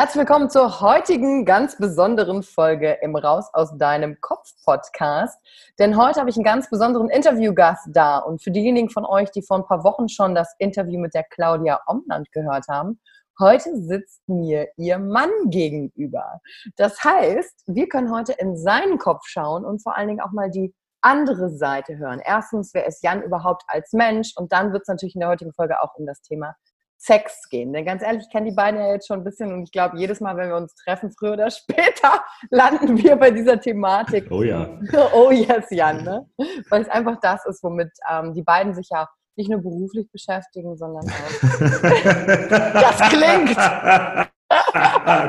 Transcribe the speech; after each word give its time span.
Herzlich 0.00 0.20
willkommen 0.20 0.48
zur 0.48 0.80
heutigen 0.80 1.44
ganz 1.44 1.76
besonderen 1.76 2.42
Folge 2.42 2.96
im 3.02 3.16
Raus 3.16 3.50
aus 3.52 3.76
deinem 3.76 4.18
Kopf 4.22 4.50
Podcast. 4.64 5.38
Denn 5.78 5.94
heute 5.94 6.20
habe 6.20 6.30
ich 6.30 6.36
einen 6.36 6.44
ganz 6.44 6.70
besonderen 6.70 7.10
Interviewgast 7.10 7.88
da. 7.92 8.16
Und 8.16 8.42
für 8.42 8.50
diejenigen 8.50 8.88
von 8.88 9.04
euch, 9.04 9.30
die 9.30 9.42
vor 9.42 9.58
ein 9.58 9.66
paar 9.66 9.84
Wochen 9.84 10.08
schon 10.08 10.34
das 10.34 10.54
Interview 10.56 10.98
mit 10.98 11.12
der 11.12 11.24
Claudia 11.24 11.82
Omland 11.86 12.32
gehört 12.32 12.66
haben, 12.66 12.98
heute 13.38 13.76
sitzt 13.76 14.26
mir 14.26 14.68
ihr 14.78 14.98
Mann 14.98 15.28
gegenüber. 15.48 16.40
Das 16.76 17.04
heißt, 17.04 17.64
wir 17.66 17.86
können 17.86 18.10
heute 18.10 18.32
in 18.32 18.56
seinen 18.56 18.96
Kopf 18.96 19.26
schauen 19.26 19.66
und 19.66 19.82
vor 19.82 19.98
allen 19.98 20.08
Dingen 20.08 20.22
auch 20.22 20.32
mal 20.32 20.50
die 20.50 20.74
andere 21.02 21.50
Seite 21.50 21.98
hören. 21.98 22.22
Erstens, 22.24 22.72
wer 22.72 22.86
ist 22.86 23.04
Jan 23.04 23.22
überhaupt 23.22 23.64
als 23.66 23.92
Mensch? 23.92 24.32
Und 24.34 24.50
dann 24.50 24.72
wird 24.72 24.80
es 24.80 24.88
natürlich 24.88 25.14
in 25.14 25.20
der 25.20 25.28
heutigen 25.28 25.52
Folge 25.52 25.82
auch 25.82 25.94
um 25.96 26.06
das 26.06 26.22
Thema 26.22 26.56
Sex 27.02 27.48
gehen. 27.48 27.72
Denn 27.72 27.86
ganz 27.86 28.02
ehrlich, 28.02 28.24
ich 28.26 28.30
kenne 28.30 28.50
die 28.50 28.54
beiden 28.54 28.78
ja 28.78 28.92
jetzt 28.92 29.06
schon 29.06 29.20
ein 29.20 29.24
bisschen 29.24 29.52
und 29.54 29.62
ich 29.62 29.72
glaube, 29.72 29.98
jedes 29.98 30.20
Mal, 30.20 30.36
wenn 30.36 30.50
wir 30.50 30.56
uns 30.56 30.74
treffen, 30.74 31.10
früher 31.10 31.32
oder 31.32 31.50
später, 31.50 32.22
landen 32.50 33.02
wir 33.02 33.16
bei 33.16 33.30
dieser 33.30 33.58
Thematik. 33.58 34.30
Oh 34.30 34.42
ja. 34.42 34.68
oh 35.14 35.30
yes, 35.30 35.70
Jan. 35.70 36.04
Ne? 36.04 36.26
Weil 36.68 36.82
es 36.82 36.88
einfach 36.90 37.16
das 37.22 37.46
ist, 37.46 37.62
womit 37.62 37.90
ähm, 38.10 38.34
die 38.34 38.42
beiden 38.42 38.74
sich 38.74 38.88
ja 38.90 39.08
nicht 39.36 39.48
nur 39.48 39.62
beruflich 39.62 40.10
beschäftigen, 40.12 40.76
sondern 40.76 41.06
auch. 41.08 41.50
das 42.50 42.98
klingt! 43.08 43.56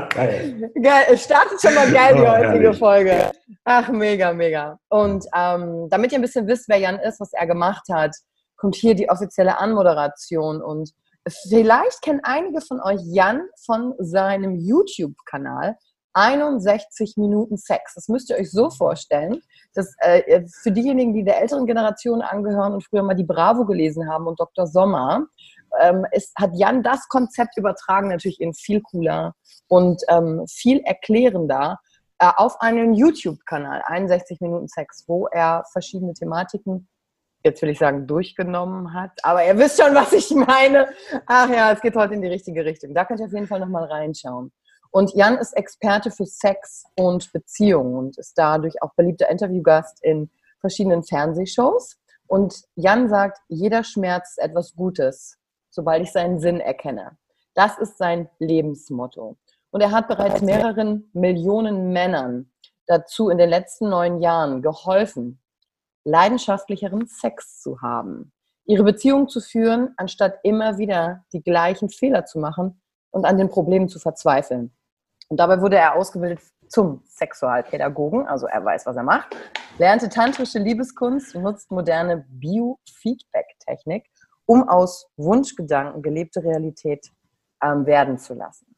geil. 0.09 0.71
geil. 0.81 1.05
Es 1.09 1.23
startet 1.23 1.61
schon 1.61 1.73
mal 1.73 1.89
geil, 1.89 2.15
die 2.15 2.21
oh, 2.21 2.27
heutige 2.27 2.73
Folge. 2.73 3.31
Ach, 3.63 3.87
mega, 3.87 4.33
mega. 4.33 4.77
Und 4.89 5.25
ähm, 5.33 5.87
damit 5.89 6.11
ihr 6.11 6.17
ein 6.17 6.23
bisschen 6.23 6.47
wisst, 6.47 6.67
wer 6.67 6.79
Jan 6.79 6.99
ist, 6.99 7.21
was 7.21 7.31
er 7.31 7.47
gemacht 7.47 7.83
hat, 7.89 8.13
kommt 8.57 8.75
hier 8.75 8.93
die 8.93 9.09
offizielle 9.09 9.57
Anmoderation 9.57 10.61
und 10.61 10.91
Vielleicht 11.27 12.01
kennen 12.01 12.21
einige 12.23 12.61
von 12.61 12.81
euch 12.81 13.01
Jan 13.03 13.47
von 13.65 13.93
seinem 13.99 14.55
YouTube-Kanal 14.55 15.77
61 16.13 17.15
Minuten 17.17 17.57
Sex. 17.57 17.93
Das 17.95 18.07
müsst 18.07 18.29
ihr 18.29 18.37
euch 18.37 18.51
so 18.51 18.69
vorstellen, 18.69 19.41
dass 19.73 19.93
äh, 19.99 20.43
für 20.61 20.71
diejenigen, 20.71 21.13
die 21.13 21.23
der 21.23 21.41
älteren 21.41 21.65
Generation 21.65 22.21
angehören 22.21 22.73
und 22.73 22.83
früher 22.83 23.03
mal 23.03 23.13
die 23.13 23.23
Bravo 23.23 23.65
gelesen 23.65 24.09
haben 24.09 24.27
und 24.27 24.39
Dr. 24.39 24.67
Sommer, 24.67 25.27
ähm, 25.79 26.05
ist, 26.11 26.35
hat 26.37 26.51
Jan 26.53 26.83
das 26.83 27.07
Konzept 27.07 27.57
übertragen, 27.57 28.09
natürlich 28.09 28.41
in 28.41 28.53
viel 28.53 28.81
cooler 28.81 29.33
und 29.67 30.01
ähm, 30.09 30.43
viel 30.47 30.79
erklärender 30.79 31.79
äh, 32.19 32.29
auf 32.35 32.59
einen 32.59 32.93
YouTube-Kanal, 32.93 33.81
61 33.85 34.41
Minuten 34.41 34.67
Sex, 34.67 35.05
wo 35.07 35.27
er 35.27 35.63
verschiedene 35.71 36.13
Thematiken 36.13 36.87
jetzt 37.43 37.61
will 37.61 37.69
ich 37.69 37.79
sagen, 37.79 38.07
durchgenommen 38.07 38.93
hat. 38.93 39.11
Aber 39.23 39.45
ihr 39.45 39.57
wisst 39.57 39.81
schon, 39.81 39.95
was 39.95 40.13
ich 40.13 40.31
meine. 40.31 40.89
Ach 41.25 41.49
ja, 41.49 41.71
es 41.71 41.81
geht 41.81 41.95
heute 41.95 42.13
in 42.13 42.21
die 42.21 42.27
richtige 42.27 42.65
Richtung. 42.65 42.93
Da 42.93 43.05
könnt 43.05 43.19
ihr 43.19 43.25
auf 43.25 43.33
jeden 43.33 43.47
Fall 43.47 43.59
nochmal 43.59 43.85
reinschauen. 43.85 44.51
Und 44.91 45.13
Jan 45.15 45.37
ist 45.37 45.53
Experte 45.53 46.11
für 46.11 46.25
Sex 46.25 46.83
und 46.95 47.31
Beziehungen 47.31 47.95
und 47.95 48.17
ist 48.17 48.37
dadurch 48.37 48.81
auch 48.81 48.93
beliebter 48.95 49.29
Interviewgast 49.29 50.03
in 50.03 50.29
verschiedenen 50.59 51.03
Fernsehshows. 51.03 51.97
Und 52.27 52.63
Jan 52.75 53.09
sagt, 53.09 53.39
jeder 53.47 53.83
Schmerz 53.83 54.31
ist 54.31 54.43
etwas 54.43 54.75
Gutes, 54.75 55.37
sobald 55.69 56.03
ich 56.03 56.11
seinen 56.11 56.39
Sinn 56.39 56.59
erkenne. 56.59 57.17
Das 57.53 57.77
ist 57.77 57.97
sein 57.97 58.29
Lebensmotto. 58.39 59.37
Und 59.71 59.81
er 59.81 59.91
hat 59.91 60.09
bereits 60.09 60.41
mehreren 60.41 61.09
Millionen 61.13 61.91
Männern 61.93 62.51
dazu 62.87 63.29
in 63.29 63.37
den 63.37 63.49
letzten 63.49 63.89
neun 63.89 64.21
Jahren 64.21 64.61
geholfen, 64.61 65.41
leidenschaftlicheren 66.03 67.07
Sex 67.07 67.61
zu 67.61 67.81
haben, 67.81 68.31
ihre 68.65 68.83
Beziehung 68.83 69.27
zu 69.29 69.41
führen, 69.41 69.93
anstatt 69.97 70.39
immer 70.43 70.77
wieder 70.77 71.25
die 71.33 71.43
gleichen 71.43 71.89
Fehler 71.89 72.25
zu 72.25 72.39
machen 72.39 72.81
und 73.11 73.25
an 73.25 73.37
den 73.37 73.49
Problemen 73.49 73.89
zu 73.89 73.99
verzweifeln. 73.99 74.73
Und 75.29 75.39
dabei 75.39 75.61
wurde 75.61 75.77
er 75.77 75.95
ausgebildet 75.95 76.41
zum 76.67 77.03
Sexualpädagogen, 77.05 78.27
also 78.27 78.47
er 78.47 78.63
weiß, 78.63 78.85
was 78.85 78.95
er 78.95 79.03
macht, 79.03 79.35
lernte 79.77 80.09
tantrische 80.09 80.59
Liebeskunst 80.59 81.35
und 81.35 81.43
nutzt 81.43 81.69
moderne 81.71 82.25
Biofeedback-Technik, 82.29 84.09
um 84.45 84.67
aus 84.67 85.09
Wunschgedanken 85.17 86.01
gelebte 86.01 86.43
Realität 86.43 87.11
ähm, 87.63 87.85
werden 87.85 88.17
zu 88.17 88.33
lassen. 88.33 88.75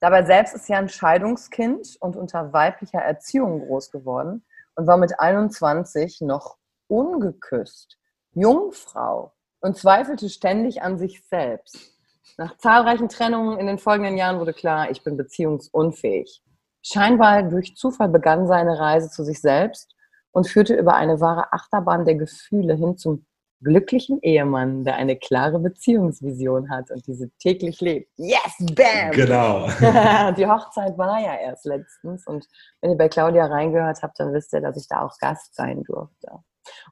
Dabei 0.00 0.24
selbst 0.24 0.54
ist 0.54 0.68
er 0.70 0.78
ein 0.78 0.88
Scheidungskind 0.88 1.96
und 2.00 2.16
unter 2.16 2.52
weiblicher 2.52 3.00
Erziehung 3.00 3.66
groß 3.66 3.90
geworden 3.90 4.44
und 4.80 4.86
war 4.86 4.96
mit 4.96 5.20
21 5.20 6.22
noch 6.22 6.56
ungeküsst, 6.88 7.98
Jungfrau 8.32 9.34
und 9.60 9.76
zweifelte 9.76 10.30
ständig 10.30 10.80
an 10.80 10.96
sich 10.96 11.22
selbst. 11.28 11.92
Nach 12.38 12.56
zahlreichen 12.56 13.10
Trennungen 13.10 13.58
in 13.58 13.66
den 13.66 13.78
folgenden 13.78 14.16
Jahren 14.16 14.40
wurde 14.40 14.54
klar, 14.54 14.90
ich 14.90 15.04
bin 15.04 15.18
beziehungsunfähig. 15.18 16.42
Scheinbar 16.82 17.42
durch 17.42 17.76
Zufall 17.76 18.08
begann 18.08 18.46
seine 18.46 18.80
Reise 18.80 19.10
zu 19.10 19.22
sich 19.22 19.42
selbst 19.42 19.94
und 20.32 20.48
führte 20.48 20.74
über 20.74 20.94
eine 20.94 21.20
wahre 21.20 21.52
Achterbahn 21.52 22.06
der 22.06 22.14
Gefühle 22.14 22.74
hin 22.74 22.96
zum 22.96 23.26
glücklichen 23.62 24.20
Ehemann, 24.22 24.84
der 24.84 24.96
eine 24.96 25.16
klare 25.16 25.58
Beziehungsvision 25.58 26.70
hat 26.70 26.90
und 26.90 27.06
diese 27.06 27.30
täglich 27.38 27.80
lebt. 27.80 28.10
Yes, 28.16 28.56
bam! 28.74 29.10
Genau. 29.12 29.66
die 30.36 30.46
Hochzeit 30.46 30.96
war 30.96 31.20
ja 31.20 31.34
erst 31.36 31.66
letztens 31.66 32.26
und 32.26 32.46
wenn 32.80 32.90
ihr 32.90 32.96
bei 32.96 33.08
Claudia 33.08 33.46
reingehört 33.46 34.02
habt, 34.02 34.18
dann 34.18 34.32
wisst 34.32 34.52
ihr, 34.52 34.60
dass 34.60 34.76
ich 34.76 34.88
da 34.88 35.02
auch 35.02 35.16
Gast 35.18 35.54
sein 35.54 35.82
durfte. 35.82 36.38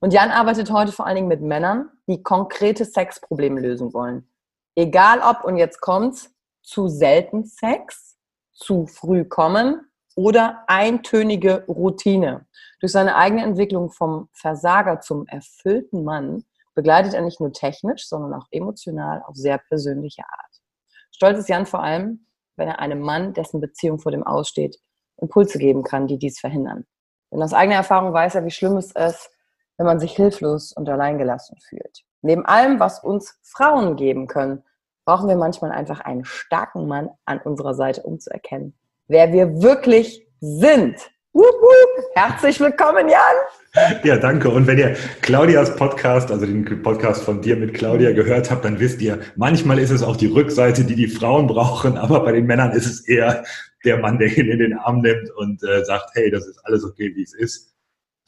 Und 0.01 0.13
Jan 0.13 0.31
arbeitet 0.31 0.71
heute 0.71 0.93
vor 0.93 1.07
allen 1.07 1.17
Dingen 1.17 1.29
mit 1.29 1.43
Männern, 1.43 1.91
die 2.07 2.23
konkrete 2.23 2.85
Sexprobleme 2.85 3.61
lösen 3.61 3.93
wollen. 3.93 4.29
Egal 4.75 5.21
ob, 5.21 5.45
und 5.45 5.57
jetzt 5.57 5.81
kommt's, 5.81 6.31
zu 6.63 6.89
selten 6.89 7.45
Sex, 7.45 8.17
zu 8.53 8.87
früh 8.87 9.25
kommen 9.25 9.81
oder 10.15 10.65
eintönige 10.67 11.65
Routine. 11.67 12.47
Durch 12.81 12.93
seine 12.93 13.17
eigene 13.17 13.43
Entwicklung 13.43 13.91
vom 13.91 14.29
Versager 14.33 15.01
zum 15.01 15.27
erfüllten 15.27 16.05
Mann 16.05 16.45
begleitet 16.79 17.13
er 17.13 17.23
nicht 17.23 17.41
nur 17.41 17.53
technisch, 17.53 18.07
sondern 18.07 18.33
auch 18.35 18.47
emotional 18.53 19.21
auf 19.27 19.35
sehr 19.35 19.59
persönliche 19.59 20.23
Art. 20.23 20.63
Stolz 21.11 21.41
ist 21.41 21.49
Jan 21.49 21.67
vor 21.67 21.83
allem, 21.83 22.29
wenn 22.55 22.69
er 22.69 22.79
einem 22.79 23.01
Mann, 23.01 23.33
dessen 23.33 23.61
Beziehung 23.61 23.99
vor 23.99 24.13
dem 24.13 24.23
aussteht, 24.23 24.79
Impulse 25.17 25.59
geben 25.59 25.83
kann, 25.83 26.07
die 26.07 26.21
dies 26.21 26.39
verhindern. 26.39 26.87
Denn 27.33 27.43
aus 27.43 27.53
eigener 27.53 27.79
Erfahrung 27.79 28.13
weiß 28.13 28.37
er, 28.37 28.45
wie 28.45 28.53
schlimm 28.53 28.77
es 28.77 28.93
ist, 28.93 29.29
wenn 29.77 29.87
man 29.87 29.99
sich 29.99 30.15
hilflos 30.15 30.73
und 30.73 30.89
alleingelassen 30.89 31.59
fühlt. 31.69 32.05
Neben 32.23 32.47
allem, 32.47 32.79
was 32.79 33.03
uns 33.03 33.41
Frauen 33.43 33.97
geben 33.97 34.29
können, 34.29 34.63
brauchen 35.05 35.29
wir 35.29 35.37
manchmal 35.37 35.73
einfach 35.73 35.99
einen 35.99 36.25
starken 36.25 36.87
Mann 36.87 37.11
an 37.25 37.41
unserer 37.41 37.75
Seite, 37.75 38.05
um 38.05 38.21
zu 38.21 38.31
erkennen, 38.31 38.79
wer 39.09 39.33
wir 39.33 39.63
wirklich 39.63 40.29
sind. 40.41 41.11
Wup, 41.35 41.45
wup. 41.45 42.05
Herzlich 42.15 42.59
willkommen, 42.59 43.07
Jan. 43.09 43.99
Ja, 44.03 44.17
danke. 44.17 44.49
Und 44.49 44.67
wenn 44.67 44.79
ihr 44.79 44.97
Claudias 45.21 45.77
Podcast, 45.77 46.31
also 46.31 46.47
den 46.47 46.83
Podcast 46.83 47.23
von 47.23 47.43
dir 47.43 47.55
mit 47.57 47.75
Claudia 47.75 48.13
gehört 48.13 48.51
habt, 48.51 48.65
dann 48.65 48.81
wisst 48.81 49.03
ihr, 49.03 49.21
manchmal 49.37 49.79
ist 49.79 49.91
es 49.91 50.03
auch 50.03 50.17
die 50.17 50.27
Rückseite, 50.27 50.85
die 50.85 50.95
die 50.95 51.07
Frauen 51.07 51.47
brauchen, 51.47 51.99
aber 51.99 52.21
bei 52.21 52.33
den 52.33 52.47
Männern 52.47 52.73
ist 52.73 52.87
es 52.87 53.07
eher 53.07 53.45
der 53.85 53.99
Mann, 53.99 54.19
der 54.19 54.37
ihn 54.37 54.49
in 54.49 54.59
den 54.59 54.79
Arm 54.79 55.03
nimmt 55.03 55.31
und 55.37 55.63
äh, 55.63 55.85
sagt, 55.85 56.11
hey, 56.15 56.31
das 56.31 56.47
ist 56.47 56.59
alles 56.65 56.83
okay, 56.83 57.15
wie 57.15 57.23
es 57.23 57.35
ist. 57.35 57.75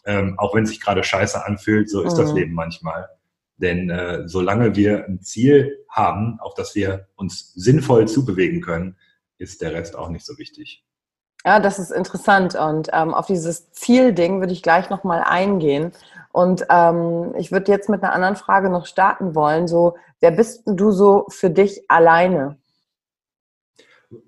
Ähm, 0.05 0.39
auch 0.39 0.55
wenn 0.55 0.65
es 0.65 0.71
sich 0.71 0.81
gerade 0.81 1.03
scheiße 1.03 1.45
anfühlt, 1.45 1.89
so 1.89 2.03
ist 2.03 2.19
mhm. 2.19 2.23
das 2.23 2.33
Leben 2.35 2.53
manchmal. 2.53 3.09
Denn 3.57 3.89
äh, 3.89 4.29
solange 4.29 4.77
wir 4.77 5.07
ein 5.07 5.21
Ziel 5.21 5.85
haben, 5.89 6.39
auf 6.41 6.53
das 6.55 6.75
wir 6.75 7.09
uns 7.17 7.55
sinnvoll 7.55 8.07
zubewegen 8.09 8.61
können, 8.61 8.97
ist 9.39 9.63
der 9.63 9.73
Rest 9.73 9.97
auch 9.97 10.11
nicht 10.11 10.27
so 10.27 10.37
wichtig. 10.37 10.85
Ja, 11.45 11.59
das 11.59 11.79
ist 11.79 11.91
interessant 11.91 12.55
und 12.55 12.89
ähm, 12.93 13.15
auf 13.15 13.27
dieses 13.27 13.71
Zielding 13.73 14.41
würde 14.41 14.53
ich 14.53 14.63
gleich 14.63 14.91
nochmal 14.91 15.23
eingehen. 15.25 15.93
Und 16.33 16.67
ähm, 16.69 17.35
ich 17.39 17.51
würde 17.51 17.73
jetzt 17.73 17.89
mit 17.89 18.03
einer 18.03 18.13
anderen 18.13 18.37
Frage 18.37 18.69
noch 18.69 18.87
starten 18.87 19.35
wollen. 19.35 19.67
So, 19.67 19.97
wer 20.21 20.31
bist 20.31 20.63
du 20.67 20.93
so 20.93 21.27
für 21.29 21.51
dich 21.51 21.83
alleine? 21.89 22.59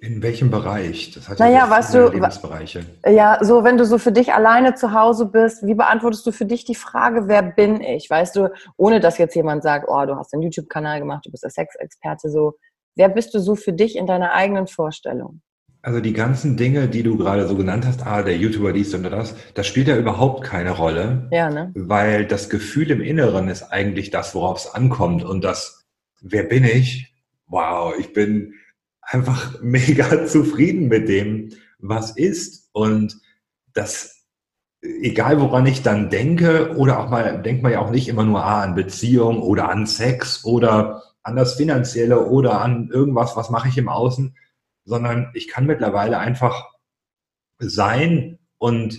In 0.01 0.23
welchem 0.23 0.51
Bereich? 0.51 1.11
Das 1.13 1.29
hat 1.29 1.39
naja, 1.39 1.59
ja 1.59 1.71
weißt 1.71 1.95
du, 1.95 2.09
Lebensbereiche. 2.09 2.87
Ja, 3.05 3.39
so 3.43 3.65
wenn 3.65 3.77
du 3.77 3.85
so 3.85 3.99
für 3.99 4.13
dich 4.13 4.33
alleine 4.33 4.75
zu 4.75 4.93
Hause 4.93 5.27
bist, 5.27 5.67
wie 5.67 5.75
beantwortest 5.75 6.25
du 6.27 6.33
für 6.33 6.47
dich 6.47 6.65
die 6.65 6.77
Frage, 6.77 7.27
wer 7.27 7.43
bin 7.43 7.81
ich? 7.81 8.09
Weißt 8.09 8.37
du, 8.37 8.53
ohne 8.77 9.01
dass 9.01 9.19
jetzt 9.19 9.35
jemand 9.35 9.65
sagt, 9.65 9.87
oh, 9.89 10.07
du 10.07 10.17
hast 10.17 10.33
einen 10.33 10.43
YouTube-Kanal 10.43 11.01
gemacht, 11.01 11.27
du 11.27 11.31
bist 11.31 11.43
der 11.43 11.51
Sexexperte, 11.51 12.31
so, 12.31 12.55
wer 12.95 13.09
bist 13.09 13.35
du 13.35 13.41
so 13.41 13.57
für 13.57 13.73
dich 13.73 13.97
in 13.97 14.07
deiner 14.07 14.33
eigenen 14.33 14.69
Vorstellung? 14.69 15.43
Also 15.85 15.99
die 15.99 16.13
ganzen 16.13 16.57
Dinge, 16.57 16.87
die 16.87 17.03
du 17.03 17.17
gerade 17.17 17.49
so 17.49 17.57
genannt 17.57 17.85
hast, 17.85 18.07
ah, 18.07 18.23
der 18.23 18.37
YouTuber 18.37 18.73
dies 18.73 18.95
und 18.95 19.03
das, 19.03 19.35
das 19.55 19.67
spielt 19.67 19.89
ja 19.89 19.97
überhaupt 19.97 20.45
keine 20.45 20.71
Rolle. 20.71 21.27
Ja, 21.33 21.51
ne? 21.51 21.73
Weil 21.75 22.25
das 22.25 22.49
Gefühl 22.49 22.93
im 22.93 23.01
Inneren 23.01 23.49
ist 23.49 23.65
eigentlich 23.65 24.11
das, 24.11 24.33
worauf 24.33 24.59
es 24.59 24.73
ankommt. 24.73 25.25
Und 25.25 25.43
das, 25.43 25.85
wer 26.21 26.45
bin 26.45 26.63
ich? 26.63 27.13
Wow, 27.49 27.95
ich 27.99 28.13
bin 28.13 28.55
einfach 29.01 29.59
mega 29.63 30.25
zufrieden 30.27 30.87
mit 30.87 31.09
dem, 31.09 31.51
was 31.81 32.17
ist. 32.17 32.71
Und 32.73 33.21
das, 33.73 34.25
egal 34.83 35.41
woran 35.41 35.67
ich 35.67 35.83
dann 35.83 36.11
denke, 36.11 36.77
oder 36.77 37.01
auch 37.01 37.11
mal, 37.11 37.43
denkt 37.43 37.65
man 37.65 37.73
ja 37.73 37.81
auch 37.81 37.91
nicht 37.91 38.07
immer 38.07 38.25
nur 38.25 38.45
ah, 38.45 38.63
an 38.63 38.77
Beziehung 38.77 39.43
oder 39.43 39.69
an 39.69 39.87
Sex 39.87 40.45
oder 40.45 41.03
an 41.25 41.35
das 41.35 41.55
Finanzielle 41.55 42.25
oder 42.25 42.61
an 42.61 42.89
irgendwas, 42.93 43.37
was 43.37 43.51
mache 43.51 43.69
ich 43.69 43.79
im 43.79 43.89
Außen, 43.89 44.37
sondern 44.85 45.31
ich 45.35 45.49
kann 45.49 45.67
mittlerweile 45.67 46.19
einfach 46.19 46.71
sein 47.59 48.39
und 48.59 48.99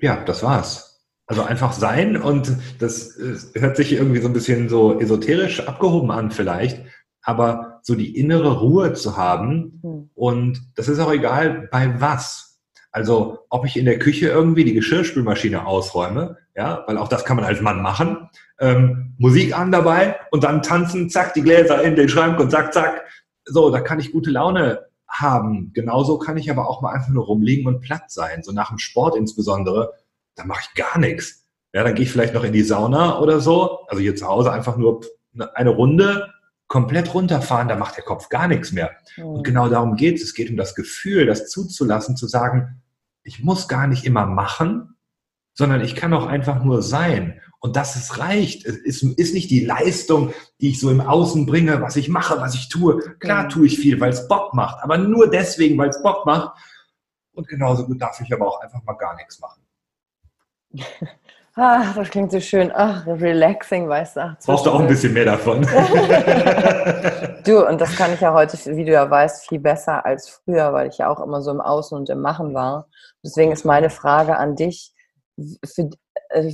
ja, 0.00 0.24
das 0.24 0.42
war's. 0.42 1.00
Also 1.26 1.42
einfach 1.44 1.72
sein 1.72 2.16
und 2.16 2.56
das 2.78 3.16
hört 3.54 3.76
sich 3.76 3.92
irgendwie 3.92 4.20
so 4.20 4.28
ein 4.28 4.34
bisschen 4.34 4.68
so 4.68 5.00
esoterisch 5.00 5.66
abgehoben 5.66 6.10
an 6.10 6.30
vielleicht, 6.30 6.84
aber 7.22 7.80
so 7.82 7.94
die 7.94 8.18
innere 8.18 8.60
Ruhe 8.60 8.92
zu 8.92 9.16
haben 9.16 9.80
hm. 9.82 10.10
und 10.14 10.60
das 10.74 10.88
ist 10.88 10.98
auch 10.98 11.12
egal 11.12 11.68
bei 11.70 12.00
was. 12.00 12.60
Also 12.90 13.38
ob 13.48 13.64
ich 13.64 13.78
in 13.78 13.86
der 13.86 13.98
Küche 13.98 14.28
irgendwie 14.28 14.64
die 14.64 14.74
Geschirrspülmaschine 14.74 15.66
ausräume, 15.66 16.36
ja, 16.54 16.84
weil 16.86 16.98
auch 16.98 17.08
das 17.08 17.24
kann 17.24 17.36
man 17.36 17.46
als 17.46 17.62
Mann 17.62 17.80
machen, 17.80 18.28
ähm, 18.60 19.14
Musik 19.16 19.56
an 19.58 19.72
dabei 19.72 20.16
und 20.30 20.44
dann 20.44 20.62
tanzen, 20.62 21.08
zack, 21.08 21.32
die 21.32 21.42
Gläser 21.42 21.82
in 21.82 21.96
den 21.96 22.08
Schrank 22.08 22.38
und 22.38 22.50
zack, 22.50 22.74
zack. 22.74 23.06
So, 23.44 23.70
da 23.70 23.80
kann 23.80 24.00
ich 24.00 24.12
gute 24.12 24.30
Laune 24.30 24.86
haben. 25.08 25.72
Genauso 25.74 26.18
kann 26.18 26.36
ich 26.36 26.50
aber 26.50 26.68
auch 26.68 26.80
mal 26.80 26.92
einfach 26.92 27.10
nur 27.10 27.26
rumliegen 27.26 27.66
und 27.66 27.80
platt 27.80 28.10
sein. 28.10 28.42
So 28.42 28.52
nach 28.52 28.70
dem 28.70 28.78
Sport 28.78 29.16
insbesondere, 29.16 29.92
da 30.34 30.44
mache 30.44 30.62
ich 30.62 30.74
gar 30.74 30.98
nichts. 30.98 31.44
Ja, 31.74 31.84
dann 31.84 31.94
gehe 31.94 32.04
ich 32.04 32.12
vielleicht 32.12 32.34
noch 32.34 32.44
in 32.44 32.52
die 32.52 32.62
Sauna 32.62 33.18
oder 33.18 33.40
so. 33.40 33.86
Also 33.88 34.00
hier 34.00 34.16
zu 34.16 34.26
Hause 34.26 34.52
einfach 34.52 34.76
nur 34.76 35.02
eine 35.54 35.70
Runde 35.70 36.32
komplett 36.72 37.12
runterfahren, 37.12 37.68
da 37.68 37.76
macht 37.76 37.98
der 37.98 38.04
Kopf 38.04 38.30
gar 38.30 38.48
nichts 38.48 38.72
mehr. 38.72 38.92
Mhm. 39.18 39.24
Und 39.24 39.44
genau 39.44 39.68
darum 39.68 39.94
geht 39.94 40.16
es. 40.16 40.22
Es 40.22 40.34
geht 40.34 40.48
um 40.48 40.56
das 40.56 40.74
Gefühl, 40.74 41.26
das 41.26 41.50
zuzulassen, 41.50 42.16
zu 42.16 42.26
sagen, 42.26 42.80
ich 43.24 43.44
muss 43.44 43.68
gar 43.68 43.86
nicht 43.86 44.06
immer 44.06 44.24
machen, 44.24 44.96
sondern 45.52 45.82
ich 45.82 45.94
kann 45.94 46.14
auch 46.14 46.26
einfach 46.26 46.64
nur 46.64 46.80
sein. 46.80 47.40
Und 47.64 47.76
das 47.76 47.94
ist 47.94 48.18
reicht. 48.18 48.66
Es 48.66 48.76
ist, 48.78 49.04
ist 49.04 49.34
nicht 49.34 49.48
die 49.48 49.64
Leistung, 49.64 50.34
die 50.60 50.70
ich 50.70 50.80
so 50.80 50.90
im 50.90 51.00
Außen 51.00 51.46
bringe, 51.46 51.80
was 51.80 51.94
ich 51.94 52.08
mache, 52.08 52.40
was 52.40 52.56
ich 52.56 52.68
tue. 52.68 52.98
Klar 53.20 53.48
tue 53.48 53.66
ich 53.66 53.78
viel, 53.78 54.00
weil 54.00 54.10
es 54.10 54.26
Bock 54.26 54.52
macht, 54.52 54.82
aber 54.82 54.98
nur 54.98 55.30
deswegen, 55.30 55.78
weil 55.78 55.90
es 55.90 56.02
Bock 56.02 56.26
macht. 56.26 56.58
Und 57.32 57.46
genauso 57.46 57.86
gut 57.86 58.02
darf 58.02 58.20
ich 58.20 58.32
aber 58.32 58.48
auch 58.48 58.60
einfach 58.60 58.82
mal 58.82 58.94
gar 58.94 59.14
nichts 59.14 59.38
machen. 59.38 59.62
Ach, 61.54 61.94
das 61.94 62.10
klingt 62.10 62.32
so 62.32 62.40
schön. 62.40 62.72
Ach, 62.74 63.06
relaxing, 63.06 63.88
weißt 63.88 64.16
du. 64.16 64.36
Brauchst 64.44 64.66
du 64.66 64.70
auch 64.70 64.80
ein 64.80 64.88
bisschen 64.88 65.12
mehr 65.12 65.26
davon. 65.26 65.62
du, 67.44 67.64
und 67.64 67.80
das 67.80 67.94
kann 67.94 68.12
ich 68.12 68.20
ja 68.20 68.34
heute, 68.34 68.58
wie 68.76 68.84
du 68.84 68.90
ja 68.90 69.08
weißt, 69.08 69.48
viel 69.48 69.60
besser 69.60 70.04
als 70.04 70.28
früher, 70.28 70.72
weil 70.72 70.88
ich 70.88 70.98
ja 70.98 71.08
auch 71.08 71.20
immer 71.20 71.40
so 71.42 71.52
im 71.52 71.60
Außen 71.60 71.96
und 71.96 72.10
im 72.10 72.22
Machen 72.22 72.54
war. 72.54 72.88
Deswegen 73.22 73.52
ist 73.52 73.64
meine 73.64 73.88
Frage 73.88 74.36
an 74.36 74.56
dich, 74.56 74.92
für, 75.64 75.90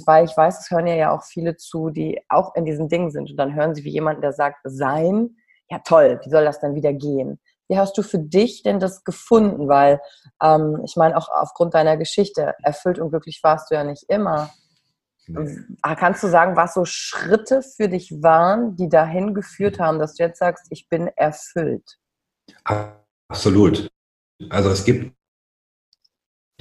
weil 0.07 0.25
ich 0.25 0.37
weiß, 0.37 0.61
es 0.61 0.71
hören 0.71 0.87
ja 0.87 1.11
auch 1.11 1.25
viele 1.25 1.57
zu, 1.57 1.91
die 1.91 2.21
auch 2.29 2.55
in 2.55 2.65
diesen 2.65 2.89
Dingen 2.89 3.11
sind. 3.11 3.31
Und 3.31 3.37
dann 3.37 3.55
hören 3.55 3.75
sie 3.75 3.85
wie 3.85 3.93
jemand, 3.93 4.23
der 4.23 4.33
sagt, 4.33 4.59
sein, 4.65 5.37
ja 5.71 5.81
toll, 5.85 6.21
wie 6.25 6.31
soll 6.31 6.45
das 6.45 6.61
dann 6.61 6.75
wieder 6.75 6.93
gehen? 6.93 7.41
Wie 7.69 7.79
hast 7.79 7.99
du 7.99 8.03
für 8.03 8.19
dich 8.19 8.63
denn 8.63 8.81
das 8.81 9.05
gefunden? 9.05 9.69
Weil 9.69 10.01
ähm, 10.43 10.81
ich 10.85 10.97
meine, 10.97 11.17
auch 11.17 11.29
aufgrund 11.29 11.75
deiner 11.75 11.97
Geschichte, 11.97 12.55
erfüllt 12.63 12.99
und 12.99 13.11
glücklich 13.11 13.41
warst 13.43 13.71
du 13.71 13.75
ja 13.75 13.85
nicht 13.85 14.05
immer. 14.09 14.51
Ah, 15.83 15.95
kannst 15.95 16.23
du 16.23 16.29
sagen, 16.29 16.57
was 16.57 16.73
so 16.73 16.87
Schritte 16.87 17.61
für 17.61 17.89
dich 17.89 18.11
waren, 18.23 18.77
die 18.77 18.89
dahin 18.89 19.35
geführt 19.35 19.79
haben, 19.79 19.99
dass 19.99 20.15
du 20.15 20.23
jetzt 20.23 20.39
sagst, 20.39 20.67
ich 20.71 20.89
bin 20.89 21.09
erfüllt? 21.17 21.99
Absolut. 22.65 23.91
Also 24.49 24.71
es 24.71 24.87
gibt 24.87 25.15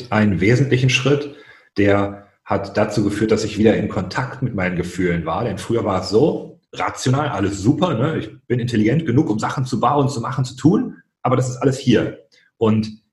einen 0.10 0.42
wesentlichen 0.42 0.90
Schritt, 0.90 1.36
der 1.78 2.27
hat 2.48 2.78
dazu 2.78 3.04
geführt, 3.04 3.32
dass 3.32 3.44
ich 3.44 3.58
wieder 3.58 3.76
in 3.76 3.90
Kontakt 3.90 4.42
mit 4.42 4.56
meinen 4.56 4.78
Gefühlen 4.78 5.26
war. 5.26 5.44
Denn 5.44 5.58
früher 5.58 5.84
war 5.84 6.02
es 6.02 6.10
so, 6.10 6.62
rational, 6.72 7.28
alles 7.28 7.60
super, 7.60 7.94
ne? 7.94 8.20
ich 8.20 8.30
bin 8.48 8.62
intelligent 8.62 9.06
genug, 9.06 9.30
um 9.30 9.38
Sachen 9.38 9.66
zu 9.66 9.82
bauen, 9.82 10.08
zu 10.08 10.22
machen, 10.22 10.46
zu 10.46 10.56
tun, 10.56 10.96
aber 11.22 11.36
das 11.36 11.50
ist 11.50 11.58
alles 11.58 11.78
hier. 11.78 12.26
Und 12.56 13.04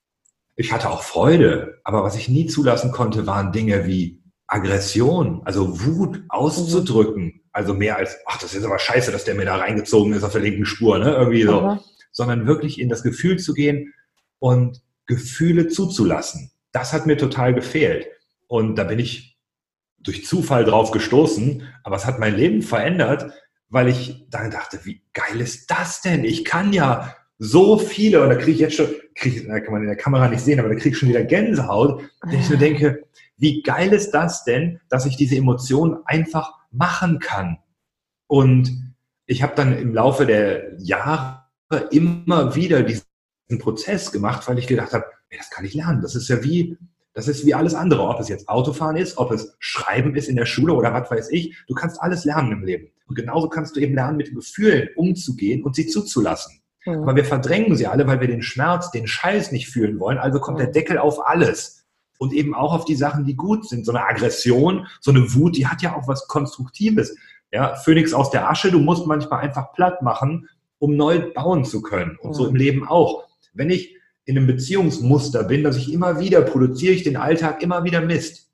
ich 0.55 0.73
hatte 0.73 0.88
auch 0.88 1.03
Freude, 1.03 1.81
aber 1.83 2.05
was 2.05 2.14
ich 2.14 2.29
nie 2.29 2.47
zulassen 2.47 2.93
konnte, 2.93 3.26
waren 3.26 3.50
Dinge 3.50 3.87
wie 3.87 4.23
Aggression, 4.47 5.43
also 5.45 5.85
Wut 5.85 6.23
auszudrücken, 6.29 7.43
also 7.50 7.75
mehr 7.75 7.97
als, 7.97 8.17
ach, 8.26 8.38
das 8.38 8.55
ist 8.55 8.64
aber 8.64 8.79
scheiße, 8.79 9.11
dass 9.11 9.25
der 9.25 9.35
mir 9.35 9.47
da 9.47 9.57
reingezogen 9.57 10.12
ist 10.12 10.23
auf 10.23 10.33
der 10.33 10.43
linken 10.43 10.64
Spur, 10.64 11.00
ne, 11.00 11.12
irgendwie 11.12 11.43
so, 11.43 11.61
Aha. 11.61 11.81
sondern 12.12 12.47
wirklich 12.47 12.81
in 12.81 12.88
das 12.88 13.03
Gefühl 13.03 13.41
zu 13.41 13.53
gehen 13.53 13.93
und 14.38 14.81
Gefühle 15.07 15.67
zuzulassen. 15.67 16.53
Das 16.71 16.93
hat 16.93 17.07
mir 17.07 17.17
total 17.17 17.53
gefehlt. 17.53 18.07
Und 18.55 18.77
da 18.77 18.85
bin 18.85 19.01
ich 19.01 19.37
durch 19.99 20.25
Zufall 20.25 20.65
drauf 20.65 20.93
gestoßen, 20.93 21.67
aber 21.83 21.97
es 21.97 22.07
hat 22.07 22.21
mein 22.21 22.37
Leben 22.37 22.63
verändert, 22.63 23.33
weil 23.69 23.89
ich 23.89 24.29
dann 24.31 24.53
dachte, 24.53 24.79
wie 24.85 25.03
geil 25.13 25.41
ist 25.41 25.73
das 25.73 26.03
denn? 26.03 26.23
Ich 26.23 26.45
kann 26.45 26.73
ja 26.73 27.17
so 27.37 27.79
viele, 27.79 28.23
und 28.23 28.29
da 28.29 28.37
kriege 28.37 28.53
ich 28.53 28.61
jetzt 28.61 28.77
schon, 28.77 28.87
krieg, 29.17 29.45
da 29.49 29.59
kann 29.59 29.73
man 29.73 29.83
in 29.83 29.89
der 29.89 29.97
Kamera 29.97 30.29
nicht 30.29 30.45
sehen, 30.45 30.61
aber 30.61 30.69
da 30.69 30.77
kriege 30.77 30.91
ich 30.91 30.99
schon 30.99 31.09
wieder 31.09 31.25
Gänsehaut, 31.25 32.01
wenn 32.23 32.39
ich 32.39 32.49
nur 32.49 32.61
denke, 32.61 33.03
wie 33.39 33.61
geil 33.61 33.93
ist 33.93 34.13
das 34.13 34.45
denn, 34.45 34.79
dass 34.89 35.05
ich 35.05 35.17
diese 35.17 35.35
Emotionen 35.35 35.97
einfach 36.05 36.53
machen 36.71 37.19
kann. 37.19 37.59
Und 38.29 38.95
ich 39.27 39.43
habe 39.43 39.57
dann 39.57 39.77
im 39.77 39.93
Laufe 39.93 40.27
der 40.27 40.81
Jahre 40.81 41.43
immer 41.91 42.55
wieder 42.55 42.85
diesen 42.85 43.05
Prozess 43.59 44.13
gemacht, 44.13 44.47
weil 44.47 44.61
ich 44.61 44.69
gedacht 44.69 44.93
habe, 44.93 45.07
das 45.37 45.51
kann 45.51 45.65
ich 45.65 45.75
lernen. 45.75 46.03
Das 46.03 46.15
ist 46.15 46.29
ja 46.29 46.45
wie, 46.45 46.79
das 47.14 47.28
ist 47.28 47.47
wie 47.47 47.54
alles 47.54 47.75
andere. 47.75 48.02
Ob 48.02 48.21
es 48.21 48.28
jetzt 48.28 48.49
Autofahren 48.49 48.97
ist, 48.97 49.16
ob 49.18 49.30
es 49.30 49.56
Schreiben 49.61 50.14
ist 50.16 50.28
in 50.28 50.37
der 50.37 50.47
Schule 50.47 50.75
oder 50.75 50.92
was 50.92 51.11
weiß 51.11 51.30
ich. 51.30 51.56
Du 51.68 51.75
kannst 51.75 52.02
alles 52.02 52.25
lernen 52.25 52.52
im 52.52 52.64
Leben. 52.64 52.90
Und 53.06 53.14
genauso 53.14 53.49
kannst 53.49 53.76
du 53.76 53.80
eben 53.80 53.94
lernen, 53.94 54.16
mit 54.16 54.35
Gefühlen 54.35 54.88
umzugehen 54.97 55.62
und 55.62 55.76
sie 55.76 55.87
zuzulassen. 55.87 56.61
Mhm. 56.85 57.02
Aber 57.02 57.16
wir 57.16 57.25
verdrängen 57.25 57.76
sie 57.76 57.87
alle, 57.87 58.06
weil 58.06 58.21
wir 58.21 58.28
den 58.28 58.42
Schmerz, 58.42 58.90
den 58.90 59.06
Scheiß 59.06 59.52
nicht 59.52 59.68
fühlen 59.68 60.00
wollen. 60.00 60.18
Also 60.18 60.40
kommt 60.40 60.59
mhm. 60.59 60.64
der 60.64 60.73
Deckel 60.73 60.99
auf 60.99 61.26
alles. 61.26 61.85
Und 62.18 62.33
eben 62.33 62.54
auch 62.54 62.73
auf 62.73 62.85
die 62.85 62.97
Sachen, 62.97 63.25
die 63.25 63.37
gut 63.37 63.68
sind. 63.68 63.87
So 63.87 63.92
eine 63.92 64.06
Aggression, 64.06 64.87
so 65.00 65.11
eine 65.11 65.35
Wut, 65.35 65.56
die 65.56 65.66
hat 65.66 65.83
ja 65.83 65.97
auch 65.97 66.09
was 66.09 66.26
Konstruktives. 66.26 67.16
Ja, 67.52 67.76
Phönix 67.76 68.12
aus 68.12 68.30
der 68.30 68.50
Asche, 68.50 68.71
du 68.71 68.80
musst 68.80 69.06
manchmal 69.06 69.40
einfach 69.40 69.73
platt 69.73 70.02
machen, 70.02 70.49
um 70.78 70.97
neu 70.97 71.33
bauen 71.33 71.64
zu 71.64 71.80
können. 71.83 72.16
Und 72.21 72.30
mhm. 72.30 72.35
so 72.35 72.47
im 72.47 72.56
Leben 72.56 72.88
auch. 72.88 73.25
Wenn 73.52 73.71
ich 73.71 73.97
in 74.25 74.37
einem 74.37 74.47
Beziehungsmuster 74.47 75.45
bin, 75.45 75.62
dass 75.62 75.76
ich 75.76 75.93
immer 75.93 76.19
wieder 76.19 76.43
produziere 76.43 76.95
ich 76.95 77.02
den 77.02 77.16
Alltag 77.16 77.62
immer 77.62 77.85
wieder 77.85 78.00
Mist, 78.00 78.50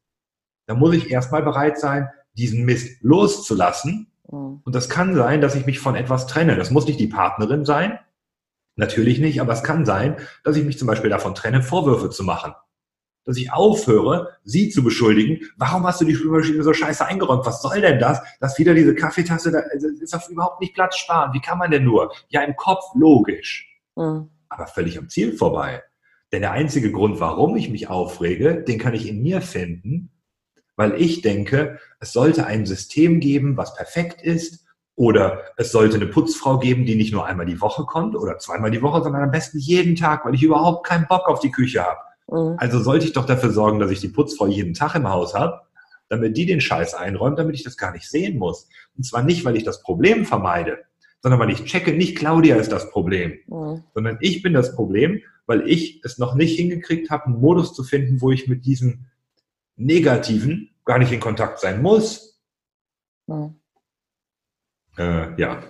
dann 0.66 0.78
muss 0.78 0.94
ich 0.94 1.10
erstmal 1.10 1.42
bereit 1.42 1.78
sein, 1.78 2.08
diesen 2.34 2.64
Mist 2.64 3.02
loszulassen. 3.02 4.12
Mhm. 4.30 4.60
Und 4.64 4.74
das 4.74 4.88
kann 4.88 5.14
sein, 5.14 5.40
dass 5.40 5.54
ich 5.54 5.66
mich 5.66 5.80
von 5.80 5.96
etwas 5.96 6.26
trenne. 6.26 6.56
Das 6.56 6.70
muss 6.70 6.86
nicht 6.86 7.00
die 7.00 7.08
Partnerin 7.08 7.64
sein. 7.64 7.98
Natürlich 8.76 9.18
nicht, 9.18 9.40
aber 9.40 9.52
es 9.52 9.62
kann 9.62 9.84
sein, 9.84 10.16
dass 10.44 10.56
ich 10.56 10.64
mich 10.64 10.78
zum 10.78 10.86
Beispiel 10.86 11.10
davon 11.10 11.34
trenne, 11.34 11.62
Vorwürfe 11.62 12.08
zu 12.10 12.22
machen. 12.22 12.54
Dass 13.24 13.36
ich 13.36 13.52
aufhöre, 13.52 14.38
sie 14.44 14.70
zu 14.70 14.82
beschuldigen. 14.82 15.40
Warum 15.56 15.86
hast 15.86 16.00
du 16.00 16.04
die 16.04 16.14
Spülmaschine 16.14 16.62
so 16.62 16.72
scheiße 16.72 17.04
eingeräumt? 17.04 17.44
Was 17.44 17.62
soll 17.62 17.80
denn 17.80 17.98
das? 17.98 18.20
Dass 18.38 18.58
wieder 18.58 18.72
diese 18.72 18.94
Kaffeetasse, 18.94 19.50
da 19.50 19.58
ist 19.58 20.14
doch 20.14 20.28
überhaupt 20.28 20.60
nicht 20.60 20.74
Platz 20.74 20.96
sparen. 20.96 21.32
Wie 21.34 21.40
kann 21.40 21.58
man 21.58 21.70
denn 21.70 21.84
nur? 21.84 22.12
Ja, 22.28 22.42
im 22.42 22.56
Kopf 22.56 22.84
logisch. 22.94 23.68
Mhm 23.96 24.30
aber 24.50 24.66
völlig 24.66 24.98
am 24.98 25.08
Ziel 25.08 25.36
vorbei. 25.36 25.82
Denn 26.32 26.42
der 26.42 26.52
einzige 26.52 26.92
Grund, 26.92 27.18
warum 27.18 27.56
ich 27.56 27.70
mich 27.70 27.88
aufrege, 27.88 28.62
den 28.62 28.78
kann 28.78 28.94
ich 28.94 29.08
in 29.08 29.22
mir 29.22 29.40
finden, 29.40 30.10
weil 30.76 31.00
ich 31.00 31.22
denke, 31.22 31.78
es 31.98 32.12
sollte 32.12 32.46
ein 32.46 32.66
System 32.66 33.20
geben, 33.20 33.56
was 33.56 33.74
perfekt 33.74 34.22
ist, 34.22 34.66
oder 35.00 35.44
es 35.56 35.72
sollte 35.72 35.96
eine 35.96 36.06
Putzfrau 36.06 36.58
geben, 36.58 36.84
die 36.84 36.94
nicht 36.94 37.12
nur 37.12 37.24
einmal 37.24 37.46
die 37.46 37.60
Woche 37.62 37.84
kommt 37.84 38.14
oder 38.14 38.36
zweimal 38.36 38.70
die 38.70 38.82
Woche, 38.82 39.02
sondern 39.02 39.22
am 39.22 39.30
besten 39.30 39.58
jeden 39.58 39.96
Tag, 39.96 40.26
weil 40.26 40.34
ich 40.34 40.42
überhaupt 40.42 40.86
keinen 40.86 41.06
Bock 41.06 41.26
auf 41.26 41.40
die 41.40 41.50
Küche 41.50 41.82
habe. 41.82 42.00
Mhm. 42.28 42.56
Also 42.58 42.80
sollte 42.80 43.06
ich 43.06 43.14
doch 43.14 43.24
dafür 43.24 43.50
sorgen, 43.50 43.78
dass 43.78 43.90
ich 43.90 44.00
die 44.00 44.08
Putzfrau 44.08 44.46
jeden 44.46 44.74
Tag 44.74 44.94
im 44.94 45.08
Haus 45.08 45.34
habe, 45.34 45.62
damit 46.10 46.36
die 46.36 46.44
den 46.44 46.60
Scheiß 46.60 46.92
einräumt, 46.92 47.38
damit 47.38 47.54
ich 47.54 47.62
das 47.62 47.78
gar 47.78 47.92
nicht 47.92 48.10
sehen 48.10 48.36
muss. 48.36 48.68
Und 48.94 49.04
zwar 49.04 49.22
nicht, 49.22 49.42
weil 49.44 49.56
ich 49.56 49.64
das 49.64 49.82
Problem 49.82 50.26
vermeide, 50.26 50.80
sondern 51.22 51.40
weil 51.40 51.50
ich 51.50 51.64
checke, 51.64 51.92
nicht 51.92 52.16
Claudia 52.16 52.56
ist 52.56 52.72
das 52.72 52.90
Problem, 52.90 53.38
mhm. 53.46 53.84
sondern 53.94 54.18
ich 54.20 54.42
bin 54.42 54.52
das 54.52 54.74
Problem, 54.74 55.20
weil 55.46 55.68
ich 55.68 56.00
es 56.04 56.18
noch 56.18 56.34
nicht 56.34 56.56
hingekriegt 56.56 57.10
habe, 57.10 57.26
einen 57.26 57.40
Modus 57.40 57.74
zu 57.74 57.84
finden, 57.84 58.20
wo 58.20 58.30
ich 58.30 58.48
mit 58.48 58.64
diesem 58.64 59.06
Negativen 59.76 60.70
gar 60.84 60.98
nicht 60.98 61.12
in 61.12 61.20
Kontakt 61.20 61.60
sein 61.60 61.82
muss. 61.82 62.40
Mhm. 63.26 63.56
Äh, 64.98 65.40
ja, 65.40 65.62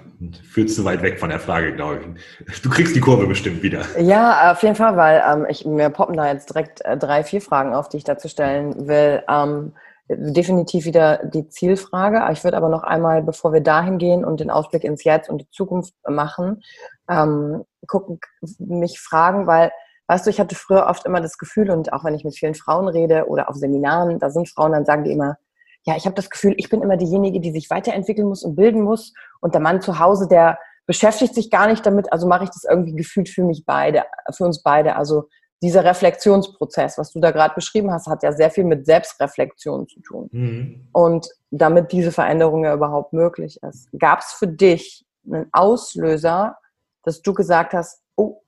führt 0.51 0.71
zu 0.71 0.85
weit 0.85 1.03
weg 1.03 1.21
von 1.21 1.31
der 1.31 1.41
Frage, 1.41 1.75
glaube 1.75 2.01
ich. 2.49 2.63
Du 2.63 2.71
kriegst 2.71 2.97
die 2.97 3.01
Kurve 3.01 3.27
bestimmt 3.27 3.63
wieder. 3.63 3.85
Ja, 4.01 4.53
auf 4.53 4.63
jeden 4.63 4.75
Fall, 4.75 4.97
weil 4.97 5.23
ähm, 5.27 5.47
ich, 5.49 5.65
mir 5.65 5.91
poppen 5.91 6.17
da 6.17 6.33
jetzt 6.33 6.51
direkt 6.51 6.81
äh, 6.85 6.97
drei, 6.97 7.23
vier 7.23 7.41
Fragen 7.41 7.75
auf, 7.75 7.89
die 7.89 7.99
ich 7.99 8.05
dazu 8.05 8.29
stellen 8.29 8.89
will. 8.89 9.23
Ähm, 9.29 9.73
definitiv 10.17 10.87
wieder 10.87 11.19
die 11.25 11.49
Zielfrage. 11.49 12.21
Ich 12.33 12.43
würde 12.43 12.57
aber 12.57 12.69
noch 12.69 12.83
einmal, 12.83 13.23
bevor 13.23 13.53
wir 13.53 13.61
dahin 13.61 13.99
gehen 13.99 14.25
und 14.25 14.41
den 14.41 14.51
Ausblick 14.51 14.83
ins 14.83 15.05
Jetzt 15.05 15.31
und 15.31 15.39
die 15.39 15.51
Zukunft 15.51 15.95
machen, 16.09 16.63
ähm, 17.09 17.65
gucken, 17.87 18.19
mich 18.59 18.99
fragen, 18.99 19.47
weil, 19.47 19.71
weißt 20.09 20.27
du, 20.27 20.31
ich 20.31 20.41
hatte 20.41 20.57
früher 20.57 20.87
oft 20.87 21.07
immer 21.07 21.21
das 21.21 21.39
Gefühl 21.39 21.71
und 21.71 21.93
auch 21.93 22.05
wenn 22.05 22.15
ich 22.15 22.25
mit 22.25 22.37
vielen 22.37 22.55
Frauen 22.55 22.89
rede 22.89 23.27
oder 23.29 23.49
auf 23.49 23.55
Seminaren, 23.55 24.19
da 24.19 24.31
sind 24.31 24.49
Frauen, 24.49 24.73
dann 24.73 24.85
sagen 24.85 25.05
die 25.05 25.13
immer, 25.13 25.37
ja, 25.85 25.97
ich 25.97 26.07
habe 26.07 26.17
das 26.17 26.29
Gefühl, 26.29 26.55
ich 26.59 26.69
bin 26.69 26.83
immer 26.83 26.97
diejenige, 26.97 27.41
die 27.41 27.53
sich 27.53 27.71
weiterentwickeln 27.71 28.29
muss 28.29 28.43
und 28.43 28.57
bilden 28.57 28.83
muss 28.83 29.15
und 29.41 29.55
der 29.55 29.63
Mann 29.63 29.81
zu 29.81 29.99
Hause, 29.99 30.27
der 30.27 30.59
beschäftigt 30.87 31.37
sich 31.37 31.51
gar 31.51 31.69
nicht 31.69 31.87
damit, 31.87 32.13
also 32.13 32.27
mache 32.27 32.45
ich 32.45 32.51
das 32.51 32.65
irgendwie 32.69 32.97
gefühlt 32.97 33.29
für 33.29 33.45
mich 33.45 33.65
beide, 33.65 34.03
für 34.33 34.45
uns 34.45 34.63
beide. 34.63 34.97
Also 34.97 35.29
dieser 35.63 35.85
Reflexionsprozess, 35.85 36.97
was 36.97 37.13
du 37.13 37.21
da 37.21 37.31
gerade 37.33 37.55
beschrieben 37.55 37.93
hast, 37.93 38.07
hat 38.07 38.23
ja 38.23 38.33
sehr 38.33 38.51
viel 38.51 38.65
mit 38.65 38.87
Selbstreflexion 38.87 39.87
zu 39.89 40.01
tun. 40.01 40.29
Mhm. 40.33 40.89
Und 40.93 41.29
damit 41.51 41.93
diese 41.93 42.13
Veränderung 42.13 42.65
ja 42.65 42.75
überhaupt 42.75 43.13
möglich 43.13 43.59
ist. 43.63 43.89
Gab 43.99 44.21
es 44.21 44.33
für 44.33 44.49
dich 44.49 45.05
einen 45.27 45.49
Auslöser, 45.53 46.57
dass 47.03 47.21
du 47.23 47.35
gesagt 47.35 47.75
hast, 47.75 48.01
oh, 48.17 48.41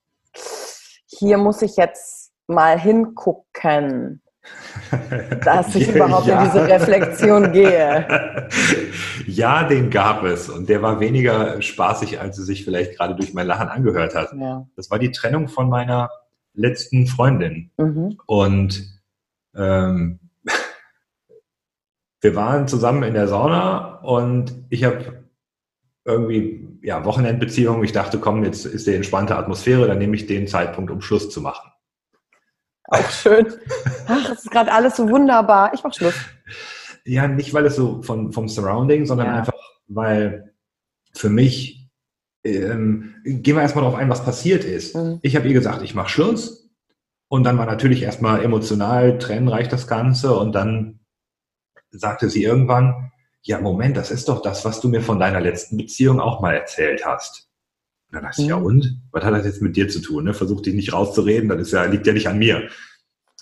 hier 1.06 1.36
muss 1.36 1.60
ich 1.62 1.76
jetzt 1.76 2.32
mal 2.46 2.78
hingucken, 2.78 4.22
dass 5.44 5.74
ich 5.74 5.88
überhaupt 5.94 6.26
ja. 6.26 6.42
in 6.42 6.50
diese 6.50 6.66
Reflexion 6.66 7.52
gehe. 7.52 8.48
Ja, 9.26 9.62
den 9.62 9.88
gab 9.88 10.24
es. 10.24 10.48
Und 10.48 10.68
der 10.68 10.82
war 10.82 10.98
weniger 10.98 11.62
spaßig, 11.62 12.20
als 12.20 12.38
es 12.38 12.46
sich 12.46 12.64
vielleicht 12.64 12.96
gerade 12.96 13.14
durch 13.14 13.32
mein 13.32 13.46
Lachen 13.46 13.68
angehört 13.68 14.16
hat. 14.16 14.32
Ja. 14.36 14.66
Das 14.74 14.90
war 14.90 14.98
die 14.98 15.12
Trennung 15.12 15.48
von 15.48 15.68
meiner 15.68 16.10
letzten 16.54 17.06
Freundin. 17.06 17.70
Mhm. 17.76 18.18
Und 18.26 19.00
ähm, 19.54 20.20
wir 22.20 22.34
waren 22.34 22.68
zusammen 22.68 23.02
in 23.02 23.14
der 23.14 23.28
Sauna 23.28 24.00
und 24.00 24.54
ich 24.70 24.84
habe 24.84 25.24
irgendwie 26.04 26.68
ja 26.82 27.04
Wochenendbeziehung. 27.04 27.84
Ich 27.84 27.92
dachte, 27.92 28.18
komm, 28.18 28.44
jetzt 28.44 28.64
ist 28.64 28.86
die 28.86 28.94
entspannte 28.94 29.36
Atmosphäre, 29.36 29.86
dann 29.86 29.98
nehme 29.98 30.16
ich 30.16 30.26
den 30.26 30.46
Zeitpunkt, 30.46 30.90
um 30.90 31.00
Schluss 31.00 31.30
zu 31.30 31.40
machen. 31.40 31.70
Auch 32.84 33.10
schön. 33.10 33.46
Ach, 34.06 34.30
es 34.30 34.44
ist 34.44 34.50
gerade 34.50 34.72
alles 34.72 34.96
so 34.96 35.08
wunderbar. 35.08 35.72
Ich 35.72 35.82
mach 35.82 35.94
Schluss. 35.94 36.14
Ja, 37.04 37.26
nicht 37.26 37.54
weil 37.54 37.66
es 37.66 37.76
so 37.76 38.02
von, 38.02 38.32
vom 38.32 38.48
Surrounding, 38.48 39.06
sondern 39.06 39.28
ja. 39.28 39.34
einfach, 39.36 39.54
weil 39.86 40.52
für 41.14 41.30
mich 41.30 41.81
ähm, 42.44 43.14
gehen 43.24 43.56
wir 43.56 43.62
erstmal 43.62 43.84
darauf 43.84 43.98
ein, 43.98 44.08
was 44.08 44.24
passiert 44.24 44.64
ist. 44.64 44.96
Mhm. 44.96 45.20
Ich 45.22 45.36
habe 45.36 45.46
ihr 45.46 45.54
gesagt, 45.54 45.82
ich 45.82 45.94
mache 45.94 46.08
Schluss. 46.08 46.70
Und 47.28 47.44
dann 47.44 47.56
war 47.56 47.66
natürlich 47.66 48.02
erstmal 48.02 48.44
emotional 48.44 49.18
trennreich 49.18 49.68
das 49.68 49.86
Ganze. 49.86 50.36
Und 50.36 50.52
dann 50.52 51.00
sagte 51.90 52.28
sie 52.28 52.44
irgendwann, 52.44 53.12
ja, 53.42 53.60
Moment, 53.60 53.96
das 53.96 54.10
ist 54.10 54.28
doch 54.28 54.42
das, 54.42 54.64
was 54.64 54.80
du 54.80 54.88
mir 54.88 55.02
von 55.02 55.18
deiner 55.18 55.40
letzten 55.40 55.76
Beziehung 55.76 56.20
auch 56.20 56.40
mal 56.40 56.54
erzählt 56.54 57.04
hast. 57.06 57.48
Und 58.08 58.16
dann 58.16 58.24
dachte 58.24 58.40
mhm. 58.40 58.44
ich, 58.44 58.50
ja 58.50 58.58
mhm. 58.58 58.66
und? 58.66 59.02
Was 59.12 59.24
hat 59.24 59.34
das 59.34 59.46
jetzt 59.46 59.62
mit 59.62 59.76
dir 59.76 59.88
zu 59.88 60.00
tun? 60.00 60.24
Ne? 60.24 60.34
Versuch 60.34 60.60
dich 60.60 60.74
nicht 60.74 60.92
rauszureden, 60.92 61.48
das 61.48 61.60
ist 61.60 61.72
ja, 61.72 61.84
liegt 61.84 62.06
ja 62.06 62.12
nicht 62.12 62.28
an 62.28 62.38
mir. 62.38 62.68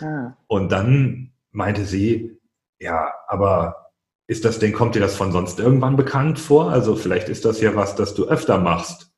Ah. 0.01 0.37
Und 0.47 0.73
dann 0.73 1.33
meinte 1.51 1.85
sie, 1.85 2.39
ja, 2.79 3.13
aber 3.29 3.90
ist 4.31 4.45
das 4.45 4.61
denn, 4.61 4.73
kommt 4.73 4.95
dir 4.95 5.01
das 5.01 5.17
von 5.17 5.33
sonst 5.33 5.59
irgendwann 5.59 5.97
bekannt 5.97 6.39
vor? 6.39 6.71
Also 6.71 6.95
vielleicht 6.95 7.29
ist 7.29 7.45
das 7.45 7.61
ja 7.61 7.75
was, 7.75 7.97
das 7.97 8.15
du 8.15 8.29
öfter 8.29 8.59
machst. 8.59 9.11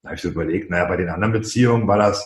Da 0.00 0.10
habe 0.10 0.14
ich 0.14 0.22
so 0.22 0.28
überlegt, 0.28 0.70
naja, 0.70 0.84
bei 0.84 0.96
den 0.96 1.08
anderen 1.08 1.32
Beziehungen 1.32 1.88
war 1.88 1.98
das, 1.98 2.24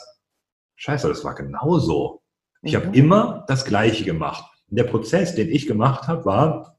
scheiße, 0.77 1.09
das 1.09 1.25
war 1.25 1.35
genauso. 1.35 2.21
Ich 2.61 2.75
mhm. 2.75 2.77
habe 2.77 2.97
immer 2.99 3.45
das 3.49 3.65
Gleiche 3.65 4.05
gemacht. 4.05 4.45
Und 4.69 4.77
der 4.77 4.85
Prozess, 4.85 5.35
den 5.35 5.49
ich 5.49 5.67
gemacht 5.67 6.07
habe, 6.07 6.27
war, 6.27 6.79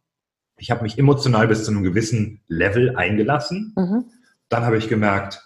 ich 0.55 0.69
habe 0.69 0.83
mich 0.83 0.99
emotional 0.99 1.47
bis 1.47 1.63
zu 1.63 1.71
einem 1.71 1.81
gewissen 1.81 2.43
Level 2.47 2.95
eingelassen. 2.95 3.73
Mhm. 3.75 4.05
Dann 4.49 4.65
habe 4.65 4.77
ich 4.77 4.87
gemerkt, 4.87 5.41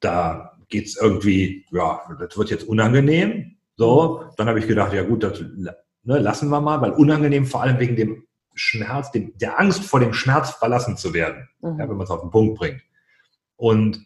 da 0.00 0.58
geht's 0.68 1.00
irgendwie, 1.00 1.64
ja, 1.70 2.00
das 2.18 2.36
wird 2.36 2.50
jetzt 2.50 2.66
unangenehm. 2.66 3.56
So, 3.76 4.24
dann 4.36 4.48
habe 4.48 4.58
ich 4.58 4.66
gedacht, 4.66 4.92
ja 4.94 5.04
gut, 5.04 5.22
das 5.22 5.38
ne, 5.38 6.18
lassen 6.18 6.48
wir 6.48 6.60
mal, 6.60 6.80
weil 6.80 6.90
unangenehm 6.90 7.46
vor 7.46 7.62
allem 7.62 7.78
wegen 7.78 7.94
dem 7.94 8.24
Schmerz, 8.58 9.10
dem, 9.12 9.36
der 9.38 9.58
Angst 9.58 9.84
vor 9.84 10.00
dem 10.00 10.12
Schmerz 10.12 10.50
verlassen 10.50 10.96
zu 10.96 11.14
werden, 11.14 11.48
mhm. 11.60 11.78
ja, 11.78 11.88
wenn 11.88 11.96
man 11.96 12.04
es 12.04 12.10
auf 12.10 12.20
den 12.20 12.30
Punkt 12.30 12.58
bringt. 12.58 12.82
Und 13.56 14.04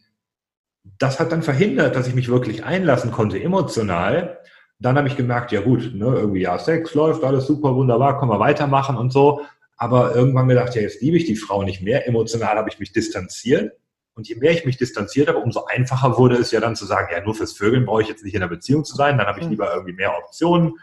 das 0.99 1.21
hat 1.21 1.33
dann 1.33 1.43
verhindert, 1.43 1.97
dass 1.97 2.09
ich 2.09 2.15
mich 2.15 2.29
wirklich 2.29 2.65
einlassen 2.65 3.13
konnte, 3.13 3.43
emotional. 3.43 4.39
Dann 4.79 4.97
habe 4.97 5.09
ich 5.09 5.17
gemerkt, 5.17 5.53
ja 5.53 5.61
gut, 5.61 5.95
ne, 5.95 6.07
irgendwie 6.07 6.43
ja, 6.43 6.59
Sex 6.59 6.95
läuft, 6.95 7.25
alles 7.25 7.47
super, 7.47 7.75
wunderbar, 7.75 8.19
können 8.19 8.31
wir 8.31 8.41
weitermachen 8.41 8.97
und 8.97 9.13
so. 9.13 9.43
Aber 9.77 10.15
irgendwann 10.15 10.49
gedacht, 10.49 10.75
ja, 10.75 10.83
jetzt 10.83 11.01
liebe 11.01 11.17
ich 11.17 11.25
die 11.25 11.37
Frau 11.37 11.63
nicht 11.63 11.83
mehr. 11.83 12.07
Emotional 12.07 12.57
habe 12.57 12.69
ich 12.69 12.79
mich 12.79 12.93
distanziert. 12.93 13.73
Und 14.15 14.29
je 14.29 14.37
mehr 14.37 14.53
ich 14.53 14.67
mich 14.67 14.77
distanziert 14.77 15.29
habe, 15.29 15.39
umso 15.39 15.65
einfacher 15.65 16.19
wurde 16.19 16.37
es 16.37 16.51
ja 16.51 16.61
dann 16.61 16.77
zu 16.77 16.85
sagen, 16.85 17.09
ja, 17.13 17.25
nur 17.25 17.35
fürs 17.35 17.55
Vögeln 17.55 17.87
brauche 17.87 18.03
ich 18.03 18.09
jetzt 18.09 18.23
nicht 18.25 18.35
in 18.35 18.43
einer 18.43 18.51
Beziehung 18.51 18.85
zu 18.85 18.95
sein. 18.95 19.17
Dann 19.17 19.27
habe 19.27 19.39
ich 19.41 19.47
mhm. 19.47 19.53
lieber 19.53 19.73
irgendwie 19.73 19.95
mehr 19.95 20.17
Optionen 20.19 20.75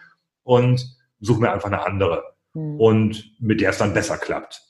und 0.44 0.98
suche 1.20 1.42
mir 1.42 1.52
einfach 1.52 1.68
eine 1.68 1.86
andere 1.86 2.24
mhm. 2.60 2.80
und 2.80 3.32
mit 3.40 3.62
der 3.62 3.72
es 3.72 3.78
dann 3.78 3.94
besser 3.94 4.18
klappt. 4.18 4.62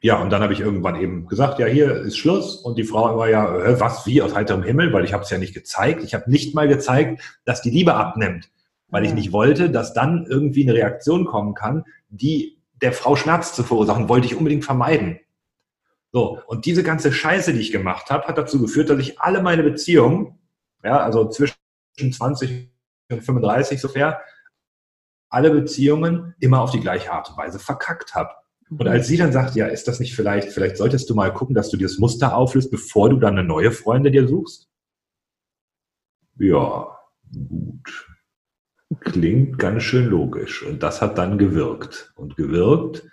Ja, 0.00 0.20
und 0.20 0.30
dann 0.30 0.42
habe 0.42 0.52
ich 0.52 0.58
irgendwann 0.58 1.00
eben 1.00 1.28
gesagt, 1.28 1.60
ja, 1.60 1.66
hier 1.66 1.92
ist 1.92 2.18
Schluss. 2.18 2.56
Und 2.56 2.76
die 2.76 2.82
Frau 2.82 3.16
war 3.16 3.28
ja, 3.28 3.56
äh, 3.56 3.80
was, 3.80 4.04
wie, 4.04 4.20
aus 4.20 4.34
heiterem 4.34 4.64
Himmel, 4.64 4.92
weil 4.92 5.04
ich 5.04 5.12
habe 5.12 5.22
es 5.22 5.30
ja 5.30 5.38
nicht 5.38 5.54
gezeigt. 5.54 6.02
Ich 6.02 6.12
habe 6.12 6.28
nicht 6.28 6.56
mal 6.56 6.66
gezeigt, 6.66 7.22
dass 7.44 7.62
die 7.62 7.70
Liebe 7.70 7.94
abnimmt, 7.94 8.50
weil 8.88 9.04
ich 9.04 9.14
nicht 9.14 9.30
wollte, 9.32 9.70
dass 9.70 9.94
dann 9.94 10.26
irgendwie 10.28 10.64
eine 10.64 10.74
Reaktion 10.74 11.24
kommen 11.24 11.54
kann, 11.54 11.84
die 12.08 12.58
der 12.80 12.92
Frau 12.92 13.14
Schmerz 13.14 13.54
zu 13.54 13.62
verursachen, 13.62 14.08
wollte 14.08 14.26
ich 14.26 14.34
unbedingt 14.34 14.64
vermeiden. 14.64 15.20
So, 16.10 16.40
und 16.46 16.66
diese 16.66 16.82
ganze 16.82 17.12
Scheiße, 17.12 17.52
die 17.52 17.60
ich 17.60 17.70
gemacht 17.70 18.10
habe, 18.10 18.26
hat 18.26 18.36
dazu 18.36 18.60
geführt, 18.60 18.90
dass 18.90 18.98
ich 18.98 19.20
alle 19.20 19.40
meine 19.40 19.62
Beziehungen, 19.62 20.38
ja, 20.82 20.98
also 20.98 21.28
zwischen 21.28 21.54
20 21.96 22.68
und 23.08 23.22
35 23.22 23.80
sofern, 23.80 24.16
alle 25.32 25.50
Beziehungen 25.50 26.34
immer 26.40 26.60
auf 26.60 26.70
die 26.70 26.80
gleiche 26.80 27.12
Art 27.12 27.30
und 27.30 27.36
Weise 27.36 27.58
verkackt 27.58 28.14
habe. 28.14 28.30
Und 28.70 28.88
als 28.88 29.06
sie 29.06 29.16
dann 29.16 29.32
sagt, 29.32 29.54
ja, 29.54 29.66
ist 29.66 29.86
das 29.86 30.00
nicht 30.00 30.14
vielleicht, 30.14 30.48
vielleicht 30.48 30.76
solltest 30.78 31.08
du 31.10 31.14
mal 31.14 31.32
gucken, 31.32 31.54
dass 31.54 31.70
du 31.70 31.76
dir 31.76 31.86
das 31.86 31.98
Muster 31.98 32.34
auflöst, 32.34 32.70
bevor 32.70 33.10
du 33.10 33.16
dann 33.16 33.38
eine 33.38 33.46
neue 33.46 33.70
Freundin 33.70 34.12
dir 34.12 34.26
suchst? 34.26 34.68
Ja, 36.38 36.96
gut. 37.32 38.08
Klingt 39.00 39.58
ganz 39.58 39.82
schön 39.82 40.06
logisch. 40.06 40.62
Und 40.62 40.82
das 40.82 41.02
hat 41.02 41.18
dann 41.18 41.38
gewirkt. 41.38 42.12
Und 42.16 42.36
gewirkt, 42.36 43.04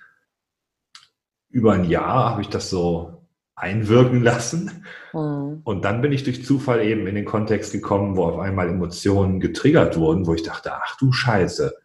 über 1.49 1.73
ein 1.73 1.89
Jahr 1.89 2.31
habe 2.31 2.41
ich 2.41 2.49
das 2.49 2.69
so 2.69 3.27
einwirken 3.55 4.23
lassen. 4.23 4.85
Mhm. 5.13 5.61
Und 5.63 5.83
dann 5.83 6.01
bin 6.01 6.11
ich 6.11 6.23
durch 6.23 6.45
Zufall 6.45 6.81
eben 6.81 7.05
in 7.07 7.15
den 7.15 7.25
Kontext 7.25 7.73
gekommen, 7.73 8.15
wo 8.15 8.25
auf 8.25 8.39
einmal 8.39 8.69
Emotionen 8.69 9.39
getriggert 9.39 9.97
wurden, 9.97 10.25
wo 10.27 10.33
ich 10.33 10.43
dachte, 10.43 10.73
ach 10.73 10.97
du 10.97 11.11
Scheiße. 11.11 11.75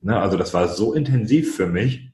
Ne, 0.00 0.18
also 0.18 0.36
das 0.36 0.54
war 0.54 0.68
so 0.68 0.94
intensiv 0.94 1.56
für 1.56 1.66
mich. 1.66 2.12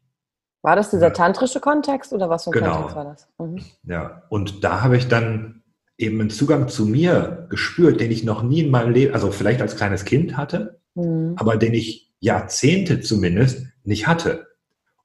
War 0.63 0.75
das 0.75 0.91
dieser 0.91 1.13
tantrische 1.13 1.61
Kontext 1.61 2.13
oder 2.13 2.29
was 2.29 2.45
für 2.45 2.51
ein 2.51 2.55
genau. 2.55 2.73
Kontext 2.73 2.97
war 2.97 3.05
das? 3.05 3.29
Mhm. 3.39 3.61
Ja, 3.85 4.23
und 4.29 4.65
da 4.65 4.83
habe 4.83 4.97
ich 4.97 5.07
dann 5.07 5.63
eben 5.97 6.21
einen 6.21 6.31
Zugang 6.31 6.69
zu 6.69 6.87
mir 6.87 7.47
gespürt, 7.49 8.01
den 8.01 8.11
ich 8.11 8.25
noch 8.25 8.43
nie 8.43 8.61
in 8.61 8.71
meinem 8.71 8.93
Leben, 8.93 9.15
also 9.15 9.31
vielleicht 9.31 9.63
als 9.63 9.77
kleines 9.77 10.05
Kind 10.05 10.37
hatte, 10.37 10.81
mhm. 10.95 11.35
aber 11.37 11.57
den 11.57 11.75
ich 11.75 12.13
Jahrzehnte 12.21 13.01
zumindest 13.01 13.67
nicht 13.85 14.07
hatte. 14.07 14.47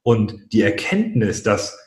Und 0.02 0.52
die 0.52 0.62
Erkenntnis, 0.62 1.44
dass 1.44 1.78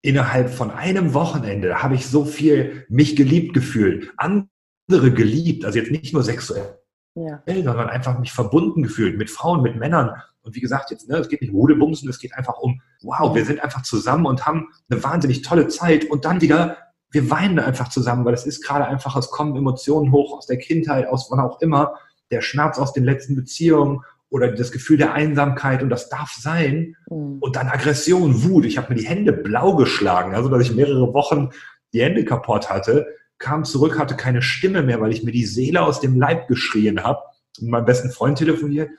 innerhalb 0.00 0.50
von 0.50 0.70
einem 0.70 1.14
Wochenende 1.14 1.82
habe 1.82 1.94
ich 1.94 2.06
so 2.06 2.24
viel 2.24 2.86
mich 2.88 3.14
geliebt 3.14 3.54
gefühlt, 3.54 4.12
andere 4.16 5.12
geliebt, 5.12 5.64
also 5.64 5.78
jetzt 5.78 5.90
nicht 5.90 6.12
nur 6.12 6.22
sexuell, 6.22 6.78
ja. 7.14 7.42
sondern 7.46 7.88
einfach 7.88 8.18
mich 8.18 8.32
verbunden 8.32 8.82
gefühlt 8.82 9.18
mit 9.18 9.30
Frauen, 9.30 9.62
mit 9.62 9.76
Männern. 9.76 10.10
Und 10.42 10.56
wie 10.56 10.60
gesagt, 10.60 10.90
jetzt, 10.90 11.08
ne, 11.08 11.16
es 11.18 11.28
geht 11.28 11.40
nicht 11.40 11.52
um 11.52 11.56
Rudelbumsen, 11.56 12.08
es 12.08 12.18
geht 12.18 12.34
einfach 12.34 12.58
um, 12.58 12.80
wow, 13.02 13.34
wir 13.34 13.44
sind 13.44 13.62
einfach 13.62 13.82
zusammen 13.82 14.26
und 14.26 14.46
haben 14.46 14.68
eine 14.90 15.02
wahnsinnig 15.02 15.42
tolle 15.42 15.68
Zeit 15.68 16.04
und 16.04 16.24
dann 16.24 16.40
wieder, 16.40 16.78
wir 17.10 17.30
weinen 17.30 17.58
einfach 17.58 17.88
zusammen, 17.88 18.24
weil 18.24 18.34
es 18.34 18.46
ist 18.46 18.64
gerade 18.64 18.86
einfach, 18.86 19.16
es 19.16 19.30
kommen 19.30 19.54
Emotionen 19.54 20.10
hoch 20.10 20.36
aus 20.36 20.46
der 20.46 20.58
Kindheit, 20.58 21.06
aus 21.06 21.30
wann 21.30 21.40
auch 21.40 21.60
immer, 21.60 21.94
der 22.30 22.40
Schmerz 22.40 22.78
aus 22.78 22.92
den 22.92 23.04
letzten 23.04 23.36
Beziehungen 23.36 24.00
oder 24.30 24.50
das 24.50 24.72
Gefühl 24.72 24.96
der 24.96 25.12
Einsamkeit 25.12 25.82
und 25.82 25.90
das 25.90 26.08
darf 26.08 26.32
sein. 26.32 26.96
Mhm. 27.10 27.38
Und 27.40 27.54
dann 27.54 27.68
Aggression, 27.68 28.42
Wut. 28.42 28.64
Ich 28.64 28.78
habe 28.78 28.94
mir 28.94 28.98
die 28.98 29.06
Hände 29.06 29.32
blau 29.32 29.76
geschlagen, 29.76 30.34
also 30.34 30.48
dass 30.48 30.62
ich 30.62 30.74
mehrere 30.74 31.12
Wochen 31.12 31.50
die 31.92 32.02
Hände 32.02 32.24
kaputt 32.24 32.70
hatte, 32.70 33.06
kam 33.42 33.64
zurück, 33.64 33.98
hatte 33.98 34.16
keine 34.16 34.40
Stimme 34.40 34.82
mehr, 34.82 35.00
weil 35.00 35.12
ich 35.12 35.22
mir 35.22 35.32
die 35.32 35.44
Seele 35.44 35.82
aus 35.82 36.00
dem 36.00 36.18
Leib 36.18 36.48
geschrien 36.48 37.02
habe 37.02 37.20
und 37.60 37.68
meinem 37.68 37.84
besten 37.84 38.10
Freund 38.10 38.38
telefoniert. 38.38 38.90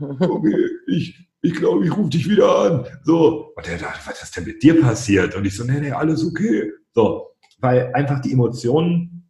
Okay, 0.00 0.70
ich, 0.86 1.28
ich 1.42 1.54
glaube, 1.54 1.84
ich 1.84 1.96
rufe 1.96 2.10
dich 2.10 2.28
wieder 2.28 2.56
an. 2.56 2.86
So. 3.04 3.52
Und 3.54 3.66
der 3.66 3.78
dachte, 3.78 4.00
was 4.06 4.22
ist 4.22 4.36
denn 4.36 4.44
mit 4.44 4.62
dir 4.62 4.80
passiert? 4.80 5.34
Und 5.34 5.44
ich 5.44 5.56
so, 5.56 5.64
nee, 5.64 5.80
nee, 5.80 5.92
alles 5.92 6.24
okay. 6.24 6.72
So. 6.94 7.34
Weil 7.58 7.92
einfach 7.94 8.20
die 8.20 8.32
Emotionen 8.32 9.28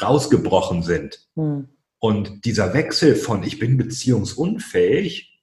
rausgebrochen 0.00 0.82
sind. 0.82 1.28
Mhm. 1.34 1.68
Und 1.98 2.44
dieser 2.44 2.74
Wechsel 2.74 3.16
von 3.16 3.42
ich 3.42 3.58
bin 3.58 3.76
beziehungsunfähig 3.76 5.42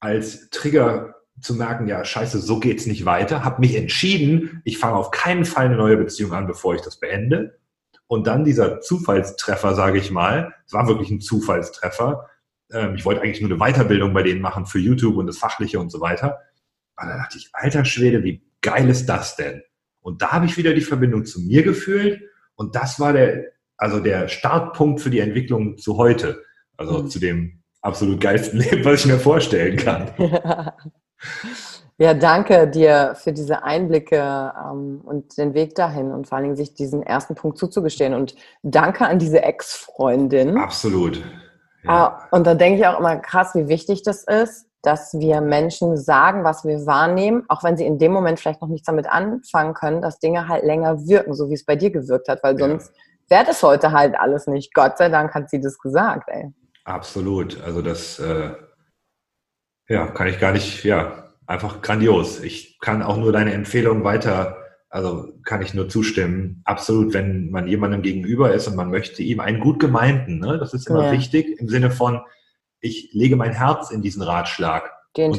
als 0.00 0.48
Trigger 0.50 1.14
zu 1.40 1.54
merken, 1.54 1.88
ja, 1.88 2.04
scheiße, 2.04 2.38
so 2.40 2.60
geht's 2.60 2.86
nicht 2.86 3.04
weiter, 3.04 3.44
habe 3.44 3.60
mich 3.60 3.76
entschieden, 3.76 4.62
ich 4.64 4.78
fange 4.78 4.96
auf 4.96 5.10
keinen 5.10 5.44
Fall 5.44 5.66
eine 5.66 5.76
neue 5.76 5.96
Beziehung 5.96 6.32
an, 6.32 6.46
bevor 6.46 6.74
ich 6.74 6.82
das 6.82 6.98
beende. 6.98 7.58
Und 8.06 8.26
dann 8.26 8.44
dieser 8.44 8.80
Zufallstreffer, 8.80 9.74
sage 9.74 9.98
ich 9.98 10.10
mal, 10.10 10.52
es 10.66 10.72
war 10.72 10.88
wirklich 10.88 11.10
ein 11.10 11.20
Zufallstreffer. 11.20 12.28
Ähm, 12.72 12.96
ich 12.96 13.04
wollte 13.04 13.22
eigentlich 13.22 13.40
nur 13.40 13.50
eine 13.50 13.58
Weiterbildung 13.58 14.12
bei 14.12 14.22
denen 14.24 14.40
machen 14.40 14.66
für 14.66 14.80
YouTube 14.80 15.16
und 15.16 15.26
das 15.26 15.38
Fachliche 15.38 15.78
und 15.78 15.90
so 15.90 16.00
weiter. 16.00 16.40
Aber 16.96 17.10
da 17.10 17.18
dachte 17.18 17.38
ich, 17.38 17.50
alter 17.52 17.84
Schwede, 17.84 18.24
wie 18.24 18.42
geil 18.62 18.88
ist 18.88 19.06
das 19.06 19.36
denn? 19.36 19.62
Und 20.00 20.22
da 20.22 20.32
habe 20.32 20.46
ich 20.46 20.56
wieder 20.56 20.74
die 20.74 20.80
Verbindung 20.80 21.24
zu 21.24 21.40
mir 21.40 21.62
gefühlt. 21.62 22.20
Und 22.56 22.74
das 22.74 22.98
war 22.98 23.12
der, 23.12 23.52
also 23.76 24.00
der 24.00 24.28
Startpunkt 24.28 25.00
für 25.00 25.10
die 25.10 25.20
Entwicklung 25.20 25.78
zu 25.78 25.96
heute. 25.96 26.42
Also 26.76 27.04
mhm. 27.04 27.08
zu 27.08 27.18
dem 27.18 27.62
absolut 27.80 28.20
geilsten 28.20 28.58
Leben, 28.60 28.84
was 28.84 29.00
ich 29.00 29.06
mir 29.06 29.18
vorstellen 29.18 29.76
kann. 29.76 30.10
Ja, 30.18 30.76
danke 32.14 32.66
dir 32.66 33.14
für 33.14 33.32
diese 33.32 33.62
Einblicke 33.62 34.16
ähm, 34.16 35.02
und 35.04 35.36
den 35.36 35.54
Weg 35.54 35.74
dahin 35.74 36.12
und 36.12 36.26
vor 36.26 36.36
allen 36.36 36.44
Dingen 36.44 36.56
sich 36.56 36.74
diesen 36.74 37.02
ersten 37.02 37.34
Punkt 37.34 37.58
zuzugestehen. 37.58 38.14
Und 38.14 38.34
danke 38.62 39.06
an 39.06 39.18
diese 39.18 39.42
Ex-Freundin. 39.42 40.56
Absolut. 40.56 41.22
Ja. 41.84 42.26
Äh, 42.30 42.36
und 42.36 42.46
da 42.46 42.54
denke 42.54 42.80
ich 42.80 42.86
auch 42.86 42.98
immer 42.98 43.16
krass, 43.16 43.54
wie 43.54 43.68
wichtig 43.68 44.02
das 44.02 44.24
ist, 44.24 44.66
dass 44.82 45.12
wir 45.18 45.42
Menschen 45.42 45.98
sagen, 45.98 46.42
was 46.42 46.64
wir 46.64 46.86
wahrnehmen, 46.86 47.44
auch 47.48 47.62
wenn 47.62 47.76
sie 47.76 47.84
in 47.84 47.98
dem 47.98 48.12
Moment 48.12 48.40
vielleicht 48.40 48.62
noch 48.62 48.68
nichts 48.68 48.86
damit 48.86 49.06
anfangen 49.06 49.74
können, 49.74 50.00
dass 50.00 50.18
Dinge 50.20 50.48
halt 50.48 50.64
länger 50.64 51.06
wirken, 51.06 51.34
so 51.34 51.50
wie 51.50 51.54
es 51.54 51.66
bei 51.66 51.76
dir 51.76 51.90
gewirkt 51.90 52.28
hat, 52.28 52.42
weil 52.42 52.58
sonst 52.58 52.88
ja 52.88 53.02
wäre 53.30 53.44
das 53.44 53.62
heute 53.62 53.92
halt 53.92 54.14
alles 54.18 54.46
nicht. 54.46 54.74
Gott 54.74 54.98
sei 54.98 55.08
Dank 55.08 55.34
hat 55.34 55.48
sie 55.48 55.60
das 55.60 55.78
gesagt, 55.78 56.28
ey. 56.28 56.52
Absolut. 56.84 57.62
Also 57.62 57.80
das, 57.80 58.18
äh, 58.18 58.50
ja, 59.90 60.06
kann 60.06 60.28
ich 60.28 60.38
gar 60.38 60.52
nicht, 60.52 60.84
ja, 60.84 61.24
einfach 61.46 61.82
grandios. 61.82 62.40
Ich 62.40 62.78
kann 62.78 63.02
auch 63.02 63.16
nur 63.16 63.32
deine 63.32 63.52
Empfehlung 63.52 64.04
weiter, 64.04 64.56
also 64.88 65.32
kann 65.44 65.62
ich 65.62 65.74
nur 65.74 65.88
zustimmen. 65.88 66.62
Absolut, 66.64 67.12
wenn 67.12 67.50
man 67.50 67.66
jemandem 67.66 68.00
gegenüber 68.00 68.54
ist 68.54 68.68
und 68.68 68.76
man 68.76 68.90
möchte 68.90 69.24
ihm 69.24 69.40
einen 69.40 69.58
gut 69.58 69.80
gemeinten, 69.80 70.38
ne? 70.38 70.58
das 70.58 70.74
ist 70.74 70.88
immer 70.88 71.06
ja. 71.06 71.12
wichtig 71.12 71.58
im 71.58 71.68
Sinne 71.68 71.90
von, 71.90 72.20
ich 72.80 73.10
lege 73.12 73.34
mein 73.34 73.52
Herz 73.52 73.90
in 73.90 74.00
diesen 74.00 74.22
Ratschlag. 74.22 74.92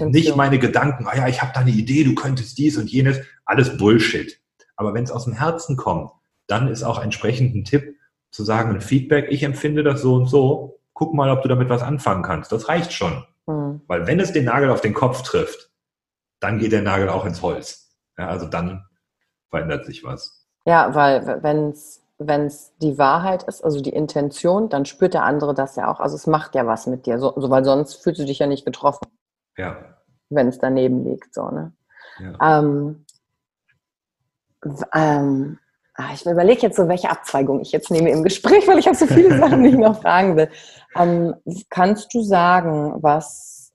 und 0.03 0.11
nicht 0.11 0.35
meine 0.35 0.59
Gedanken, 0.59 1.07
ah 1.07 1.15
ja, 1.15 1.27
ich 1.29 1.41
habe 1.41 1.53
da 1.53 1.61
eine 1.61 1.71
Idee, 1.71 2.03
du 2.03 2.13
könntest 2.13 2.57
dies 2.57 2.77
und 2.77 2.91
jenes, 2.91 3.21
alles 3.45 3.77
Bullshit. 3.77 4.37
Aber 4.75 4.93
wenn 4.93 5.05
es 5.05 5.11
aus 5.11 5.23
dem 5.23 5.33
Herzen 5.33 5.77
kommt, 5.77 6.11
dann 6.47 6.67
ist 6.67 6.83
auch 6.83 7.01
entsprechend 7.01 7.55
ein 7.55 7.63
Tipp 7.63 7.95
zu 8.31 8.43
sagen, 8.43 8.71
ein 8.71 8.81
Feedback, 8.81 9.27
ich 9.29 9.43
empfinde 9.43 9.81
das 9.81 10.01
so 10.01 10.15
und 10.15 10.25
so, 10.25 10.81
guck 10.91 11.13
mal, 11.13 11.29
ob 11.29 11.41
du 11.41 11.47
damit 11.47 11.69
was 11.69 11.81
anfangen 11.83 12.21
kannst. 12.21 12.51
Das 12.51 12.67
reicht 12.67 12.91
schon. 12.91 13.23
Mhm. 13.47 13.82
Weil 13.88 14.08
wenn 14.08 14.19
es 14.19 14.32
den 14.32 14.45
Nagel 14.45 14.69
auf 14.69 14.82
den 14.82 14.93
Kopf 14.93 15.21
trifft, 15.23 15.71
dann 16.39 16.60
geht 16.60 16.71
der 16.71 16.82
Nagel 16.82 17.10
auch 17.10 17.25
ins 17.25 17.41
Holz. 17.41 17.95
Ja, 18.17 18.27
also 18.27 18.47
dann 18.47 18.86
verändert 19.49 19.86
sich 19.86 20.04
was. 20.04 20.47
Ja, 20.65 20.93
weil 20.93 21.43
wenn 21.43 21.69
es 21.69 22.01
wenn 22.27 22.45
es 22.45 22.73
die 22.77 22.97
Wahrheit 22.97 23.43
ist, 23.43 23.63
also 23.63 23.82
die 23.82 23.93
Intention, 23.93 24.69
dann 24.69 24.86
spürt 24.86 25.13
der 25.13 25.23
andere 25.23 25.54
das 25.54 25.75
ja 25.75 25.91
auch. 25.91 25.99
Also 25.99 26.15
es 26.15 26.27
macht 26.27 26.56
ja 26.56 26.67
was 26.67 26.88
mit 26.88 27.06
dir, 27.06 27.19
so, 27.19 27.34
so 27.36 27.49
weil 27.49 27.65
sonst 27.65 27.95
fühlst 27.95 28.21
du 28.21 28.25
dich 28.25 28.39
ja 28.39 28.47
nicht 28.47 28.65
getroffen. 28.65 29.08
Ja. 29.58 29.97
Wenn 30.30 30.47
es 30.47 30.60
daneben 30.60 31.04
liegt, 31.04 31.34
so, 31.34 31.49
ne? 31.49 31.73
Ja. 32.19 32.60
Ähm, 32.60 33.06
ähm, 34.93 35.60
Ah, 36.01 36.13
ich 36.15 36.25
überlege 36.25 36.61
jetzt 36.63 36.77
so, 36.77 36.87
welche 36.87 37.11
Abzweigung 37.11 37.61
ich 37.61 37.71
jetzt 37.71 37.91
nehme 37.91 38.09
im 38.09 38.23
Gespräch, 38.23 38.67
weil 38.67 38.79
ich 38.79 38.87
habe 38.87 38.97
so 38.97 39.05
viele 39.05 39.37
Sachen, 39.37 39.63
die 39.63 39.69
ich 39.69 39.75
noch 39.75 40.01
fragen 40.01 40.35
will. 40.35 40.49
Ähm, 40.95 41.35
kannst 41.69 42.13
du 42.13 42.23
sagen, 42.23 42.95
was 43.03 43.71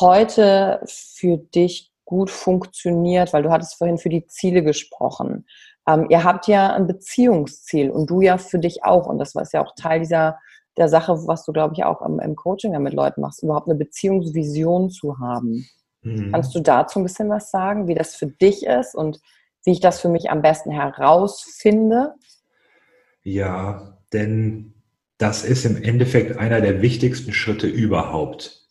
heute 0.00 0.80
für 0.86 1.36
dich 1.36 1.92
gut 2.06 2.30
funktioniert, 2.30 3.32
weil 3.34 3.42
du 3.42 3.50
hattest 3.50 3.74
vorhin 3.76 3.98
für 3.98 4.08
die 4.08 4.26
Ziele 4.26 4.62
gesprochen. 4.62 5.46
Ähm, 5.86 6.06
ihr 6.08 6.24
habt 6.24 6.46
ja 6.46 6.72
ein 6.72 6.86
Beziehungsziel 6.86 7.90
und 7.90 8.08
du 8.08 8.22
ja 8.22 8.38
für 8.38 8.58
dich 8.58 8.82
auch. 8.84 9.06
Und 9.06 9.18
das 9.18 9.34
war 9.34 9.44
ja 9.52 9.62
auch 9.62 9.74
Teil 9.74 10.00
dieser 10.00 10.38
der 10.78 10.88
Sache, 10.88 11.26
was 11.26 11.44
du, 11.44 11.52
glaube 11.52 11.74
ich, 11.76 11.84
auch 11.84 12.00
im, 12.00 12.20
im 12.20 12.36
Coaching 12.36 12.72
ja 12.72 12.78
mit 12.78 12.94
Leuten 12.94 13.20
machst, 13.20 13.42
überhaupt 13.42 13.68
eine 13.68 13.76
Beziehungsvision 13.76 14.88
zu 14.88 15.18
haben. 15.18 15.68
Mhm. 16.02 16.32
Kannst 16.32 16.54
du 16.54 16.60
dazu 16.60 17.00
ein 17.00 17.02
bisschen 17.02 17.28
was 17.28 17.50
sagen, 17.50 17.86
wie 17.86 17.94
das 17.94 18.16
für 18.16 18.28
dich 18.28 18.64
ist 18.64 18.94
und 18.94 19.20
wie 19.64 19.72
ich 19.72 19.80
das 19.80 20.00
für 20.00 20.08
mich 20.08 20.30
am 20.30 20.42
besten 20.42 20.70
herausfinde? 20.70 22.14
Ja, 23.22 23.98
denn 24.12 24.74
das 25.18 25.44
ist 25.44 25.66
im 25.66 25.82
Endeffekt 25.82 26.38
einer 26.38 26.60
der 26.60 26.80
wichtigsten 26.80 27.32
Schritte 27.32 27.66
überhaupt. 27.66 28.66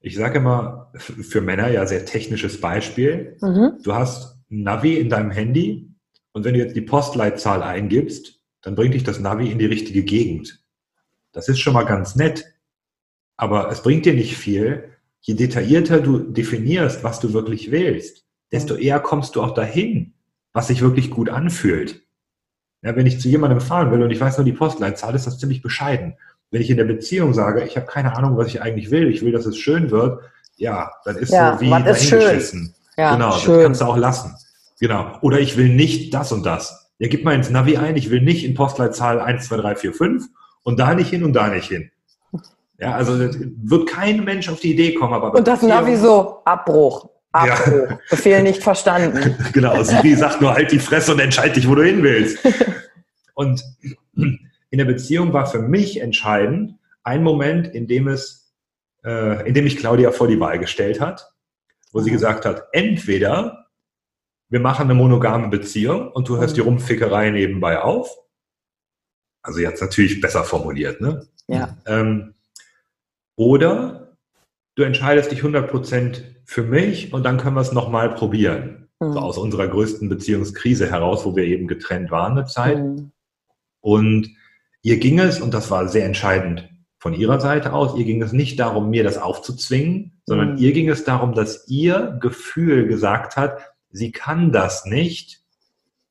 Ich 0.00 0.16
sage 0.16 0.38
immer 0.38 0.92
für 0.98 1.40
Männer 1.40 1.68
ja 1.68 1.86
sehr 1.86 2.04
technisches 2.04 2.60
Beispiel. 2.60 3.36
Mhm. 3.40 3.78
Du 3.82 3.94
hast 3.94 4.36
ein 4.50 4.62
Navi 4.62 4.94
in 4.94 5.08
deinem 5.08 5.30
Handy 5.30 5.88
und 6.32 6.44
wenn 6.44 6.54
du 6.54 6.60
jetzt 6.60 6.76
die 6.76 6.82
Postleitzahl 6.82 7.62
eingibst, 7.62 8.40
dann 8.60 8.74
bringt 8.74 8.94
dich 8.94 9.04
das 9.04 9.20
Navi 9.20 9.50
in 9.50 9.58
die 9.58 9.66
richtige 9.66 10.02
Gegend. 10.02 10.60
Das 11.32 11.48
ist 11.48 11.60
schon 11.60 11.74
mal 11.74 11.84
ganz 11.84 12.16
nett, 12.16 12.44
aber 13.36 13.70
es 13.70 13.82
bringt 13.82 14.04
dir 14.04 14.14
nicht 14.14 14.36
viel. 14.36 14.90
Je 15.20 15.34
detaillierter 15.34 16.00
du 16.00 16.18
definierst, 16.18 17.04
was 17.04 17.20
du 17.20 17.32
wirklich 17.32 17.70
willst, 17.70 18.26
desto 18.52 18.74
eher 18.74 19.00
kommst 19.00 19.36
du 19.36 19.42
auch 19.42 19.54
dahin 19.54 20.13
was 20.54 20.68
sich 20.68 20.80
wirklich 20.80 21.10
gut 21.10 21.28
anfühlt. 21.28 22.02
Ja, 22.80 22.96
wenn 22.96 23.06
ich 23.06 23.20
zu 23.20 23.28
jemandem 23.28 23.60
fahren 23.60 23.90
will 23.90 24.02
und 24.02 24.10
ich 24.10 24.20
weiß 24.20 24.38
nur 24.38 24.44
die 24.44 24.52
Postleitzahl, 24.52 25.14
ist 25.14 25.26
das 25.26 25.38
ziemlich 25.38 25.60
bescheiden. 25.60 26.16
Wenn 26.50 26.62
ich 26.62 26.70
in 26.70 26.76
der 26.76 26.84
Beziehung 26.84 27.34
sage, 27.34 27.64
ich 27.64 27.76
habe 27.76 27.86
keine 27.86 28.16
Ahnung, 28.16 28.36
was 28.36 28.46
ich 28.46 28.62
eigentlich 28.62 28.90
will, 28.90 29.08
ich 29.08 29.22
will, 29.22 29.32
dass 29.32 29.46
es 29.46 29.58
schön 29.58 29.90
wird, 29.90 30.22
ja, 30.56 30.90
dann 31.04 31.16
ist 31.16 31.32
Ja, 31.32 31.54
so 31.54 31.60
wie 31.60 31.70
dahingeschissen. 31.70 32.74
Ja, 32.96 33.14
genau, 33.14 33.30
das 33.30 33.42
schön. 33.42 33.62
kannst 33.62 33.80
du 33.80 33.86
auch 33.86 33.96
lassen. 33.96 34.34
Genau. 34.78 35.18
Oder 35.22 35.40
ich 35.40 35.56
will 35.56 35.68
nicht 35.70 36.14
das 36.14 36.30
und 36.30 36.46
das. 36.46 36.92
Ja, 36.98 37.08
gib 37.08 37.24
mal 37.24 37.34
ins 37.34 37.50
Navi 37.50 37.76
ein, 37.76 37.96
ich 37.96 38.10
will 38.10 38.20
nicht 38.20 38.44
in 38.44 38.54
Postleitzahl 38.54 39.20
1, 39.20 39.46
2, 39.48 39.56
3, 39.56 39.76
4, 39.76 39.92
5 39.94 40.26
und 40.62 40.78
da 40.78 40.94
nicht 40.94 41.10
hin 41.10 41.24
und 41.24 41.32
da 41.32 41.48
nicht 41.48 41.68
hin. 41.68 41.90
Ja, 42.78 42.92
also 42.94 43.18
das 43.18 43.36
wird 43.40 43.88
kein 43.88 44.24
Mensch 44.24 44.48
auf 44.48 44.60
die 44.60 44.72
Idee 44.72 44.94
kommen, 44.94 45.14
aber 45.14 45.34
Und 45.34 45.48
das 45.48 45.62
Navi 45.62 45.96
so, 45.96 46.42
Abbruch, 46.44 47.08
Ja. 47.34 47.54
Abbruch, 47.54 47.98
Befehl 48.10 48.42
nicht 48.42 48.62
verstanden. 48.62 49.36
Genau, 49.52 49.82
Siri 49.82 50.14
sagt 50.14 50.40
nur 50.40 50.54
halt 50.54 50.70
die 50.72 50.78
Fresse 50.78 51.12
und 51.12 51.20
entscheid 51.20 51.54
dich, 51.56 51.68
wo 51.68 51.74
du 51.74 51.82
hin 51.82 52.02
willst. 52.02 52.38
Und 53.36 53.64
in 54.14 54.38
der 54.78 54.84
Beziehung 54.84 55.32
war 55.32 55.46
für 55.46 55.58
mich 55.58 56.00
entscheidend 56.00 56.78
ein 57.02 57.24
Moment, 57.24 57.66
in 57.66 57.88
dem 57.88 58.06
es, 58.06 58.54
äh, 59.04 59.44
in 59.48 59.54
dem 59.54 59.64
mich 59.64 59.76
Claudia 59.76 60.12
vor 60.12 60.28
die 60.28 60.38
Wahl 60.38 60.60
gestellt 60.60 61.00
hat, 61.00 61.32
wo 61.92 61.98
sie 62.00 62.10
Mhm. 62.10 62.14
gesagt 62.14 62.46
hat, 62.46 62.68
entweder 62.70 63.66
wir 64.50 64.60
machen 64.60 64.84
eine 64.84 64.94
monogame 64.94 65.48
Beziehung 65.48 66.12
und 66.12 66.28
du 66.28 66.36
hörst 66.36 66.52
Mhm. 66.52 66.54
die 66.54 66.60
Rumfickerei 66.60 67.30
nebenbei 67.30 67.80
auf. 67.80 68.08
Also 69.42 69.58
jetzt 69.58 69.80
natürlich 69.82 70.20
besser 70.20 70.44
formuliert, 70.44 71.00
ne? 71.00 71.26
Ja. 71.48 71.76
Ähm, 71.86 72.34
oder 73.36 74.16
du 74.76 74.84
entscheidest 74.84 75.32
dich 75.32 75.42
100% 75.42 76.22
für 76.44 76.62
mich 76.62 77.12
und 77.12 77.24
dann 77.24 77.38
können 77.38 77.56
wir 77.56 77.60
es 77.62 77.72
nochmal 77.72 78.14
probieren. 78.14 78.80
So 79.00 79.06
Mhm. 79.10 79.16
aus 79.16 79.38
unserer 79.38 79.66
größten 79.66 80.08
Beziehungskrise 80.08 80.90
heraus, 80.90 81.24
wo 81.24 81.34
wir 81.34 81.44
eben 81.44 81.66
getrennt 81.66 82.10
waren 82.12 82.38
eine 82.38 82.46
Zeit. 82.46 82.78
Mhm. 82.78 83.10
Und 83.80 84.30
ihr 84.82 84.98
ging 84.98 85.18
es, 85.18 85.40
und 85.40 85.52
das 85.52 85.70
war 85.70 85.88
sehr 85.88 86.06
entscheidend 86.06 86.70
von 86.98 87.12
ihrer 87.12 87.40
Seite 87.40 87.72
aus, 87.72 87.98
ihr 87.98 88.04
ging 88.04 88.22
es 88.22 88.32
nicht 88.32 88.58
darum, 88.60 88.90
mir 88.90 89.02
das 89.02 89.18
aufzuzwingen, 89.18 90.20
sondern 90.24 90.52
Mhm. 90.52 90.58
ihr 90.58 90.72
ging 90.72 90.88
es 90.88 91.04
darum, 91.04 91.34
dass 91.34 91.68
ihr 91.68 92.16
Gefühl 92.20 92.86
gesagt 92.86 93.36
hat, 93.36 93.58
sie 93.90 94.12
kann 94.12 94.52
das 94.52 94.86
nicht, 94.86 95.42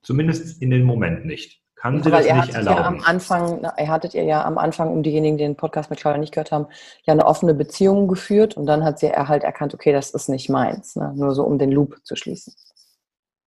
zumindest 0.03 0.61
in 0.61 0.69
dem 0.69 0.83
Moment 0.83 1.25
nicht. 1.25 1.62
Kann 1.83 2.01
sie 2.01 2.09
Weil 2.13 2.23
das 2.23 2.33
nicht 2.33 2.55
hattet 2.55 2.65
ja 2.65 2.71
am 2.71 2.77
erlauben. 2.77 3.03
Anfang, 3.03 3.67
ihr 3.77 3.87
hattet 3.89 4.13
ihr 4.13 4.23
ja 4.23 4.45
am 4.45 4.57
Anfang, 4.57 4.89
um 4.89 5.03
diejenigen, 5.03 5.37
die 5.37 5.43
den 5.43 5.57
Podcast 5.57 5.89
mit 5.89 5.99
Claudia 5.99 6.17
nicht 6.17 6.31
gehört 6.33 6.53
haben, 6.53 6.67
ja 7.03 7.11
eine 7.11 7.25
offene 7.25 7.53
Beziehung 7.53 8.07
geführt 8.07 8.55
und 8.55 8.67
dann 8.67 8.85
hat 8.85 8.99
sie 8.99 9.07
er 9.07 9.27
halt 9.27 9.43
erkannt, 9.43 9.73
okay, 9.73 9.91
das 9.91 10.11
ist 10.11 10.29
nicht 10.29 10.49
meins, 10.49 10.95
ne? 10.95 11.11
nur 11.13 11.35
so 11.35 11.43
um 11.43 11.57
den 11.59 11.73
Loop 11.73 11.97
zu 12.05 12.15
schließen. 12.15 12.53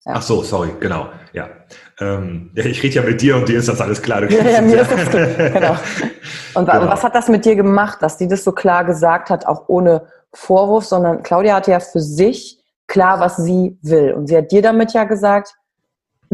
Ja. 0.06 0.14
Ach 0.16 0.22
so, 0.24 0.42
sorry, 0.42 0.72
genau, 0.80 1.10
ja. 1.34 1.50
Ähm, 2.00 2.50
ich 2.56 2.82
rede 2.82 2.96
ja 2.96 3.02
mit 3.04 3.22
dir 3.22 3.36
und 3.36 3.48
dir 3.48 3.60
ist 3.60 3.70
das 3.70 3.80
alles 3.80 4.02
klar. 4.02 4.24
Ja, 4.28 4.44
ja, 4.44 4.62
mir 4.62 4.82
ist 4.82 4.92
das 4.92 5.08
klar, 5.08 5.28
genau. 5.28 5.76
Und, 6.56 6.66
Genau. 6.68 6.88
was 6.88 7.04
hat 7.04 7.14
das 7.14 7.28
mit 7.28 7.46
dir 7.46 7.56
gemacht, 7.56 8.02
dass 8.02 8.18
die 8.18 8.28
das 8.28 8.44
so 8.44 8.54
klar 8.54 8.86
gesagt 8.86 9.30
hat, 9.30 9.46
auch 9.46 9.66
ohne 9.68 10.08
Vorwurf, 10.34 10.86
sondern 10.86 11.22
Claudia 11.22 11.54
hatte 11.56 11.70
ja 11.72 11.80
für 11.80 12.02
sich 12.02 12.60
klar, 12.88 13.20
was 13.20 13.38
sie 13.38 13.78
will. 13.84 14.14
Und 14.14 14.28
sie 14.28 14.38
hat 14.38 14.52
dir 14.52 14.64
damit 14.64 14.94
ja 14.94 15.04
gesagt, 15.04 15.54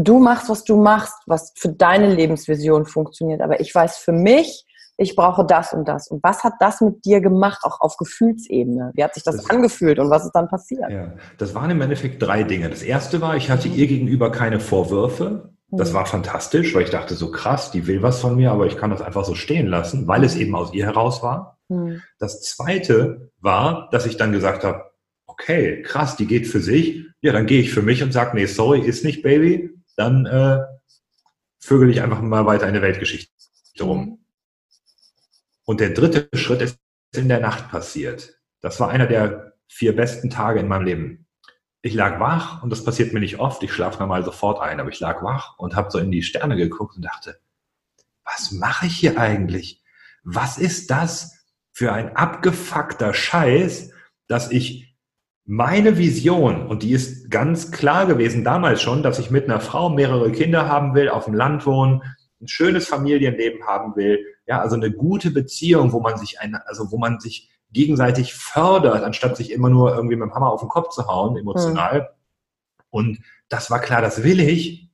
du 0.08 0.20
machst, 0.20 0.50
was 0.50 0.64
du 0.64 0.76
machst, 0.82 1.14
was 1.26 1.54
für 1.56 1.70
deine 1.70 2.14
Lebensvision 2.14 2.86
funktioniert. 2.86 3.42
Aber 3.42 3.60
ich 3.60 3.74
weiß 3.74 3.98
für 3.98 4.12
mich, 4.12 4.66
ich 4.98 5.16
brauche 5.16 5.46
das 5.46 5.74
und 5.74 5.88
das. 5.88 6.08
Und 6.10 6.22
was 6.24 6.44
hat 6.44 6.54
das 6.60 6.80
mit 6.82 7.04
dir 7.06 7.22
gemacht, 7.22 7.62
auch 7.64 7.82
auf 7.82 7.98
Gefühlsebene? 7.98 8.92
Wie 8.94 9.04
hat 9.04 9.14
sich 9.16 9.24
das, 9.24 9.38
Das- 9.38 9.50
angefühlt 9.50 9.98
und 10.00 10.10
was 10.10 10.26
ist 10.26 10.32
dann 10.34 10.48
passiert? 10.48 10.90
Ja, 10.90 11.14
das 11.38 11.56
waren 11.56 11.72
im 11.72 11.82
Endeffekt 11.82 12.22
drei 12.22 12.44
Dinge. 12.44 12.70
Das 12.70 12.84
erste 12.84 13.20
war, 13.22 13.36
ich 13.36 13.50
hatte 13.50 13.68
ihr 13.68 13.88
gegenüber 13.88 14.32
keine 14.32 14.60
Vorwürfe. 14.60 15.50
Das 15.74 15.92
Mhm. 15.92 15.94
war 15.96 16.06
fantastisch, 16.06 16.76
weil 16.76 16.84
ich 16.84 16.90
dachte, 16.90 17.16
so 17.16 17.32
krass, 17.32 17.72
die 17.72 17.88
will 17.88 18.04
was 18.04 18.20
von 18.20 18.36
mir, 18.36 18.52
aber 18.52 18.66
ich 18.68 18.78
kann 18.78 18.92
das 18.92 19.02
einfach 19.02 19.24
so 19.24 19.36
stehen 19.36 19.68
lassen, 19.68 20.06
weil 20.08 20.24
es 20.24 20.36
eben 20.36 20.54
aus 20.56 20.74
ihr 20.74 20.86
heraus 20.86 21.24
war. 21.24 21.58
Hm. 21.70 22.02
Das 22.20 22.42
zweite 22.42 23.32
war, 23.40 23.88
dass 23.92 24.06
ich 24.06 24.18
dann 24.18 24.34
gesagt 24.34 24.66
habe, 24.66 24.84
okay, 25.28 25.82
krass, 25.82 26.18
die 26.18 26.28
geht 26.28 26.46
für 26.46 26.60
sich. 26.60 27.06
Ja, 27.22 27.32
dann 27.32 27.46
gehe 27.46 27.62
ich 27.62 27.72
für 27.74 27.82
mich 27.82 28.04
und 28.04 28.12
sage, 28.12 28.36
nee, 28.36 28.46
sorry, 28.48 28.82
ist 28.82 29.06
nicht, 29.06 29.24
Baby. 29.24 29.70
Dann 29.96 30.26
äh, 30.26 30.60
vögel 31.60 31.90
ich 31.90 32.02
einfach 32.02 32.22
mal 32.22 32.46
weiter 32.46 32.68
in 32.68 32.74
der 32.74 32.82
Weltgeschichte 32.82 33.32
rum. 33.80 34.24
Und 35.64 35.80
der 35.80 35.92
dritte 35.92 36.30
Schritt 36.38 36.62
ist 36.62 36.80
in 37.14 37.30
der 37.30 37.40
Nacht 37.40 37.70
passiert. 37.70 38.40
Das 38.62 38.80
war 38.80 38.90
einer 38.90 39.08
der 39.08 39.54
vier 39.68 39.96
besten 39.96 40.30
Tage 40.30 40.60
in 40.60 40.68
meinem 40.68 40.86
Leben. 40.86 41.28
Ich 41.82 41.94
lag 41.94 42.20
wach 42.20 42.62
und 42.62 42.70
das 42.70 42.84
passiert 42.84 43.14
mir 43.14 43.20
nicht 43.20 43.40
oft. 43.40 43.64
Ich 43.64 43.74
schlafe 43.74 44.00
normal 44.00 44.24
sofort 44.24 44.60
ein, 44.60 44.80
aber 44.80 44.90
ich 44.90 45.00
lag 45.00 45.24
wach 45.24 45.58
und 45.58 45.76
habe 45.76 45.90
so 45.92 45.98
in 45.98 46.12
die 46.12 46.24
Sterne 46.24 46.56
geguckt 46.56 46.96
und 46.96 47.04
dachte, 47.04 47.40
was 48.24 48.52
mache 48.52 48.86
ich 48.86 48.98
hier 48.98 49.20
eigentlich? 49.20 49.84
Was 50.24 50.58
ist 50.58 50.92
das 50.92 51.46
für 51.72 51.92
ein 51.94 52.16
abgefuckter 52.16 53.14
Scheiß, 53.14 53.92
dass 54.28 54.52
ich 54.52 54.91
meine 55.46 55.98
Vision, 55.98 56.68
und 56.68 56.84
die 56.84 56.92
ist 56.92 57.30
ganz 57.30 57.72
klar 57.72 58.06
gewesen 58.06 58.44
damals 58.44 58.82
schon, 58.82 59.04
dass 59.04 59.20
ich 59.20 59.32
mit 59.32 59.46
einer 59.46 59.60
Frau 59.60 59.90
mehrere 59.90 60.32
Kinder 60.32 60.68
haben 60.68 60.94
will, 60.94 61.10
auf 61.10 61.26
dem 61.26 61.34
Land 61.34 61.66
wohnen, 61.66 62.04
ein 62.42 62.48
schönes 62.48 62.88
Familienleben 62.88 63.66
haben 63.66 63.96
will, 63.96 64.20
ja, 64.48 64.60
also 64.60 64.76
eine 64.76 64.92
gute 64.92 65.32
Beziehung, 65.32 65.92
wo 65.92 66.00
man 66.00 66.18
sich 66.18 66.40
ein, 66.40 66.56
also 66.56 66.92
wo 66.92 66.98
man 66.98 67.20
sich 67.20 67.50
gegenseitig 67.72 68.34
fördert, 68.34 69.04
anstatt 69.04 69.38
sich 69.38 69.52
immer 69.52 69.70
nur 69.70 69.96
irgendwie 69.96 70.16
mit 70.16 70.28
dem 70.28 70.34
Hammer 70.34 70.52
auf 70.52 70.62
den 70.62 70.70
Kopf 70.70 70.90
zu 70.90 71.08
hauen, 71.08 71.38
emotional. 71.38 72.10
Und 72.90 73.20
das 73.50 73.72
war 73.72 73.80
klar, 73.80 74.02
das 74.02 74.24
will 74.24 74.40
ich. 74.40 74.90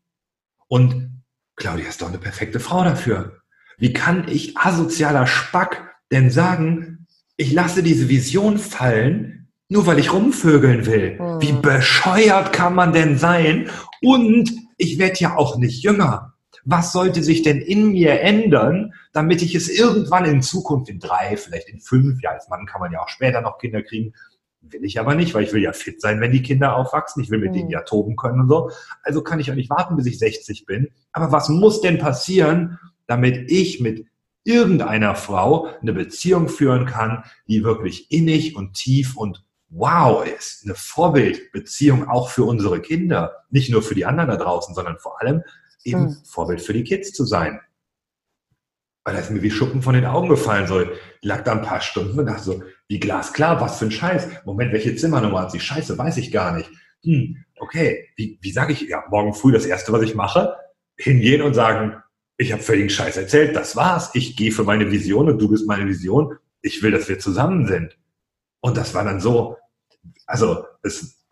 Und 0.68 1.24
Claudia 1.56 1.88
ist 1.88 2.02
doch 2.02 2.10
eine 2.10 2.20
perfekte 2.20 2.60
Frau 2.60 2.84
dafür. 2.84 3.42
Wie 3.78 3.94
kann 3.94 4.28
ich 4.28 4.58
asozialer 4.58 5.26
Spack 5.26 5.96
denn 6.12 6.30
sagen, 6.30 7.08
ich 7.36 7.52
lasse 7.54 7.84
diese 7.84 8.10
Vision 8.10 8.58
fallen, 8.60 9.37
nur 9.70 9.86
weil 9.86 10.00
ich 10.00 10.14
rumvögeln 10.14 10.86
will? 10.86 11.18
Hm. 11.20 11.42
Wie 11.42 11.54
bescheuert 11.54 12.54
kann 12.54 12.76
man 12.76 12.94
denn 12.94 13.18
sein? 13.18 13.70
Und 14.02 14.52
ich 14.78 14.98
werde 15.00 15.20
ja 15.20 15.36
auch 15.36 15.58
nicht 15.58 15.84
jünger. 15.84 16.34
Was 16.64 16.92
sollte 16.92 17.24
sich 17.24 17.44
denn 17.44 17.60
in 17.60 17.92
mir 17.92 18.20
ändern, 18.22 18.94
damit 19.14 19.42
ich 19.42 19.56
es 19.56 19.70
irgendwann 19.70 20.26
in 20.26 20.42
Zukunft 20.42 20.90
in 20.90 21.00
drei, 21.00 21.38
vielleicht 21.38 21.70
in 21.70 21.80
fünf, 21.80 22.22
ja, 22.22 22.32
als 22.32 22.50
Mann 22.50 22.66
kann 22.66 22.82
man 22.82 22.92
ja 22.92 23.02
auch 23.02 23.10
später 23.10 23.42
noch 23.42 23.58
Kinder 23.58 23.82
kriegen, 23.82 24.14
will 24.62 24.84
ich 24.84 25.00
aber 25.00 25.16
nicht, 25.16 25.34
weil 25.34 25.44
ich 25.44 25.54
will 25.54 25.64
ja 25.64 25.72
fit 25.72 26.02
sein, 26.02 26.20
wenn 26.20 26.34
die 26.34 26.42
Kinder 26.42 26.76
aufwachsen. 26.76 27.24
Ich 27.24 27.30
will 27.30 27.40
mit 27.40 27.50
Hm. 27.50 27.54
denen 27.54 27.70
ja 27.70 27.84
toben 27.84 28.16
können 28.18 28.42
und 28.42 28.50
so. 28.50 28.70
Also 29.04 29.22
kann 29.22 29.40
ich 29.40 29.50
auch 29.50 29.56
nicht 29.56 29.70
warten, 29.70 29.96
bis 29.96 30.06
ich 30.08 30.20
60 30.20 30.66
bin. 30.66 30.90
Aber 31.14 31.32
was 31.32 31.48
muss 31.48 31.80
denn 31.82 32.00
passieren, 32.00 32.78
damit 33.06 33.50
ich 33.50 33.80
mit 33.80 34.06
irgendeiner 34.44 35.16
Frau 35.16 35.68
eine 35.82 35.94
Beziehung 35.94 36.48
führen 36.48 36.86
kann, 36.86 37.24
die 37.48 37.64
wirklich 37.64 38.12
innig 38.12 38.56
und 38.56 38.74
tief 38.74 39.16
und 39.16 39.44
wow 39.70 40.26
ist. 40.26 40.64
Eine 40.66 40.76
Vorbildbeziehung 40.76 42.08
auch 42.08 42.30
für 42.30 42.44
unsere 42.44 42.82
Kinder. 42.82 43.44
Nicht 43.50 43.72
nur 43.72 43.82
für 43.82 43.96
die 43.96 44.06
anderen 44.06 44.30
da 44.30 44.38
draußen, 44.38 44.74
sondern 44.74 44.98
vor 45.00 45.22
allem 45.22 45.44
eben 45.84 46.08
Hm. 46.08 46.18
Vorbild 46.26 46.62
für 46.62 46.74
die 46.74 46.84
Kids 46.84 47.14
zu 47.14 47.26
sein. 47.26 47.60
Weil 49.04 49.16
das 49.16 49.26
ist 49.26 49.32
mir 49.32 49.42
wie 49.42 49.52
Schuppen 49.52 49.82
von 49.82 49.94
den 49.94 50.06
Augen 50.06 50.28
gefallen 50.28 50.68
soll. 50.68 50.98
Ich 51.22 51.28
lag 51.28 51.44
da 51.44 51.54
ein 51.54 51.62
paar 51.62 51.80
Stunden 51.82 52.20
und 52.20 52.26
dachte 52.26 52.44
so, 52.44 52.64
wie 52.90 53.00
glasklar, 53.00 53.62
was 53.62 53.80
für 53.80 53.86
ein 53.86 53.92
Scheiß. 53.92 54.28
Moment, 54.46 54.74
welche 54.74 54.96
Zimmernummer 54.96 55.42
hat 55.42 55.52
sie? 55.52 55.62
Scheiße, 55.62 55.98
weiß 55.98 56.18
ich 56.18 56.32
gar 56.32 56.56
nicht. 56.56 56.70
Hm, 57.04 57.38
okay, 57.60 58.10
wie, 58.18 58.38
wie 58.42 58.52
sage 58.52 58.74
ich, 58.74 58.82
ja, 58.82 59.04
morgen 59.10 59.34
früh 59.34 59.52
das 59.52 59.66
Erste, 59.66 59.94
was 59.94 60.02
ich 60.02 60.16
mache, 60.16 60.56
hingehen 60.98 61.42
und 61.42 61.54
sagen, 61.54 61.96
ich 62.38 62.52
habe 62.52 62.62
völligen 62.62 62.90
Scheiß 62.90 63.18
erzählt, 63.18 63.56
das 63.56 63.76
war's. 63.76 64.12
Ich 64.14 64.36
gehe 64.36 64.52
für 64.52 64.64
meine 64.64 64.92
Vision 64.92 65.30
und 65.30 65.40
du 65.40 65.50
bist 65.50 65.68
meine 65.68 65.88
Vision. 65.88 66.38
Ich 66.62 66.84
will, 66.84 66.92
dass 66.92 67.08
wir 67.08 67.18
zusammen 67.18 67.68
sind. 67.68 67.98
Und 68.62 68.78
das 68.78 68.94
war 68.94 69.04
dann 69.04 69.20
so, 69.20 69.58
also 70.26 70.66
es, 70.84 71.26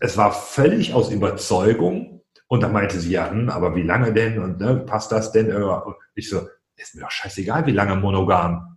es 0.00 0.16
war 0.16 0.32
völlig 0.32 0.94
aus 0.94 1.10
Überzeugung. 1.10 2.22
Und 2.48 2.62
dann 2.62 2.72
meinte 2.72 2.98
sie, 2.98 3.12
ja, 3.12 3.30
hm, 3.30 3.48
aber 3.48 3.76
wie 3.76 3.82
lange 3.82 4.12
denn? 4.12 4.40
Und 4.40 4.60
ne, 4.60 4.76
passt 4.76 5.12
das 5.12 5.30
denn? 5.30 5.54
Und 5.54 5.94
ich 6.14 6.28
so, 6.28 6.48
ist 6.76 6.94
mir 6.94 7.02
doch 7.02 7.10
scheißegal, 7.10 7.66
wie 7.66 7.72
lange 7.72 7.94
monogam. 7.94 8.76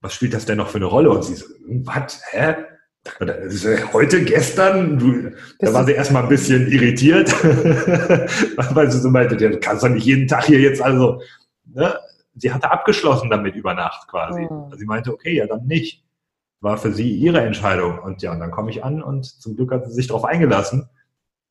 Was 0.00 0.14
spielt 0.14 0.34
das 0.34 0.46
denn 0.46 0.58
noch 0.58 0.68
für 0.68 0.78
eine 0.78 0.86
Rolle? 0.86 1.10
Und 1.10 1.22
sie 1.22 1.36
so, 1.36 1.46
hm, 1.46 1.86
was? 1.86 2.20
Hä? 2.30 2.56
Heute, 3.92 4.24
gestern, 4.24 4.98
du, 4.98 5.30
da 5.60 5.72
war 5.72 5.84
sie 5.84 5.92
erstmal 5.92 6.24
ein 6.24 6.28
bisschen 6.28 6.66
irritiert, 6.66 7.30
weil 8.74 8.90
sie 8.90 8.98
so 8.98 9.10
meinte, 9.10 9.36
du 9.36 9.60
kannst 9.60 9.84
doch 9.84 9.88
nicht 9.88 10.06
jeden 10.06 10.26
Tag 10.26 10.44
hier 10.44 10.58
jetzt 10.58 10.82
also, 10.82 11.22
ne? 11.66 11.96
Sie 12.34 12.52
hatte 12.52 12.70
abgeschlossen 12.70 13.30
damit 13.30 13.54
über 13.54 13.74
Nacht 13.74 14.08
quasi. 14.08 14.42
Mhm. 14.42 14.76
Sie 14.76 14.84
meinte, 14.84 15.12
okay, 15.12 15.36
ja, 15.36 15.46
dann 15.46 15.66
nicht. 15.66 16.04
War 16.66 16.78
für 16.78 16.92
sie 16.92 17.12
ihre 17.12 17.42
Entscheidung. 17.42 18.00
Und 18.00 18.22
ja, 18.22 18.32
und 18.32 18.40
dann 18.40 18.50
komme 18.50 18.72
ich 18.72 18.82
an 18.82 19.00
und 19.00 19.24
zum 19.24 19.54
Glück 19.54 19.70
hat 19.70 19.86
sie 19.86 19.92
sich 19.92 20.08
darauf 20.08 20.24
eingelassen. 20.24 20.88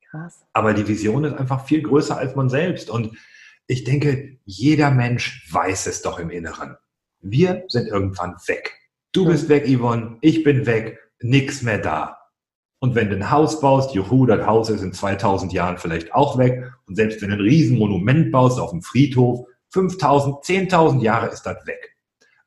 Krass. 0.09 0.45
Aber 0.51 0.73
die 0.73 0.85
Vision 0.89 1.23
ist 1.23 1.37
einfach 1.37 1.65
viel 1.65 1.83
größer 1.83 2.17
als 2.17 2.35
man 2.35 2.49
selbst. 2.49 2.89
Und 2.89 3.17
ich 3.65 3.85
denke, 3.85 4.39
jeder 4.43 4.91
Mensch 4.91 5.49
weiß 5.53 5.87
es 5.87 6.01
doch 6.01 6.19
im 6.19 6.31
Inneren. 6.31 6.75
Wir 7.21 7.63
sind 7.69 7.87
irgendwann 7.87 8.35
weg. 8.47 8.77
Du 9.13 9.25
bist 9.25 9.47
weg, 9.47 9.65
Yvonne. 9.69 10.17
Ich 10.19 10.43
bin 10.43 10.65
weg. 10.65 10.99
Nix 11.21 11.61
mehr 11.61 11.77
da. 11.77 12.17
Und 12.79 12.93
wenn 12.95 13.09
du 13.09 13.15
ein 13.15 13.31
Haus 13.31 13.61
baust, 13.61 13.95
juhu, 13.95 14.25
das 14.25 14.45
Haus 14.45 14.69
ist 14.69 14.81
in 14.81 14.91
2000 14.91 15.53
Jahren 15.53 15.77
vielleicht 15.77 16.13
auch 16.13 16.37
weg. 16.37 16.73
Und 16.87 16.95
selbst 16.95 17.21
wenn 17.21 17.29
du 17.29 17.35
ein 17.35 17.41
Riesenmonument 17.41 18.33
baust 18.33 18.59
auf 18.59 18.71
dem 18.71 18.81
Friedhof, 18.81 19.47
5000, 19.69 20.43
10.000 20.43 21.01
Jahre 21.01 21.27
ist 21.27 21.43
das 21.43 21.65
weg. 21.65 21.94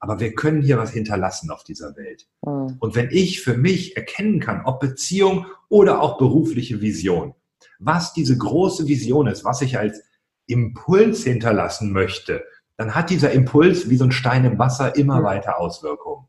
Aber 0.01 0.21
wir 0.21 0.35
können 0.35 0.63
hier 0.63 0.79
was 0.79 0.91
hinterlassen 0.91 1.51
auf 1.51 1.65
dieser 1.65 1.97
Welt. 1.97 2.27
Mhm. 2.45 2.77
Und 2.79 2.95
wenn 2.95 3.11
ich 3.11 3.41
für 3.41 3.57
mich 3.57 3.97
erkennen 3.97 4.41
kann, 4.41 4.63
ob 4.65 4.81
Beziehung 4.81 5.47
oder 5.69 6.01
auch 6.01 6.19
berufliche 6.19 6.81
Vision, 6.81 7.35
was 7.79 8.13
diese 8.13 8.37
große 8.37 8.87
Vision 8.87 9.27
ist, 9.27 9.45
was 9.45 9.63
ich 9.63 9.79
als 9.79 10.03
Impuls 10.47 11.25
hinterlassen 11.25 11.93
möchte, 11.93 12.45
dann 12.77 12.95
hat 12.95 13.11
dieser 13.11 13.33
Impuls 13.33 13.91
wie 13.91 13.97
so 13.97 14.05
ein 14.05 14.13
Stein 14.13 14.45
im 14.45 14.59
Wasser 14.59 14.97
immer 14.97 15.21
mhm. 15.21 15.25
weiter 15.25 15.59
Auswirkungen. 15.59 16.27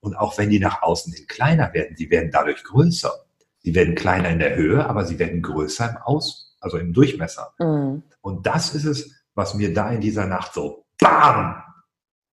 Und 0.00 0.16
auch 0.16 0.38
wenn 0.38 0.50
die 0.50 0.60
nach 0.60 0.82
außen 0.82 1.12
hin 1.12 1.26
kleiner 1.26 1.74
werden, 1.74 1.96
sie 1.96 2.10
werden 2.10 2.30
dadurch 2.32 2.62
größer. 2.64 3.12
Sie 3.62 3.74
werden 3.74 3.94
kleiner 3.94 4.30
in 4.30 4.38
der 4.38 4.56
Höhe, 4.56 4.88
aber 4.88 5.04
sie 5.04 5.18
werden 5.18 5.42
größer 5.42 5.90
im 5.90 5.96
Aus, 5.98 6.56
also 6.60 6.78
im 6.78 6.92
Durchmesser. 6.92 7.52
Mhm. 7.58 8.02
Und 8.22 8.46
das 8.46 8.74
ist 8.74 8.84
es, 8.84 9.14
was 9.34 9.54
mir 9.54 9.74
da 9.74 9.90
in 9.90 10.00
dieser 10.00 10.26
Nacht 10.26 10.54
so 10.54 10.86
BAM! 10.98 11.62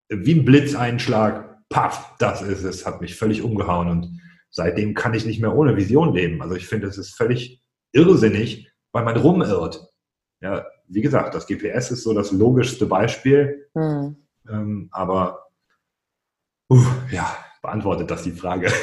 Wie 0.08 0.34
ein 0.34 0.44
Blitzeinschlag, 0.44 1.58
paff, 1.68 2.14
das 2.18 2.42
ist 2.42 2.64
es, 2.64 2.86
hat 2.86 3.00
mich 3.00 3.16
völlig 3.16 3.42
umgehauen 3.42 3.88
und 3.88 4.20
seitdem 4.50 4.94
kann 4.94 5.14
ich 5.14 5.26
nicht 5.26 5.40
mehr 5.40 5.54
ohne 5.54 5.76
Vision 5.76 6.14
leben. 6.14 6.40
Also 6.42 6.54
ich 6.54 6.66
finde, 6.66 6.86
es 6.86 6.98
ist 6.98 7.16
völlig 7.16 7.62
irrsinnig, 7.92 8.70
weil 8.92 9.04
man 9.04 9.16
rumirrt. 9.16 9.92
Ja, 10.40 10.66
wie 10.88 11.00
gesagt, 11.00 11.34
das 11.34 11.46
GPS 11.46 11.90
ist 11.90 12.04
so 12.04 12.14
das 12.14 12.30
logischste 12.30 12.86
Beispiel, 12.86 13.68
mhm. 13.74 14.16
ähm, 14.48 14.88
aber 14.92 15.46
uh, 16.70 16.84
ja, 17.10 17.36
beantwortet 17.62 18.10
das 18.10 18.22
die 18.22 18.32
Frage? 18.32 18.70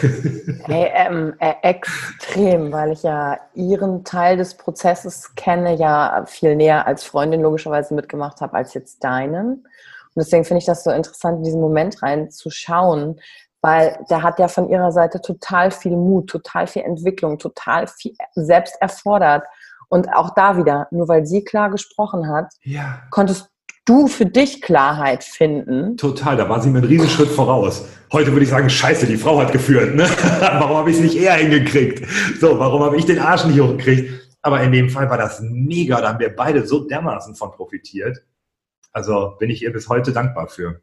Hey, 0.66 0.92
ähm, 0.94 1.34
äh, 1.40 1.56
extrem, 1.62 2.72
weil 2.72 2.94
ich 2.94 3.04
ja 3.04 3.38
Ihren 3.54 4.06
Teil 4.06 4.38
des 4.38 4.56
Prozesses 4.56 5.36
kenne, 5.36 5.76
ja 5.76 6.24
viel 6.26 6.56
näher 6.56 6.88
als 6.88 7.04
Freundin 7.04 7.42
logischerweise 7.42 7.94
mitgemacht 7.94 8.40
habe, 8.40 8.54
als 8.54 8.74
jetzt 8.74 9.04
deinen. 9.04 9.68
Und 10.16 10.24
deswegen 10.24 10.44
finde 10.44 10.60
ich 10.60 10.66
das 10.66 10.84
so 10.84 10.92
interessant, 10.92 11.38
in 11.38 11.44
diesen 11.44 11.62
Moment 11.62 12.02
reinzuschauen, 12.02 13.20
weil 13.62 13.98
der 14.10 14.24
hat 14.24 14.40
ja 14.40 14.48
von 14.48 14.70
Ihrer 14.70 14.92
Seite 14.92 15.22
total 15.22 15.72
viel 15.72 15.96
Mut, 15.96 16.30
total 16.30 16.68
viel 16.68 16.84
Entwicklung, 16.84 17.40
total 17.40 17.88
viel 17.88 18.14
selbst 18.36 18.76
erfordert. 18.82 19.44
Und 19.90 20.10
auch 20.14 20.34
da 20.34 20.58
wieder, 20.58 20.88
nur 20.92 21.08
weil 21.08 21.26
sie 21.26 21.44
klar 21.44 21.70
gesprochen 21.70 22.28
hat, 22.28 22.52
ja. 22.64 23.02
konntest 23.12 23.50
du 23.86 24.08
für 24.08 24.26
dich 24.26 24.62
Klarheit 24.62 25.24
finden. 25.24 25.98
Total, 25.98 26.38
da 26.38 26.48
war 26.50 26.62
sie 26.62 26.70
mir 26.70 26.80
einen 26.80 26.88
Riesenschritt 26.88 27.30
voraus. 27.30 27.86
Heute 28.12 28.32
würde 28.32 28.44
ich 28.44 28.50
sagen, 28.50 28.70
scheiße, 28.70 29.06
die 29.08 29.18
Frau 29.18 29.40
hat 29.40 29.52
geführt. 29.52 29.96
Ne? 29.96 30.04
warum 30.40 30.78
habe 30.78 30.90
ich 30.90 30.98
es 30.98 31.02
nicht 31.02 31.16
eher 31.16 31.34
hingekriegt? 31.34 32.06
So, 32.40 32.60
warum 32.60 32.82
habe 32.82 32.98
ich 32.98 33.06
den 33.06 33.20
Arsch 33.20 33.46
nicht 33.46 33.60
hochgekriegt? 33.60 34.10
Aber 34.42 34.62
in 34.62 34.72
dem 34.72 34.90
Fall 34.90 35.10
war 35.10 35.18
das 35.18 35.42
mega, 35.42 36.02
da 36.02 36.10
haben 36.10 36.20
wir 36.20 36.36
beide 36.36 36.66
so 36.66 36.86
dermaßen 36.86 37.36
von 37.36 37.52
profitiert. 37.52 38.18
Also 38.94 39.36
bin 39.40 39.50
ich 39.50 39.64
ihr 39.64 39.74
bis 39.74 39.90
heute 39.90 40.14
dankbar 40.14 40.48
für. 40.48 40.82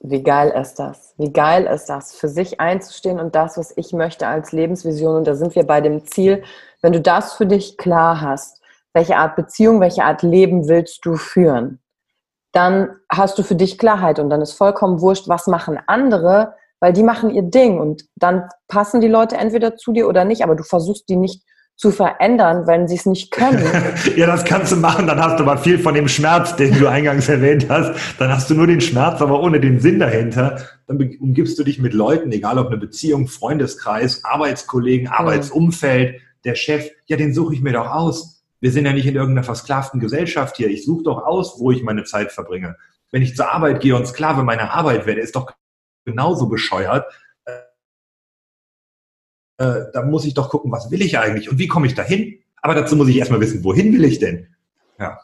Wie 0.00 0.22
geil 0.22 0.50
ist 0.50 0.76
das? 0.76 1.14
Wie 1.18 1.32
geil 1.32 1.66
ist 1.66 1.86
das, 1.86 2.14
für 2.14 2.28
sich 2.28 2.60
einzustehen 2.60 3.20
und 3.20 3.34
das, 3.34 3.58
was 3.58 3.76
ich 3.76 3.92
möchte 3.92 4.26
als 4.26 4.52
Lebensvision. 4.52 5.16
Und 5.16 5.26
da 5.26 5.34
sind 5.34 5.54
wir 5.54 5.64
bei 5.64 5.80
dem 5.80 6.06
Ziel, 6.06 6.44
wenn 6.80 6.92
du 6.92 7.00
das 7.00 7.34
für 7.34 7.46
dich 7.46 7.76
klar 7.76 8.20
hast, 8.20 8.62
welche 8.94 9.16
Art 9.16 9.36
Beziehung, 9.36 9.80
welche 9.80 10.04
Art 10.04 10.22
Leben 10.22 10.68
willst 10.68 11.04
du 11.04 11.16
führen? 11.16 11.82
dann 12.52 12.96
hast 13.10 13.38
du 13.38 13.42
für 13.42 13.54
dich 13.54 13.78
Klarheit 13.78 14.18
und 14.18 14.30
dann 14.30 14.42
ist 14.42 14.52
vollkommen 14.52 15.00
wurscht, 15.00 15.28
was 15.28 15.46
machen 15.46 15.78
andere, 15.86 16.54
weil 16.80 16.92
die 16.92 17.02
machen 17.02 17.30
ihr 17.30 17.42
Ding 17.42 17.80
und 17.80 18.04
dann 18.16 18.48
passen 18.68 19.00
die 19.00 19.08
Leute 19.08 19.36
entweder 19.36 19.76
zu 19.76 19.92
dir 19.92 20.06
oder 20.06 20.24
nicht, 20.24 20.44
aber 20.44 20.54
du 20.54 20.62
versuchst 20.62 21.08
die 21.08 21.16
nicht 21.16 21.42
zu 21.76 21.90
verändern, 21.90 22.66
wenn 22.66 22.86
sie 22.86 22.94
es 22.94 23.06
nicht 23.06 23.30
können. 23.30 23.64
ja, 24.16 24.26
das 24.26 24.44
kannst 24.44 24.72
du 24.72 24.76
machen, 24.76 25.06
dann 25.06 25.20
hast 25.20 25.40
du 25.40 25.44
aber 25.44 25.58
viel 25.58 25.78
von 25.78 25.94
dem 25.94 26.08
Schmerz, 26.08 26.54
den 26.56 26.78
du 26.78 26.86
eingangs 26.86 27.28
erwähnt 27.28 27.66
hast. 27.68 27.92
Dann 28.18 28.30
hast 28.30 28.48
du 28.50 28.54
nur 28.54 28.66
den 28.66 28.80
Schmerz, 28.80 29.20
aber 29.20 29.40
ohne 29.40 29.58
den 29.60 29.80
Sinn 29.80 29.98
dahinter. 29.98 30.60
Dann 30.86 30.98
umgibst 31.20 31.58
du 31.58 31.64
dich 31.64 31.78
mit 31.80 31.92
Leuten, 31.92 32.30
egal 32.30 32.58
ob 32.58 32.68
eine 32.68 32.76
Beziehung, 32.76 33.26
Freundeskreis, 33.26 34.24
Arbeitskollegen, 34.24 35.08
Arbeitsumfeld, 35.08 36.20
der 36.44 36.54
Chef, 36.54 36.90
ja, 37.06 37.16
den 37.16 37.34
suche 37.34 37.54
ich 37.54 37.62
mir 37.62 37.72
doch 37.72 37.90
aus 37.90 38.42
wir 38.62 38.70
sind 38.70 38.86
ja 38.86 38.92
nicht 38.92 39.06
in 39.06 39.16
irgendeiner 39.16 39.42
versklavten 39.42 39.98
Gesellschaft 39.98 40.56
hier. 40.56 40.68
Ich 40.68 40.84
suche 40.84 41.02
doch 41.02 41.24
aus, 41.24 41.58
wo 41.58 41.72
ich 41.72 41.82
meine 41.82 42.04
Zeit 42.04 42.30
verbringe. 42.30 42.76
Wenn 43.10 43.20
ich 43.20 43.34
zur 43.34 43.52
Arbeit 43.52 43.80
gehe 43.80 43.96
und 43.96 44.06
Sklave 44.06 44.44
meiner 44.44 44.72
Arbeit 44.72 45.04
werde, 45.04 45.20
ist 45.20 45.34
doch 45.34 45.52
genauso 46.04 46.46
bescheuert. 46.46 47.04
Äh, 49.58 49.82
da 49.92 50.02
muss 50.02 50.24
ich 50.24 50.34
doch 50.34 50.48
gucken, 50.48 50.72
was 50.72 50.90
will 50.90 51.02
ich 51.02 51.18
eigentlich 51.18 51.50
und 51.50 51.58
wie 51.58 51.68
komme 51.68 51.86
ich 51.86 51.94
dahin? 51.94 52.38
Aber 52.62 52.74
dazu 52.74 52.96
muss 52.96 53.08
ich 53.08 53.18
erstmal 53.18 53.40
wissen, 53.40 53.64
wohin 53.64 53.92
will 53.92 54.04
ich 54.04 54.18
denn? 54.18 54.46
Ja. 54.98 55.18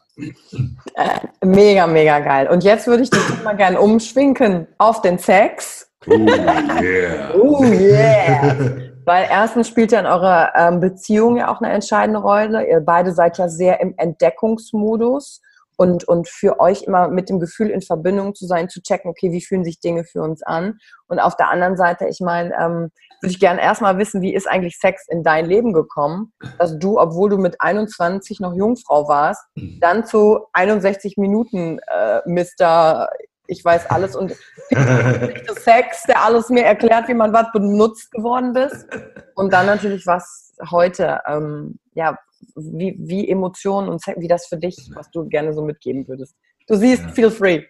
Äh, 0.94 1.46
mega, 1.46 1.86
mega 1.86 2.18
geil. 2.18 2.48
Und 2.48 2.64
jetzt 2.64 2.86
würde 2.86 3.04
ich 3.04 3.10
das 3.10 3.22
mal 3.44 3.56
gerne 3.56 3.80
umschwinken 3.80 4.66
auf 4.78 5.02
den 5.02 5.18
Sex. 5.18 5.90
Oh 6.06 6.12
yeah. 6.12 7.34
oh 7.40 7.64
yeah. 7.64 8.56
Weil 9.04 9.26
erstens 9.30 9.68
spielt 9.68 9.92
ja 9.92 10.00
in 10.00 10.06
eurer 10.06 10.52
ähm, 10.56 10.80
Beziehung 10.80 11.36
ja 11.36 11.50
auch 11.50 11.60
eine 11.60 11.72
entscheidende 11.72 12.20
Rolle. 12.20 12.68
Ihr 12.68 12.80
beide 12.80 13.12
seid 13.12 13.38
ja 13.38 13.48
sehr 13.48 13.80
im 13.80 13.94
Entdeckungsmodus 13.96 15.40
und, 15.76 16.04
und 16.04 16.28
für 16.28 16.60
euch 16.60 16.82
immer 16.82 17.08
mit 17.08 17.28
dem 17.28 17.38
Gefühl 17.38 17.70
in 17.70 17.80
Verbindung 17.80 18.34
zu 18.34 18.46
sein, 18.46 18.68
zu 18.68 18.82
checken, 18.82 19.08
okay, 19.10 19.30
wie 19.32 19.40
fühlen 19.40 19.64
sich 19.64 19.80
Dinge 19.80 20.04
für 20.04 20.22
uns 20.22 20.42
an? 20.42 20.78
Und 21.06 21.20
auf 21.20 21.36
der 21.36 21.48
anderen 21.48 21.76
Seite, 21.76 22.06
ich 22.08 22.20
meine, 22.20 22.52
ähm, 22.60 22.90
würde 23.20 23.32
ich 23.32 23.40
gerne 23.40 23.60
erstmal 23.60 23.98
wissen, 23.98 24.22
wie 24.22 24.34
ist 24.34 24.48
eigentlich 24.48 24.78
Sex 24.78 25.06
in 25.08 25.22
dein 25.22 25.46
Leben 25.46 25.72
gekommen, 25.72 26.32
dass 26.58 26.78
du, 26.78 26.98
obwohl 26.98 27.30
du 27.30 27.38
mit 27.38 27.60
21 27.60 28.40
noch 28.40 28.54
Jungfrau 28.54 29.08
warst, 29.08 29.42
mhm. 29.54 29.78
dann 29.80 30.06
zu 30.06 30.46
61 30.52 31.16
Minuten 31.16 31.78
äh, 31.88 32.20
Mr 32.26 33.08
ich 33.48 33.64
weiß 33.64 33.86
alles 33.86 34.14
und 34.14 34.30
Sex, 34.70 36.02
der 36.06 36.22
alles 36.22 36.50
mir 36.50 36.64
erklärt, 36.64 37.08
wie 37.08 37.14
man 37.14 37.32
was 37.32 37.50
benutzt 37.52 38.12
geworden 38.12 38.52
bist. 38.52 38.86
Und 39.34 39.52
dann 39.52 39.66
natürlich 39.66 40.06
was 40.06 40.54
heute, 40.70 41.20
ähm, 41.26 41.78
ja, 41.94 42.18
wie, 42.54 42.94
wie 43.00 43.28
Emotionen 43.28 43.88
und 43.88 44.02
Sex, 44.02 44.20
wie 44.20 44.28
das 44.28 44.46
für 44.46 44.58
dich, 44.58 44.90
was 44.94 45.10
du 45.10 45.26
gerne 45.28 45.54
so 45.54 45.62
mitgeben 45.62 46.06
würdest. 46.06 46.36
Du 46.66 46.76
siehst, 46.76 47.10
feel 47.12 47.30
free. 47.30 47.64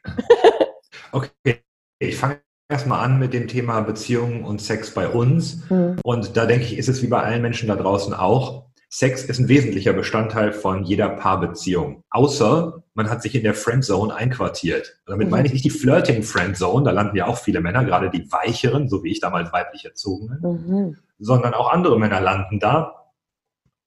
okay, 1.13 1.63
ich 2.01 2.17
fange 2.17 2.41
erstmal 2.69 3.05
an 3.05 3.19
mit 3.19 3.33
dem 3.33 3.49
Thema 3.49 3.81
Beziehungen 3.81 4.45
und 4.45 4.61
Sex 4.61 4.93
bei 4.93 5.09
uns. 5.09 5.69
Mhm. 5.71 5.97
Und 6.03 6.37
da 6.37 6.47
denke 6.47 6.65
ich, 6.65 6.77
ist 6.77 6.89
es 6.89 7.03
wie 7.03 7.07
bei 7.09 7.23
allen 7.23 7.43
Menschen 7.43 7.69
da 7.69 7.77
draußen 7.77 8.15
auch. 8.15 8.67
Sex 8.91 9.25
ist 9.25 9.39
ein 9.39 9.49
wesentlicher 9.49 9.93
Bestandteil 9.93 10.53
von 10.53 10.85
jeder 10.85 11.11
Paarbeziehung. 11.11 12.05
Außer 12.11 12.83
man 12.95 13.11
hat 13.11 13.23
sich 13.23 13.35
in 13.35 13.43
der 13.43 13.55
Friendzone 13.55 14.15
einquartiert. 14.15 14.99
Damit 15.07 15.27
mhm. 15.27 15.31
meine 15.31 15.47
ich 15.47 15.53
nicht 15.53 15.65
die 15.65 15.71
Flirting 15.71 16.23
Friendzone, 16.23 16.85
da 16.85 16.91
landen 16.91 17.17
ja 17.17 17.27
auch 17.27 17.37
viele 17.37 17.61
Männer, 17.61 17.85
gerade 17.85 18.11
die 18.11 18.31
weicheren, 18.33 18.89
so 18.89 19.05
wie 19.05 19.13
ich 19.13 19.21
damals 19.21 19.53
weiblich 19.53 19.85
erzogen 19.85 20.29
bin, 20.29 20.51
mhm. 20.51 20.97
sondern 21.19 21.55
auch 21.55 21.71
andere 21.71 21.99
Männer 21.99 22.21
landen 22.21 22.61
da. 22.61 22.98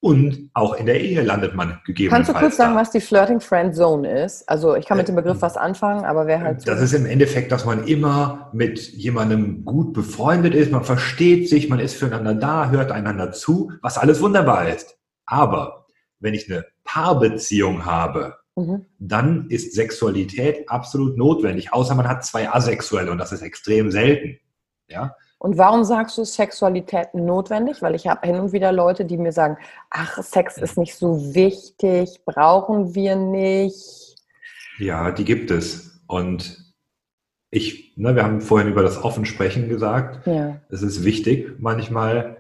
Und 0.04 0.50
auch 0.56 0.74
in 0.74 0.88
der 0.88 1.00
Ehe 1.00 1.22
landet 1.22 1.54
man 1.54 1.80
gegebenenfalls. 1.86 2.26
Kannst 2.26 2.30
du 2.30 2.44
kurz 2.44 2.58
sagen, 2.58 2.76
was 2.76 2.90
die 2.90 3.02
Flirting 3.02 3.40
Friend 3.40 3.76
Zone 3.76 4.24
ist? 4.24 4.50
Also 4.50 4.76
ich 4.76 4.88
kann 4.88 4.98
mit 4.98 5.08
dem 5.08 5.16
Begriff 5.16 5.38
äh, 5.38 5.42
was 5.44 5.58
anfangen, 5.58 6.06
aber 6.06 6.26
wer 6.26 6.42
halt. 6.42 6.68
Das 6.68 6.82
ist 6.82 6.94
im 6.94 7.06
Endeffekt, 7.06 7.52
dass 7.52 7.66
man 7.66 7.88
immer 7.88 8.50
mit 8.52 8.80
jemandem 8.80 9.64
gut 9.64 9.94
befreundet 9.94 10.56
ist, 10.56 10.72
man 10.72 10.84
versteht 10.84 11.48
sich, 11.50 11.70
man 11.70 11.80
ist 11.80 11.96
füreinander 11.96 12.34
da, 12.34 12.72
hört 12.72 12.92
einander 12.92 13.32
zu, 13.32 13.74
was 13.84 14.00
alles 14.00 14.22
wunderbar 14.22 14.68
ist. 14.70 14.98
Aber 15.28 15.86
wenn 16.20 16.34
ich 16.34 16.52
eine 16.52 16.66
Paarbeziehung 16.84 17.86
habe, 17.86 18.38
mhm. 18.56 18.88
dann 18.98 19.50
ist 19.50 19.76
Sexualität 19.76 20.68
absolut 20.68 21.16
notwendig, 21.16 21.74
außer 21.74 21.94
man 21.94 22.08
hat 22.08 22.26
zwei 22.26 22.50
Asexuelle 22.50 23.12
und 23.12 23.20
das 23.20 23.32
ist 23.32 23.44
extrem 23.44 23.92
selten. 23.92 24.40
Ja? 24.88 25.16
Und 25.42 25.58
warum 25.58 25.84
sagst 25.84 26.20
du 26.20 26.24
Sexualität 26.24 27.16
notwendig? 27.16 27.82
Weil 27.82 27.96
ich 27.96 28.06
habe 28.06 28.28
hin 28.28 28.40
und 28.40 28.54
wieder 28.54 28.72
Leute, 28.72 29.06
die 29.06 29.18
mir 29.18 29.32
sagen, 29.32 29.58
ach, 29.90 30.22
Sex 30.22 30.60
ist 30.60 30.78
nicht 30.78 30.94
so 30.94 31.34
wichtig, 31.34 32.22
brauchen 32.26 32.94
wir 32.94 33.16
nicht. 33.16 34.18
Ja, 34.78 35.10
die 35.10 35.26
gibt 35.26 35.50
es. 35.50 36.00
Und 36.06 36.76
ich, 37.50 37.98
ne, 37.98 38.16
wir 38.16 38.24
haben 38.24 38.42
vorhin 38.42 38.70
über 38.70 38.84
das 38.84 39.04
Offensprechen 39.04 39.68
gesagt. 39.68 40.28
Ja. 40.28 40.62
Es 40.70 40.84
ist 40.84 41.04
wichtig. 41.04 41.56
Manchmal, 41.58 42.38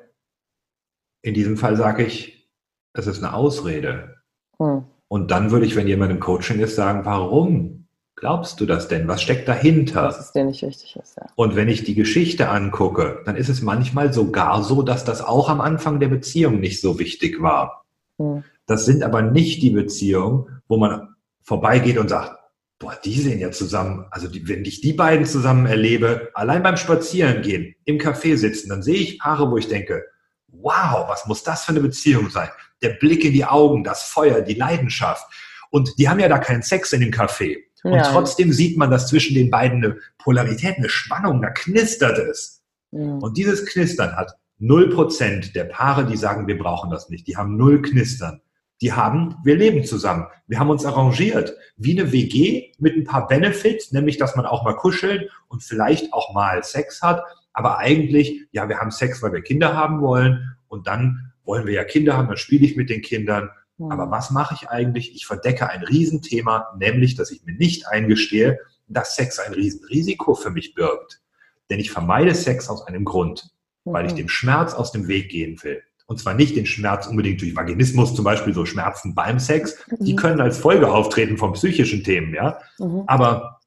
in 1.23 1.33
diesem 1.33 1.57
Fall 1.57 1.77
sage 1.77 2.03
ich, 2.03 2.51
es 2.93 3.07
ist 3.07 3.23
eine 3.23 3.33
Ausrede. 3.33 4.17
Hm. 4.59 4.83
Und 5.07 5.31
dann 5.31 5.49
würde 5.49 5.65
ich, 5.65 5.75
wenn 5.75 5.87
jemand 5.87 6.11
im 6.11 6.19
Coaching 6.19 6.59
ist, 6.59 6.75
sagen, 6.75 7.03
warum 7.03 7.80
glaubst 8.21 8.61
du 8.61 8.65
das 8.65 8.87
denn? 8.87 9.07
Was 9.07 9.21
steckt 9.21 9.47
dahinter? 9.47 10.03
Dass 10.03 10.19
es 10.19 10.31
dir 10.31 10.45
nicht 10.45 10.61
wichtig 10.61 10.95
ist, 10.95 11.17
ja. 11.17 11.25
Und 11.35 11.55
wenn 11.55 11.67
ich 11.67 11.83
die 11.83 11.95
Geschichte 11.95 12.49
angucke, 12.49 13.21
dann 13.25 13.35
ist 13.35 13.49
es 13.49 13.61
manchmal 13.61 14.13
sogar 14.13 14.63
so, 14.63 14.83
dass 14.83 15.03
das 15.03 15.21
auch 15.21 15.49
am 15.49 15.59
Anfang 15.59 15.99
der 15.99 16.07
Beziehung 16.07 16.59
nicht 16.59 16.79
so 16.79 16.99
wichtig 16.99 17.41
war. 17.41 17.83
Hm. 18.17 18.43
Das 18.67 18.85
sind 18.85 19.03
aber 19.03 19.23
nicht 19.23 19.61
die 19.63 19.71
Beziehungen, 19.71 20.61
wo 20.67 20.77
man 20.77 21.15
vorbeigeht 21.41 21.97
und 21.97 22.09
sagt, 22.09 22.37
boah, 22.77 22.95
die 23.03 23.19
sehen 23.19 23.39
ja 23.39 23.51
zusammen, 23.51 24.05
also 24.11 24.27
die, 24.27 24.47
wenn 24.47 24.63
ich 24.65 24.81
die 24.81 24.93
beiden 24.93 25.25
zusammen 25.25 25.65
erlebe, 25.65 26.29
allein 26.35 26.63
beim 26.63 26.77
Spazierengehen, 26.77 27.75
im 27.85 27.97
Café 27.97 28.37
sitzen, 28.37 28.69
dann 28.69 28.83
sehe 28.83 28.95
ich 28.95 29.19
Paare, 29.19 29.49
wo 29.49 29.57
ich 29.57 29.67
denke, 29.67 30.05
wow, 30.47 31.07
was 31.09 31.25
muss 31.25 31.43
das 31.43 31.65
für 31.65 31.71
eine 31.71 31.81
Beziehung 31.81 32.29
sein? 32.29 32.49
Der 32.83 32.89
Blick 32.89 33.25
in 33.25 33.33
die 33.33 33.45
Augen, 33.45 33.83
das 33.83 34.03
Feuer, 34.03 34.41
die 34.41 34.53
Leidenschaft. 34.53 35.25
Und 35.71 35.97
die 35.97 36.07
haben 36.07 36.19
ja 36.19 36.29
da 36.29 36.37
keinen 36.37 36.61
Sex 36.61 36.93
in 36.93 37.01
dem 37.01 37.11
Café. 37.11 37.57
Und 37.83 37.93
ja. 37.93 38.03
trotzdem 38.03 38.51
sieht 38.53 38.77
man, 38.77 38.91
dass 38.91 39.07
zwischen 39.07 39.35
den 39.35 39.49
beiden 39.49 39.83
eine 39.83 39.97
Polarität, 40.19 40.77
eine 40.77 40.89
Spannung, 40.89 41.41
da 41.41 41.49
knistert 41.49 42.19
es. 42.19 42.63
Ja. 42.91 43.15
Und 43.15 43.37
dieses 43.37 43.65
Knistern 43.65 44.15
hat 44.15 44.35
0% 44.59 45.53
der 45.53 45.63
Paare, 45.65 46.05
die 46.05 46.17
sagen, 46.17 46.47
wir 46.47 46.57
brauchen 46.57 46.91
das 46.91 47.09
nicht. 47.09 47.27
Die 47.27 47.37
haben 47.37 47.57
null 47.57 47.81
Knistern. 47.81 48.41
Die 48.81 48.93
haben, 48.93 49.35
wir 49.43 49.55
leben 49.55 49.83
zusammen. 49.83 50.25
Wir 50.47 50.59
haben 50.59 50.69
uns 50.69 50.85
arrangiert. 50.85 51.55
Wie 51.77 51.99
eine 51.99 52.11
WG 52.11 52.71
mit 52.79 52.95
ein 52.95 53.03
paar 53.03 53.27
Benefits, 53.27 53.91
nämlich, 53.91 54.17
dass 54.17 54.35
man 54.35 54.45
auch 54.45 54.63
mal 54.63 54.75
kuscheln 54.75 55.29
und 55.47 55.63
vielleicht 55.63 56.13
auch 56.13 56.33
mal 56.33 56.63
Sex 56.63 57.01
hat. 57.01 57.23
Aber 57.53 57.77
eigentlich, 57.77 58.47
ja, 58.51 58.69
wir 58.69 58.79
haben 58.79 58.91
Sex, 58.91 59.21
weil 59.21 59.33
wir 59.33 59.41
Kinder 59.41 59.75
haben 59.75 60.01
wollen. 60.01 60.55
Und 60.67 60.87
dann 60.87 61.31
wollen 61.43 61.65
wir 61.65 61.73
ja 61.73 61.83
Kinder 61.83 62.17
haben, 62.17 62.27
dann 62.27 62.37
spiele 62.37 62.65
ich 62.65 62.75
mit 62.75 62.89
den 62.89 63.01
Kindern. 63.01 63.49
Aber 63.89 64.11
was 64.11 64.31
mache 64.31 64.55
ich 64.55 64.69
eigentlich? 64.69 65.15
Ich 65.15 65.25
verdecke 65.25 65.69
ein 65.69 65.83
Riesenthema, 65.83 66.73
nämlich, 66.77 67.15
dass 67.15 67.31
ich 67.31 67.43
mir 67.43 67.53
nicht 67.53 67.87
eingestehe, 67.87 68.59
dass 68.87 69.15
Sex 69.15 69.39
ein 69.39 69.53
Riesenrisiko 69.53 70.35
für 70.35 70.49
mich 70.49 70.75
birgt. 70.75 71.21
Denn 71.69 71.79
ich 71.79 71.91
vermeide 71.91 72.35
Sex 72.35 72.69
aus 72.69 72.85
einem 72.85 73.05
Grund, 73.05 73.49
weil 73.85 74.05
ich 74.05 74.11
mhm. 74.13 74.17
dem 74.17 74.29
Schmerz 74.29 74.73
aus 74.73 74.91
dem 74.91 75.07
Weg 75.07 75.29
gehen 75.29 75.61
will. 75.63 75.81
Und 76.05 76.19
zwar 76.19 76.33
nicht 76.33 76.57
den 76.57 76.65
Schmerz 76.65 77.07
unbedingt 77.07 77.41
durch 77.41 77.55
Vaginismus, 77.55 78.13
zum 78.13 78.25
Beispiel 78.25 78.53
so 78.53 78.65
Schmerzen 78.65 79.15
beim 79.15 79.39
Sex. 79.39 79.77
Die 79.99 80.11
mhm. 80.13 80.17
können 80.17 80.41
als 80.41 80.57
Folge 80.57 80.91
auftreten 80.91 81.37
von 81.37 81.53
psychischen 81.53 82.03
Themen, 82.03 82.33
ja. 82.33 82.59
Mhm. 82.79 83.03
Aber 83.07 83.61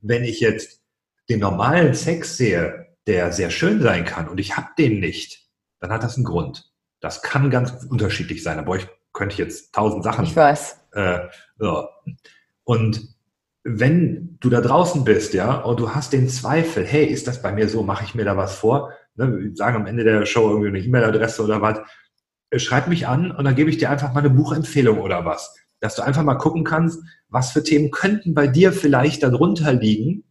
wenn 0.00 0.24
ich 0.24 0.40
jetzt 0.40 0.80
den 1.28 1.38
normalen 1.38 1.94
Sex 1.94 2.36
sehe, 2.36 2.88
der 3.06 3.32
sehr 3.32 3.50
schön 3.50 3.80
sein 3.80 4.04
kann 4.04 4.28
und 4.28 4.40
ich 4.40 4.56
habe 4.56 4.68
den 4.76 4.98
nicht, 4.98 5.48
dann 5.78 5.92
hat 5.92 6.02
das 6.02 6.16
einen 6.16 6.24
Grund. 6.24 6.70
Das 7.00 7.22
kann 7.22 7.50
ganz 7.50 7.72
unterschiedlich 7.88 8.42
sein. 8.42 8.58
Aber 8.58 8.76
ich 8.76 8.88
könnte 9.12 9.34
ich 9.34 9.38
jetzt 9.38 9.74
tausend 9.74 10.04
Sachen. 10.04 10.24
Ich 10.24 10.36
weiß. 10.36 10.80
Äh, 10.92 11.20
so. 11.58 11.88
Und 12.64 13.14
wenn 13.62 14.38
du 14.40 14.48
da 14.48 14.60
draußen 14.60 15.04
bist, 15.04 15.34
ja, 15.34 15.60
und 15.60 15.80
du 15.80 15.94
hast 15.94 16.12
den 16.12 16.28
Zweifel, 16.28 16.84
hey, 16.84 17.04
ist 17.04 17.26
das 17.26 17.42
bei 17.42 17.52
mir 17.52 17.68
so, 17.68 17.82
mache 17.82 18.04
ich 18.04 18.14
mir 18.14 18.24
da 18.24 18.36
was 18.36 18.54
vor? 18.54 18.92
Ne, 19.16 19.36
wir 19.38 19.56
sagen 19.56 19.76
am 19.76 19.86
Ende 19.86 20.04
der 20.04 20.24
Show 20.24 20.48
irgendwie 20.48 20.68
eine 20.68 20.80
E-Mail-Adresse 20.80 21.42
oder 21.42 21.60
was. 21.60 21.80
Äh, 22.50 22.58
schreib 22.58 22.88
mich 22.88 23.06
an 23.06 23.30
und 23.30 23.44
dann 23.44 23.54
gebe 23.54 23.70
ich 23.70 23.78
dir 23.78 23.90
einfach 23.90 24.12
mal 24.12 24.20
eine 24.20 24.30
Buchempfehlung 24.30 25.00
oder 25.00 25.24
was. 25.24 25.54
Dass 25.80 25.94
du 25.94 26.02
einfach 26.02 26.22
mal 26.22 26.34
gucken 26.34 26.64
kannst, 26.64 27.00
was 27.28 27.52
für 27.52 27.62
Themen 27.62 27.90
könnten 27.90 28.34
bei 28.34 28.46
dir 28.46 28.72
vielleicht 28.72 29.22
darunter 29.22 29.72
liegen. 29.72 30.24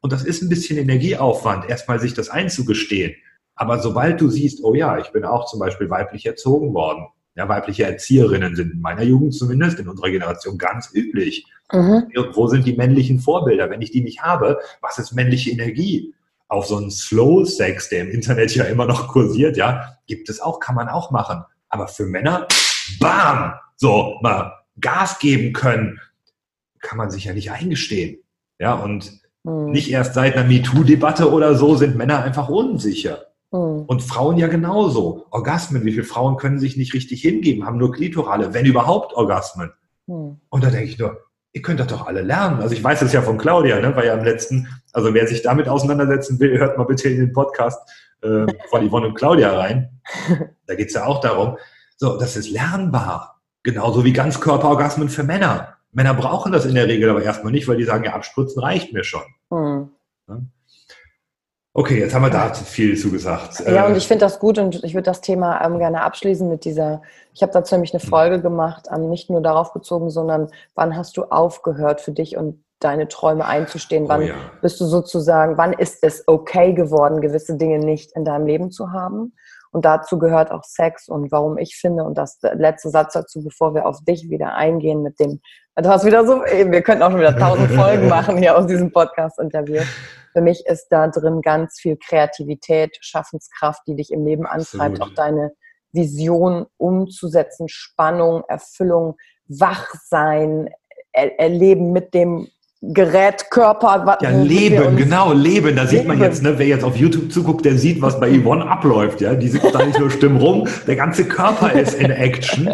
Und 0.00 0.12
das 0.12 0.24
ist 0.24 0.42
ein 0.42 0.48
bisschen 0.48 0.78
Energieaufwand, 0.78 1.68
erstmal 1.68 2.00
sich 2.00 2.14
das 2.14 2.28
einzugestehen. 2.28 3.14
Aber 3.54 3.78
sobald 3.78 4.20
du 4.20 4.28
siehst, 4.28 4.64
oh 4.64 4.74
ja, 4.74 4.98
ich 4.98 5.12
bin 5.12 5.24
auch 5.24 5.46
zum 5.46 5.60
Beispiel 5.60 5.88
weiblich 5.88 6.26
erzogen 6.26 6.74
worden, 6.74 7.06
ja, 7.34 7.48
weibliche 7.48 7.84
Erzieherinnen 7.84 8.56
sind 8.56 8.72
in 8.72 8.80
meiner 8.80 9.02
Jugend 9.02 9.34
zumindest, 9.34 9.78
in 9.78 9.88
unserer 9.88 10.10
Generation 10.10 10.58
ganz 10.58 10.90
üblich. 10.92 11.46
Mhm. 11.72 12.08
Wo 12.34 12.46
sind 12.48 12.66
die 12.66 12.76
männlichen 12.76 13.20
Vorbilder? 13.20 13.70
Wenn 13.70 13.80
ich 13.80 13.90
die 13.90 14.02
nicht 14.02 14.22
habe, 14.22 14.58
was 14.80 14.98
ist 14.98 15.12
männliche 15.12 15.50
Energie? 15.50 16.14
Auf 16.48 16.66
so 16.66 16.76
einen 16.76 16.90
Slow 16.90 17.46
Sex, 17.46 17.88
der 17.88 18.02
im 18.02 18.10
Internet 18.10 18.54
ja 18.54 18.64
immer 18.64 18.84
noch 18.84 19.08
kursiert, 19.08 19.56
ja, 19.56 19.96
gibt 20.06 20.28
es 20.28 20.40
auch, 20.40 20.60
kann 20.60 20.74
man 20.74 20.88
auch 20.88 21.10
machen. 21.10 21.42
Aber 21.70 21.88
für 21.88 22.04
Männer, 22.04 22.46
bam, 23.00 23.54
so 23.76 24.18
mal 24.20 24.52
Gas 24.78 25.18
geben 25.18 25.54
können, 25.54 25.98
kann 26.80 26.98
man 26.98 27.10
sich 27.10 27.24
ja 27.24 27.32
nicht 27.32 27.50
eingestehen. 27.50 28.18
Ja, 28.58 28.74
und 28.74 29.12
mhm. 29.44 29.70
nicht 29.70 29.90
erst 29.90 30.12
seit 30.12 30.36
einer 30.36 30.46
MeToo-Debatte 30.46 31.32
oder 31.32 31.54
so 31.54 31.76
sind 31.76 31.96
Männer 31.96 32.22
einfach 32.22 32.50
unsicher. 32.50 33.31
Mhm. 33.52 33.84
Und 33.86 34.02
Frauen 34.02 34.38
ja 34.38 34.48
genauso. 34.48 35.26
Orgasmen, 35.30 35.84
wie 35.84 35.92
viele 35.92 36.04
Frauen 36.04 36.36
können 36.36 36.58
sich 36.58 36.76
nicht 36.76 36.94
richtig 36.94 37.20
hingeben, 37.20 37.66
haben 37.66 37.78
nur 37.78 37.92
Klitorale, 37.92 38.54
wenn 38.54 38.66
überhaupt 38.66 39.14
Orgasmen. 39.14 39.72
Mhm. 40.06 40.40
Und 40.48 40.64
da 40.64 40.70
denke 40.70 40.88
ich 40.88 40.98
nur, 40.98 41.18
ihr 41.52 41.62
könnt 41.62 41.80
das 41.80 41.88
doch 41.88 42.06
alle 42.06 42.22
lernen. 42.22 42.60
Also 42.60 42.74
ich 42.74 42.82
weiß 42.82 43.02
es 43.02 43.12
ja 43.12 43.22
von 43.22 43.38
Claudia, 43.38 43.78
ne, 43.80 43.94
weil 43.94 44.06
ja 44.06 44.14
am 44.14 44.24
letzten, 44.24 44.68
also 44.92 45.12
wer 45.14 45.26
sich 45.26 45.42
damit 45.42 45.68
auseinandersetzen 45.68 46.40
will, 46.40 46.58
hört 46.58 46.78
mal 46.78 46.84
bitte 46.84 47.08
in 47.08 47.18
den 47.18 47.32
Podcast 47.32 47.78
äh, 48.22 48.46
von 48.70 48.88
Yvonne 48.88 49.08
und 49.08 49.14
Claudia 49.14 49.56
rein. 49.56 50.00
Da 50.66 50.74
geht 50.74 50.88
es 50.88 50.94
ja 50.94 51.04
auch 51.04 51.20
darum, 51.20 51.58
so, 51.96 52.18
das 52.18 52.36
ist 52.36 52.50
lernbar. 52.50 53.40
Genauso 53.62 54.04
wie 54.04 54.12
Ganzkörperorgasmen 54.12 55.08
für 55.08 55.22
Männer. 55.22 55.76
Männer 55.92 56.14
brauchen 56.14 56.52
das 56.52 56.64
in 56.64 56.74
der 56.74 56.88
Regel 56.88 57.10
aber 57.10 57.22
erstmal 57.22 57.52
nicht, 57.52 57.68
weil 57.68 57.76
die 57.76 57.84
sagen, 57.84 58.04
ja, 58.04 58.14
abspritzen 58.14 58.60
reicht 58.60 58.92
mir 58.92 59.04
schon. 59.04 59.22
Mhm. 59.50 59.90
Ja? 60.28 60.40
Okay, 61.74 61.98
jetzt 61.98 62.14
haben 62.14 62.22
wir 62.22 62.30
da 62.30 62.52
viel 62.52 62.98
zugesagt. 62.98 63.60
Ja, 63.66 63.86
und 63.86 63.94
äh, 63.94 63.96
ich 63.96 64.06
finde 64.06 64.26
das 64.26 64.38
gut 64.38 64.58
und 64.58 64.84
ich 64.84 64.92
würde 64.92 65.06
das 65.06 65.22
Thema 65.22 65.64
ähm, 65.64 65.78
gerne 65.78 66.02
abschließen 66.02 66.46
mit 66.46 66.66
dieser, 66.66 67.00
ich 67.32 67.42
habe 67.42 67.52
dazu 67.52 67.74
nämlich 67.74 67.94
eine 67.94 68.02
hm. 68.02 68.10
Folge 68.10 68.42
gemacht, 68.42 68.88
ähm, 68.94 69.08
nicht 69.08 69.30
nur 69.30 69.40
darauf 69.40 69.72
bezogen, 69.72 70.10
sondern 70.10 70.48
wann 70.74 70.96
hast 70.96 71.16
du 71.16 71.24
aufgehört 71.24 72.02
für 72.02 72.12
dich 72.12 72.36
und 72.36 72.62
deine 72.78 73.08
Träume 73.08 73.46
einzustehen? 73.46 74.06
Wann 74.08 74.22
oh 74.22 74.26
ja. 74.26 74.34
bist 74.60 74.80
du 74.80 74.84
sozusagen, 74.84 75.56
wann 75.56 75.72
ist 75.72 75.98
es 76.02 76.24
okay 76.26 76.74
geworden, 76.74 77.22
gewisse 77.22 77.56
Dinge 77.56 77.78
nicht 77.78 78.12
in 78.12 78.26
deinem 78.26 78.46
Leben 78.46 78.70
zu 78.70 78.92
haben? 78.92 79.32
Und 79.70 79.86
dazu 79.86 80.18
gehört 80.18 80.50
auch 80.50 80.64
Sex 80.64 81.08
und 81.08 81.32
warum 81.32 81.56
ich 81.56 81.76
finde, 81.76 82.04
und 82.04 82.18
das 82.18 82.38
letzte 82.42 82.90
Satz 82.90 83.14
dazu, 83.14 83.42
bevor 83.42 83.74
wir 83.74 83.86
auf 83.86 84.04
dich 84.06 84.28
wieder 84.28 84.54
eingehen 84.54 85.02
mit 85.02 85.18
dem, 85.18 85.40
du 85.76 85.88
hast 85.88 86.04
wieder 86.04 86.26
so, 86.26 86.42
wir 86.42 86.82
könnten 86.82 87.02
auch 87.02 87.10
schon 87.10 87.20
wieder 87.20 87.34
tausend 87.34 87.70
Folgen 87.80 88.08
machen 88.08 88.36
hier 88.36 88.58
aus 88.58 88.66
diesem 88.66 88.92
Podcast-Interview. 88.92 89.80
Für 90.32 90.40
mich 90.40 90.64
ist 90.66 90.88
da 90.90 91.08
drin 91.08 91.42
ganz 91.42 91.78
viel 91.80 91.96
Kreativität, 91.96 92.96
Schaffenskraft, 93.00 93.82
die 93.86 93.96
dich 93.96 94.10
im 94.12 94.24
Leben 94.24 94.46
antreibt, 94.46 95.00
Absolut. 95.00 95.02
auch 95.02 95.14
deine 95.14 95.52
Vision 95.92 96.66
umzusetzen, 96.78 97.68
Spannung, 97.68 98.42
Erfüllung, 98.48 99.16
Wachsein, 99.46 100.70
er 101.12 101.38
Erleben 101.38 101.92
mit 101.92 102.14
dem 102.14 102.48
Gerät, 102.84 103.48
Körper. 103.50 104.18
Ja, 104.22 104.30
Leben, 104.30 104.96
genau, 104.96 105.32
Leben. 105.32 105.76
Da 105.76 105.82
leben. 105.82 105.88
sieht 105.88 106.08
man 106.08 106.20
jetzt, 106.20 106.42
ne, 106.42 106.58
wer 106.58 106.66
jetzt 106.66 106.82
auf 106.82 106.96
YouTube 106.96 107.30
zuguckt, 107.30 107.64
der 107.64 107.78
sieht, 107.78 108.02
was 108.02 108.18
bei 108.18 108.28
Yvonne 108.28 108.66
abläuft. 108.66 109.20
Ja, 109.20 109.34
Die 109.34 109.46
sitzt 109.46 109.72
da 109.72 109.86
nicht 109.86 110.00
nur 110.00 110.10
stimm 110.10 110.36
rum, 110.36 110.66
der 110.88 110.96
ganze 110.96 111.24
Körper 111.26 111.72
ist 111.72 111.94
in 111.94 112.10
Action. 112.10 112.68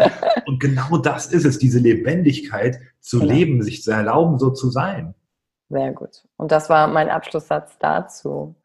Und 0.47 0.59
genau 0.59 0.97
das 0.97 1.27
ist 1.27 1.45
es, 1.45 1.59
diese 1.59 1.77
Lebendigkeit 1.77 2.79
zu 2.99 3.19
genau. 3.19 3.33
leben, 3.33 3.61
sich 3.61 3.83
zu 3.83 3.91
erlauben, 3.91 4.39
so 4.39 4.49
zu 4.49 4.71
sein. 4.71 5.13
Sehr 5.69 5.91
gut. 5.91 6.23
Und 6.37 6.51
das 6.51 6.69
war 6.69 6.87
mein 6.87 7.09
Abschlusssatz 7.09 7.77
dazu. 7.79 8.55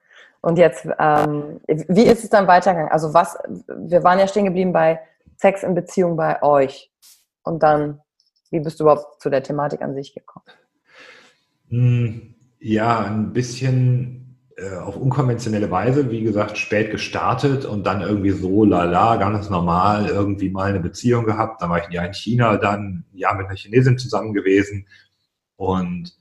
Und 0.41 0.59
jetzt, 0.59 0.87
ähm, 0.99 1.61
wie 1.67 2.05
ist 2.05 2.25
es 2.25 2.31
dann 2.31 2.47
weitergegangen? 2.47 2.93
Also 2.93 3.15
was, 3.15 3.39
wir 3.69 4.05
waren 4.05 4.19
ja 4.19 4.27
stehen 4.27 4.45
geblieben 4.45 4.73
bei 4.73 5.01
Sex 5.37 5.63
in 5.63 5.75
Beziehung 5.75 6.17
bei 6.17 6.43
euch. 6.43 6.91
Und 7.43 7.63
dann, 7.63 8.01
wie 8.51 8.61
bist 8.61 8.79
du 8.79 8.85
überhaupt 8.85 9.23
zu 9.23 9.31
der 9.31 9.43
Thematik 9.43 9.83
an 9.83 9.95
sich 9.95 10.15
gekommen? 10.15 10.47
Hm, 11.69 12.35
ja, 12.59 13.01
ein 13.01 13.33
bisschen 13.33 14.39
äh, 14.57 14.77
auf 14.77 14.97
unkonventionelle 14.97 15.71
Weise, 15.71 16.11
wie 16.11 16.23
gesagt, 16.23 16.57
spät 16.57 16.91
gestartet 16.91 17.65
und 17.65 17.87
dann 17.87 18.03
irgendwie 18.03 18.31
so 18.31 18.65
lala, 18.65 19.17
ganz 19.17 19.51
normal, 19.51 20.07
irgendwie 20.07 20.51
mal 20.51 20.71
eine 20.71 20.81
Beziehung 20.81 21.25
gehabt. 21.25 21.61
Dann 21.61 21.71
war 21.71 21.83
ich 21.83 21.93
Jahr 21.93 22.07
in 22.07 22.15
China, 22.15 22.57
dann 22.57 23.05
Jahr 23.13 23.35
mit 23.35 23.47
einer 23.47 23.57
Chinesin 23.57 23.99
zusammen 23.99 24.33
gewesen 24.33 24.87
und 25.57 26.15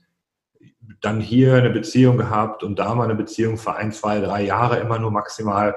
dann 1.00 1.20
hier 1.20 1.54
eine 1.54 1.70
Beziehung 1.70 2.16
gehabt 2.16 2.62
und 2.62 2.78
da 2.78 2.94
mal 2.94 3.04
eine 3.04 3.14
Beziehung 3.14 3.56
für 3.56 3.74
ein, 3.74 3.92
zwei, 3.92 4.20
drei 4.20 4.42
Jahre 4.42 4.78
immer 4.78 4.98
nur 4.98 5.10
maximal. 5.10 5.76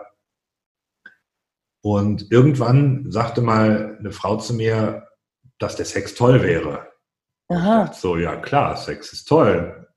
Und 1.82 2.32
irgendwann 2.32 3.12
sagte 3.12 3.41
mal 3.41 3.98
eine 4.00 4.12
Frau 4.12 4.38
zu 4.38 4.54
mir, 4.54 5.08
dass 5.60 5.76
der 5.76 5.86
Sex 5.86 6.15
toll 6.15 6.43
wäre. 6.43 6.88
Aha. 7.50 7.91
So, 7.93 8.17
ja 8.17 8.36
klar, 8.36 8.76
Sex 8.76 9.13
ist 9.13 9.26
toll. 9.26 9.88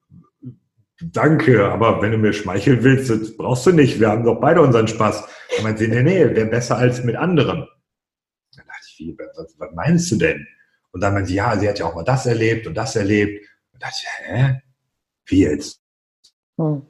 Danke, 1.02 1.66
aber 1.66 2.02
wenn 2.02 2.12
du 2.12 2.18
mir 2.18 2.32
schmeicheln 2.32 2.84
willst, 2.84 3.10
das 3.10 3.36
brauchst 3.36 3.66
du 3.66 3.72
nicht. 3.72 3.98
Wir 3.98 4.10
haben 4.10 4.24
doch 4.24 4.40
beide 4.40 4.60
unseren 4.60 4.86
Spaß. 4.86 5.24
Und 5.56 5.64
meinte 5.64 5.84
sie, 5.84 5.88
nee, 5.88 6.02
nee, 6.02 6.34
wäre 6.34 6.46
besser 6.46 6.76
als 6.76 7.02
mit 7.02 7.16
anderen. 7.16 7.66
Dann 8.54 8.66
dachte 8.66 8.86
ich, 8.86 8.98
wie, 8.98 9.18
was, 9.18 9.54
was 9.58 9.70
meinst 9.74 10.12
du 10.12 10.16
denn? 10.16 10.46
Und 10.92 11.00
dann 11.00 11.14
meinte 11.14 11.28
sie, 11.28 11.36
ja, 11.36 11.56
sie 11.58 11.68
hat 11.68 11.78
ja 11.78 11.86
auch 11.86 11.94
mal 11.94 12.04
das 12.04 12.26
erlebt 12.26 12.66
und 12.66 12.74
das 12.74 12.96
erlebt. 12.96 13.48
Und 13.72 13.82
dachte 13.82 13.96
ich, 13.98 14.26
hä? 14.26 14.60
Wie 15.30 15.42
jetzt? 15.42 15.80
Hm. 16.58 16.82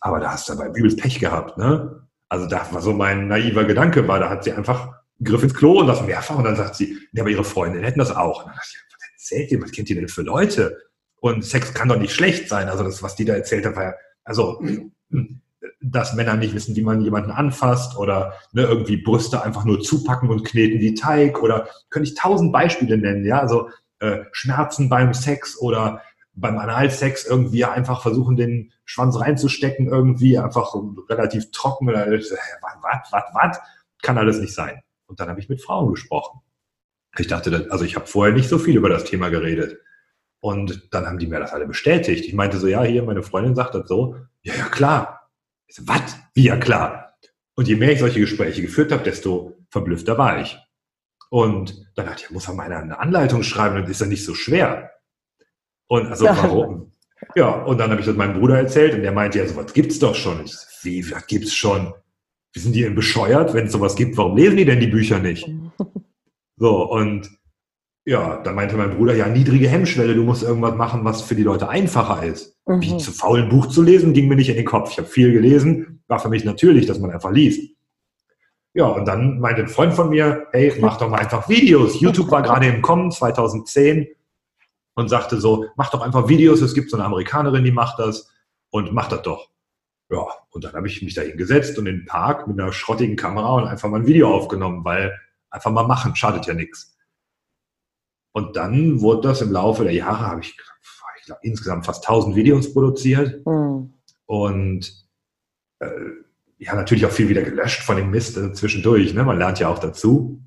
Aber 0.00 0.20
da 0.20 0.32
hast 0.32 0.48
du 0.48 0.52
aber 0.52 0.68
übelst 0.76 0.98
Pech 0.98 1.18
gehabt, 1.18 1.56
ne? 1.56 2.06
Also 2.28 2.46
da 2.46 2.66
war 2.72 2.82
so 2.82 2.92
mein 2.92 3.28
naiver 3.28 3.64
Gedanke, 3.64 4.06
war, 4.08 4.18
da 4.18 4.28
hat 4.28 4.44
sie 4.44 4.52
einfach 4.52 4.96
Griff 5.22 5.42
ins 5.42 5.54
Klo 5.54 5.80
und 5.80 5.86
das 5.86 6.02
mehrfach 6.02 6.36
und 6.36 6.44
dann 6.44 6.56
sagt 6.56 6.74
sie, 6.74 6.98
ne, 7.12 7.20
aber 7.20 7.30
ihre 7.30 7.44
Freundin 7.44 7.84
hätten 7.84 8.00
das 8.00 8.14
auch. 8.14 8.40
Und 8.40 8.48
dann 8.48 8.56
dachte 8.56 8.68
ich, 8.72 8.80
was 8.92 9.12
erzählt 9.12 9.52
ihr, 9.52 9.62
was 9.62 9.70
kennt 9.70 9.88
ihr 9.90 9.96
denn 9.96 10.08
für 10.08 10.22
Leute? 10.22 10.76
Und 11.20 11.44
Sex 11.44 11.72
kann 11.72 11.88
doch 11.88 11.98
nicht 11.98 12.12
schlecht 12.12 12.48
sein. 12.48 12.68
Also 12.68 12.84
das, 12.84 13.02
was 13.02 13.14
die 13.14 13.24
da 13.24 13.34
erzählt 13.34 13.64
hat, 13.64 13.76
war 13.76 13.84
ja, 13.84 13.94
also, 14.24 14.60
dass 15.80 16.14
Männer 16.14 16.36
nicht 16.36 16.54
wissen, 16.54 16.76
wie 16.76 16.82
man 16.82 17.00
jemanden 17.00 17.30
anfasst 17.30 17.96
oder 17.96 18.34
ne, 18.52 18.62
irgendwie 18.62 18.96
Brüste 18.96 19.42
einfach 19.42 19.64
nur 19.64 19.80
zupacken 19.80 20.28
und 20.28 20.44
kneten 20.44 20.80
wie 20.80 20.94
Teig 20.94 21.42
oder 21.42 21.68
könnte 21.90 22.08
ich 22.08 22.16
tausend 22.16 22.52
Beispiele 22.52 22.98
nennen, 22.98 23.24
ja, 23.24 23.40
also 23.40 23.70
äh, 24.00 24.24
Schmerzen 24.32 24.88
beim 24.88 25.14
Sex 25.14 25.58
oder 25.58 26.02
beim 26.36 26.58
Analsex 26.58 27.24
irgendwie 27.24 27.64
einfach 27.64 28.02
versuchen, 28.02 28.36
den 28.36 28.72
Schwanz 28.84 29.18
reinzustecken, 29.18 29.88
irgendwie 29.88 30.38
einfach 30.38 30.74
relativ 31.08 31.50
trocken 31.50 31.88
oder 31.88 32.06
was, 32.10 32.30
was, 33.10 33.24
was, 33.32 33.58
kann 34.02 34.18
alles 34.18 34.38
nicht 34.38 34.54
sein. 34.54 34.82
Und 35.06 35.18
dann 35.18 35.28
habe 35.28 35.40
ich 35.40 35.48
mit 35.48 35.62
Frauen 35.62 35.90
gesprochen. 35.90 36.40
Ich 37.18 37.26
dachte, 37.26 37.66
also 37.70 37.84
ich 37.84 37.96
habe 37.96 38.06
vorher 38.06 38.34
nicht 38.34 38.48
so 38.48 38.58
viel 38.58 38.76
über 38.76 38.90
das 38.90 39.04
Thema 39.04 39.30
geredet. 39.30 39.78
Und 40.40 40.92
dann 40.92 41.06
haben 41.06 41.18
die 41.18 41.26
mir 41.26 41.40
das 41.40 41.52
alle 41.52 41.66
bestätigt. 41.66 42.26
Ich 42.26 42.34
meinte 42.34 42.58
so, 42.58 42.66
ja, 42.66 42.82
hier, 42.82 43.02
meine 43.02 43.22
Freundin 43.22 43.54
sagt 43.54 43.74
das 43.74 43.88
so. 43.88 44.16
Ja, 44.42 44.54
ja, 44.54 44.66
klar. 44.66 45.30
So, 45.68 45.82
was? 45.88 46.18
Wie, 46.34 46.44
ja, 46.44 46.56
klar. 46.56 47.16
Und 47.54 47.66
je 47.68 47.76
mehr 47.76 47.92
ich 47.92 48.00
solche 48.00 48.20
Gespräche 48.20 48.60
geführt 48.60 48.92
habe, 48.92 49.02
desto 49.02 49.56
verblüffter 49.70 50.18
war 50.18 50.40
ich. 50.40 50.58
Und 51.30 51.90
dann 51.96 52.06
dachte 52.06 52.24
ich, 52.24 52.30
muss 52.30 52.46
man 52.48 52.56
mal 52.56 52.72
eine 52.72 52.98
Anleitung 52.98 53.42
schreiben, 53.42 53.76
dann 53.76 53.90
ist 53.90 54.00
ja 54.00 54.06
nicht 54.06 54.24
so 54.24 54.34
schwer. 54.34 54.92
Und 55.88 56.06
also 56.08 56.26
warum? 56.26 56.92
Ja, 57.34 57.62
und 57.62 57.78
dann 57.78 57.90
habe 57.90 58.00
ich 58.00 58.06
das 58.06 58.16
meinem 58.16 58.38
Bruder 58.38 58.58
erzählt 58.58 58.94
und 58.94 59.02
der 59.02 59.12
meinte, 59.12 59.38
ja, 59.38 59.46
sowas 59.46 59.72
gibt's 59.72 59.98
doch 59.98 60.14
schon. 60.14 60.44
Ich 60.44 60.52
so, 60.52 60.66
wie, 60.82 61.10
was 61.10 61.26
gibt's 61.26 61.54
schon? 61.54 61.92
Wie 62.52 62.60
sind 62.60 62.74
die 62.74 62.82
denn 62.82 62.94
bescheuert? 62.94 63.54
Wenn 63.54 63.66
es 63.66 63.72
sowas 63.72 63.96
gibt, 63.96 64.16
warum 64.16 64.36
lesen 64.36 64.56
die 64.56 64.64
denn 64.64 64.80
die 64.80 64.86
Bücher 64.86 65.18
nicht? 65.18 65.48
So, 66.58 66.90
und 66.90 67.28
ja, 68.06 68.40
dann 68.42 68.54
meinte 68.54 68.76
mein 68.76 68.96
Bruder, 68.96 69.14
ja, 69.14 69.28
niedrige 69.28 69.68
Hemmschwelle, 69.68 70.14
du 70.14 70.22
musst 70.22 70.42
irgendwas 70.42 70.74
machen, 70.74 71.04
was 71.04 71.20
für 71.20 71.34
die 71.34 71.42
Leute 71.42 71.68
einfacher 71.68 72.22
ist. 72.22 72.56
Mhm. 72.64 72.80
Wie 72.80 72.96
zu 72.96 73.12
faul 73.12 73.42
ein 73.42 73.48
Buch 73.48 73.66
zu 73.66 73.82
lesen, 73.82 74.14
ging 74.14 74.28
mir 74.28 74.36
nicht 74.36 74.48
in 74.48 74.56
den 74.56 74.64
Kopf. 74.64 74.92
Ich 74.92 74.98
habe 74.98 75.08
viel 75.08 75.32
gelesen, 75.32 76.02
war 76.06 76.18
für 76.18 76.28
mich 76.28 76.44
natürlich, 76.44 76.86
dass 76.86 76.98
man 76.98 77.10
einfach 77.10 77.32
liest. 77.32 77.76
Ja, 78.74 78.86
und 78.86 79.06
dann 79.06 79.40
meinte 79.40 79.62
ein 79.62 79.68
Freund 79.68 79.92
von 79.92 80.10
mir, 80.10 80.46
hey, 80.52 80.72
mach 80.80 80.98
doch 80.98 81.10
mal 81.10 81.18
einfach 81.18 81.48
Videos. 81.48 82.00
YouTube 82.00 82.30
war 82.30 82.42
gerade 82.42 82.66
im 82.66 82.80
Kommen, 82.80 83.10
2010, 83.10 84.06
und 84.96 85.08
sagte 85.08 85.40
so, 85.40 85.66
mach 85.76 85.90
doch 85.90 86.00
einfach 86.00 86.28
Videos. 86.28 86.60
Es 86.62 86.74
gibt 86.74 86.90
so 86.90 86.96
eine 86.96 87.04
Amerikanerin, 87.04 87.64
die 87.64 87.70
macht 87.70 87.98
das 87.98 88.32
und 88.70 88.92
mach 88.92 89.08
das 89.08 89.22
doch. 89.22 89.50
Ja, 90.10 90.26
und 90.50 90.64
dann 90.64 90.72
habe 90.72 90.86
ich 90.86 91.02
mich 91.02 91.14
da 91.14 91.22
hingesetzt 91.22 91.78
und 91.78 91.86
in 91.86 91.98
den 91.98 92.06
Park 92.06 92.46
mit 92.48 92.58
einer 92.58 92.72
schrottigen 92.72 93.16
Kamera 93.16 93.54
und 93.56 93.64
einfach 93.64 93.88
mal 93.88 94.00
ein 94.00 94.06
Video 94.06 94.32
aufgenommen, 94.34 94.84
weil 94.84 95.18
einfach 95.50 95.70
mal 95.70 95.86
machen, 95.86 96.16
schadet 96.16 96.46
ja 96.46 96.54
nichts. 96.54 96.96
Und 98.32 98.56
dann 98.56 99.00
wurde 99.00 99.28
das 99.28 99.42
im 99.42 99.52
Laufe 99.52 99.84
der 99.84 99.92
Jahre, 99.92 100.26
habe 100.26 100.40
ich, 100.40 100.56
ich 101.18 101.26
glaube, 101.26 101.40
insgesamt 101.42 101.86
fast 101.86 102.08
1000 102.08 102.36
Videos 102.36 102.72
produziert. 102.72 103.44
Mhm. 103.46 103.94
Und 104.26 105.06
äh, 105.80 105.88
ja, 106.58 106.74
natürlich 106.74 107.04
auch 107.04 107.10
viel 107.10 107.28
wieder 107.28 107.42
gelöscht 107.42 107.82
von 107.82 107.96
dem 107.96 108.10
Mist 108.10 108.36
äh, 108.36 108.52
zwischendurch. 108.52 109.12
Ne? 109.12 109.24
Man 109.24 109.38
lernt 109.38 109.58
ja 109.58 109.68
auch 109.68 109.78
dazu. 109.78 110.42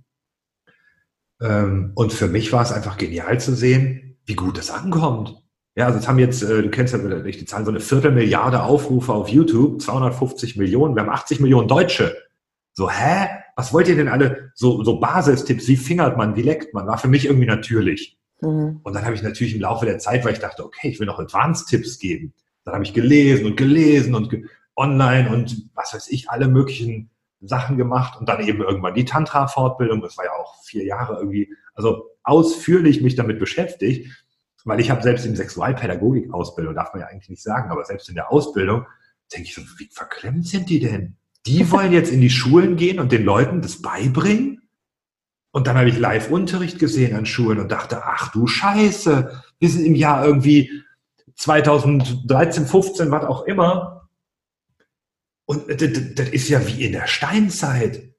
Ähm, 1.41 1.91
und 1.95 2.13
für 2.13 2.27
mich 2.27 2.51
war 2.51 2.63
es 2.63 2.71
einfach 2.71 2.97
genial 2.97 3.39
zu 3.39 3.55
sehen, 3.55 4.08
wie 4.29 4.35
gut 4.35 4.59
das 4.59 4.69
ankommt. 4.69 5.41
Ja, 5.75 5.87
also 5.87 5.97
jetzt 5.97 6.07
haben 6.07 6.19
jetzt, 6.19 6.43
äh, 6.43 6.61
du 6.61 6.69
kennst 6.69 6.93
ja 6.93 6.99
nicht 6.99 7.41
die 7.41 7.45
Zahlen, 7.45 7.65
so 7.65 7.71
eine 7.71 7.79
Viertelmilliarde 7.79 8.63
Aufrufe 8.63 9.11
auf 9.11 9.27
YouTube, 9.27 9.81
250 9.81 10.55
Millionen, 10.55 10.95
wir 10.95 11.01
haben 11.01 11.09
80 11.09 11.39
Millionen 11.39 11.67
Deutsche. 11.67 12.15
So, 12.73 12.89
hä? 12.89 13.27
Was 13.55 13.73
wollt 13.73 13.87
ihr 13.87 13.95
denn 13.95 14.07
alle? 14.07 14.51
So, 14.53 14.83
so 14.83 14.99
Basistipps, 14.99 15.67
wie 15.67 15.75
fingert 15.75 16.15
man, 16.15 16.35
wie 16.35 16.43
leckt 16.43 16.73
man, 16.73 16.87
war 16.87 16.97
für 16.97 17.07
mich 17.07 17.25
irgendwie 17.25 17.47
natürlich. 17.47 18.17
Mhm. 18.41 18.79
Und 18.83 18.93
dann 18.93 19.03
habe 19.03 19.15
ich 19.15 19.23
natürlich 19.23 19.55
im 19.55 19.61
Laufe 19.61 19.85
der 19.85 19.97
Zeit, 19.97 20.23
weil 20.23 20.33
ich 20.33 20.39
dachte, 20.39 20.63
okay, 20.63 20.89
ich 20.89 20.99
will 20.99 21.07
noch 21.07 21.19
Advanced-Tipps 21.19 21.97
geben. 21.97 22.33
Dann 22.65 22.75
habe 22.75 22.83
ich 22.83 22.93
gelesen 22.93 23.47
und 23.47 23.57
gelesen 23.57 24.13
und 24.13 24.29
ge 24.29 24.45
online 24.75 25.29
und 25.29 25.69
was 25.73 25.93
weiß 25.93 26.07
ich, 26.09 26.29
alle 26.29 26.47
möglichen 26.47 27.09
Sachen 27.41 27.77
gemacht 27.77 28.19
und 28.19 28.29
dann 28.29 28.45
eben 28.45 28.61
irgendwann 28.61 28.93
die 28.93 29.05
Tantra-Fortbildung. 29.05 30.01
Das 30.01 30.17
war 30.17 30.25
ja 30.25 30.31
auch 30.31 30.63
vier 30.63 30.85
Jahre 30.85 31.17
irgendwie, 31.17 31.53
also 31.79 32.11
ausführlich 32.23 33.01
mich 33.01 33.15
damit 33.15 33.39
beschäftigt. 33.39 34.25
Weil 34.65 34.81
ich 34.81 34.91
habe 34.91 35.01
selbst 35.01 35.25
in 35.25 35.37
Sexualpädagogik-Ausbildung, 35.37 36.75
darf 36.75 36.93
man 36.93 37.01
ja 37.01 37.07
eigentlich 37.07 37.29
nicht 37.29 37.41
sagen, 37.41 37.71
aber 37.71 37.85
selbst 37.85 38.09
in 38.09 38.15
der 38.15 38.31
Ausbildung 38.31 38.85
denke 39.33 39.47
ich 39.47 39.55
so, 39.55 39.61
wie 39.77 39.89
verklemmt 39.89 40.45
sind 40.45 40.69
die 40.69 40.81
denn? 40.81 41.15
Die 41.45 41.71
wollen 41.71 41.93
jetzt 41.93 42.11
in 42.11 42.19
die 42.19 42.29
Schulen 42.29 42.75
gehen 42.75 42.99
und 42.99 43.13
den 43.13 43.23
Leuten 43.23 43.61
das 43.61 43.81
beibringen? 43.81 44.61
Und 45.51 45.65
dann 45.65 45.77
habe 45.77 45.89
ich 45.89 45.97
Live-Unterricht 45.97 46.77
gesehen 46.77 47.15
an 47.15 47.25
Schulen 47.25 47.59
und 47.59 47.71
dachte, 47.71 48.03
ach 48.03 48.31
du 48.31 48.45
Scheiße, 48.45 49.41
wir 49.57 49.69
sind 49.69 49.85
im 49.85 49.95
Jahr 49.95 50.25
irgendwie 50.25 50.83
2013, 51.35 52.67
15, 52.67 53.09
was 53.09 53.23
auch 53.23 53.45
immer. 53.45 54.09
Und 55.45 55.69
das, 55.69 55.89
das 56.15 56.29
ist 56.29 56.49
ja 56.49 56.67
wie 56.67 56.83
in 56.83 56.91
der 56.91 57.07
Steinzeit. 57.07 58.13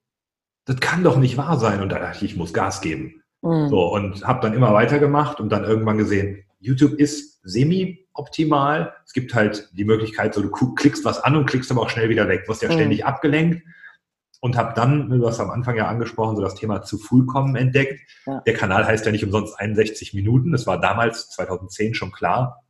Das 0.65 0.81
kann 0.81 1.05
doch 1.05 1.19
nicht 1.19 1.37
wahr 1.37 1.59
sein. 1.59 1.83
Und 1.83 1.91
da 1.91 1.99
dachte 1.99 2.25
ich, 2.25 2.33
ich 2.33 2.37
muss 2.39 2.55
Gas 2.55 2.81
geben. 2.81 3.20
Mhm. 3.43 3.69
So, 3.69 3.93
und 3.93 4.27
habe 4.27 4.41
dann 4.41 4.55
immer 4.55 4.73
weitergemacht 4.75 5.41
und 5.41 5.51
dann 5.51 5.65
irgendwann 5.65 5.99
gesehen, 5.99 6.45
YouTube 6.59 6.95
ist 6.95 7.41
semi-optimal. 7.43 8.95
Es 9.07 9.13
gibt 9.13 9.35
halt 9.35 9.71
die 9.73 9.85
Möglichkeit, 9.85 10.35
so 10.35 10.43
du 10.43 10.51
klickst 10.75 11.05
was 11.05 11.21
an 11.21 11.37
und 11.37 11.47
klickst 11.47 11.71
aber 11.71 11.83
auch 11.83 11.91
schnell 11.91 12.11
wieder 12.11 12.29
weg, 12.29 12.49
wirst 12.49 12.63
ja 12.63 12.69
mhm. 12.69 12.75
ständig 12.75 13.05
abgelenkt. 13.05 13.63
Und 14.43 14.57
habe 14.57 14.73
dann, 14.75 15.11
du 15.11 15.27
hast 15.27 15.39
am 15.39 15.51
Anfang 15.51 15.77
ja 15.77 15.87
angesprochen, 15.87 16.35
so 16.35 16.41
das 16.41 16.55
Thema 16.55 16.81
zu 16.81 16.97
früh 16.97 17.27
kommen 17.27 17.57
entdeckt. 17.57 18.01
Ja. 18.25 18.41
Der 18.41 18.55
Kanal 18.55 18.87
heißt 18.87 19.05
ja 19.05 19.13
nicht 19.13 19.25
umsonst 19.25 19.59
61 19.61 20.15
Minuten. 20.15 20.53
Das 20.53 20.67
war 20.67 20.81
damals 20.81 21.29
2010 21.29 21.95
schon 21.95 22.11
klar. 22.11 22.65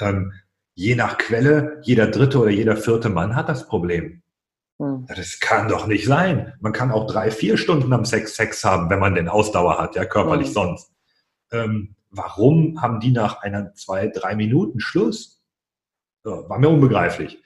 Ähm, 0.00 0.32
je 0.74 0.96
nach 0.96 1.16
Quelle, 1.16 1.80
jeder 1.82 2.08
dritte 2.08 2.40
oder 2.40 2.50
jeder 2.50 2.76
vierte 2.76 3.08
Mann 3.08 3.36
hat 3.36 3.48
das 3.48 3.68
Problem. 3.68 4.22
Hm. 4.78 5.06
Das 5.08 5.40
kann 5.40 5.68
doch 5.68 5.86
nicht 5.86 6.06
sein. 6.06 6.52
Man 6.60 6.72
kann 6.72 6.90
auch 6.90 7.06
drei, 7.06 7.30
vier 7.30 7.56
Stunden 7.56 7.92
am 7.92 8.04
Sex 8.04 8.36
Sex 8.36 8.62
haben, 8.64 8.90
wenn 8.90 8.98
man 8.98 9.14
den 9.14 9.28
Ausdauer 9.28 9.78
hat, 9.78 9.96
ja, 9.96 10.04
körperlich 10.04 10.48
hm. 10.48 10.54
sonst. 10.54 10.92
Ähm, 11.52 11.96
warum 12.10 12.80
haben 12.82 13.00
die 13.00 13.12
nach 13.12 13.42
einer, 13.42 13.74
zwei, 13.74 14.08
drei 14.08 14.34
Minuten 14.34 14.80
Schluss? 14.80 15.42
So, 16.24 16.48
war 16.48 16.58
mir 16.58 16.68
unbegreiflich. 16.68 17.42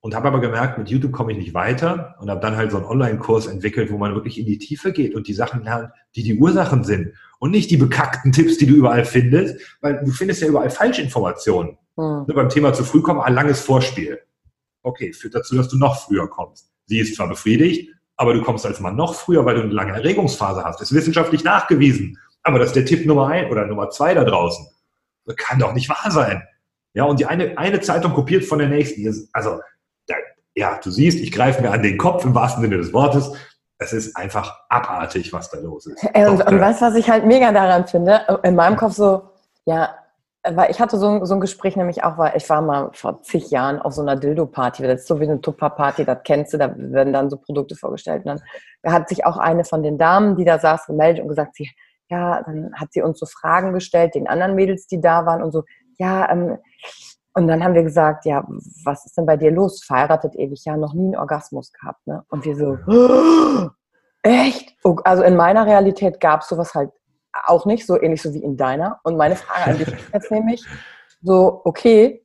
Und 0.00 0.14
habe 0.14 0.28
aber 0.28 0.40
gemerkt, 0.40 0.76
mit 0.76 0.90
YouTube 0.90 1.12
komme 1.12 1.32
ich 1.32 1.38
nicht 1.38 1.54
weiter 1.54 2.16
und 2.20 2.28
habe 2.28 2.40
dann 2.40 2.56
halt 2.56 2.70
so 2.70 2.76
einen 2.76 2.84
Online-Kurs 2.84 3.46
entwickelt, 3.46 3.90
wo 3.90 3.96
man 3.96 4.12
wirklich 4.12 4.38
in 4.38 4.44
die 4.44 4.58
Tiefe 4.58 4.92
geht 4.92 5.14
und 5.14 5.28
die 5.28 5.32
Sachen 5.32 5.62
lernt, 5.62 5.92
die 6.14 6.22
die 6.22 6.38
Ursachen 6.38 6.84
sind 6.84 7.14
und 7.38 7.52
nicht 7.52 7.70
die 7.70 7.78
bekackten 7.78 8.30
Tipps, 8.30 8.58
die 8.58 8.66
du 8.66 8.74
überall 8.74 9.06
findest, 9.06 9.58
weil 9.80 10.04
du 10.04 10.10
findest 10.10 10.42
ja 10.42 10.48
überall 10.48 10.68
Falschinformationen. 10.68 11.78
Hm. 11.96 12.26
beim 12.26 12.48
Thema 12.48 12.72
zu 12.74 12.84
früh 12.84 13.00
kommen, 13.00 13.20
ein 13.20 13.34
langes 13.34 13.60
Vorspiel. 13.60 14.18
Okay, 14.82 15.12
führt 15.12 15.36
dazu, 15.36 15.56
dass 15.56 15.68
du 15.68 15.78
noch 15.78 15.96
früher 16.04 16.28
kommst. 16.28 16.73
Sie 16.86 16.98
ist 16.98 17.16
zwar 17.16 17.28
befriedigt, 17.28 17.90
aber 18.16 18.34
du 18.34 18.42
kommst 18.42 18.64
als 18.66 18.80
Mann 18.80 18.96
noch 18.96 19.14
früher, 19.14 19.44
weil 19.44 19.56
du 19.56 19.62
eine 19.62 19.72
lange 19.72 19.92
Erregungsphase 19.92 20.64
hast. 20.64 20.80
Das 20.80 20.90
ist 20.90 20.96
wissenschaftlich 20.96 21.44
nachgewiesen. 21.44 22.18
Aber 22.42 22.58
das 22.58 22.68
ist 22.68 22.76
der 22.76 22.84
Tipp 22.84 23.06
Nummer 23.06 23.28
ein 23.28 23.50
oder 23.50 23.66
Nummer 23.66 23.90
zwei 23.90 24.14
da 24.14 24.24
draußen. 24.24 24.66
Das 25.24 25.36
kann 25.36 25.58
doch 25.58 25.72
nicht 25.72 25.88
wahr 25.88 26.10
sein. 26.10 26.42
Ja, 26.92 27.04
und 27.04 27.18
die 27.18 27.26
eine, 27.26 27.58
eine 27.58 27.80
Zeitung 27.80 28.12
kopiert 28.12 28.44
von 28.44 28.58
der 28.58 28.68
nächsten. 28.68 29.28
Also, 29.32 29.60
da, 30.06 30.14
ja, 30.54 30.78
du 30.82 30.90
siehst, 30.90 31.18
ich 31.18 31.32
greife 31.32 31.62
mir 31.62 31.72
an 31.72 31.82
den 31.82 31.98
Kopf 31.98 32.24
im 32.24 32.34
wahrsten 32.34 32.62
Sinne 32.62 32.76
des 32.76 32.92
Wortes. 32.92 33.32
Es 33.78 33.92
ist 33.92 34.16
einfach 34.16 34.54
abartig, 34.68 35.32
was 35.32 35.50
da 35.50 35.58
los 35.58 35.86
ist. 35.86 36.06
Ey, 36.12 36.26
und, 36.26 36.46
und 36.46 36.60
weißt 36.60 36.80
du, 36.80 36.86
was 36.86 36.94
ich 36.94 37.10
halt 37.10 37.26
mega 37.26 37.50
daran 37.50 37.88
finde? 37.88 38.20
In 38.44 38.54
meinem 38.54 38.76
Kopf 38.76 38.92
so, 38.92 39.30
ja, 39.64 39.96
weil 40.46 40.70
ich 40.70 40.80
hatte 40.80 40.98
so 40.98 41.08
ein, 41.08 41.24
so 41.24 41.34
ein 41.34 41.40
Gespräch 41.40 41.76
nämlich 41.76 42.04
auch, 42.04 42.18
weil 42.18 42.36
ich 42.36 42.48
war 42.50 42.60
mal 42.60 42.90
vor 42.92 43.22
zig 43.22 43.50
Jahren 43.50 43.80
auf 43.80 43.94
so 43.94 44.02
einer 44.02 44.16
Dildo-Party, 44.16 44.82
das 44.82 45.00
ist 45.00 45.08
so 45.08 45.18
wie 45.18 45.24
eine 45.24 45.40
Tupper-Party, 45.40 46.04
das 46.04 46.18
kennst 46.24 46.52
du, 46.52 46.58
da 46.58 46.74
werden 46.76 47.12
dann 47.12 47.30
so 47.30 47.38
Produkte 47.38 47.76
vorgestellt. 47.76 48.26
Und 48.26 48.42
dann 48.82 48.92
hat 48.92 49.08
sich 49.08 49.24
auch 49.24 49.38
eine 49.38 49.64
von 49.64 49.82
den 49.82 49.96
Damen, 49.96 50.36
die 50.36 50.44
da 50.44 50.58
saß, 50.58 50.86
gemeldet 50.86 51.22
und 51.22 51.28
gesagt, 51.28 51.56
sie, 51.56 51.70
ja, 52.10 52.42
dann 52.42 52.72
hat 52.74 52.92
sie 52.92 53.00
uns 53.00 53.18
so 53.18 53.26
Fragen 53.26 53.72
gestellt, 53.72 54.14
den 54.14 54.28
anderen 54.28 54.54
Mädels, 54.54 54.86
die 54.86 55.00
da 55.00 55.24
waren 55.24 55.42
und 55.42 55.52
so, 55.52 55.64
ja, 55.98 56.30
ähm, 56.30 56.58
und 57.36 57.48
dann 57.48 57.64
haben 57.64 57.74
wir 57.74 57.82
gesagt, 57.82 58.26
ja, 58.26 58.46
was 58.84 59.06
ist 59.06 59.16
denn 59.18 59.26
bei 59.26 59.36
dir 59.36 59.50
los? 59.50 59.82
Verheiratet 59.82 60.36
ewig, 60.36 60.64
ja, 60.64 60.76
noch 60.76 60.94
nie 60.94 61.06
einen 61.06 61.16
Orgasmus 61.16 61.72
gehabt, 61.72 62.06
ne? 62.06 62.22
Und 62.28 62.44
wir 62.44 62.54
so, 62.54 62.78
oh, 62.86 63.70
echt? 64.22 64.76
Also 65.02 65.24
in 65.24 65.34
meiner 65.34 65.66
Realität 65.66 66.20
gab 66.20 66.42
es 66.42 66.48
sowas 66.48 66.74
halt 66.74 66.92
auch 67.46 67.66
nicht, 67.66 67.86
so 67.86 68.00
ähnlich 68.00 68.22
so 68.22 68.32
wie 68.34 68.42
in 68.42 68.56
deiner. 68.56 69.00
Und 69.04 69.16
meine 69.16 69.36
Frage 69.36 69.70
an 69.70 69.78
dich 69.78 69.88
ist 69.92 70.12
jetzt 70.12 70.30
nämlich 70.30 70.64
so, 71.22 71.62
okay, 71.64 72.24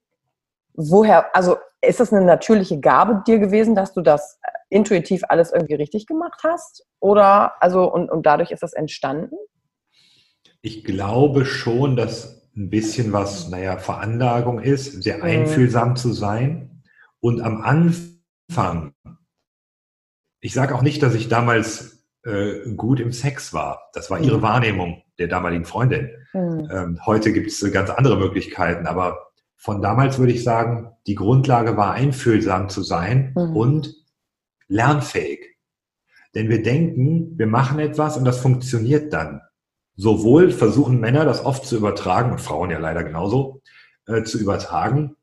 woher, 0.74 1.36
also 1.36 1.57
ist 1.82 1.99
das 1.99 2.11
eine 2.11 2.26
natürliche 2.26 2.80
Gabe 2.80 3.24
dir 3.26 3.39
gewesen, 3.39 3.76
dass 3.76 3.93
du 3.93 4.01
das 4.01 4.39
äh, 4.43 4.51
intuitiv 4.70 5.24
alles 5.30 5.51
irgendwie 5.51 5.76
richtig 5.76 6.07
gemacht 6.07 6.41
hast? 6.43 6.86
Oder, 6.99 7.61
also, 7.61 7.91
und, 7.91 8.11
und 8.11 8.26
dadurch 8.26 8.51
ist 8.51 8.63
das 8.63 8.74
entstanden? 8.74 9.36
Ich 10.61 10.84
glaube 10.84 11.45
schon, 11.45 11.95
dass 11.95 12.49
ein 12.55 12.70
bisschen 12.70 13.13
was, 13.13 13.49
naja, 13.49 13.78
Veranlagung 13.78 14.59
ist, 14.59 15.01
sehr 15.03 15.17
mhm. 15.17 15.24
einfühlsam 15.24 15.95
zu 15.95 16.11
sein. 16.11 16.84
Und 17.22 17.41
am 17.41 17.61
Anfang, 17.61 18.93
ich 20.41 20.53
sage 20.53 20.76
auch 20.76 20.82
nicht, 20.82 21.01
dass 21.01 21.15
ich 21.15 21.30
damals 21.30 21.99
äh, 22.30 22.73
gut 22.75 22.99
im 22.99 23.11
Sex 23.11 23.53
war. 23.53 23.89
Das 23.93 24.09
war 24.09 24.19
ihre 24.19 24.38
mhm. 24.38 24.41
Wahrnehmung 24.41 25.03
der 25.17 25.27
damaligen 25.27 25.65
Freundin. 25.65 26.09
Mhm. 26.34 26.69
Ähm, 26.71 26.99
heute 27.05 27.34
gibt 27.34 27.47
es 27.47 27.71
ganz 27.71 27.89
andere 27.89 28.17
Möglichkeiten, 28.17 28.88
aber 28.88 29.30
von 29.55 29.82
damals 29.82 30.19
würde 30.19 30.32
ich 30.32 30.43
sagen, 30.43 30.91
die 31.07 31.15
Grundlage 31.15 31.75
war 31.75 31.91
einfühlsam 31.91 32.69
zu 32.69 32.82
sein 32.82 33.34
mhm. 33.36 33.55
und 33.55 33.95
lernfähig. 34.67 35.57
Denn 36.36 36.49
wir 36.49 36.63
denken, 36.63 37.38
wir 37.38 37.47
machen 37.47 37.80
etwas 37.80 38.15
und 38.15 38.25
das 38.25 38.39
funktioniert 38.39 39.11
dann. 39.11 39.41
Sowohl 39.95 40.51
versuchen 40.51 40.99
Männer 40.99 41.25
das 41.25 41.43
oft 41.43 41.65
zu 41.65 41.75
übertragen 41.75 42.32
und 42.32 42.39
Frauen 42.39 42.69
ja 42.69 42.80
leider 42.80 43.03
genauso 43.03 43.61
äh, 44.07 44.23
zu 44.23 44.39
übertragen 44.39 45.17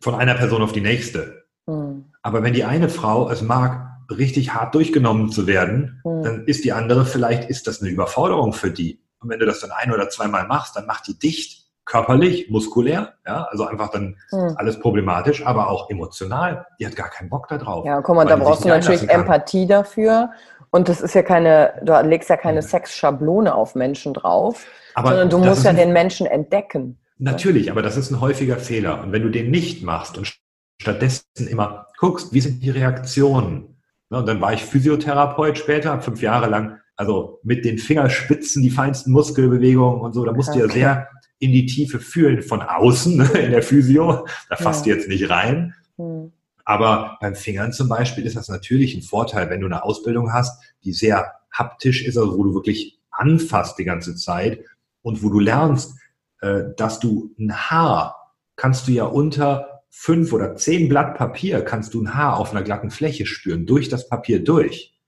von 0.00 0.14
einer 0.14 0.34
Person 0.34 0.62
auf 0.62 0.72
die 0.72 0.80
nächste. 0.80 1.44
Mhm. 1.66 2.12
Aber 2.22 2.42
wenn 2.42 2.52
die 2.52 2.64
eine 2.64 2.88
Frau 2.88 3.30
es 3.30 3.40
mag, 3.40 3.91
richtig 4.12 4.54
hart 4.54 4.74
durchgenommen 4.74 5.30
zu 5.30 5.46
werden, 5.46 6.00
mhm. 6.04 6.22
dann 6.22 6.44
ist 6.46 6.64
die 6.64 6.72
andere 6.72 7.04
vielleicht, 7.04 7.48
ist 7.50 7.66
das 7.66 7.80
eine 7.80 7.90
Überforderung 7.90 8.52
für 8.52 8.70
die. 8.70 9.00
Und 9.20 9.30
wenn 9.30 9.38
du 9.38 9.46
das 9.46 9.60
dann 9.60 9.70
ein 9.70 9.92
oder 9.92 10.08
zweimal 10.08 10.46
machst, 10.46 10.76
dann 10.76 10.86
macht 10.86 11.06
die 11.06 11.18
dicht, 11.18 11.62
körperlich, 11.84 12.48
muskulär, 12.48 13.14
ja, 13.26 13.44
also 13.50 13.66
einfach 13.66 13.90
dann 13.90 14.16
mhm. 14.30 14.54
alles 14.56 14.78
problematisch, 14.78 15.44
aber 15.44 15.68
auch 15.68 15.90
emotional. 15.90 16.66
Die 16.78 16.86
hat 16.86 16.96
gar 16.96 17.10
keinen 17.10 17.28
Bock 17.28 17.48
da 17.48 17.58
drauf. 17.58 17.84
Ja, 17.84 18.00
guck 18.00 18.14
mal, 18.14 18.24
da 18.24 18.36
brauchst 18.36 18.64
du 18.64 18.68
natürlich 18.68 19.08
Empathie 19.08 19.66
dafür. 19.66 20.30
Und 20.70 20.88
das 20.88 21.00
ist 21.00 21.14
ja 21.14 21.22
keine, 21.22 21.74
du 21.82 21.92
legst 22.02 22.30
ja 22.30 22.36
keine 22.36 22.62
Sexschablone 22.62 23.54
auf 23.54 23.74
Menschen 23.74 24.14
drauf, 24.14 24.64
aber 24.94 25.10
sondern 25.10 25.28
du 25.28 25.38
musst 25.38 25.64
ja 25.64 25.72
den 25.72 25.92
Menschen 25.92 26.26
entdecken. 26.26 26.98
Natürlich, 27.18 27.70
aber 27.70 27.82
das 27.82 27.96
ist 27.96 28.10
ein 28.10 28.20
häufiger 28.20 28.56
Fehler. 28.56 29.02
Und 29.02 29.12
wenn 29.12 29.22
du 29.22 29.28
den 29.28 29.50
nicht 29.50 29.82
machst 29.82 30.16
und 30.16 30.32
stattdessen 30.80 31.46
immer 31.46 31.88
guckst, 31.98 32.32
wie 32.32 32.40
sind 32.40 32.62
die 32.62 32.70
Reaktionen? 32.70 33.71
Ne, 34.12 34.18
und 34.18 34.28
dann 34.28 34.42
war 34.42 34.52
ich 34.52 34.62
Physiotherapeut 34.62 35.56
später, 35.56 35.98
fünf 36.02 36.20
Jahre 36.20 36.46
lang, 36.46 36.78
also 36.96 37.40
mit 37.44 37.64
den 37.64 37.78
Fingerspitzen 37.78 38.62
die 38.62 38.68
feinsten 38.68 39.10
Muskelbewegungen 39.10 40.02
und 40.02 40.12
so. 40.12 40.22
Da 40.26 40.34
musst 40.34 40.50
okay. 40.50 40.58
du 40.58 40.66
ja 40.66 40.70
sehr 40.70 41.08
in 41.38 41.50
die 41.50 41.64
Tiefe 41.64 41.98
fühlen 41.98 42.42
von 42.42 42.60
außen 42.60 43.16
ne, 43.16 43.24
in 43.38 43.52
der 43.52 43.62
Physio. 43.62 44.26
Da 44.50 44.56
fasst 44.56 44.84
ja. 44.84 44.92
du 44.92 44.98
jetzt 44.98 45.08
nicht 45.08 45.30
rein. 45.30 45.74
Hm. 45.96 46.30
Aber 46.66 47.16
beim 47.22 47.34
Fingern 47.34 47.72
zum 47.72 47.88
Beispiel 47.88 48.26
ist 48.26 48.36
das 48.36 48.50
natürlich 48.50 48.94
ein 48.94 49.00
Vorteil, 49.00 49.48
wenn 49.48 49.60
du 49.60 49.66
eine 49.66 49.82
Ausbildung 49.82 50.30
hast, 50.30 50.62
die 50.84 50.92
sehr 50.92 51.32
haptisch 51.50 52.04
ist, 52.04 52.18
also 52.18 52.36
wo 52.36 52.44
du 52.44 52.52
wirklich 52.52 53.00
anfasst 53.10 53.78
die 53.78 53.84
ganze 53.84 54.14
Zeit 54.14 54.62
und 55.00 55.22
wo 55.22 55.30
du 55.30 55.40
lernst, 55.40 55.96
äh, 56.42 56.64
dass 56.76 57.00
du 57.00 57.34
ein 57.38 57.50
Haar 57.50 58.34
kannst 58.56 58.88
du 58.88 58.92
ja 58.92 59.04
unter 59.04 59.71
fünf 59.94 60.32
oder 60.32 60.56
zehn 60.56 60.88
Blatt 60.88 61.16
Papier 61.16 61.60
kannst 61.60 61.92
du 61.92 62.02
ein 62.02 62.14
Haar 62.14 62.38
auf 62.38 62.50
einer 62.50 62.62
glatten 62.62 62.90
Fläche 62.90 63.26
spüren, 63.26 63.66
durch 63.66 63.90
das 63.90 64.08
Papier 64.08 64.42
durch. 64.42 64.98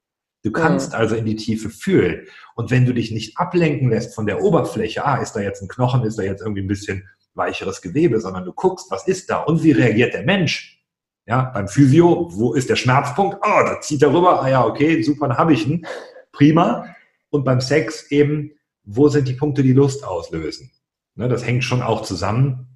Du 0.43 0.53
kannst 0.53 0.91
mhm. 0.91 0.99
also 0.99 1.15
in 1.17 1.25
die 1.25 1.37
Tiefe 1.37 1.71
fühlen. 1.71 2.27
Und 2.55 2.71
wenn 2.71 2.85
du 2.85 2.93
dich 2.93 3.11
nicht 3.11 3.39
ablenken 3.39 3.89
lässt 3.89 4.15
von 4.15 4.27
der 4.27 4.43
Oberfläche, 4.43 5.05
ah, 5.05 5.17
ist 5.17 5.33
da 5.33 5.41
jetzt 5.41 5.63
ein 5.63 5.69
Knochen, 5.69 6.05
ist 6.05 6.19
da 6.19 6.23
jetzt 6.23 6.43
irgendwie 6.43 6.61
ein 6.61 6.69
bisschen 6.69 7.09
weicheres 7.33 7.81
Gewebe, 7.81 8.21
sondern 8.21 8.45
du 8.45 8.53
guckst, 8.53 8.91
was 8.91 9.09
ist 9.09 9.31
da 9.31 9.39
und 9.39 9.65
wie 9.65 9.73
reagiert 9.73 10.13
der 10.13 10.23
Mensch? 10.23 10.85
Ja, 11.27 11.45
beim 11.55 11.67
Physio, 11.67 12.29
wo 12.33 12.53
ist 12.53 12.69
der 12.69 12.77
Schmerzpunkt? 12.77 13.39
Oh, 13.41 13.63
da 13.65 13.81
zieht 13.81 14.03
er 14.03 14.13
rüber. 14.13 14.43
Ah 14.43 14.49
ja, 14.51 14.67
okay, 14.67 15.03
super, 15.03 15.29
dann 15.29 15.39
habe 15.39 15.55
ich 15.55 15.67
ihn. 15.67 15.87
Prima. 16.31 16.95
Und 17.31 17.45
beim 17.45 17.63
Sex 17.63 18.11
eben, 18.11 18.53
wo 18.85 19.09
sind 19.09 19.27
die 19.27 19.33
Punkte, 19.33 19.63
die 19.63 19.73
Lust 19.73 20.05
auslösen? 20.07 20.71
Ne, 21.15 21.29
das 21.29 21.47
hängt 21.47 21.65
schon 21.65 21.81
auch 21.81 22.03
zusammen. 22.03 22.74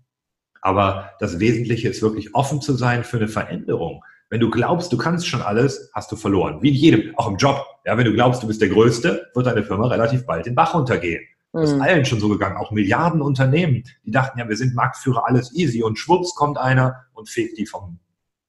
Aber 0.62 1.10
das 1.20 1.38
Wesentliche 1.38 1.88
ist 1.88 2.02
wirklich 2.02 2.34
offen 2.34 2.60
zu 2.60 2.74
sein 2.74 3.04
für 3.04 3.18
eine 3.18 3.28
Veränderung. 3.28 4.02
Wenn 4.30 4.40
du 4.40 4.50
glaubst, 4.50 4.92
du 4.92 4.98
kannst 4.98 5.26
schon 5.26 5.40
alles, 5.40 5.90
hast 5.94 6.12
du 6.12 6.16
verloren. 6.16 6.60
Wie 6.60 6.68
in 6.68 6.74
jedem, 6.74 7.18
auch 7.18 7.28
im 7.28 7.36
Job. 7.36 7.64
Ja, 7.86 7.96
wenn 7.96 8.04
du 8.04 8.12
glaubst, 8.12 8.42
du 8.42 8.46
bist 8.46 8.60
der 8.60 8.68
Größte, 8.68 9.28
wird 9.34 9.46
deine 9.46 9.62
Firma 9.62 9.86
relativ 9.88 10.26
bald 10.26 10.44
den 10.46 10.54
Bach 10.54 10.74
untergehen. 10.74 11.24
Das 11.52 11.70
ist 11.70 11.76
mhm. 11.76 11.82
allen 11.82 12.04
schon 12.04 12.20
so 12.20 12.28
gegangen, 12.28 12.58
auch 12.58 12.70
Milliarden 12.70 13.22
Unternehmen, 13.22 13.82
die 14.04 14.10
dachten, 14.10 14.38
ja, 14.38 14.48
wir 14.48 14.56
sind 14.56 14.74
Marktführer, 14.74 15.26
alles 15.26 15.54
easy 15.54 15.82
und 15.82 15.98
schwupps 15.98 16.34
kommt 16.34 16.58
einer 16.58 17.06
und 17.14 17.28
fegt 17.28 17.56
die 17.56 17.64
vom 17.64 17.98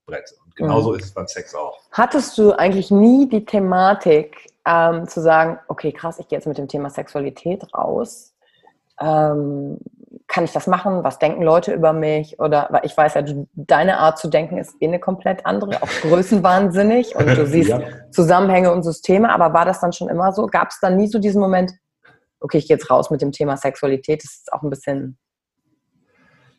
Brett. 0.06 0.34
Und 0.44 0.54
genauso 0.58 0.92
mhm. 0.92 1.00
ist 1.00 1.06
es 1.06 1.14
beim 1.14 1.28
Sex 1.28 1.56
auch. 1.56 1.80
Hattest 1.92 2.38
du 2.38 2.52
eigentlich 2.52 2.92
nie 2.92 3.30
die 3.30 3.46
Thematik, 3.46 4.36
ähm, 4.66 5.08
zu 5.08 5.22
sagen, 5.22 5.60
okay, 5.68 5.92
krass, 5.92 6.20
ich 6.20 6.28
gehe 6.28 6.38
jetzt 6.38 6.46
mit 6.46 6.58
dem 6.58 6.68
Thema 6.68 6.90
Sexualität 6.90 7.74
raus. 7.74 8.36
Ähm, 9.00 9.78
kann 10.30 10.46
ich 10.46 10.54
das 10.54 10.68
machen? 10.68 11.04
Was 11.04 11.18
denken 11.20 11.42
Leute 11.42 11.74
über 11.74 11.92
mich? 11.92 12.40
Oder 12.40 12.68
weil 12.70 12.82
ich 12.86 12.96
weiß 12.96 13.16
ja, 13.16 13.24
du, 13.24 13.48
deine 13.56 13.98
Art 13.98 14.20
zu 14.20 14.30
denken 14.30 14.58
ist 14.58 14.76
eh 14.80 14.88
eine 14.88 15.00
komplett 15.00 15.46
andere, 15.46 15.82
auch 15.82 15.90
größenwahnsinnig 16.02 17.16
und 17.16 17.26
du 17.26 17.46
siehst 17.48 17.70
ja. 17.70 17.82
Zusammenhänge 18.12 18.72
und 18.72 18.84
Systeme, 18.84 19.30
aber 19.34 19.54
war 19.54 19.66
das 19.66 19.82
dann 19.82 19.92
schon 19.92 20.08
immer 20.08 20.32
so? 20.32 20.46
Gab 20.46 20.70
es 20.70 20.80
dann 20.80 20.96
nie 20.96 21.08
so 21.08 21.20
diesen 21.20 21.42
Moment, 21.42 21.74
okay, 22.40 22.60
ich 22.60 22.68
gehe 22.68 22.78
jetzt 22.78 22.90
raus 22.90 23.10
mit 23.10 23.22
dem 23.22 23.32
Thema 23.32 23.58
Sexualität, 23.58 24.24
das 24.24 24.32
ist 24.32 24.54
auch 24.54 24.62
ein 24.62 24.70
bisschen 24.70 25.18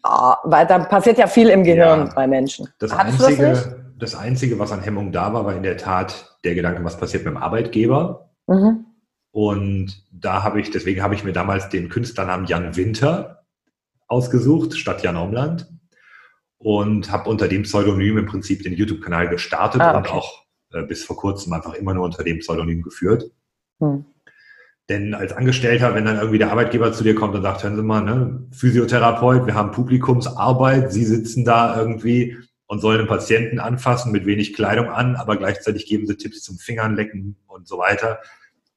oh, 0.03 0.35
weil 0.45 0.67
da 0.67 0.81
passiert 0.81 1.19
ja 1.19 1.29
viel 1.29 1.49
im 1.49 1.63
Gehirn 1.63 2.07
ja, 2.07 2.13
bei 2.15 2.27
Menschen. 2.27 2.69
Das 2.81 2.93
Einzige, 2.93 3.51
das, 3.51 3.69
das, 3.99 4.15
Einzige, 4.17 4.59
was 4.59 4.73
an 4.73 4.81
Hemmung 4.81 5.13
da 5.13 5.33
war, 5.33 5.45
war 5.45 5.55
in 5.55 5.63
der 5.63 5.77
Tat 5.77 6.37
der 6.45 6.57
Gedanke, 6.57 6.83
was 6.85 6.97
passiert 6.97 7.25
mit 7.25 7.35
dem 7.35 7.41
Arbeitgeber. 7.41 8.31
Mhm. 8.49 8.87
Und 9.31 10.05
da 10.11 10.43
habe 10.43 10.61
ich, 10.61 10.73
deswegen 10.73 11.03
habe 11.03 11.15
ich 11.15 11.23
mir 11.23 11.33
damals 11.33 11.69
den 11.69 11.89
Künstlernamen 11.89 12.47
Jan 12.47 12.77
Winter 12.77 13.40
ausgesucht, 14.11 14.77
statt 14.77 15.03
Jan 15.03 15.17
Omland. 15.17 15.69
Und 16.59 17.11
habe 17.11 17.31
unter 17.31 17.49
dem 17.49 17.63
Pseudonym 17.63 18.19
im 18.19 18.27
Prinzip 18.27 18.63
den 18.63 18.75
YouTube-Kanal 18.75 19.31
gestartet 19.31 19.81
ah, 19.81 19.99
okay. 19.99 19.99
und 19.99 20.15
auch 20.15 20.45
äh, 20.73 20.83
bis 20.83 21.05
vor 21.05 21.17
kurzem 21.17 21.55
einfach 21.55 21.73
immer 21.73 21.95
nur 21.95 22.05
unter 22.05 22.23
dem 22.23 22.41
Pseudonym 22.41 22.83
geführt. 22.83 23.31
Hm. 23.79 24.05
Denn 24.91 25.15
als 25.15 25.33
Angestellter, 25.33 25.95
wenn 25.95 26.05
dann 26.05 26.17
irgendwie 26.17 26.39
der 26.39 26.51
Arbeitgeber 26.51 26.93
zu 26.93 27.03
dir 27.03 27.15
kommt 27.15 27.35
und 27.35 27.43
sagt, 27.43 27.63
hören 27.63 27.77
Sie 27.77 27.83
mal, 27.83 28.03
ne, 28.03 28.47
Physiotherapeut, 28.53 29.47
wir 29.47 29.55
haben 29.55 29.71
Publikumsarbeit, 29.71 30.93
Sie 30.93 31.05
sitzen 31.05 31.45
da 31.45 31.79
irgendwie 31.79 32.37
und 32.67 32.81
sollen 32.81 32.99
einen 32.99 33.09
Patienten 33.09 33.59
anfassen 33.59 34.13
mit 34.13 34.27
wenig 34.27 34.53
Kleidung 34.53 34.89
an, 34.89 35.17
aber 35.17 35.37
gleichzeitig 35.37 35.87
geben 35.87 36.07
Sie 36.07 36.17
Tipps 36.17 36.43
zum 36.43 36.59
Fingern 36.59 36.95
lecken 36.95 37.37
und 37.47 37.69
so 37.69 37.79
weiter 37.79 38.21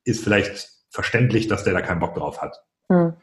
ist 0.05 0.23
vielleicht 0.23 0.69
verständlich, 0.89 1.47
dass 1.47 1.63
der 1.63 1.73
da 1.73 1.81
keinen 1.81 1.99
Bock 1.99 2.15
drauf 2.15 2.41
hat. 2.41 2.63
Hm. 2.89 3.13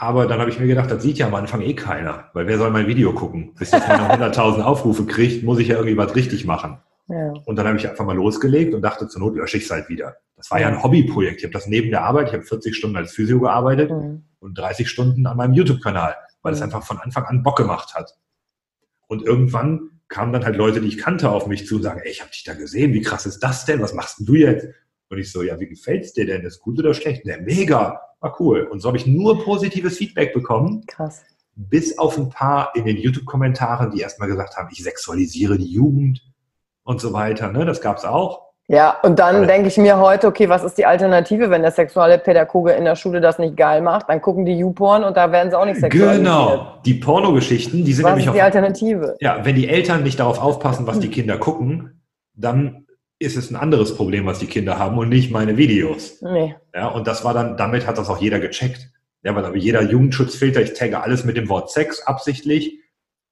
Aber 0.00 0.26
dann 0.26 0.40
habe 0.40 0.48
ich 0.48 0.58
mir 0.58 0.66
gedacht, 0.66 0.90
das 0.90 1.02
sieht 1.02 1.18
ja 1.18 1.26
am 1.26 1.34
Anfang 1.34 1.60
eh 1.60 1.74
keiner, 1.74 2.30
weil 2.32 2.46
wer 2.46 2.56
soll 2.56 2.70
mein 2.70 2.86
Video 2.86 3.12
gucken? 3.12 3.54
Bis 3.58 3.68
das 3.68 3.86
mal 3.86 4.10
100.000 4.10 4.62
Aufrufe 4.62 5.04
kriegt, 5.04 5.44
muss 5.44 5.58
ich 5.58 5.68
ja 5.68 5.76
irgendwie 5.76 5.98
was 5.98 6.16
richtig 6.16 6.46
machen. 6.46 6.78
Ja. 7.08 7.34
Und 7.44 7.56
dann 7.56 7.66
habe 7.66 7.76
ich 7.76 7.86
einfach 7.86 8.06
mal 8.06 8.16
losgelegt 8.16 8.72
und 8.72 8.80
dachte, 8.80 9.08
zur 9.08 9.20
Not 9.20 9.36
lösche 9.36 9.58
ich 9.58 9.64
es 9.64 9.70
halt 9.70 9.90
wieder. 9.90 10.16
Das 10.36 10.50
war 10.50 10.58
ja 10.58 10.68
ein 10.68 10.82
Hobbyprojekt. 10.82 11.40
Ich 11.40 11.44
habe 11.44 11.52
das 11.52 11.66
neben 11.66 11.90
der 11.90 12.02
Arbeit, 12.02 12.28
ich 12.28 12.32
habe 12.32 12.44
40 12.44 12.74
Stunden 12.74 12.96
als 12.96 13.12
Physio 13.12 13.40
gearbeitet 13.40 13.90
mhm. 13.90 14.24
und 14.38 14.56
30 14.56 14.88
Stunden 14.88 15.26
an 15.26 15.36
meinem 15.36 15.52
YouTube-Kanal, 15.52 16.16
weil 16.40 16.52
mhm. 16.52 16.56
es 16.56 16.62
einfach 16.62 16.82
von 16.82 16.96
Anfang 16.96 17.24
an 17.24 17.42
Bock 17.42 17.58
gemacht 17.58 17.94
hat. 17.94 18.16
Und 19.06 19.22
irgendwann 19.22 20.00
kamen 20.08 20.32
dann 20.32 20.46
halt 20.46 20.56
Leute, 20.56 20.80
die 20.80 20.88
ich 20.88 20.96
kannte, 20.96 21.28
auf 21.28 21.46
mich 21.46 21.66
zu 21.66 21.76
und 21.76 21.82
sagen, 21.82 22.00
ey, 22.02 22.10
ich 22.10 22.22
habe 22.22 22.30
dich 22.30 22.44
da 22.44 22.54
gesehen, 22.54 22.94
wie 22.94 23.02
krass 23.02 23.26
ist 23.26 23.40
das 23.40 23.66
denn? 23.66 23.82
Was 23.82 23.92
machst 23.92 24.20
denn 24.20 24.24
du 24.24 24.34
jetzt? 24.34 24.66
Und 25.10 25.18
ich 25.18 25.30
so, 25.30 25.42
ja, 25.42 25.60
wie 25.60 25.68
gefällt's 25.68 26.14
dir 26.14 26.24
denn? 26.24 26.40
Ist 26.40 26.60
gut 26.60 26.78
oder 26.78 26.94
schlecht? 26.94 27.26
Der 27.26 27.42
mega, 27.42 28.00
war 28.20 28.36
cool. 28.40 28.62
Und 28.62 28.80
so 28.80 28.88
habe 28.88 28.98
ich 28.98 29.06
nur 29.06 29.42
positives 29.42 29.96
Feedback 29.96 30.32
bekommen. 30.32 30.84
Krass. 30.86 31.22
Bis 31.56 31.98
auf 31.98 32.16
ein 32.16 32.30
paar 32.30 32.72
in 32.74 32.84
den 32.84 32.96
YouTube-Kommentaren, 32.96 33.90
die 33.90 34.00
erstmal 34.00 34.28
gesagt 34.28 34.56
haben, 34.56 34.68
ich 34.70 34.82
sexualisiere 34.82 35.58
die 35.58 35.72
Jugend 35.72 36.22
und 36.84 37.00
so 37.00 37.12
weiter. 37.12 37.50
Ne? 37.50 37.64
Das 37.64 37.80
gab's 37.80 38.04
auch. 38.04 38.50
Ja, 38.68 38.98
und 39.02 39.18
dann 39.18 39.48
denke 39.48 39.66
ich 39.66 39.76
mir 39.78 39.98
heute, 39.98 40.28
okay, 40.28 40.48
was 40.48 40.62
ist 40.62 40.78
die 40.78 40.86
Alternative, 40.86 41.50
wenn 41.50 41.62
der 41.62 41.72
Sexualpädagoge 41.72 42.70
in 42.70 42.84
der 42.84 42.94
Schule 42.94 43.20
das 43.20 43.40
nicht 43.40 43.56
geil 43.56 43.82
macht? 43.82 44.08
Dann 44.08 44.22
gucken 44.22 44.46
die 44.46 44.56
YouPorn 44.58 45.02
und 45.02 45.16
da 45.16 45.32
werden 45.32 45.50
sie 45.50 45.58
auch 45.58 45.64
nicht 45.64 45.80
sexualisiert. 45.80 46.18
Genau, 46.18 46.78
die 46.84 46.94
Pornogeschichten, 46.94 47.84
die 47.84 47.92
sind 47.92 48.04
was 48.04 48.12
nämlich 48.12 48.26
ist 48.26 48.34
die 48.34 48.42
Alternative? 48.42 49.16
Ja, 49.18 49.44
wenn 49.44 49.56
die 49.56 49.68
Eltern 49.68 50.04
nicht 50.04 50.20
darauf 50.20 50.40
aufpassen, 50.40 50.86
was 50.86 51.00
die 51.00 51.10
Kinder 51.10 51.36
gucken, 51.36 52.00
dann 52.34 52.86
ist 53.20 53.36
es 53.36 53.50
ein 53.50 53.56
anderes 53.56 53.94
Problem, 53.94 54.26
was 54.26 54.38
die 54.38 54.46
Kinder 54.46 54.78
haben 54.78 54.98
und 54.98 55.10
nicht 55.10 55.30
meine 55.30 55.58
Videos. 55.58 56.20
Nee. 56.22 56.56
Ja, 56.74 56.88
und 56.88 57.06
das 57.06 57.22
war 57.22 57.34
dann, 57.34 57.56
damit 57.56 57.86
hat 57.86 57.98
das 57.98 58.08
auch 58.08 58.20
jeder 58.20 58.40
gecheckt. 58.40 58.90
Ja, 59.22 59.36
weil 59.36 59.54
jeder 59.58 59.82
Jugendschutzfilter, 59.82 60.62
ich 60.62 60.72
tagge 60.72 61.02
alles 61.02 61.24
mit 61.24 61.36
dem 61.36 61.50
Wort 61.50 61.70
Sex 61.70 62.02
absichtlich 62.02 62.80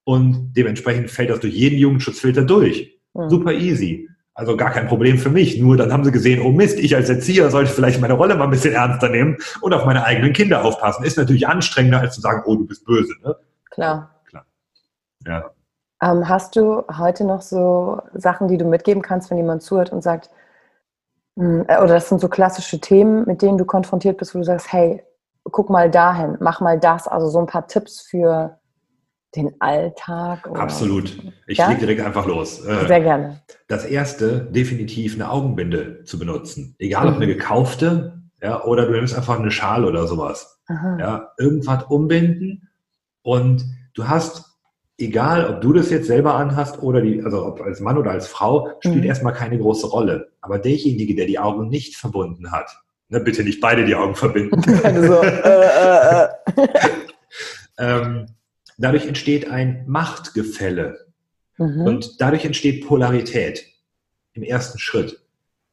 und 0.04 0.52
dementsprechend 0.52 1.10
fällt 1.10 1.30
das 1.30 1.40
durch 1.40 1.54
jeden 1.54 1.78
Jugendschutzfilter 1.78 2.44
durch. 2.44 3.00
Mhm. 3.14 3.30
Super 3.30 3.52
easy. 3.52 4.06
Also 4.34 4.58
gar 4.58 4.70
kein 4.70 4.86
Problem 4.88 5.18
für 5.18 5.30
mich. 5.30 5.58
Nur 5.58 5.78
dann 5.78 5.90
haben 5.90 6.04
sie 6.04 6.12
gesehen, 6.12 6.42
oh 6.42 6.52
Mist, 6.52 6.78
ich 6.78 6.94
als 6.94 7.08
Erzieher 7.08 7.50
sollte 7.50 7.72
vielleicht 7.72 8.00
meine 8.00 8.12
Rolle 8.12 8.36
mal 8.36 8.44
ein 8.44 8.50
bisschen 8.50 8.74
ernster 8.74 9.08
nehmen 9.08 9.38
und 9.62 9.72
auf 9.72 9.86
meine 9.86 10.04
eigenen 10.04 10.34
Kinder 10.34 10.64
aufpassen. 10.64 11.02
Ist 11.04 11.16
natürlich 11.16 11.48
anstrengender, 11.48 12.00
als 12.00 12.14
zu 12.14 12.20
sagen, 12.20 12.42
oh, 12.44 12.54
du 12.56 12.66
bist 12.66 12.84
böse. 12.84 13.14
Ne? 13.24 13.34
Klar. 13.70 14.22
Klar. 14.26 14.46
Ja. 15.26 15.50
Ähm, 16.00 16.28
hast 16.28 16.56
du 16.56 16.84
heute 16.96 17.24
noch 17.24 17.42
so 17.42 18.00
Sachen, 18.14 18.48
die 18.48 18.56
du 18.56 18.64
mitgeben 18.64 19.02
kannst, 19.02 19.30
wenn 19.30 19.38
jemand 19.38 19.62
zuhört 19.62 19.92
und 19.92 20.02
sagt, 20.02 20.30
hm, 21.36 21.64
äh, 21.68 21.78
oder 21.78 21.94
das 21.94 22.08
sind 22.08 22.20
so 22.20 22.28
klassische 22.28 22.80
Themen, 22.80 23.24
mit 23.26 23.42
denen 23.42 23.58
du 23.58 23.64
konfrontiert 23.64 24.16
bist, 24.16 24.34
wo 24.34 24.38
du 24.38 24.44
sagst, 24.44 24.72
hey, 24.72 25.02
guck 25.44 25.70
mal 25.70 25.90
dahin, 25.90 26.36
mach 26.40 26.60
mal 26.60 26.78
das, 26.78 27.08
also 27.08 27.28
so 27.28 27.38
ein 27.38 27.46
paar 27.46 27.66
Tipps 27.66 28.00
für 28.00 28.58
den 29.36 29.54
Alltag? 29.60 30.48
Oder? 30.48 30.60
Absolut. 30.60 31.18
Ich 31.46 31.58
ja? 31.58 31.68
lege 31.68 31.80
direkt 31.80 32.00
einfach 32.00 32.26
los. 32.26 32.64
Äh, 32.64 32.86
Sehr 32.86 33.00
gerne. 33.00 33.42
Das 33.66 33.84
erste, 33.84 34.40
definitiv 34.50 35.14
eine 35.14 35.30
Augenbinde 35.30 36.04
zu 36.04 36.18
benutzen. 36.18 36.76
Egal 36.78 37.06
mhm. 37.06 37.10
ob 37.10 37.16
eine 37.16 37.26
gekaufte, 37.26 38.22
ja, 38.40 38.62
oder 38.64 38.86
du 38.86 38.92
nimmst 38.92 39.16
einfach 39.16 39.38
eine 39.38 39.50
Schale 39.50 39.86
oder 39.86 40.06
sowas. 40.06 40.60
Aha. 40.68 40.96
Ja, 40.98 41.32
irgendwas 41.38 41.84
umbinden 41.84 42.68
und 43.22 43.64
du 43.94 44.08
hast 44.08 44.47
egal 44.98 45.48
ob 45.48 45.60
du 45.60 45.72
das 45.72 45.90
jetzt 45.90 46.08
selber 46.08 46.34
anhast 46.34 46.82
oder 46.82 47.00
die, 47.00 47.22
also 47.22 47.46
ob 47.46 47.60
als 47.60 47.80
Mann 47.80 47.96
oder 47.96 48.10
als 48.10 48.26
Frau, 48.26 48.68
spielt 48.80 48.96
mhm. 48.96 49.04
erstmal 49.04 49.32
keine 49.32 49.58
große 49.58 49.86
Rolle. 49.86 50.32
Aber 50.40 50.58
derjenige, 50.58 51.14
der 51.14 51.26
die 51.26 51.38
Augen 51.38 51.68
nicht 51.68 51.96
verbunden 51.96 52.50
hat, 52.50 52.76
ne, 53.08 53.20
bitte 53.20 53.44
nicht 53.44 53.60
beide 53.60 53.84
die 53.84 53.94
Augen 53.94 54.16
verbinden. 54.16 54.60
so, 55.06 55.22
äh, 55.22 55.62
äh, 55.62 56.24
äh. 56.24 56.68
ähm, 57.78 58.26
dadurch 58.76 59.06
entsteht 59.06 59.48
ein 59.48 59.84
Machtgefälle. 59.86 61.06
Mhm. 61.56 61.82
Und 61.82 62.20
dadurch 62.20 62.44
entsteht 62.44 62.86
Polarität. 62.86 63.64
im 64.34 64.42
ersten 64.42 64.78
Schritt. 64.78 65.20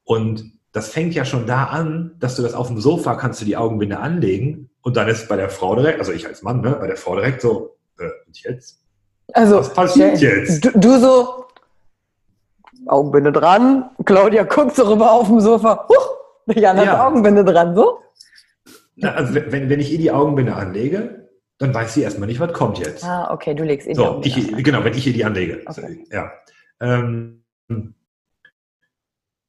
Und 0.03 0.51
das 0.71 0.89
fängt 0.89 1.15
ja 1.15 1.25
schon 1.25 1.47
da 1.47 1.65
an, 1.65 2.15
dass 2.19 2.35
du 2.35 2.41
das 2.41 2.53
auf 2.53 2.67
dem 2.67 2.79
Sofa 2.79 3.15
kannst 3.15 3.41
du 3.41 3.45
die 3.45 3.57
Augenbinde 3.57 3.99
anlegen 3.99 4.69
und 4.81 4.97
dann 4.97 5.07
ist 5.07 5.29
bei 5.29 5.35
der 5.35 5.49
Frau 5.49 5.75
direkt, 5.75 5.99
also 5.99 6.11
ich 6.11 6.27
als 6.27 6.43
Mann, 6.43 6.61
ne, 6.61 6.77
bei 6.79 6.87
der 6.87 6.97
Frau 6.97 7.15
direkt 7.15 7.41
so, 7.41 7.77
äh, 7.97 8.09
und 8.27 8.43
jetzt? 8.43 8.84
Also, 9.35 9.57
Was 9.57 9.73
passiert 9.73 10.21
jetzt? 10.21 10.63
Du, 10.63 10.71
du, 10.79 10.97
so, 10.97 11.45
Augenbinde 12.87 13.33
dran, 13.33 13.89
Claudia 14.05 14.43
guckt 14.43 14.75
so 14.77 14.83
rüber 14.83 15.11
auf 15.11 15.27
dem 15.27 15.41
Sofa, 15.41 15.87
huch, 15.89 16.55
Jan 16.55 16.77
hat 16.77 16.85
ja. 16.85 17.05
Augenbinde 17.05 17.43
dran, 17.43 17.75
so? 17.75 17.99
Na, 18.95 19.11
also 19.11 19.35
wenn, 19.35 19.69
wenn 19.69 19.79
ich 19.81 19.91
ihr 19.91 19.97
die 19.97 20.11
Augenbinde 20.11 20.55
anlege, 20.55 21.29
dann 21.57 21.73
weiß 21.73 21.95
sie 21.95 22.03
erstmal 22.03 22.27
nicht, 22.27 22.39
was 22.39 22.53
kommt 22.53 22.79
jetzt. 22.79 23.03
Ah, 23.03 23.33
okay, 23.33 23.53
du 23.53 23.65
legst 23.65 23.87
ihr 23.87 23.93
die 23.93 23.99
so, 23.99 24.21
ich, 24.23 24.53
an. 24.53 24.63
Genau, 24.63 24.83
wenn 24.85 24.93
ich 24.93 25.05
ihr 25.05 25.11
die 25.11 25.25
anlege. 25.25 25.63
Okay. 25.65 26.05
Ja. 26.09 26.31
Ähm, 26.79 27.43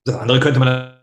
das 0.05 0.17
andere 0.17 0.41
könnte 0.41 0.59
man 0.59 0.97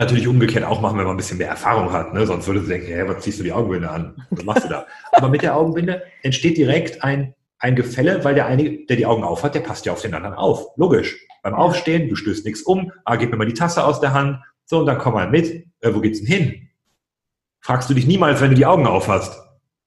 natürlich 0.00 0.26
umgekehrt 0.26 0.64
auch 0.64 0.80
machen, 0.80 0.98
wenn 0.98 1.04
man 1.04 1.14
ein 1.14 1.18
bisschen 1.18 1.38
mehr 1.38 1.48
Erfahrung 1.48 1.92
hat. 1.92 2.12
Ne? 2.12 2.26
Sonst 2.26 2.48
würde 2.48 2.60
sie 2.62 2.68
denken, 2.68 2.88
hey, 2.88 3.08
was 3.08 3.22
ziehst 3.22 3.38
du 3.38 3.44
die 3.44 3.52
Augenbinde 3.52 3.88
an? 3.88 4.16
Was 4.30 4.44
machst 4.44 4.64
du 4.64 4.68
da? 4.68 4.84
Aber 5.12 5.28
mit 5.28 5.42
der 5.42 5.56
Augenbinde 5.56 6.02
entsteht 6.22 6.56
direkt 6.56 7.04
ein, 7.04 7.35
ein 7.58 7.76
Gefälle, 7.76 8.24
weil 8.24 8.34
der 8.34 8.46
eine, 8.46 8.86
der 8.86 8.96
die 8.96 9.06
Augen 9.06 9.24
auf 9.24 9.42
hat, 9.42 9.54
der 9.54 9.60
passt 9.60 9.86
ja 9.86 9.92
auf 9.92 10.02
den 10.02 10.14
anderen 10.14 10.34
auf. 10.34 10.66
Logisch. 10.76 11.26
Beim 11.42 11.54
Aufstehen, 11.54 12.08
du 12.08 12.16
stößt 12.16 12.44
nichts 12.44 12.62
um, 12.62 12.92
ah, 13.04 13.16
gib 13.16 13.30
mir 13.30 13.36
mal 13.36 13.46
die 13.46 13.54
Tasse 13.54 13.84
aus 13.84 14.00
der 14.00 14.12
Hand, 14.12 14.40
so, 14.66 14.80
und 14.80 14.86
dann 14.86 14.98
komm 14.98 15.14
mal 15.14 15.30
mit. 15.30 15.66
Äh, 15.80 15.94
wo 15.94 16.00
geht's 16.00 16.18
denn 16.18 16.26
hin? 16.26 16.68
Fragst 17.60 17.88
du 17.88 17.94
dich 17.94 18.06
niemals, 18.06 18.40
wenn 18.40 18.50
du 18.50 18.56
die 18.56 18.66
Augen 18.66 18.86
auf 18.86 19.08
hast. 19.08 19.40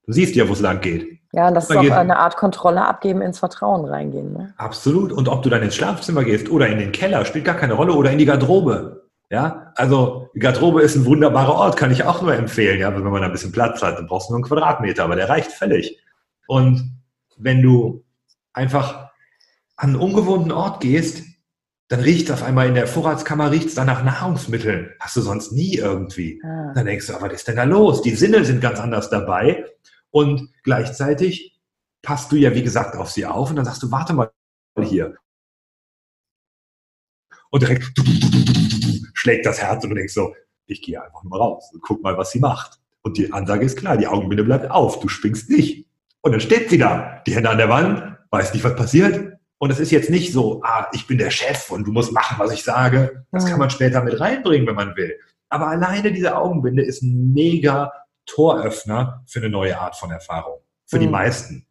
Du 0.05 0.13
siehst 0.13 0.35
ja, 0.35 0.47
wo 0.47 0.53
es 0.53 0.61
lang 0.61 0.81
geht. 0.81 1.19
Ja, 1.33 1.51
das 1.51 1.69
ist 1.69 1.75
auch 1.75 1.91
eine 1.91 2.17
Art 2.17 2.37
Kontrolle 2.37 2.85
abgeben, 2.85 3.21
ins 3.21 3.37
Vertrauen 3.37 3.85
reingehen. 3.85 4.33
Ne? 4.33 4.53
Absolut. 4.57 5.11
Und 5.11 5.27
ob 5.27 5.43
du 5.43 5.49
dann 5.49 5.61
ins 5.61 5.75
Schlafzimmer 5.75 6.23
gehst 6.23 6.49
oder 6.49 6.67
in 6.67 6.79
den 6.79 6.91
Keller, 6.91 7.23
spielt 7.25 7.45
gar 7.45 7.55
keine 7.55 7.73
Rolle. 7.73 7.93
Oder 7.93 8.11
in 8.11 8.17
die 8.17 8.25
Garderobe. 8.25 9.07
Ja, 9.29 9.71
also 9.75 10.29
die 10.33 10.39
Garderobe 10.39 10.81
ist 10.81 10.95
ein 10.95 11.05
wunderbarer 11.05 11.53
Ort, 11.53 11.77
kann 11.77 11.91
ich 11.91 12.03
auch 12.03 12.21
nur 12.23 12.33
empfehlen. 12.33 12.79
Ja, 12.79 12.91
wenn 12.95 13.03
man 13.03 13.23
ein 13.23 13.31
bisschen 13.31 13.51
Platz 13.51 13.83
hat, 13.83 13.97
dann 13.99 14.07
brauchst 14.07 14.29
du 14.29 14.33
nur 14.33 14.37
einen 14.37 14.47
Quadratmeter, 14.47 15.03
aber 15.03 15.15
der 15.15 15.29
reicht 15.29 15.51
völlig. 15.51 15.99
Und 16.47 16.98
wenn 17.39 17.61
du 17.61 18.05
einfach 18.53 19.09
an 19.75 19.91
einen 19.91 19.95
ungewohnten 19.95 20.51
Ort 20.51 20.81
gehst, 20.81 21.23
dann 21.87 22.01
riecht 22.01 22.29
es 22.29 22.31
auf 22.31 22.43
einmal 22.43 22.67
in 22.67 22.75
der 22.75 22.85
Vorratskammer 22.85 23.49
riecht 23.49 23.69
es 23.69 23.75
dann 23.75 23.87
nach 23.87 24.03
Nahrungsmitteln. 24.03 24.91
Hast 24.99 25.15
du 25.15 25.21
sonst 25.21 25.51
nie 25.53 25.75
irgendwie. 25.75 26.39
Ah. 26.43 26.73
Dann 26.75 26.85
denkst 26.85 27.07
du, 27.07 27.13
was 27.13 27.33
ist 27.33 27.47
denn 27.47 27.55
da 27.55 27.63
los? 27.63 28.03
Die 28.03 28.15
Sinne 28.15 28.45
sind 28.45 28.61
ganz 28.61 28.79
anders 28.79 29.09
dabei. 29.09 29.65
Und 30.11 30.49
gleichzeitig 30.63 31.59
passt 32.03 32.31
du 32.31 32.35
ja, 32.35 32.53
wie 32.53 32.63
gesagt, 32.63 32.95
auf 32.95 33.09
sie 33.09 33.25
auf 33.25 33.49
und 33.49 33.55
dann 33.55 33.65
sagst 33.65 33.81
du, 33.81 33.91
warte 33.91 34.13
mal 34.13 34.31
hier. 34.81 35.15
Und 37.49 37.63
direkt 37.63 37.91
schlägt 39.13 39.45
das 39.45 39.61
Herz 39.61 39.83
und 39.83 39.89
du 39.89 39.95
denkst 39.95 40.13
so, 40.13 40.35
ich 40.67 40.81
gehe 40.81 41.01
einfach 41.01 41.23
nur 41.23 41.39
raus 41.39 41.71
und 41.73 41.81
guck 41.81 42.03
mal, 42.03 42.17
was 42.17 42.31
sie 42.31 42.39
macht. 42.39 42.79
Und 43.01 43.17
die 43.17 43.33
Ansage 43.33 43.65
ist 43.65 43.77
klar, 43.77 43.97
die 43.97 44.07
Augenbinde 44.07 44.43
bleibt 44.43 44.69
auf, 44.69 44.99
du 44.99 45.07
springst 45.07 45.49
nicht. 45.49 45.88
Und 46.21 46.31
dann 46.33 46.41
steht 46.41 46.69
sie 46.69 46.77
da, 46.77 47.21
die 47.25 47.35
Hände 47.35 47.49
an 47.49 47.57
der 47.57 47.69
Wand, 47.69 48.17
weiß 48.31 48.53
nicht, 48.53 48.63
was 48.63 48.75
passiert. 48.75 49.37
Und 49.57 49.71
es 49.71 49.79
ist 49.79 49.91
jetzt 49.91 50.09
nicht 50.09 50.31
so, 50.31 50.61
ah, 50.63 50.87
ich 50.93 51.07
bin 51.07 51.17
der 51.17 51.31
Chef 51.31 51.69
und 51.69 51.85
du 51.85 51.91
musst 51.91 52.13
machen, 52.13 52.37
was 52.39 52.53
ich 52.53 52.63
sage. 52.63 53.25
Das 53.31 53.45
kann 53.45 53.59
man 53.59 53.69
später 53.69 54.03
mit 54.03 54.19
reinbringen, 54.19 54.67
wenn 54.67 54.75
man 54.75 54.95
will. 54.95 55.17
Aber 55.49 55.67
alleine 55.67 56.11
diese 56.11 56.37
Augenbinde 56.37 56.83
ist 56.83 57.01
ein 57.01 57.33
mega 57.33 57.91
Toröffner 58.25 59.23
für 59.27 59.39
eine 59.39 59.49
neue 59.49 59.77
Art 59.79 59.95
von 59.95 60.11
Erfahrung. 60.11 60.59
Für 60.85 60.97
mhm. 60.97 61.01
die 61.01 61.07
meisten. 61.07 61.65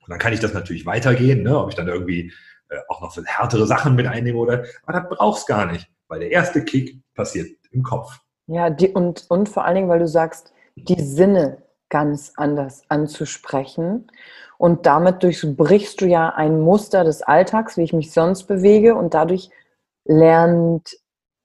Und 0.00 0.10
dann 0.10 0.18
kann 0.18 0.32
ich 0.32 0.40
das 0.40 0.54
natürlich 0.54 0.86
weitergehen, 0.86 1.42
ne, 1.42 1.58
ob 1.58 1.70
ich 1.70 1.74
dann 1.74 1.88
irgendwie 1.88 2.32
äh, 2.68 2.78
auch 2.88 3.00
noch 3.00 3.14
für 3.14 3.24
härtere 3.24 3.66
Sachen 3.66 3.94
mit 3.94 4.06
einnehme 4.06 4.38
oder, 4.38 4.64
aber 4.84 5.00
das 5.00 5.08
brauchst 5.10 5.46
gar 5.46 5.70
nicht, 5.70 5.88
weil 6.08 6.20
der 6.20 6.30
erste 6.30 6.64
Kick 6.64 7.02
passiert 7.14 7.48
im 7.70 7.82
Kopf. 7.82 8.18
Ja, 8.46 8.70
die, 8.70 8.88
und, 8.88 9.26
und 9.28 9.48
vor 9.48 9.64
allen 9.64 9.76
Dingen, 9.76 9.88
weil 9.88 10.00
du 10.00 10.08
sagst, 10.08 10.52
die 10.74 11.00
Sinne 11.00 11.62
ganz 11.92 12.32
anders 12.36 12.82
anzusprechen. 12.88 14.08
Und 14.56 14.86
damit 14.86 15.22
durchbrichst 15.22 16.00
du 16.00 16.06
ja 16.06 16.30
ein 16.30 16.60
Muster 16.60 17.04
des 17.04 17.22
Alltags, 17.22 17.76
wie 17.76 17.82
ich 17.82 17.92
mich 17.92 18.12
sonst 18.12 18.44
bewege. 18.44 18.94
Und 18.94 19.14
dadurch 19.14 19.50
lernt 20.04 20.96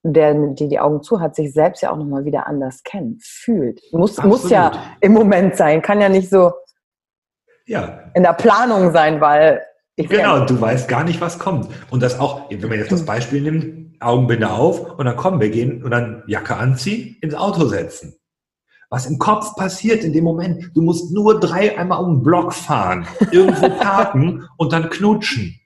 der, 0.03 0.33
die 0.53 0.69
die 0.69 0.79
Augen 0.79 1.03
zu 1.03 1.19
hat, 1.19 1.35
sich 1.35 1.51
selbst 1.51 1.81
ja 1.81 1.91
auch 1.91 1.97
nochmal 1.97 2.23
wieder 2.23 2.47
anders 2.47 2.83
kennen, 2.83 3.19
fühlt. 3.21 3.81
Muss, 3.91 4.23
muss 4.23 4.49
ja 4.49 4.71
im 5.01 5.11
Moment 5.11 5.57
sein, 5.57 5.81
kann 5.81 5.99
ja 5.99 6.07
nicht 6.07 6.29
so 6.29 6.53
ja. 7.65 8.09
in 8.13 8.23
der 8.23 8.33
Planung 8.33 8.93
sein, 8.93 9.19
weil 9.19 9.61
ich 9.97 10.07
Genau, 10.07 10.45
du 10.45 10.61
weißt 10.61 10.87
gar 10.87 11.03
nicht, 11.03 11.19
was 11.19 11.39
kommt. 11.39 11.67
Und 11.89 12.01
das 12.01 12.19
auch, 12.19 12.49
wenn 12.49 12.69
man 12.69 12.77
jetzt 12.77 12.91
das 12.91 13.05
Beispiel 13.05 13.41
nimmt, 13.41 13.99
Augenbinde 13.99 14.49
auf 14.49 14.97
und 14.97 15.05
dann 15.05 15.17
kommen 15.17 15.41
wir 15.41 15.49
gehen 15.49 15.83
und 15.83 15.91
dann 15.91 16.23
Jacke 16.27 16.55
anziehen, 16.55 17.17
ins 17.19 17.33
Auto 17.33 17.65
setzen. 17.65 18.16
Was 18.89 19.05
im 19.05 19.19
Kopf 19.19 19.55
passiert 19.55 20.03
in 20.03 20.13
dem 20.13 20.23
Moment, 20.23 20.71
du 20.73 20.81
musst 20.81 21.11
nur 21.11 21.39
drei 21.39 21.77
einmal 21.77 22.03
um 22.03 22.17
den 22.17 22.23
Block 22.23 22.53
fahren, 22.53 23.05
irgendwo 23.31 23.69
parken 23.79 24.47
und 24.57 24.71
dann 24.71 24.89
knutschen. 24.89 25.59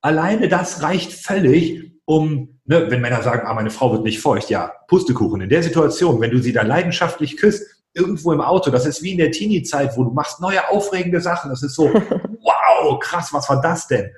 Alleine 0.00 0.48
das 0.48 0.82
reicht 0.82 1.12
völlig, 1.12 1.92
um, 2.04 2.60
ne, 2.64 2.90
wenn 2.90 3.00
Männer 3.00 3.22
sagen, 3.22 3.46
ah, 3.46 3.54
meine 3.54 3.70
Frau 3.70 3.92
wird 3.92 4.04
nicht 4.04 4.20
feucht, 4.20 4.50
ja, 4.50 4.72
Pustekuchen. 4.88 5.40
In 5.40 5.48
der 5.48 5.62
Situation, 5.62 6.20
wenn 6.20 6.30
du 6.30 6.38
sie 6.38 6.52
da 6.52 6.62
leidenschaftlich 6.62 7.36
küsst, 7.36 7.64
irgendwo 7.94 8.32
im 8.32 8.40
Auto, 8.40 8.70
das 8.70 8.86
ist 8.86 9.02
wie 9.02 9.12
in 9.12 9.18
der 9.18 9.30
Teenie-Zeit, 9.30 9.96
wo 9.96 10.04
du 10.04 10.10
machst 10.10 10.40
neue 10.40 10.68
aufregende 10.70 11.20
Sachen. 11.20 11.50
Das 11.50 11.62
ist 11.62 11.74
so, 11.74 11.84
wow, 11.92 12.98
krass, 13.00 13.32
was 13.32 13.48
war 13.48 13.60
das 13.60 13.86
denn? 13.88 14.10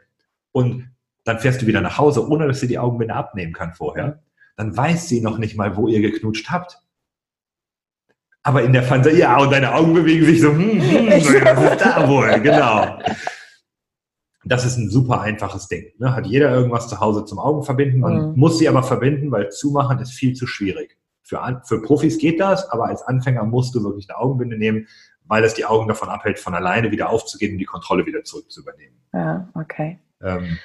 Und 0.52 0.90
dann 1.24 1.38
fährst 1.38 1.62
du 1.62 1.66
wieder 1.66 1.80
nach 1.80 1.98
Hause, 1.98 2.28
ohne 2.28 2.46
dass 2.46 2.60
sie 2.60 2.68
die 2.68 2.78
Augenbinde 2.78 3.14
abnehmen 3.14 3.52
kann 3.52 3.72
vorher. 3.72 4.22
Dann 4.56 4.76
weiß 4.76 5.08
sie 5.08 5.20
noch 5.20 5.38
nicht 5.38 5.56
mal, 5.56 5.76
wo 5.76 5.88
ihr 5.88 6.00
geknutscht 6.00 6.50
habt. 6.50 6.78
Aber 8.46 8.62
in 8.62 8.74
der 8.74 8.82
Fantasie, 8.82 9.20
ja, 9.20 9.38
und 9.38 9.50
deine 9.50 9.74
Augen 9.74 9.94
bewegen 9.94 10.24
sich 10.26 10.40
so, 10.42 10.50
hm, 10.50 10.80
hm, 10.80 11.06
was 11.10 11.72
ist 11.72 11.80
da 11.84 12.06
wohl? 12.08 12.40
Genau. 12.40 12.98
Das 14.44 14.66
ist 14.66 14.76
ein 14.76 14.90
super 14.90 15.22
einfaches 15.22 15.66
Ding. 15.68 15.86
Ne? 15.98 16.14
Hat 16.14 16.26
jeder 16.26 16.50
irgendwas 16.50 16.88
zu 16.88 17.00
Hause 17.00 17.24
zum 17.24 17.38
Augen 17.38 17.62
verbinden. 17.62 18.00
Man 18.00 18.32
mhm. 18.32 18.36
muss 18.36 18.58
sie 18.58 18.68
aber 18.68 18.82
verbinden, 18.82 19.30
weil 19.32 19.48
zumachen 19.48 19.98
ist 19.98 20.12
viel 20.12 20.34
zu 20.34 20.46
schwierig. 20.46 20.98
Für, 21.22 21.62
für 21.64 21.80
Profis 21.80 22.18
geht 22.18 22.38
das, 22.38 22.68
aber 22.68 22.84
als 22.84 23.02
Anfänger 23.02 23.44
musst 23.44 23.74
du 23.74 23.82
wirklich 23.82 24.10
eine 24.10 24.18
Augenbinde 24.18 24.58
nehmen, 24.58 24.86
weil 25.24 25.42
es 25.42 25.54
die 25.54 25.64
Augen 25.64 25.88
davon 25.88 26.10
abhält, 26.10 26.38
von 26.38 26.54
alleine 26.54 26.90
wieder 26.90 27.08
aufzugehen 27.08 27.52
und 27.52 27.58
die 27.58 27.64
Kontrolle 27.64 28.04
wieder 28.04 28.24
zurückzuübernehmen. 28.24 28.98
Ja, 29.14 29.48
okay. 29.54 29.98
Ähm, 30.22 30.58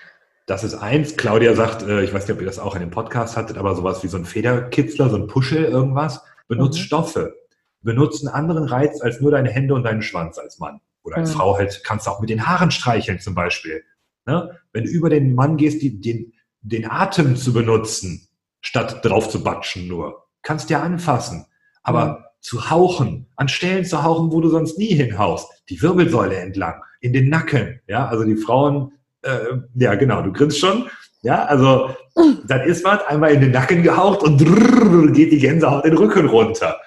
das 0.47 0.65
ist 0.65 0.75
eins. 0.75 1.15
Claudia 1.15 1.55
sagt, 1.55 1.83
äh, 1.83 2.03
ich 2.03 2.13
weiß 2.13 2.27
nicht, 2.27 2.35
ob 2.35 2.41
ihr 2.41 2.47
das 2.47 2.59
auch 2.59 2.75
in 2.75 2.81
dem 2.81 2.89
Podcast 2.89 3.37
hattet, 3.37 3.57
aber 3.57 3.73
sowas 3.75 4.03
wie 4.03 4.07
so 4.07 4.17
ein 4.17 4.25
Federkitzler, 4.25 5.09
so 5.09 5.15
ein 5.15 5.27
Puschel, 5.27 5.63
irgendwas. 5.63 6.21
Benutzt 6.49 6.79
mhm. 6.79 6.83
Stoffe. 6.83 7.35
Benutzt 7.81 8.25
einen 8.25 8.33
anderen 8.33 8.65
Reiz 8.65 9.01
als 9.01 9.21
nur 9.21 9.31
deine 9.31 9.49
Hände 9.49 9.73
und 9.73 9.83
deinen 9.83 10.01
Schwanz 10.01 10.37
als 10.37 10.59
Mann. 10.59 10.81
Oder 11.03 11.17
als 11.17 11.33
mhm. 11.33 11.37
Frau 11.37 11.57
halt 11.57 11.81
kannst 11.83 12.07
du 12.07 12.11
auch 12.11 12.19
mit 12.19 12.29
den 12.29 12.47
Haaren 12.47 12.71
streicheln 12.71 13.19
zum 13.19 13.35
Beispiel. 13.35 13.83
Ne? 14.25 14.59
Wenn 14.73 14.83
du 14.83 14.89
über 14.89 15.09
den 15.09 15.33
Mann 15.33 15.57
gehst, 15.57 15.81
die, 15.81 15.99
den, 15.99 16.33
den 16.61 16.89
Atem 16.89 17.35
zu 17.35 17.53
benutzen, 17.53 18.27
statt 18.61 19.03
drauf 19.03 19.29
zu 19.29 19.43
batschen 19.43 19.87
nur. 19.87 20.27
Kannst 20.41 20.69
ja 20.69 20.81
anfassen. 20.81 21.45
Aber 21.83 22.05
mhm. 22.05 22.23
zu 22.41 22.69
hauchen, 22.69 23.27
an 23.35 23.47
Stellen 23.47 23.85
zu 23.85 24.03
hauchen, 24.03 24.31
wo 24.31 24.41
du 24.41 24.49
sonst 24.49 24.77
nie 24.77 24.93
hinhaust. 24.93 25.49
Die 25.69 25.81
Wirbelsäule 25.81 26.35
entlang, 26.35 26.81
in 27.01 27.13
den 27.13 27.29
Nacken. 27.29 27.81
Ja, 27.87 28.07
also 28.07 28.23
die 28.23 28.35
Frauen, 28.35 28.91
äh, 29.21 29.39
ja 29.75 29.95
genau, 29.95 30.21
du 30.21 30.31
grinst 30.31 30.59
schon. 30.59 30.89
Ja, 31.21 31.45
also 31.45 31.95
dann 32.47 32.61
ist 32.61 32.83
was, 32.83 33.05
einmal 33.07 33.31
in 33.31 33.41
den 33.41 33.51
Nacken 33.51 33.83
gehaucht 33.83 34.23
und 34.23 34.37
drrr, 34.37 35.11
geht 35.11 35.31
die 35.31 35.39
Gänsehaut 35.39 35.85
den 35.85 35.97
Rücken 35.97 36.27
runter. 36.27 36.79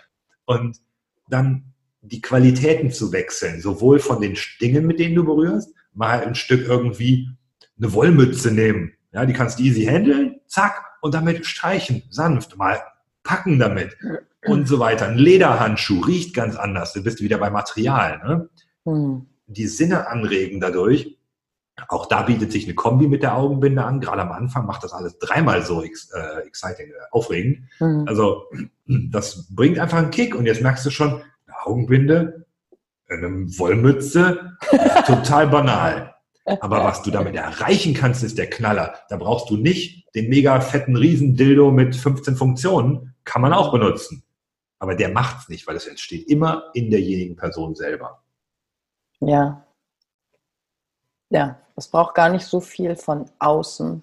Und 0.60 0.80
dann 1.28 1.72
die 2.02 2.20
Qualitäten 2.20 2.90
zu 2.90 3.12
wechseln, 3.12 3.60
sowohl 3.60 3.98
von 3.98 4.20
den 4.20 4.36
Dingen, 4.60 4.86
mit 4.86 4.98
denen 4.98 5.14
du 5.14 5.24
berührst, 5.24 5.72
mal 5.94 6.24
ein 6.24 6.34
Stück 6.34 6.66
irgendwie 6.66 7.28
eine 7.78 7.92
Wollmütze 7.92 8.52
nehmen. 8.52 8.92
Ja, 9.12 9.26
die 9.26 9.32
kannst 9.32 9.58
du 9.58 9.62
easy 9.62 9.84
handeln, 9.84 10.40
zack, 10.46 10.82
und 11.00 11.14
damit 11.14 11.46
streichen, 11.46 12.02
sanft, 12.10 12.56
mal 12.56 12.80
packen 13.24 13.58
damit 13.58 13.96
und 14.46 14.66
so 14.66 14.78
weiter. 14.78 15.08
Ein 15.08 15.18
Lederhandschuh 15.18 16.00
riecht 16.00 16.34
ganz 16.34 16.56
anders. 16.56 16.92
Du 16.92 17.02
bist 17.02 17.20
wieder 17.20 17.38
bei 17.38 17.50
Material. 17.50 18.20
Ne? 18.24 18.48
Mhm. 18.84 19.26
Die 19.46 19.66
Sinne 19.66 20.08
anregen 20.08 20.60
dadurch. 20.60 21.18
Auch 21.88 22.06
da 22.06 22.22
bietet 22.22 22.52
sich 22.52 22.64
eine 22.64 22.74
Kombi 22.74 23.08
mit 23.08 23.22
der 23.22 23.36
Augenbinde 23.36 23.82
an. 23.82 24.00
Gerade 24.00 24.22
am 24.22 24.32
Anfang 24.32 24.66
macht 24.66 24.84
das 24.84 24.92
alles 24.92 25.18
dreimal 25.18 25.62
so 25.62 25.82
ex, 25.82 26.10
äh, 26.12 26.46
exciting, 26.46 26.88
äh, 26.88 26.92
aufregend. 27.10 27.68
Mhm. 27.80 28.04
Also 28.06 28.44
das 28.86 29.48
bringt 29.54 29.78
einfach 29.78 29.98
einen 29.98 30.10
Kick 30.10 30.34
und 30.34 30.46
jetzt 30.46 30.62
merkst 30.62 30.84
du 30.84 30.90
schon, 30.90 31.22
Augenbinde, 31.64 32.46
eine 33.08 33.28
Wollmütze, 33.58 34.56
total 35.06 35.46
banal. 35.48 36.14
Aber 36.60 36.84
was 36.84 37.02
du 37.02 37.10
damit 37.10 37.36
erreichen 37.36 37.94
kannst, 37.94 38.24
ist 38.24 38.36
der 38.36 38.50
Knaller. 38.50 38.94
Da 39.08 39.16
brauchst 39.16 39.48
du 39.48 39.56
nicht 39.56 40.12
den 40.14 40.28
mega 40.28 40.60
fetten 40.60 40.96
Riesendildo 40.96 41.70
mit 41.70 41.94
15 41.94 42.36
Funktionen. 42.36 43.14
Kann 43.24 43.42
man 43.42 43.52
auch 43.52 43.70
benutzen. 43.70 44.24
Aber 44.80 44.96
der 44.96 45.10
macht's 45.10 45.48
nicht, 45.48 45.66
weil 45.68 45.76
es 45.76 45.86
entsteht 45.86 46.28
immer 46.28 46.64
in 46.74 46.90
derjenigen 46.90 47.36
Person 47.36 47.76
selber. 47.76 48.24
Ja. 49.20 49.64
Ja, 51.30 51.61
es 51.76 51.88
braucht 51.88 52.14
gar 52.14 52.28
nicht 52.28 52.46
so 52.46 52.60
viel 52.60 52.96
von 52.96 53.26
außen, 53.38 54.02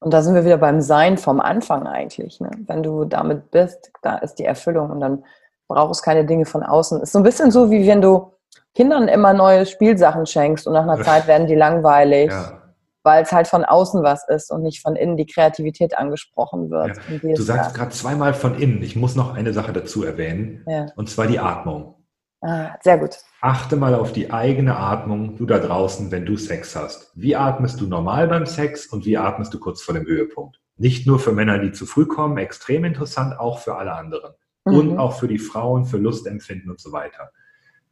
Und 0.00 0.12
da 0.12 0.22
sind 0.22 0.34
wir 0.34 0.44
wieder 0.44 0.58
beim 0.58 0.80
Sein 0.80 1.18
vom 1.18 1.40
Anfang 1.40 1.86
eigentlich. 1.86 2.40
Ne? 2.40 2.50
Wenn 2.66 2.82
du 2.82 3.04
damit 3.04 3.50
bist, 3.50 3.90
da 4.02 4.16
ist 4.16 4.36
die 4.36 4.44
Erfüllung 4.44 4.90
und 4.90 5.00
dann 5.00 5.24
brauchst 5.68 6.00
du 6.00 6.04
keine 6.04 6.24
Dinge 6.24 6.46
von 6.46 6.62
außen. 6.62 7.00
Ist 7.00 7.12
so 7.12 7.18
ein 7.18 7.24
bisschen 7.24 7.50
so, 7.50 7.70
wie 7.70 7.86
wenn 7.86 8.00
du 8.00 8.32
Kindern 8.74 9.08
immer 9.08 9.32
neue 9.32 9.66
Spielsachen 9.66 10.26
schenkst 10.26 10.66
und 10.66 10.72
nach 10.72 10.82
einer 10.82 11.02
Zeit 11.04 11.26
werden 11.26 11.46
die 11.46 11.54
langweilig. 11.54 12.30
Ja 12.30 12.60
weil 13.02 13.22
es 13.22 13.32
halt 13.32 13.48
von 13.48 13.64
außen 13.64 14.02
was 14.02 14.28
ist 14.28 14.50
und 14.50 14.62
nicht 14.62 14.82
von 14.82 14.96
innen 14.96 15.16
die 15.16 15.26
Kreativität 15.26 15.96
angesprochen 15.96 16.70
wird. 16.70 16.98
Ja. 17.22 17.34
Du 17.34 17.42
sagst 17.42 17.74
gerade 17.74 17.90
zweimal 17.90 18.34
von 18.34 18.58
innen. 18.58 18.82
Ich 18.82 18.96
muss 18.96 19.16
noch 19.16 19.34
eine 19.34 19.52
Sache 19.52 19.72
dazu 19.72 20.04
erwähnen, 20.04 20.64
ja. 20.66 20.86
und 20.96 21.08
zwar 21.08 21.26
die 21.26 21.38
Atmung. 21.38 21.94
Ah, 22.42 22.76
sehr 22.82 22.98
gut. 22.98 23.18
Achte 23.42 23.76
mal 23.76 23.94
auf 23.94 24.12
die 24.12 24.30
eigene 24.30 24.76
Atmung, 24.76 25.36
du 25.36 25.44
da 25.44 25.58
draußen, 25.58 26.10
wenn 26.10 26.24
du 26.24 26.36
Sex 26.36 26.74
hast. 26.74 27.10
Wie 27.14 27.36
atmest 27.36 27.80
du 27.80 27.86
normal 27.86 28.28
beim 28.28 28.46
Sex 28.46 28.86
und 28.86 29.04
wie 29.04 29.18
atmest 29.18 29.52
du 29.52 29.58
kurz 29.58 29.82
vor 29.82 29.94
dem 29.94 30.06
Höhepunkt? 30.06 30.58
Nicht 30.76 31.06
nur 31.06 31.18
für 31.18 31.32
Männer, 31.32 31.58
die 31.58 31.72
zu 31.72 31.84
früh 31.84 32.06
kommen, 32.06 32.38
extrem 32.38 32.84
interessant, 32.84 33.38
auch 33.38 33.58
für 33.58 33.76
alle 33.76 33.92
anderen. 33.92 34.32
Mhm. 34.64 34.74
Und 34.74 34.98
auch 34.98 35.18
für 35.18 35.28
die 35.28 35.38
Frauen, 35.38 35.84
für 35.84 35.98
Lustempfinden 35.98 36.70
und 36.70 36.80
so 36.80 36.92
weiter. 36.92 37.30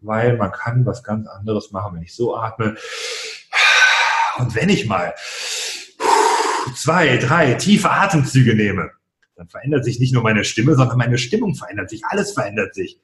Weil 0.01 0.37
man 0.37 0.53
kann 0.53 0.87
was 0.87 1.03
ganz 1.03 1.27
anderes 1.27 1.71
machen, 1.71 1.97
wenn 1.97 2.03
ich 2.03 2.15
so 2.15 2.35
atme. 2.35 2.77
Und 4.39 4.55
wenn 4.55 4.69
ich 4.71 4.87
mal 4.87 5.15
zwei, 6.75 7.19
drei 7.19 7.55
tiefe 7.55 7.91
Atemzüge 7.91 8.55
nehme, 8.55 8.93
dann 9.37 9.49
verändert 9.49 9.85
sich 9.85 10.01
nicht 10.01 10.15
nur 10.15 10.23
meine 10.23 10.45
Stimme, 10.45 10.75
sondern 10.75 10.97
meine 10.97 11.19
Stimmung 11.19 11.55
verändert 11.55 11.91
sich. 11.91 12.05
Alles 12.07 12.33
verändert 12.33 12.75
sich. 12.75 13.01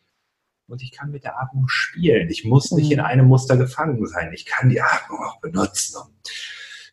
Und 0.66 0.82
ich 0.82 0.92
kann 0.92 1.10
mit 1.10 1.24
der 1.24 1.38
Atmung 1.40 1.68
spielen. 1.68 2.28
Ich 2.30 2.44
muss 2.44 2.70
nicht 2.72 2.90
in 2.90 2.98
mhm. 2.98 3.04
einem 3.04 3.26
Muster 3.26 3.56
gefangen 3.56 4.06
sein. 4.06 4.32
Ich 4.32 4.46
kann 4.46 4.70
die 4.70 4.80
Atmung 4.80 5.18
auch 5.22 5.40
benutzen 5.40 5.98
und 5.98 6.14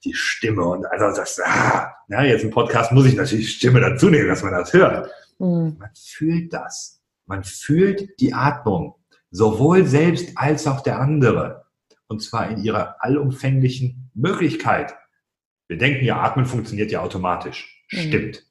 die 0.04 0.14
Stimme 0.14 0.64
und 0.64 0.86
also 0.86 1.16
das, 1.16 1.40
ah, 1.44 1.94
ja, 2.10 2.24
jetzt 2.24 2.44
im 2.44 2.50
Podcast 2.50 2.92
muss 2.92 3.06
ich 3.06 3.16
natürlich 3.16 3.54
Stimme 3.54 3.80
dazu 3.80 4.10
nehmen, 4.10 4.28
dass 4.28 4.44
man 4.44 4.52
das 4.52 4.74
hört. 4.74 5.10
Mhm. 5.40 5.78
Man 5.80 5.90
fühlt 5.96 6.52
das. 6.54 7.02
Man 7.26 7.44
fühlt 7.44 8.20
die 8.20 8.34
Atmung. 8.34 8.96
Sowohl 9.30 9.86
selbst 9.86 10.32
als 10.36 10.68
auch 10.68 10.82
der 10.82 11.00
andere. 11.00 11.66
Und 12.08 12.22
zwar 12.22 12.50
in 12.50 12.62
ihrer 12.64 12.98
allumfänglichen 13.00 14.12
Möglichkeit. 14.14 14.94
Wir 15.68 15.78
denken 15.78 16.04
ja, 16.04 16.20
Atmen 16.20 16.46
funktioniert 16.46 16.92
ja 16.92 17.02
automatisch. 17.02 17.86
Mhm. 17.92 17.98
Stimmt. 17.98 18.46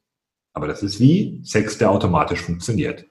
Aber 0.53 0.67
das 0.67 0.83
ist 0.83 0.99
wie 0.99 1.41
Sex, 1.45 1.77
der 1.79 1.91
automatisch 1.91 2.41
funktioniert. 2.41 3.07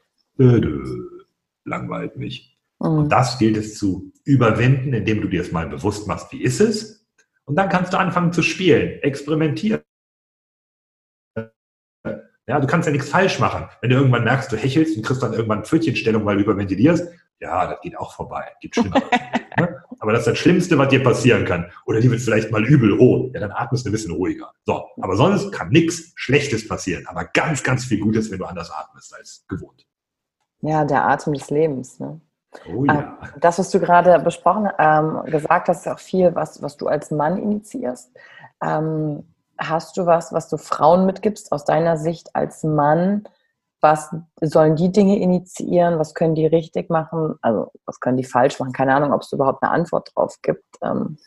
Langweilt 1.70 2.18
mich. 2.18 2.58
Mhm. 2.80 2.88
Und 2.88 3.10
das 3.10 3.38
gilt 3.38 3.58
es 3.58 3.78
zu 3.78 4.12
überwinden, 4.26 4.94
indem 4.94 5.22
du 5.22 5.28
dir 5.28 5.42
es 5.42 5.52
mal 5.52 5.68
bewusst 5.68 6.08
machst, 6.08 6.32
wie 6.32 6.42
ist 6.42 6.60
es? 6.60 7.08
Und 7.46 7.56
dann 7.56 7.70
kannst 7.70 7.94
du 7.94 7.98
anfangen 7.98 8.34
zu 8.34 8.44
spielen, 8.44 9.02
experimentieren. 9.02 9.82
Ja, 12.48 12.60
du 12.60 12.66
kannst 12.66 12.88
ja 12.88 12.92
nichts 12.92 13.10
falsch 13.10 13.40
machen. 13.40 13.68
Wenn 13.82 13.92
du 13.92 13.96
irgendwann 13.96 14.24
merkst, 14.24 14.52
du 14.52 14.58
hechelst 14.58 14.98
und 14.98 15.06
kriegst 15.06 15.22
dann 15.22 15.34
irgendwann 15.34 15.66
Pfötchenstellung, 15.66 16.26
weil 16.26 16.38
du 16.38 16.44
überventilierst, 16.44 17.08
ja, 17.40 17.68
das 17.68 17.82
geht 17.82 17.98
auch 17.98 18.16
vorbei. 18.16 18.44
Gibt 18.60 18.76
Schlimmeres. 18.76 19.04
ne? 19.60 19.84
Aber 20.00 20.14
das 20.14 20.22
ist 20.22 20.28
das 20.28 20.38
Schlimmste, 20.40 20.78
was 20.78 20.90
dir 20.90 21.04
passieren 21.04 21.46
kann. 21.46 21.72
Oder 21.86 22.02
die 22.02 22.10
wird 22.10 22.22
vielleicht 22.22 22.52
mal 22.52 22.66
übel 22.66 22.94
rot. 22.94 23.34
Ja, 23.34 23.42
dann 23.42 23.52
atmest 23.52 23.86
du 23.86 23.90
ein 23.90 23.92
bisschen 23.92 24.14
ruhiger. 24.14 24.52
So, 24.66 24.88
aber 25.00 25.16
sonst 25.16 25.52
kann 25.52 25.70
nichts 25.70 26.12
Schlechtes 26.16 26.68
passieren. 26.68 27.06
Aber 27.08 27.26
ganz, 27.26 27.64
ganz 27.64 27.86
viel 27.86 28.00
Gutes, 28.00 28.32
wenn 28.32 28.40
du 28.40 28.46
anders 28.46 28.72
atmest 28.72 29.14
als 29.16 29.46
gewohnt. 29.48 29.86
Ja, 30.62 30.86
der 30.86 31.08
Atem 31.08 31.34
des 31.34 31.50
Lebens. 31.50 32.00
Ne? 32.00 32.20
Oh 32.74 32.86
ja. 32.86 33.18
Ähm, 33.24 33.30
das, 33.40 33.60
was 33.60 33.70
du 33.70 33.80
gerade 33.80 34.20
besprochen, 34.20 34.70
ähm, 34.78 35.22
gesagt 35.26 35.70
hast, 35.70 35.86
ist 35.86 35.92
auch 35.92 36.00
viel, 36.00 36.36
was, 36.36 36.62
was 36.62 36.78
du 36.78 36.88
als 36.88 37.12
Mann 37.12 37.38
initiierst. 37.38 38.12
Ähm, 38.64 39.24
hast 39.58 39.98
du 39.98 40.06
was, 40.06 40.34
was 40.34 40.50
du 40.50 40.58
Frauen 40.58 41.06
mitgibst 41.06 41.52
aus 41.52 41.66
deiner 41.66 41.98
Sicht 41.98 42.36
als 42.36 42.64
Mann, 42.64 43.24
was 43.82 44.14
sollen 44.42 44.76
die 44.76 44.92
Dinge 44.92 45.20
initiieren, 45.20 46.00
was 46.00 46.14
können 46.14 46.36
die 46.36 46.46
richtig 46.46 46.90
machen, 46.90 47.36
also 47.42 47.72
was 47.86 48.00
können 48.00 48.18
die 48.18 48.24
falsch 48.24 48.60
machen, 48.60 48.74
keine 48.74 48.96
Ahnung, 48.96 49.14
ob 49.14 49.22
es 49.22 49.32
überhaupt 49.32 49.64
eine 49.64 49.72
Antwort 49.72 50.12
drauf 50.14 50.36
gibt. 50.42 50.66
Ähm. 50.82 51.18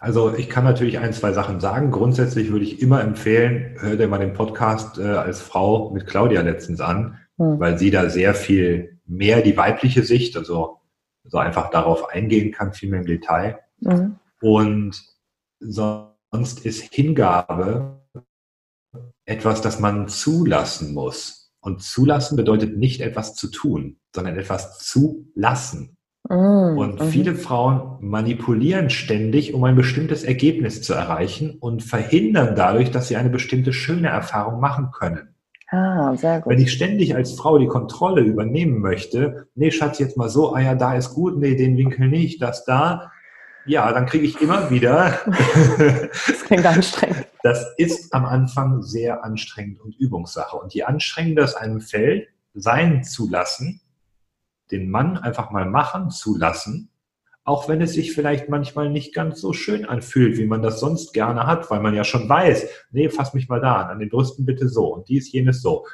Also 0.00 0.34
ich 0.34 0.48
kann 0.48 0.64
natürlich 0.64 0.98
ein, 0.98 1.12
zwei 1.12 1.32
Sachen 1.32 1.60
sagen. 1.60 1.90
Grundsätzlich 1.90 2.50
würde 2.52 2.64
ich 2.64 2.80
immer 2.80 3.00
empfehlen, 3.00 3.76
hör 3.80 3.96
dir 3.96 4.08
mal 4.08 4.18
den 4.18 4.34
Podcast 4.34 4.98
äh, 4.98 5.02
als 5.02 5.40
Frau 5.40 5.90
mit 5.90 6.06
Claudia 6.06 6.40
letztens 6.42 6.80
an, 6.80 7.18
hm. 7.38 7.58
weil 7.58 7.78
sie 7.78 7.90
da 7.90 8.10
sehr 8.10 8.34
viel 8.34 8.98
mehr 9.06 9.42
die 9.42 9.56
weibliche 9.56 10.02
Sicht, 10.02 10.36
also 10.36 10.78
so 11.24 11.38
einfach 11.38 11.70
darauf 11.70 12.08
eingehen 12.08 12.52
kann, 12.52 12.72
viel 12.72 12.90
mehr 12.90 13.00
im 13.00 13.06
Detail. 13.06 13.58
Mhm. 13.80 14.16
Und 14.40 15.02
sonst 15.60 16.64
ist 16.64 16.92
Hingabe 16.92 18.00
etwas, 19.24 19.60
das 19.60 19.78
man 19.78 20.08
zulassen 20.08 20.94
muss. 20.94 21.52
Und 21.60 21.82
zulassen 21.82 22.36
bedeutet 22.36 22.76
nicht 22.76 23.00
etwas 23.00 23.34
zu 23.34 23.48
tun, 23.50 23.98
sondern 24.14 24.36
etwas 24.36 24.78
zu 24.78 25.30
lassen. 25.34 25.96
Mm, 26.28 26.78
und 26.78 27.00
mhm. 27.00 27.08
viele 27.08 27.34
Frauen 27.34 27.98
manipulieren 28.00 28.90
ständig, 28.90 29.54
um 29.54 29.64
ein 29.64 29.76
bestimmtes 29.76 30.24
Ergebnis 30.24 30.82
zu 30.82 30.94
erreichen 30.94 31.56
und 31.58 31.82
verhindern 31.82 32.54
dadurch, 32.54 32.90
dass 32.90 33.08
sie 33.08 33.16
eine 33.16 33.30
bestimmte 33.30 33.72
schöne 33.72 34.08
Erfahrung 34.08 34.60
machen 34.60 34.90
können. 34.92 35.34
Ah, 35.70 36.16
sehr 36.16 36.40
gut. 36.40 36.52
Wenn 36.52 36.60
ich 36.60 36.72
ständig 36.72 37.14
als 37.14 37.32
Frau 37.32 37.58
die 37.58 37.66
Kontrolle 37.66 38.22
übernehmen 38.22 38.80
möchte, 38.80 39.48
nee, 39.54 39.70
Schatz, 39.70 39.98
jetzt 39.98 40.16
mal 40.16 40.30
so, 40.30 40.54
ah 40.54 40.60
ja, 40.60 40.74
da 40.74 40.94
ist 40.94 41.14
gut, 41.14 41.38
nee, 41.38 41.56
den 41.56 41.76
Winkel 41.76 42.08
nicht, 42.08 42.40
das 42.40 42.64
da, 42.64 43.12
ja, 43.66 43.92
dann 43.92 44.06
kriege 44.06 44.24
ich 44.24 44.40
immer 44.40 44.70
wieder. 44.70 45.18
das 46.26 46.44
klingt 46.46 46.64
anstrengend. 46.64 47.26
Das 47.42 47.66
ist 47.76 48.14
am 48.14 48.24
Anfang 48.24 48.82
sehr 48.82 49.22
anstrengend 49.22 49.80
und 49.80 49.94
Übungssache. 49.94 50.56
Und 50.56 50.72
je 50.72 50.84
anstrengender 50.84 51.44
es 51.44 51.54
einem 51.54 51.82
fällt, 51.82 52.28
sein 52.54 53.04
zu 53.04 53.28
lassen, 53.28 53.82
den 54.70 54.90
Mann 54.90 55.18
einfach 55.18 55.50
mal 55.50 55.66
machen 55.66 56.10
zu 56.10 56.36
lassen, 56.36 56.90
auch 57.48 57.66
wenn 57.66 57.80
es 57.80 57.94
sich 57.94 58.12
vielleicht 58.12 58.50
manchmal 58.50 58.90
nicht 58.90 59.14
ganz 59.14 59.40
so 59.40 59.54
schön 59.54 59.86
anfühlt, 59.86 60.36
wie 60.36 60.44
man 60.44 60.60
das 60.60 60.80
sonst 60.80 61.14
gerne 61.14 61.46
hat, 61.46 61.70
weil 61.70 61.80
man 61.80 61.94
ja 61.94 62.04
schon 62.04 62.28
weiß, 62.28 62.68
nee, 62.90 63.08
fass 63.08 63.32
mich 63.32 63.48
mal 63.48 63.58
da 63.58 63.76
an, 63.76 63.88
an 63.88 63.98
den 63.98 64.10
Brüsten 64.10 64.44
bitte 64.44 64.68
so 64.68 64.92
und 64.92 65.08
dies, 65.08 65.32
jenes 65.32 65.62
so. 65.62 65.86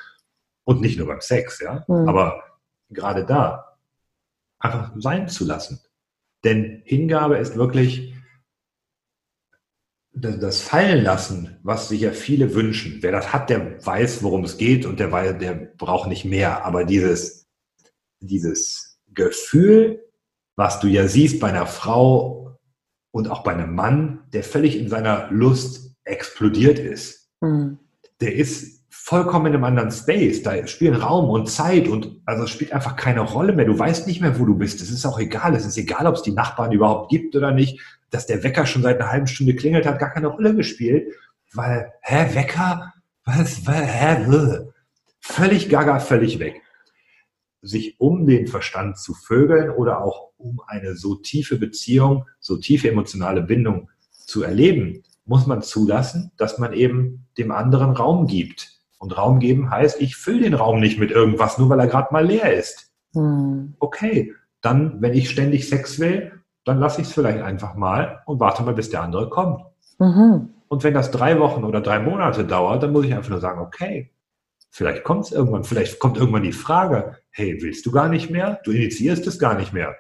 Und 0.65 0.81
nicht 0.81 0.99
nur 0.99 1.07
beim 1.07 1.21
Sex, 1.21 1.61
ja, 1.61 1.85
mhm. 1.87 2.09
aber 2.09 2.43
gerade 2.91 3.25
da 3.25 3.77
einfach 4.59 4.91
sein 4.97 5.29
zu 5.29 5.45
lassen. 5.45 5.81
Denn 6.43 6.83
Hingabe 6.87 7.37
ist 7.37 7.55
wirklich 7.55 8.13
das 10.13 10.61
Fallenlassen, 10.61 11.61
was 11.63 11.89
sich 11.89 12.01
ja 12.01 12.11
viele 12.11 12.53
wünschen. 12.55 12.99
Wer 13.01 13.13
das 13.13 13.33
hat, 13.33 13.49
der 13.49 13.87
weiß, 13.87 14.25
worum 14.25 14.43
es 14.43 14.57
geht 14.57 14.87
und 14.87 14.99
der, 14.99 15.35
der 15.35 15.55
braucht 15.55 16.09
nicht 16.09 16.25
mehr. 16.25 16.65
Aber 16.65 16.85
dieses, 16.85 17.47
dieses 18.19 18.99
Gefühl, 19.13 20.04
was 20.57 20.81
du 20.81 20.87
ja 20.87 21.09
siehst 21.09 21.41
bei 21.41 21.49
einer 21.49 21.67
Frau 21.67 22.59
und 23.11 23.31
auch 23.31 23.43
bei 23.43 23.53
einem 23.53 23.75
Mann, 23.75 24.25
der 24.33 24.43
völlig 24.43 24.79
in 24.79 24.89
seiner 24.89 25.31
Lust 25.31 25.97
explodiert 26.05 26.79
ist, 26.79 27.31
mhm. 27.41 27.79
der 28.21 28.35
ist 28.35 28.85
vollkommen 29.05 29.47
in 29.47 29.55
einem 29.55 29.65
anderen 29.65 29.91
Space. 29.91 30.43
Da 30.43 30.67
spielen 30.67 30.95
Raum 30.95 31.29
und 31.29 31.51
Zeit 31.51 31.89
und 31.89 32.23
also 32.25 32.45
es 32.45 32.51
spielt 32.51 32.73
einfach 32.73 32.97
keine 32.97 33.21
Rolle 33.21 33.53
mehr. 33.53 33.67
Du 33.67 33.79
weißt 33.79 34.07
nicht 34.07 34.23
mehr, 34.23 34.39
wo 34.39 34.47
du 34.47 34.57
bist. 34.57 34.81
Es 34.81 34.91
ist 34.91 35.05
auch 35.05 35.19
egal. 35.19 35.55
Es 35.55 35.67
ist 35.67 35.77
egal, 35.77 36.07
ob 36.07 36.15
es 36.15 36.23
die 36.23 36.33
Nachbarn 36.33 36.73
überhaupt 36.73 37.11
gibt 37.11 37.37
oder 37.37 37.53
nicht. 37.53 37.81
Dass 38.11 38.27
der 38.27 38.43
Wecker 38.43 38.65
schon 38.65 38.83
seit 38.83 39.01
einer 39.01 39.11
halben 39.11 39.27
Stunde 39.27 39.55
klingelt, 39.57 39.85
hat 39.85 39.99
gar 39.99 40.11
keine 40.11 40.29
Rolle 40.29 40.55
gespielt. 40.55 41.13
Weil, 41.53 41.93
hä, 42.01 42.35
Wecker? 42.35 42.95
Was? 43.27 43.61
Hä? 43.67 44.65
Völlig 45.21 45.69
gaga, 45.69 45.99
völlig 45.99 46.39
weg. 46.39 46.63
Sich 47.67 47.99
um 47.99 48.27
den 48.27 48.47
Verstand 48.47 48.99
zu 48.99 49.15
vögeln 49.15 49.71
oder 49.71 50.05
auch 50.05 50.31
um 50.37 50.61
eine 50.67 50.95
so 50.95 51.15
tiefe 51.17 51.57
Beziehung, 51.57 52.27
so 52.39 52.57
tiefe 52.57 52.91
emotionale 52.91 53.43
Bindung 53.43 53.89
zu 54.11 54.43
erleben, 54.43 55.03
muss 55.25 55.47
man 55.47 55.63
zulassen, 55.63 56.31
dass 56.37 56.59
man 56.59 56.73
eben 56.73 57.27
dem 57.39 57.51
anderen 57.51 57.93
Raum 57.93 58.27
gibt 58.27 58.81
und 58.99 59.17
Raum 59.17 59.39
geben 59.39 59.71
heißt, 59.71 60.01
ich 60.01 60.17
fülle 60.17 60.43
den 60.43 60.55
Raum 60.55 60.81
nicht 60.81 60.99
mit 60.99 61.11
irgendwas, 61.11 61.59
nur 61.59 61.69
weil 61.71 61.81
er 61.81 61.87
gerade 61.87 62.13
mal 62.13 62.25
leer 62.25 62.55
ist. 62.55 62.93
Hm. 63.15 63.75
Okay, 63.79 64.35
dann, 64.61 65.01
wenn 65.01 65.15
ich 65.15 65.31
ständig 65.31 65.69
Sex 65.69 65.99
will, 65.99 66.33
dann 66.65 66.79
lasse 66.79 67.01
ich 67.01 67.09
es 67.09 67.13
vielleicht 67.13 67.43
einfach 67.43 67.75
mal 67.75 68.23
und 68.27 68.41
warte 68.41 68.63
mal, 68.63 68.75
bis 68.75 68.91
der 68.91 69.03
andere 69.03 69.29
kommt. 69.29 69.63
Mhm. 69.99 70.51
Und 70.69 70.83
wenn 70.83 70.95
das 70.95 71.11
drei 71.11 71.39
Wochen 71.39 71.65
oder 71.65 71.81
drei 71.81 72.01
Monate 72.01 72.45
dauert, 72.45 72.83
dann 72.83 72.93
muss 72.93 73.05
ich 73.05 73.15
einfach 73.15 73.31
nur 73.31 73.41
sagen, 73.41 73.61
okay, 73.61 74.11
vielleicht 74.71 75.05
kommt 75.05 75.27
es 75.27 75.33
irgendwann, 75.33 75.65
vielleicht 75.65 75.99
kommt 75.99 76.17
irgendwann 76.17 76.43
die 76.43 76.53
Frage, 76.53 77.19
hey, 77.35 77.61
willst 77.61 77.85
du 77.85 77.91
gar 77.91 78.09
nicht 78.09 78.31
mehr? 78.31 78.61
Du 78.65 78.71
initiierst 78.71 79.27
es 79.27 79.41
gar 79.41 79.59
nicht 79.59 79.73
mehr. 79.73 79.97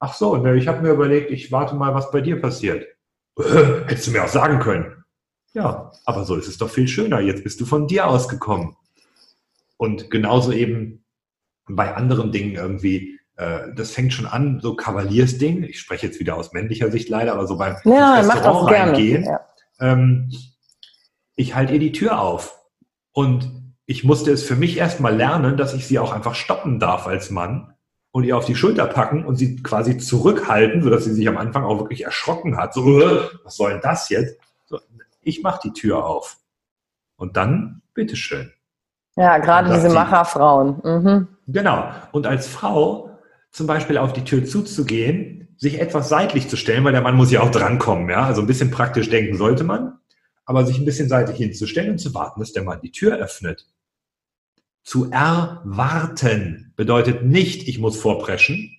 Ach 0.00 0.14
so, 0.14 0.36
ne, 0.36 0.56
ich 0.56 0.66
habe 0.66 0.82
mir 0.82 0.90
überlegt, 0.90 1.30
ich 1.30 1.52
warte 1.52 1.76
mal, 1.76 1.94
was 1.94 2.10
bei 2.10 2.20
dir 2.20 2.40
passiert. 2.40 2.86
Hättest 3.38 4.08
du 4.08 4.10
mir 4.10 4.24
auch 4.24 4.28
sagen 4.28 4.58
können. 4.58 5.04
Ja, 5.52 5.92
aber 6.04 6.24
so 6.24 6.34
ist 6.34 6.48
es 6.48 6.58
doch 6.58 6.68
viel 6.68 6.88
schöner. 6.88 7.20
Jetzt 7.20 7.44
bist 7.44 7.60
du 7.60 7.66
von 7.66 7.86
dir 7.86 8.08
ausgekommen. 8.08 8.76
Und 9.76 10.10
genauso 10.10 10.52
eben 10.52 11.04
bei 11.68 11.94
anderen 11.94 12.32
Dingen 12.32 12.56
irgendwie, 12.56 13.20
äh, 13.36 13.72
das 13.76 13.92
fängt 13.92 14.12
schon 14.12 14.26
an, 14.26 14.58
so 14.60 14.74
Kavaliersding. 14.74 15.62
Ich 15.62 15.78
spreche 15.78 16.06
jetzt 16.06 16.18
wieder 16.18 16.36
aus 16.36 16.52
männlicher 16.52 16.90
Sicht 16.90 17.08
leider, 17.08 17.32
aber 17.32 17.46
so 17.46 17.56
beim 17.56 17.76
ja, 17.84 18.20
Restaurant 18.20 18.70
reingehen. 18.70 19.24
Ja. 19.24 19.40
Ähm, 19.78 20.32
ich 21.36 21.54
halte 21.54 21.74
ihr 21.74 21.78
die 21.78 21.92
Tür 21.92 22.20
auf. 22.20 22.58
Und 23.12 23.59
ich 23.90 24.04
musste 24.04 24.30
es 24.30 24.44
für 24.44 24.54
mich 24.54 24.78
erstmal 24.78 25.16
lernen, 25.16 25.56
dass 25.56 25.74
ich 25.74 25.84
sie 25.84 25.98
auch 25.98 26.12
einfach 26.12 26.36
stoppen 26.36 26.78
darf 26.78 27.08
als 27.08 27.30
Mann 27.30 27.74
und 28.12 28.22
ihr 28.22 28.36
auf 28.36 28.44
die 28.44 28.54
Schulter 28.54 28.86
packen 28.86 29.24
und 29.24 29.34
sie 29.34 29.56
quasi 29.64 29.98
zurückhalten, 29.98 30.80
sodass 30.80 31.06
sie 31.06 31.12
sich 31.12 31.26
am 31.26 31.36
Anfang 31.36 31.64
auch 31.64 31.80
wirklich 31.80 32.04
erschrocken 32.04 32.56
hat. 32.56 32.72
So, 32.72 32.84
was 33.42 33.56
soll 33.56 33.72
denn 33.72 33.80
das 33.80 34.08
jetzt? 34.08 34.38
So, 34.66 34.78
ich 35.22 35.42
mache 35.42 35.62
die 35.64 35.72
Tür 35.72 36.06
auf. 36.06 36.36
Und 37.16 37.36
dann, 37.36 37.82
bitteschön. 37.92 38.52
Ja, 39.16 39.38
gerade 39.38 39.74
diese 39.74 39.88
Macherfrauen. 39.88 40.80
Mhm. 40.84 41.28
Genau. 41.48 41.90
Und 42.12 42.28
als 42.28 42.46
Frau 42.46 43.18
zum 43.50 43.66
Beispiel 43.66 43.98
auf 43.98 44.12
die 44.12 44.22
Tür 44.22 44.44
zuzugehen, 44.44 45.48
sich 45.56 45.80
etwas 45.80 46.08
seitlich 46.08 46.48
zu 46.48 46.56
stellen, 46.56 46.84
weil 46.84 46.92
der 46.92 47.02
Mann 47.02 47.16
muss 47.16 47.32
ja 47.32 47.40
auch 47.40 47.50
drankommen, 47.50 48.08
ja. 48.08 48.22
Also 48.22 48.40
ein 48.40 48.46
bisschen 48.46 48.70
praktisch 48.70 49.10
denken 49.10 49.36
sollte 49.36 49.64
man, 49.64 49.98
aber 50.44 50.64
sich 50.64 50.78
ein 50.78 50.84
bisschen 50.84 51.08
seitlich 51.08 51.38
hinzustellen 51.38 51.90
und 51.90 51.98
zu 51.98 52.14
warten, 52.14 52.38
dass 52.38 52.52
der 52.52 52.62
Mann 52.62 52.80
die 52.80 52.92
Tür 52.92 53.16
öffnet. 53.16 53.66
Zu 54.82 55.10
erwarten 55.10 56.72
bedeutet 56.76 57.24
nicht, 57.24 57.68
ich 57.68 57.78
muss 57.78 58.00
vorpreschen. 58.00 58.76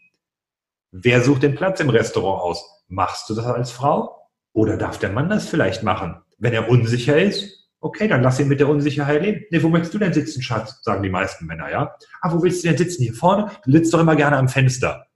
Wer 0.92 1.22
sucht 1.22 1.44
den 1.44 1.56
Platz 1.56 1.80
im 1.80 1.90
Restaurant 1.90 2.42
aus? 2.42 2.84
Machst 2.88 3.30
du 3.30 3.36
das 3.36 3.46
als 3.46 3.72
Frau? 3.72 4.18
Oder 4.54 4.78
darf 4.78 5.00
der 5.00 5.12
Mann 5.12 5.30
das 5.30 5.48
vielleicht 5.48 5.84
machen? 5.84 6.22
Wenn 6.38 6.54
er 6.54 6.70
unsicher 6.70 7.22
ist, 7.22 7.70
okay, 7.80 8.08
dann 8.08 8.24
lass 8.24 8.40
ihn 8.40 8.48
mit 8.48 8.60
der 8.60 8.68
Unsicherheit 8.68 9.22
leben. 9.22 9.46
Nee, 9.52 9.64
wo 9.64 9.70
möchtest 9.70 9.94
du 9.94 10.00
denn 10.00 10.14
sitzen, 10.14 10.42
Schatz? 10.42 10.82
Sagen 10.84 11.04
die 11.04 11.10
meisten 11.10 11.46
Männer, 11.46 11.70
ja? 11.72 11.96
Ah, 12.22 12.34
wo 12.34 12.42
willst 12.44 12.64
du 12.64 12.68
denn 12.68 12.78
sitzen? 12.78 13.04
Hier 13.04 13.14
vorne? 13.14 13.52
Du 13.64 13.72
sitzt 13.72 13.94
doch 13.94 14.00
immer 14.00 14.16
gerne 14.16 14.38
am 14.38 14.50
Fenster. 14.50 15.08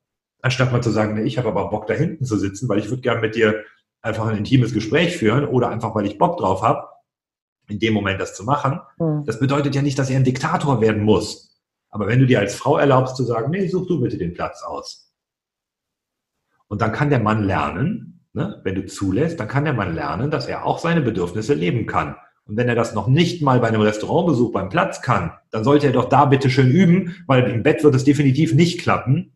Anstatt 0.41 0.71
mal 0.71 0.81
zu 0.81 0.91
sagen, 0.91 1.15
nee, 1.15 1.23
ich 1.23 1.37
habe 1.37 1.49
aber 1.49 1.69
Bock, 1.69 1.87
da 1.87 1.93
hinten 1.93 2.25
zu 2.25 2.37
sitzen, 2.37 2.69
weil 2.69 2.79
ich 2.79 2.89
würde 2.89 3.01
gerne 3.01 3.21
mit 3.21 3.35
dir 3.35 3.63
einfach 4.01 4.27
ein 4.27 4.37
intimes 4.37 4.73
Gespräch 4.73 5.17
führen 5.17 5.45
oder 5.45 5.69
einfach, 5.69 5.95
weil 5.95 6.05
ich 6.05 6.19
Bock 6.19 6.37
drauf 6.37 6.61
habe, 6.61 6.87
in 7.67 7.79
dem 7.79 7.93
Moment 7.93 8.19
das 8.19 8.35
zu 8.35 8.43
machen. 8.43 8.79
Mhm. 8.97 9.23
Das 9.25 9.39
bedeutet 9.39 9.75
ja 9.75 9.81
nicht, 9.81 9.97
dass 9.97 10.09
er 10.09 10.17
ein 10.17 10.23
Diktator 10.23 10.81
werden 10.81 11.03
muss. 11.03 11.61
Aber 11.89 12.07
wenn 12.07 12.19
du 12.19 12.25
dir 12.25 12.39
als 12.39 12.55
Frau 12.55 12.77
erlaubst 12.77 13.15
zu 13.15 13.23
sagen, 13.23 13.51
nee, 13.51 13.67
such 13.67 13.87
du 13.87 14.01
bitte 14.01 14.17
den 14.17 14.33
Platz 14.33 14.63
aus. 14.63 15.13
Und 16.67 16.81
dann 16.81 16.91
kann 16.91 17.09
der 17.09 17.19
Mann 17.19 17.43
lernen, 17.43 18.25
ne, 18.33 18.59
wenn 18.63 18.75
du 18.75 18.85
zulässt, 18.85 19.39
dann 19.39 19.47
kann 19.47 19.65
der 19.65 19.73
Mann 19.73 19.95
lernen, 19.95 20.29
dass 20.31 20.47
er 20.47 20.65
auch 20.65 20.79
seine 20.79 21.01
Bedürfnisse 21.01 21.53
leben 21.53 21.85
kann. 21.85 22.15
Und 22.45 22.57
wenn 22.57 22.69
er 22.69 22.75
das 22.75 22.93
noch 22.93 23.07
nicht 23.07 23.41
mal 23.41 23.59
bei 23.59 23.69
einem 23.69 23.81
Restaurantbesuch 23.81 24.51
beim 24.51 24.69
Platz 24.69 25.01
kann, 25.01 25.31
dann 25.51 25.63
sollte 25.63 25.87
er 25.87 25.93
doch 25.93 26.09
da 26.09 26.25
bitte 26.25 26.49
schön 26.49 26.69
üben, 26.69 27.15
weil 27.27 27.49
im 27.49 27.63
Bett 27.63 27.83
wird 27.83 27.95
es 27.95 28.03
definitiv 28.03 28.53
nicht 28.53 28.81
klappen, 28.81 29.33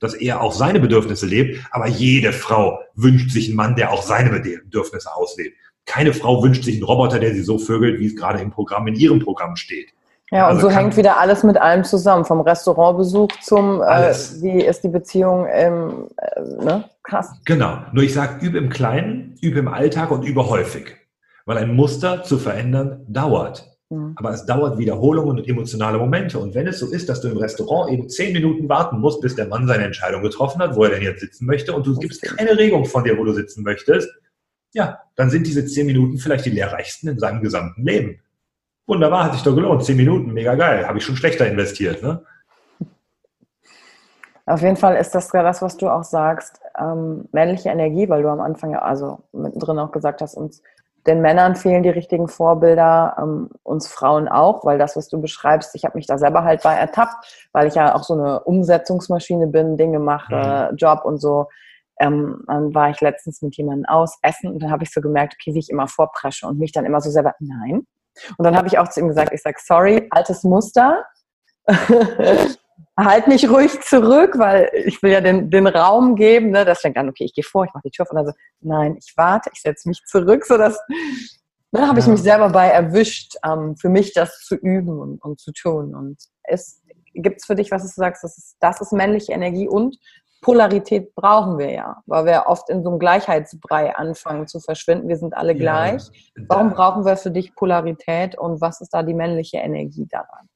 dass 0.00 0.14
er 0.14 0.40
auch 0.40 0.52
seine 0.52 0.80
Bedürfnisse 0.80 1.26
lebt. 1.26 1.64
Aber 1.70 1.86
jede 1.86 2.32
Frau 2.32 2.80
wünscht 2.94 3.30
sich 3.30 3.48
einen 3.48 3.56
Mann, 3.56 3.76
der 3.76 3.92
auch 3.92 4.02
seine 4.02 4.30
Bedürfnisse 4.30 5.14
auslebt. 5.14 5.56
Keine 5.86 6.12
Frau 6.12 6.42
wünscht 6.42 6.64
sich 6.64 6.76
einen 6.76 6.84
Roboter, 6.84 7.18
der 7.18 7.34
sie 7.34 7.42
so 7.42 7.58
vögelt, 7.58 8.00
wie 8.00 8.06
es 8.06 8.16
gerade 8.16 8.40
im 8.40 8.50
Programm, 8.50 8.86
in 8.86 8.94
ihrem 8.94 9.20
Programm 9.20 9.56
steht. 9.56 9.90
Ja, 10.30 10.48
und 10.48 10.56
also 10.56 10.68
so 10.68 10.74
hängt 10.74 10.96
wieder 10.96 11.18
alles 11.18 11.42
mit 11.42 11.56
allem 11.58 11.84
zusammen, 11.84 12.24
vom 12.24 12.40
Restaurantbesuch 12.40 13.28
zum, 13.42 13.82
äh, 13.82 14.14
wie 14.40 14.64
ist 14.64 14.82
die 14.82 14.88
Beziehung, 14.88 15.46
ähm, 15.50 16.08
äh, 16.16 16.64
ne? 16.64 16.84
Krass. 17.02 17.32
Genau. 17.44 17.78
Nur 17.92 18.02
ich 18.02 18.14
sage, 18.14 18.44
übe 18.44 18.58
im 18.58 18.70
Kleinen, 18.70 19.36
übe 19.42 19.58
im 19.58 19.68
Alltag 19.68 20.10
und 20.10 20.24
übe 20.24 20.48
häufig. 20.48 20.96
Weil 21.44 21.58
ein 21.58 21.76
Muster 21.76 22.24
zu 22.24 22.38
verändern 22.38 23.04
dauert. 23.06 23.76
Mhm. 23.90 24.14
Aber 24.16 24.30
es 24.30 24.46
dauert 24.46 24.78
Wiederholungen 24.78 25.38
und 25.38 25.46
emotionale 25.46 25.98
Momente. 25.98 26.38
Und 26.38 26.54
wenn 26.54 26.66
es 26.66 26.78
so 26.78 26.90
ist, 26.90 27.10
dass 27.10 27.20
du 27.20 27.28
im 27.28 27.36
Restaurant 27.36 27.92
eben 27.92 28.08
zehn 28.08 28.32
Minuten 28.32 28.68
warten 28.70 29.00
musst, 29.00 29.20
bis 29.20 29.34
der 29.36 29.46
Mann 29.48 29.66
seine 29.66 29.84
Entscheidung 29.84 30.22
getroffen 30.22 30.62
hat, 30.62 30.74
wo 30.74 30.84
er 30.84 30.90
denn 30.90 31.02
jetzt 31.02 31.20
sitzen 31.20 31.44
möchte, 31.44 31.74
und 31.74 31.86
du 31.86 31.96
gibst 31.98 32.22
keine 32.22 32.56
Regung 32.56 32.86
von 32.86 33.04
dir, 33.04 33.18
wo 33.18 33.24
du 33.24 33.32
sitzen 33.32 33.62
möchtest, 33.62 34.08
ja, 34.74 35.00
dann 35.16 35.30
sind 35.30 35.46
diese 35.46 35.64
zehn 35.64 35.86
Minuten 35.86 36.18
vielleicht 36.18 36.44
die 36.44 36.50
lehrreichsten 36.50 37.08
in 37.08 37.18
seinem 37.18 37.40
gesamten 37.40 37.84
Leben. 37.84 38.20
Wunderbar, 38.86 39.24
hat 39.24 39.32
sich 39.32 39.42
doch 39.42 39.54
gelohnt. 39.54 39.84
Zehn 39.84 39.96
Minuten, 39.96 40.34
mega 40.34 40.54
geil. 40.56 40.86
Habe 40.86 40.98
ich 40.98 41.04
schon 41.04 41.16
schlechter 41.16 41.46
investiert, 41.46 42.02
ne? 42.02 42.22
Auf 44.46 44.60
jeden 44.60 44.76
Fall 44.76 44.96
ist 44.96 45.14
das 45.14 45.28
das, 45.28 45.62
was 45.62 45.78
du 45.78 45.88
auch 45.88 46.04
sagst, 46.04 46.60
ähm, 46.78 47.26
männliche 47.32 47.70
Energie, 47.70 48.10
weil 48.10 48.22
du 48.22 48.28
am 48.28 48.40
Anfang, 48.40 48.74
also 48.76 49.20
mittendrin 49.32 49.78
auch 49.78 49.90
gesagt 49.90 50.20
hast, 50.20 50.34
uns 50.34 50.60
den 51.06 51.20
Männern 51.20 51.54
fehlen 51.56 51.82
die 51.82 51.90
richtigen 51.90 52.28
Vorbilder, 52.28 53.16
ähm, 53.18 53.50
uns 53.62 53.88
Frauen 53.88 54.28
auch, 54.28 54.64
weil 54.64 54.78
das, 54.78 54.96
was 54.96 55.08
du 55.08 55.20
beschreibst, 55.20 55.74
ich 55.74 55.84
habe 55.84 55.96
mich 55.96 56.06
da 56.06 56.18
selber 56.18 56.44
halt 56.44 56.62
bei 56.62 56.74
ertappt, 56.74 57.48
weil 57.52 57.68
ich 57.68 57.74
ja 57.74 57.94
auch 57.94 58.02
so 58.02 58.14
eine 58.14 58.40
Umsetzungsmaschine 58.40 59.46
bin, 59.46 59.76
Dinge 59.76 59.98
mache, 59.98 60.70
mhm. 60.70 60.76
Job 60.76 61.04
und 61.04 61.18
so. 61.18 61.48
Ähm, 62.00 62.42
dann 62.46 62.74
war 62.74 62.90
ich 62.90 63.00
letztens 63.00 63.40
mit 63.42 63.56
jemandem 63.56 63.86
aus 63.86 64.18
Essen 64.22 64.52
und 64.52 64.62
dann 64.62 64.70
habe 64.70 64.82
ich 64.82 64.92
so 64.92 65.00
gemerkt, 65.00 65.36
okay, 65.38 65.54
wie 65.54 65.60
ich 65.60 65.70
immer 65.70 65.86
vorpresche 65.86 66.46
und 66.46 66.58
mich 66.58 66.72
dann 66.72 66.84
immer 66.84 67.00
so 67.00 67.10
selber, 67.10 67.34
nein. 67.38 67.86
Und 68.36 68.44
dann 68.44 68.56
habe 68.56 68.68
ich 68.68 68.78
auch 68.78 68.88
zu 68.88 69.00
ihm 69.00 69.08
gesagt, 69.08 69.32
ich 69.32 69.42
sage, 69.42 69.58
sorry, 69.64 70.06
altes 70.10 70.44
Muster. 70.44 71.04
halt 72.98 73.26
mich 73.26 73.48
ruhig 73.48 73.80
zurück, 73.80 74.38
weil 74.38 74.70
ich 74.86 75.02
will 75.02 75.12
ja 75.12 75.20
den, 75.20 75.50
den 75.50 75.66
Raum 75.66 76.14
geben. 76.14 76.50
Ne? 76.50 76.64
Das 76.64 76.80
fängt 76.80 76.96
an, 76.96 77.08
okay, 77.08 77.24
ich 77.24 77.34
gehe 77.34 77.44
vor, 77.44 77.64
ich 77.64 77.74
mache 77.74 77.82
die 77.84 77.90
Tür 77.90 78.06
von. 78.06 78.18
Also 78.18 78.32
nein, 78.60 78.96
ich 78.98 79.12
warte, 79.16 79.50
ich 79.52 79.60
setze 79.60 79.88
mich 79.88 80.02
zurück, 80.04 80.44
sodass 80.44 80.78
ne, 81.72 81.88
habe 81.88 81.98
ich 81.98 82.06
mich 82.06 82.22
selber 82.22 82.50
bei 82.50 82.68
erwischt, 82.68 83.34
ähm, 83.44 83.76
für 83.76 83.88
mich 83.88 84.12
das 84.12 84.40
zu 84.40 84.54
üben 84.54 84.98
und, 84.98 85.22
und 85.22 85.40
zu 85.40 85.52
tun. 85.52 85.94
Und 85.94 86.18
es 86.44 86.82
gibt 87.14 87.44
für 87.44 87.54
dich, 87.54 87.70
was 87.70 87.82
du 87.82 87.88
sagst, 87.88 88.22
das 88.22 88.38
ist, 88.38 88.56
das 88.60 88.80
ist 88.80 88.92
männliche 88.92 89.32
Energie 89.32 89.68
und 89.68 89.98
Polarität 90.44 91.14
brauchen 91.14 91.58
wir 91.58 91.72
ja, 91.72 92.02
weil 92.04 92.26
wir 92.26 92.44
oft 92.48 92.68
in 92.68 92.82
so 92.82 92.90
einem 92.90 92.98
Gleichheitsbrei 92.98 93.96
anfangen 93.96 94.46
zu 94.46 94.60
verschwinden. 94.60 95.08
Wir 95.08 95.16
sind 95.16 95.34
alle 95.34 95.54
gleich. 95.54 96.02
Ja, 96.36 96.44
Warum 96.48 96.70
brauchen 96.70 97.06
wir 97.06 97.16
für 97.16 97.30
dich 97.30 97.54
Polarität 97.54 98.36
und 98.38 98.60
was 98.60 98.82
ist 98.82 98.90
da 98.90 99.02
die 99.02 99.14
männliche 99.14 99.56
Energie 99.56 100.06
daran? 100.06 100.48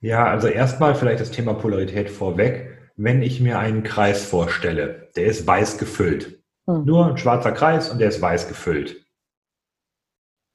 Ja, 0.00 0.26
also 0.26 0.48
erstmal 0.48 0.94
vielleicht 0.94 1.20
das 1.20 1.30
Thema 1.30 1.54
Polarität 1.54 2.10
vorweg. 2.10 2.90
Wenn 2.96 3.22
ich 3.22 3.40
mir 3.40 3.58
einen 3.58 3.82
Kreis 3.82 4.24
vorstelle, 4.26 5.08
der 5.16 5.24
ist 5.24 5.46
weiß 5.46 5.78
gefüllt. 5.78 6.42
Hm. 6.66 6.84
Nur 6.84 7.06
ein 7.06 7.16
schwarzer 7.16 7.52
Kreis 7.52 7.90
und 7.90 7.98
der 7.98 8.08
ist 8.08 8.20
weiß 8.20 8.46
gefüllt. 8.46 9.06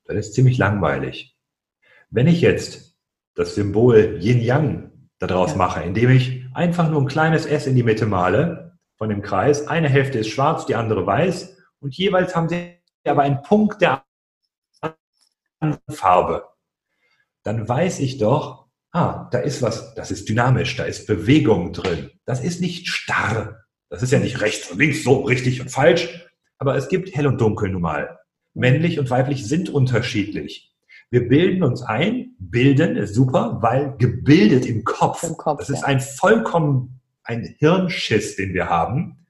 Das 0.06 0.16
ist 0.16 0.36
ziemlich 0.36 0.60
langweilig. 0.60 1.36
Wenn 2.12 2.28
ich 2.28 2.42
jetzt 2.42 2.96
das 3.34 3.56
Symbol 3.56 4.20
Yin-Yang 4.22 4.92
daraus 5.18 5.52
ja. 5.52 5.58
mache, 5.58 5.82
indem 5.82 6.12
ich 6.12 6.41
einfach 6.54 6.90
nur 6.90 7.02
ein 7.02 7.08
kleines 7.08 7.46
S 7.46 7.68
in 7.68 7.76
die 7.76 7.84
Mitte 7.84 8.06
male 8.06 8.78
von 8.98 9.10
dem 9.10 9.22
Kreis, 9.22 9.68
eine 9.68 9.90
Hälfte 9.90 10.20
ist 10.20 10.30
schwarz, 10.30 10.66
die 10.66 10.76
andere 10.76 11.06
weiß 11.06 11.58
und 11.80 11.96
jeweils 11.96 12.36
haben 12.36 12.50
sie 12.50 12.78
aber 13.06 13.24
einen 13.24 13.42
Punkt 13.42 13.82
der 13.82 14.04
Farbe, 15.90 16.48
dann 17.44 17.68
weiß 17.68 18.00
ich 18.00 18.18
doch, 18.18 18.68
ah, 18.92 19.28
da 19.32 19.40
ist 19.40 19.62
was, 19.62 19.94
das 19.96 20.12
ist 20.12 20.30
dynamisch, 20.30 20.76
da 20.76 20.84
ist 20.84 21.08
Bewegung 21.08 21.74
drin. 21.74 22.12
Das 22.26 22.44
ist 22.44 22.62
nicht 22.62 22.88
starr. 22.88 23.66
Das 23.90 24.04
ist 24.04 24.12
ja 24.12 24.20
nicht 24.20 24.42
rechts 24.42 24.72
und 24.72 24.80
links, 24.80 25.04
so 25.04 25.22
richtig 25.22 25.62
und 25.62 25.70
falsch. 25.70 26.28
Aber 26.58 26.76
es 26.76 26.88
gibt 26.88 27.16
hell 27.16 27.28
und 27.28 27.42
dunkel 27.42 27.70
nun 27.70 27.82
mal. 27.82 28.20
Männlich 28.54 29.00
und 29.00 29.10
weiblich 29.10 29.48
sind 29.48 29.70
unterschiedlich. 29.70 30.71
Wir 31.12 31.28
bilden 31.28 31.62
uns 31.62 31.84
ein, 31.84 32.36
bilden 32.40 32.96
ist 32.96 33.14
super, 33.14 33.60
weil 33.62 33.96
gebildet 33.98 34.66
im 34.66 34.86
Kopf. 34.86 35.24
Im 35.24 35.36
Kopf 35.36 35.60
das 35.60 35.70
ist 35.70 35.82
ja. 35.82 35.88
ein 35.88 36.00
vollkommen 36.00 37.02
ein 37.24 37.56
Hirnschiss, 37.60 38.38
den 38.38 38.54
wir 38.54 38.70
haben 38.70 39.26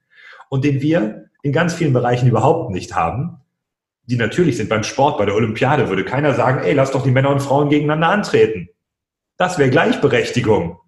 und 0.48 0.64
den 0.64 0.80
wir 0.80 1.26
in 1.42 1.52
ganz 1.52 1.74
vielen 1.74 1.92
Bereichen 1.92 2.28
überhaupt 2.28 2.70
nicht 2.70 2.94
haben, 2.94 3.40
die 4.04 4.16
natürlich 4.16 4.56
sind. 4.56 4.68
Beim 4.68 4.84
Sport, 4.84 5.18
bei 5.18 5.26
der 5.26 5.34
Olympiade 5.34 5.88
würde 5.88 6.04
keiner 6.04 6.34
sagen, 6.34 6.62
ey, 6.62 6.72
lass 6.72 6.92
doch 6.92 7.02
die 7.02 7.10
Männer 7.10 7.30
und 7.30 7.40
Frauen 7.40 7.68
gegeneinander 7.68 8.08
antreten. 8.08 8.68
Das 9.36 9.58
wäre 9.58 9.70
Gleichberechtigung. 9.70 10.78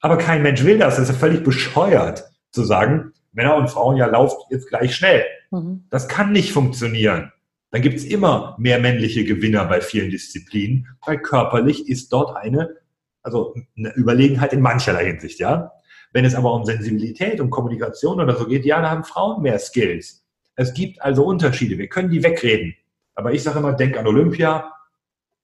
Aber 0.00 0.16
kein 0.16 0.42
Mensch 0.42 0.64
will 0.64 0.78
das. 0.78 0.96
Das 0.96 1.10
ist 1.10 1.14
ja 1.14 1.20
völlig 1.20 1.44
bescheuert 1.44 2.24
zu 2.50 2.64
sagen, 2.64 3.12
Männer 3.32 3.56
und 3.56 3.68
Frauen 3.68 3.96
ja 3.96 4.06
lauft 4.06 4.50
jetzt 4.50 4.68
gleich 4.68 4.96
schnell. 4.96 5.24
Mhm. 5.50 5.84
Das 5.90 6.08
kann 6.08 6.32
nicht 6.32 6.52
funktionieren. 6.52 7.32
Dann 7.72 7.80
gibt 7.80 7.96
es 7.96 8.04
immer 8.04 8.54
mehr 8.58 8.78
männliche 8.78 9.24
Gewinner 9.24 9.64
bei 9.64 9.80
vielen 9.80 10.10
Disziplinen, 10.10 10.88
weil 11.06 11.18
körperlich 11.18 11.88
ist 11.88 12.12
dort 12.12 12.36
eine, 12.36 12.76
also 13.22 13.54
eine 13.76 13.94
Überlegenheit 13.94 14.52
in 14.52 14.60
mancherlei 14.60 15.06
Hinsicht, 15.06 15.40
ja. 15.40 15.72
Wenn 16.12 16.26
es 16.26 16.34
aber 16.34 16.52
um 16.52 16.66
Sensibilität, 16.66 17.40
um 17.40 17.48
Kommunikation 17.48 18.20
oder 18.20 18.36
so 18.36 18.46
geht, 18.46 18.66
ja, 18.66 18.82
da 18.82 18.90
haben 18.90 19.04
Frauen 19.04 19.40
mehr 19.40 19.58
Skills. 19.58 20.22
Es 20.54 20.74
gibt 20.74 21.00
also 21.00 21.24
Unterschiede. 21.24 21.78
Wir 21.78 21.88
können 21.88 22.10
die 22.10 22.22
wegreden. 22.22 22.74
Aber 23.14 23.32
ich 23.32 23.42
sage 23.42 23.58
immer, 23.58 23.72
denk 23.72 23.96
an 23.96 24.06
Olympia 24.06 24.70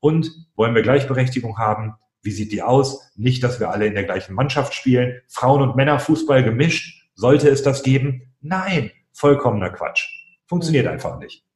und 0.00 0.30
wollen 0.54 0.74
wir 0.74 0.82
Gleichberechtigung 0.82 1.56
haben, 1.56 1.94
wie 2.20 2.30
sieht 2.30 2.52
die 2.52 2.62
aus? 2.62 3.10
Nicht, 3.16 3.42
dass 3.42 3.58
wir 3.58 3.70
alle 3.70 3.86
in 3.86 3.94
der 3.94 4.04
gleichen 4.04 4.34
Mannschaft 4.34 4.74
spielen. 4.74 5.22
Frauen- 5.28 5.62
und 5.62 5.76
Männerfußball 5.76 6.44
gemischt. 6.44 7.08
Sollte 7.14 7.48
es 7.48 7.62
das 7.62 7.82
geben? 7.82 8.34
Nein, 8.42 8.90
vollkommener 9.12 9.70
Quatsch. 9.70 10.06
Funktioniert 10.46 10.86
einfach 10.86 11.18
nicht. 11.18 11.47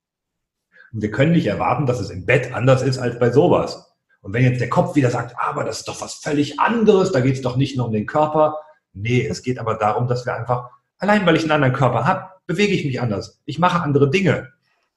Und 0.92 1.02
wir 1.02 1.10
können 1.10 1.32
nicht 1.32 1.46
erwarten, 1.46 1.86
dass 1.86 2.00
es 2.00 2.10
im 2.10 2.26
Bett 2.26 2.52
anders 2.52 2.82
ist 2.82 2.98
als 2.98 3.18
bei 3.18 3.30
sowas. 3.30 3.92
Und 4.20 4.32
wenn 4.32 4.44
jetzt 4.44 4.60
der 4.60 4.68
Kopf 4.68 4.94
wieder 4.94 5.10
sagt, 5.10 5.34
aber 5.38 5.64
das 5.64 5.80
ist 5.80 5.88
doch 5.88 6.00
was 6.00 6.14
völlig 6.14 6.60
anderes, 6.60 7.12
da 7.12 7.20
geht 7.20 7.34
es 7.34 7.42
doch 7.42 7.56
nicht 7.56 7.76
nur 7.76 7.86
um 7.86 7.92
den 7.92 8.06
Körper. 8.06 8.58
Nee, 8.92 9.26
es 9.26 9.42
geht 9.42 9.58
aber 9.58 9.74
darum, 9.74 10.06
dass 10.06 10.26
wir 10.26 10.34
einfach, 10.34 10.70
allein 10.98 11.26
weil 11.26 11.36
ich 11.36 11.42
einen 11.42 11.52
anderen 11.52 11.72
Körper 11.72 12.04
habe, 12.04 12.26
bewege 12.46 12.74
ich 12.74 12.84
mich 12.84 13.00
anders. 13.00 13.40
Ich 13.46 13.58
mache 13.58 13.82
andere 13.82 14.10
Dinge. 14.10 14.50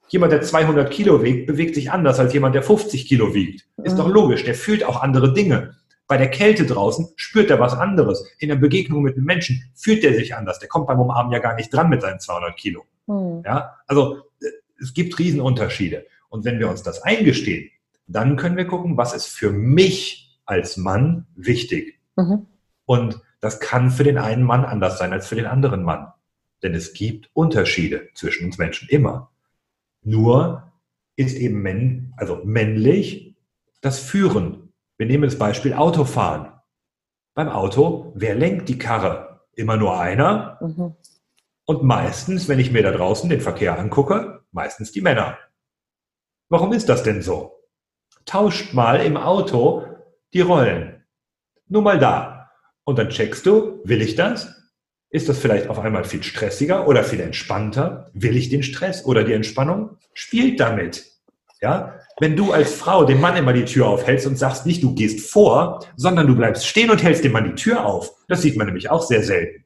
Jemand, 0.09 0.31
der 0.31 0.41
200 0.41 0.91
Kilo 0.91 1.23
wiegt, 1.23 1.47
bewegt 1.47 1.73
sich 1.73 1.91
anders 1.91 2.19
als 2.19 2.33
jemand, 2.33 2.53
der 2.53 2.61
50 2.61 3.07
Kilo 3.07 3.33
wiegt. 3.33 3.67
Ist 3.83 3.93
mhm. 3.93 3.97
doch 3.97 4.07
logisch. 4.07 4.43
Der 4.43 4.53
fühlt 4.53 4.83
auch 4.83 5.01
andere 5.01 5.33
Dinge. 5.33 5.75
Bei 6.07 6.17
der 6.17 6.29
Kälte 6.29 6.67
draußen 6.67 7.07
spürt 7.15 7.49
er 7.49 7.59
was 7.59 7.73
anderes. 7.73 8.23
In 8.37 8.49
der 8.49 8.57
Begegnung 8.57 9.01
mit 9.01 9.15
einem 9.15 9.25
Menschen 9.25 9.71
fühlt 9.73 10.03
er 10.03 10.13
sich 10.13 10.35
anders. 10.35 10.59
Der 10.59 10.67
kommt 10.67 10.85
beim 10.85 10.99
Umarmen 10.99 11.33
ja 11.33 11.39
gar 11.39 11.55
nicht 11.55 11.73
dran 11.73 11.89
mit 11.89 12.01
seinen 12.01 12.19
200 12.19 12.55
Kilo. 12.55 12.83
Mhm. 13.07 13.41
Ja, 13.43 13.77
also 13.87 14.17
es 14.79 14.93
gibt 14.93 15.17
Riesenunterschiede. 15.19 16.05
Und 16.29 16.45
wenn 16.45 16.59
wir 16.59 16.69
uns 16.69 16.83
das 16.83 17.01
eingestehen, 17.01 17.69
dann 18.07 18.35
können 18.35 18.57
wir 18.57 18.67
gucken, 18.67 18.97
was 18.97 19.13
ist 19.13 19.27
für 19.27 19.51
mich 19.51 20.39
als 20.45 20.77
Mann 20.77 21.25
wichtig. 21.35 21.99
Mhm. 22.15 22.45
Und 22.85 23.21
das 23.39 23.59
kann 23.59 23.91
für 23.91 24.03
den 24.03 24.17
einen 24.17 24.43
Mann 24.43 24.65
anders 24.65 24.97
sein 24.97 25.13
als 25.13 25.27
für 25.27 25.35
den 25.35 25.45
anderen 25.45 25.83
Mann. 25.83 26.07
Denn 26.63 26.73
es 26.73 26.93
gibt 26.93 27.29
Unterschiede 27.33 28.09
zwischen 28.13 28.45
uns 28.45 28.57
Menschen 28.57 28.87
immer. 28.89 29.31
Nur 30.03 30.71
ist 31.15 31.37
eben 31.37 31.61
männ, 31.61 32.13
also 32.17 32.41
männlich 32.43 33.35
das 33.81 33.99
Führen. 33.99 34.73
Wir 34.97 35.05
nehmen 35.05 35.23
das 35.23 35.37
Beispiel 35.37 35.73
Autofahren. 35.73 36.51
Beim 37.33 37.49
Auto, 37.49 38.13
wer 38.15 38.35
lenkt 38.35 38.69
die 38.69 38.77
Karre? 38.77 39.41
Immer 39.53 39.77
nur 39.77 39.99
einer. 39.99 40.57
Mhm. 40.61 40.95
Und 41.65 41.83
meistens, 41.83 42.47
wenn 42.47 42.59
ich 42.59 42.71
mir 42.71 42.83
da 42.83 42.91
draußen 42.91 43.29
den 43.29 43.41
Verkehr 43.41 43.77
angucke, 43.77 44.34
meistens 44.55 44.91
die 44.91 45.01
Männer. 45.01 45.37
Warum 46.49 46.73
ist 46.73 46.89
das 46.89 47.03
denn 47.03 47.21
so? 47.21 47.59
Tauscht 48.25 48.73
mal 48.73 49.01
im 49.01 49.17
Auto 49.17 49.85
die 50.33 50.41
Rollen. 50.41 51.03
Nur 51.67 51.83
mal 51.83 51.99
da. 51.99 52.49
Und 52.85 52.97
dann 52.97 53.09
checkst 53.09 53.45
du, 53.45 53.81
will 53.83 54.01
ich 54.01 54.15
das? 54.15 54.53
Ist 55.09 55.29
das 55.29 55.39
vielleicht 55.39 55.67
auf 55.67 55.79
einmal 55.79 56.03
viel 56.03 56.23
stressiger 56.23 56.87
oder 56.87 57.03
viel 57.03 57.19
entspannter? 57.19 58.09
Will 58.13 58.35
ich 58.35 58.49
den 58.49 58.63
Stress 58.63 59.05
oder 59.05 59.23
die 59.23 59.33
Entspannung? 59.33 59.97
Spielt 60.13 60.59
damit. 60.59 61.05
Ja? 61.61 61.99
Wenn 62.19 62.35
du 62.35 62.53
als 62.53 62.73
Frau 62.73 63.03
dem 63.03 63.21
Mann 63.21 63.35
immer 63.35 63.53
die 63.53 63.65
Tür 63.65 63.87
aufhältst 63.87 64.25
und 64.25 64.37
sagst 64.37 64.65
nicht, 64.65 64.83
du 64.83 64.95
gehst 64.95 65.29
vor, 65.29 65.85
sondern 65.95 66.27
du 66.27 66.35
bleibst 66.35 66.65
stehen 66.65 66.89
und 66.89 67.03
hältst 67.03 67.23
dem 67.23 67.33
Mann 67.33 67.45
die 67.45 67.55
Tür 67.55 67.85
auf. 67.85 68.11
Das 68.27 68.41
sieht 68.41 68.57
man 68.57 68.67
nämlich 68.67 68.89
auch 68.89 69.03
sehr 69.03 69.23
selten. 69.23 69.65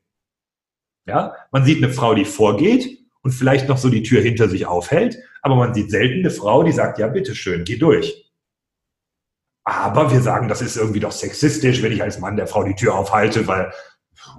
Ja? 1.06 1.36
Man 1.52 1.66
sieht 1.66 1.84
eine 1.84 1.94
Frau, 1.94 2.16
die 2.16 2.26
vorgeht 2.26 2.99
und 3.22 3.32
vielleicht 3.32 3.68
noch 3.68 3.78
so 3.78 3.90
die 3.90 4.04
Tür 4.04 4.22
hinter 4.22 4.48
sich 4.50 4.66
aufhält, 4.66 5.18
aber 5.42 5.56
man 5.56 5.74
sieht 5.74 5.92
selten 5.92 6.20
eine 6.20 6.32
Frau, 6.32 6.64
die 6.64 6.72
sagt, 6.72 7.00
ja, 7.00 7.08
bitteschön, 7.08 7.64
geh 7.64 7.78
durch. 7.78 8.30
Aber 9.64 10.12
wir 10.12 10.22
sagen, 10.22 10.48
das 10.48 10.62
ist 10.62 10.78
irgendwie 10.78 11.00
doch 11.00 11.12
sexistisch, 11.12 11.84
wenn 11.84 11.92
ich 11.92 12.02
als 12.02 12.20
Mann 12.20 12.38
der 12.38 12.48
Frau 12.48 12.64
die 12.64 12.76
Tür 12.76 12.96
aufhalte, 12.96 13.46
weil 13.48 13.72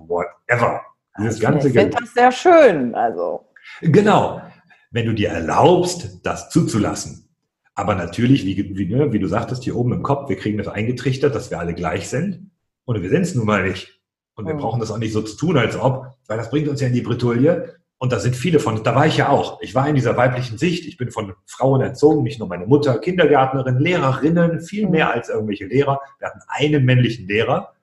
whatever. 0.07 0.83
Dieses 1.19 1.41
ganze 1.41 1.69
ich 1.69 1.75
finde 1.75 1.97
das 2.01 2.15
sehr 2.15 2.33
schön. 2.33 2.95
Also. 2.95 3.47
Genau. 3.81 4.43
Wenn 4.91 5.07
du 5.07 5.15
dir 5.15 5.29
erlaubst, 5.29 6.19
das 6.25 6.51
zuzulassen. 6.51 7.29
Aber 7.75 7.95
natürlich, 7.95 8.45
wie, 8.45 8.77
wie, 8.77 8.87
ne, 8.87 9.13
wie 9.13 9.19
du 9.19 9.27
sagtest, 9.27 9.65
hier 9.65 9.77
oben 9.77 9.93
im 9.93 10.03
Kopf, 10.03 10.29
wir 10.29 10.37
kriegen 10.37 10.59
das 10.59 10.69
eingetrichtert, 10.69 11.35
dass 11.35 11.51
wir 11.51 11.59
alle 11.59 11.75
gleich 11.75 12.09
sind. 12.09 12.51
Und 12.85 13.01
wir 13.01 13.11
sind 13.11 13.23
es 13.23 13.35
nun 13.35 13.47
mal 13.47 13.69
nicht. 13.69 14.01
Und 14.35 14.47
wir 14.47 14.55
mhm. 14.55 14.59
brauchen 14.59 14.81
das 14.81 14.91
auch 14.91 14.99
nicht 14.99 15.13
so 15.13 15.23
zu 15.23 15.37
tun, 15.37 15.57
als 15.57 15.77
ob, 15.77 16.07
weil 16.27 16.39
das 16.39 16.51
bringt 16.51 16.69
uns 16.69 16.81
ja 16.81 16.89
in 16.89 16.95
die 16.95 17.03
Bretouille. 17.03 17.80
Und 18.03 18.13
da 18.13 18.19
sind 18.19 18.35
viele 18.35 18.61
von, 18.61 18.83
da 18.83 18.95
war 18.95 19.07
ich 19.07 19.19
ja 19.19 19.29
auch. 19.29 19.61
Ich 19.61 19.75
war 19.75 19.87
in 19.87 19.95
dieser 19.95 20.17
weiblichen 20.17 20.57
Sicht. 20.57 20.87
Ich 20.87 20.97
bin 20.97 21.11
von 21.11 21.35
Frauen 21.45 21.83
erzogen, 21.83 22.23
nicht 22.23 22.39
nur 22.39 22.49
meine 22.49 22.67
Mutter, 22.67 22.99
Kindergärtnerin, 22.99 23.79
Lehrerinnen, 23.79 24.63
viel 24.63 24.89
mehr 24.89 25.09
mhm. 25.09 25.13
als 25.13 25.29
irgendwelche 25.29 25.67
Lehrer. 25.67 26.01
Wir 26.19 26.29
hatten 26.29 26.41
einen 26.49 26.87
männlichen 26.87 27.29
Lehrer. 27.29 27.75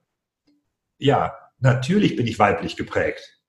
Ja, 0.97 1.35
natürlich 1.59 2.15
bin 2.15 2.25
ich 2.25 2.39
weiblich 2.39 2.75
geprägt. 2.75 3.39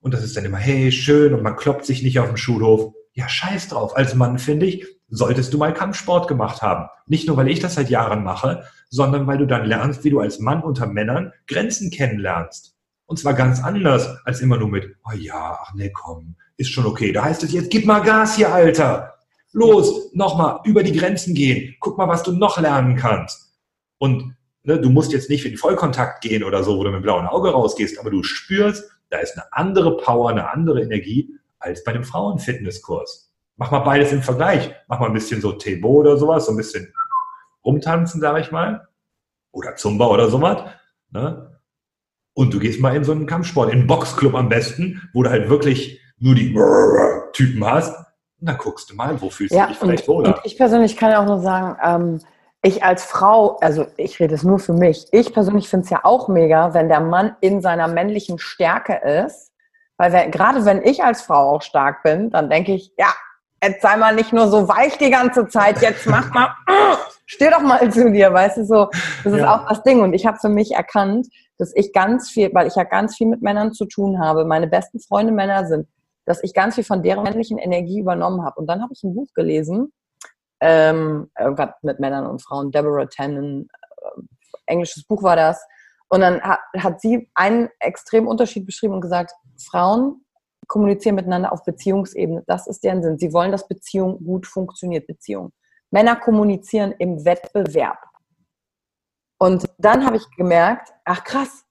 Und 0.00 0.14
das 0.14 0.24
ist 0.24 0.36
dann 0.36 0.44
immer, 0.44 0.58
hey, 0.58 0.90
schön, 0.90 1.32
und 1.32 1.44
man 1.44 1.54
kloppt 1.54 1.84
sich 1.84 2.02
nicht 2.02 2.18
auf 2.18 2.26
dem 2.26 2.36
Schulhof. 2.36 2.92
Ja, 3.12 3.28
scheiß 3.28 3.68
drauf. 3.68 3.96
Als 3.96 4.16
Mann, 4.16 4.40
finde 4.40 4.66
ich, 4.66 4.84
solltest 5.08 5.54
du 5.54 5.58
mal 5.58 5.72
Kampfsport 5.72 6.26
gemacht 6.26 6.60
haben. 6.60 6.88
Nicht 7.06 7.28
nur, 7.28 7.36
weil 7.36 7.48
ich 7.48 7.60
das 7.60 7.74
seit 7.74 7.88
Jahren 7.88 8.24
mache, 8.24 8.64
sondern 8.90 9.28
weil 9.28 9.38
du 9.38 9.46
dann 9.46 9.64
lernst, 9.64 10.02
wie 10.02 10.10
du 10.10 10.18
als 10.18 10.40
Mann 10.40 10.64
unter 10.64 10.88
Männern 10.88 11.32
Grenzen 11.46 11.92
kennenlernst. 11.92 12.75
Und 13.06 13.18
zwar 13.18 13.34
ganz 13.34 13.62
anders 13.62 14.08
als 14.24 14.40
immer 14.40 14.56
nur 14.56 14.68
mit, 14.68 14.96
oh 15.04 15.14
ja, 15.16 15.58
ach 15.62 15.74
nee, 15.74 15.90
komm, 15.90 16.36
ist 16.56 16.70
schon 16.70 16.86
okay. 16.86 17.12
Da 17.12 17.24
heißt 17.24 17.42
es 17.44 17.52
jetzt, 17.52 17.70
gib 17.70 17.86
mal 17.86 18.00
Gas 18.00 18.36
hier, 18.36 18.52
Alter. 18.52 19.14
Los, 19.52 20.12
nochmal 20.12 20.60
über 20.64 20.82
die 20.82 20.92
Grenzen 20.92 21.34
gehen. 21.34 21.76
Guck 21.80 21.96
mal, 21.98 22.08
was 22.08 22.22
du 22.22 22.32
noch 22.32 22.60
lernen 22.60 22.96
kannst. 22.96 23.54
Und 23.98 24.36
Ne, 24.66 24.80
du 24.80 24.90
musst 24.90 25.12
jetzt 25.12 25.30
nicht 25.30 25.46
in 25.46 25.56
Vollkontakt 25.56 26.22
gehen 26.22 26.42
oder 26.42 26.64
so, 26.64 26.76
wo 26.76 26.82
du 26.82 26.90
mit 26.90 26.98
dem 26.98 27.02
blauen 27.02 27.28
Auge 27.28 27.50
rausgehst, 27.50 28.00
aber 28.00 28.10
du 28.10 28.24
spürst, 28.24 28.90
da 29.10 29.18
ist 29.18 29.38
eine 29.38 29.46
andere 29.52 29.96
Power, 29.96 30.28
eine 30.28 30.50
andere 30.50 30.82
Energie 30.82 31.30
als 31.60 31.84
bei 31.84 31.92
einem 31.92 32.02
Frauenfitnesskurs. 32.02 33.32
Mach 33.54 33.70
mal 33.70 33.78
beides 33.78 34.10
im 34.10 34.22
Vergleich. 34.22 34.74
Mach 34.88 34.98
mal 34.98 35.06
ein 35.06 35.12
bisschen 35.12 35.40
so 35.40 35.52
Tebo 35.52 36.00
oder 36.00 36.16
sowas, 36.16 36.46
so 36.46 36.50
ein 36.50 36.56
bisschen 36.56 36.92
rumtanzen, 37.64 38.20
sage 38.20 38.40
ich 38.40 38.50
mal. 38.50 38.88
Oder 39.52 39.76
Zumba 39.76 40.08
oder 40.08 40.28
sowas. 40.30 40.68
Ne? 41.10 41.55
Und 42.36 42.52
du 42.52 42.58
gehst 42.58 42.80
mal 42.80 42.94
in 42.94 43.02
so 43.02 43.12
einen 43.12 43.26
Kampfsport, 43.26 43.70
in 43.72 43.78
einen 43.78 43.86
Boxclub 43.86 44.34
am 44.34 44.50
besten, 44.50 45.08
wo 45.14 45.22
du 45.22 45.30
halt 45.30 45.48
wirklich 45.48 46.02
nur 46.18 46.34
die 46.34 46.54
Typen 47.32 47.64
hast. 47.64 47.96
Und 48.38 48.50
dann 48.50 48.58
guckst 48.58 48.90
du 48.90 48.94
mal, 48.94 49.18
wo 49.22 49.30
fühlst 49.30 49.54
ja, 49.54 49.62
du 49.62 49.68
dich 49.70 49.78
vielleicht 49.78 50.06
wohler. 50.06 50.36
Und 50.36 50.40
ich 50.44 50.58
persönlich 50.58 50.98
kann 50.98 51.10
ja 51.10 51.22
auch 51.22 51.26
nur 51.26 51.40
sagen, 51.40 51.78
ähm, 51.82 52.20
ich 52.60 52.84
als 52.84 53.04
Frau, 53.04 53.56
also 53.62 53.86
ich 53.96 54.20
rede 54.20 54.34
es 54.34 54.42
nur 54.42 54.58
für 54.58 54.74
mich, 54.74 55.06
ich 55.12 55.32
persönlich 55.32 55.66
finde 55.70 55.84
es 55.84 55.90
ja 55.90 56.00
auch 56.02 56.28
mega, 56.28 56.74
wenn 56.74 56.90
der 56.90 57.00
Mann 57.00 57.36
in 57.40 57.62
seiner 57.62 57.88
männlichen 57.88 58.38
Stärke 58.38 59.00
ist. 59.24 59.52
Weil 59.96 60.12
wenn, 60.12 60.30
gerade 60.30 60.66
wenn 60.66 60.82
ich 60.82 61.02
als 61.02 61.22
Frau 61.22 61.54
auch 61.54 61.62
stark 61.62 62.02
bin, 62.02 62.28
dann 62.28 62.50
denke 62.50 62.74
ich, 62.74 62.92
ja, 62.98 63.14
jetzt 63.62 63.80
sei 63.80 63.96
mal 63.96 64.14
nicht 64.14 64.34
nur 64.34 64.48
so 64.48 64.68
weich 64.68 64.98
die 64.98 65.10
ganze 65.10 65.48
Zeit, 65.48 65.80
jetzt 65.80 66.06
mach 66.06 66.30
mal, 66.34 66.54
steh 67.24 67.48
doch 67.48 67.62
mal 67.62 67.90
zu 67.90 68.12
dir, 68.12 68.30
weißt 68.30 68.58
du, 68.58 68.66
so, 68.66 68.90
das 69.24 69.32
ist 69.32 69.38
ja. 69.38 69.54
auch 69.54 69.68
das 69.70 69.82
Ding. 69.84 70.02
Und 70.02 70.12
ich 70.12 70.26
habe 70.26 70.36
für 70.38 70.50
mich 70.50 70.72
erkannt, 70.72 71.28
dass 71.58 71.72
ich 71.74 71.92
ganz 71.92 72.30
viel, 72.30 72.52
weil 72.54 72.66
ich 72.66 72.74
ja 72.74 72.84
ganz 72.84 73.16
viel 73.16 73.26
mit 73.26 73.42
Männern 73.42 73.72
zu 73.72 73.86
tun 73.86 74.20
habe, 74.20 74.44
meine 74.44 74.66
besten 74.66 75.00
Freunde 75.00 75.32
Männer 75.32 75.66
sind, 75.66 75.88
dass 76.24 76.42
ich 76.42 76.54
ganz 76.54 76.74
viel 76.74 76.84
von 76.84 77.02
deren 77.02 77.22
männlichen 77.22 77.58
Energie 77.58 78.00
übernommen 78.00 78.44
habe. 78.44 78.60
Und 78.60 78.66
dann 78.66 78.82
habe 78.82 78.92
ich 78.92 79.02
ein 79.02 79.14
Buch 79.14 79.28
gelesen, 79.34 79.92
ähm, 80.60 81.30
irgendwas 81.38 81.70
mit 81.82 82.00
Männern 82.00 82.26
und 82.26 82.42
Frauen, 82.42 82.70
Deborah 82.70 83.06
Tannen, 83.06 83.68
äh, 83.98 84.22
englisches 84.66 85.04
Buch 85.04 85.22
war 85.22 85.36
das. 85.36 85.64
Und 86.08 86.20
dann 86.20 86.40
hat, 86.40 86.60
hat 86.78 87.00
sie 87.00 87.30
einen 87.34 87.68
extremen 87.80 88.28
Unterschied 88.28 88.66
beschrieben 88.66 88.94
und 88.94 89.00
gesagt, 89.00 89.32
Frauen 89.58 90.24
kommunizieren 90.66 91.14
miteinander 91.14 91.52
auf 91.52 91.64
Beziehungsebene. 91.64 92.42
Das 92.46 92.66
ist 92.66 92.84
deren 92.84 93.02
Sinn. 93.02 93.18
Sie 93.18 93.32
wollen, 93.32 93.52
dass 93.52 93.68
Beziehung 93.68 94.24
gut 94.24 94.46
funktioniert, 94.46 95.06
Beziehung. 95.06 95.52
Männer 95.90 96.16
kommunizieren 96.16 96.92
im 96.98 97.24
Wettbewerb. 97.24 97.98
Und 99.38 99.66
dann 99.78 100.04
habe 100.06 100.16
ich 100.16 100.30
gemerkt, 100.36 100.92
ach 101.04 101.24
krass, 101.24 101.64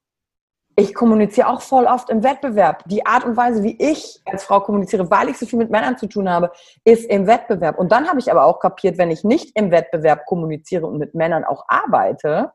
ich 0.78 0.94
kommuniziere 0.94 1.48
auch 1.48 1.62
voll 1.62 1.86
oft 1.86 2.10
im 2.10 2.22
Wettbewerb. 2.24 2.84
Die 2.88 3.06
Art 3.06 3.24
und 3.24 3.38
Weise, 3.38 3.64
wie 3.64 3.78
ich 3.80 4.22
als 4.26 4.44
Frau 4.44 4.60
kommuniziere, 4.60 5.10
weil 5.10 5.30
ich 5.30 5.38
so 5.38 5.46
viel 5.46 5.58
mit 5.58 5.72
Männern 5.72 5.98
zu 5.98 6.08
tun 6.08 6.30
habe, 6.30 6.52
ist 6.84 7.06
im 7.06 7.28
Wettbewerb. 7.28 7.80
Und 7.80 7.92
dann 7.92 8.10
habe 8.10 8.20
ich 8.20 8.30
aber 8.30 8.44
auch 8.44 8.60
kapiert, 8.60 8.98
wenn 8.98 9.10
ich 9.10 9.24
nicht 9.24 9.56
im 9.56 9.72
Wettbewerb 9.72 10.26
kommuniziere 10.26 10.86
und 10.86 10.98
mit 10.98 11.16
Männern 11.16 11.46
auch 11.46 11.64
arbeite, 11.70 12.52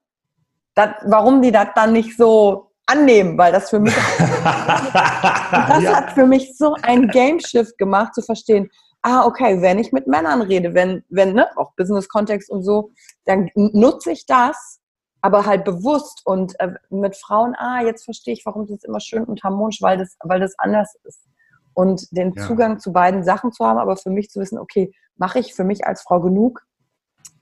dat, 0.75 0.97
warum 1.07 1.41
die 1.41 1.51
das 1.51 1.69
dann 1.75 1.93
nicht 1.93 2.17
so 2.17 2.71
annehmen, 2.87 3.39
weil 3.39 3.53
das 3.53 3.71
für 3.71 3.81
mich 3.81 3.95
das 4.45 5.83
ja. 5.83 5.97
hat 5.97 6.13
für 6.13 6.27
mich 6.27 6.57
so 6.59 6.75
ein 6.83 7.09
Game 7.09 7.41
Shift 7.41 7.79
gemacht, 7.79 8.15
zu 8.15 8.21
verstehen, 8.21 8.69
ah, 9.03 9.25
okay, 9.25 9.63
wenn 9.63 9.79
ich 9.79 9.93
mit 9.93 10.07
Männern 10.07 10.43
rede, 10.43 10.75
wenn, 10.75 11.05
wenn, 11.09 11.33
ne, 11.33 11.49
auch 11.57 11.73
Business-Kontext 11.77 12.51
und 12.51 12.63
so, 12.63 12.91
dann 13.25 13.51
nutze 13.55 14.13
ich 14.13 14.27
das 14.27 14.80
aber 15.23 15.47
halt 15.47 15.65
bewusst 15.65 16.23
und 16.25 16.59
äh, 16.61 16.73
mit 16.89 17.17
Frauen, 17.17 17.55
ah, 17.57 17.83
jetzt 17.83 18.05
verstehe 18.05 18.35
ich, 18.35 18.47
warum 18.47 18.67
das 18.67 18.85
immer 18.85 19.01
schön 19.01 19.25
und 19.25 19.43
harmonisch, 19.43 19.83
weil 19.83 19.99
das, 19.99 20.17
weil 20.23 20.41
das 20.41 20.59
anders 20.59 20.95
ist. 21.05 21.27
Und 21.75 22.17
den 22.17 22.33
ja. 22.35 22.47
Zugang 22.47 22.79
zu 22.79 22.93
beiden 22.93 23.23
Sachen 23.23 23.53
zu 23.53 23.65
haben, 23.65 23.79
aber 23.79 23.97
für 23.97 24.11
mich 24.11 24.31
zu 24.31 24.41
wissen, 24.41 24.59
okay, 24.59 24.93
mache 25.17 25.39
ich 25.39 25.55
für 25.55 25.65
mich 25.65 25.87
als 25.87 26.03
Frau 26.03 26.21
genug 26.21 26.63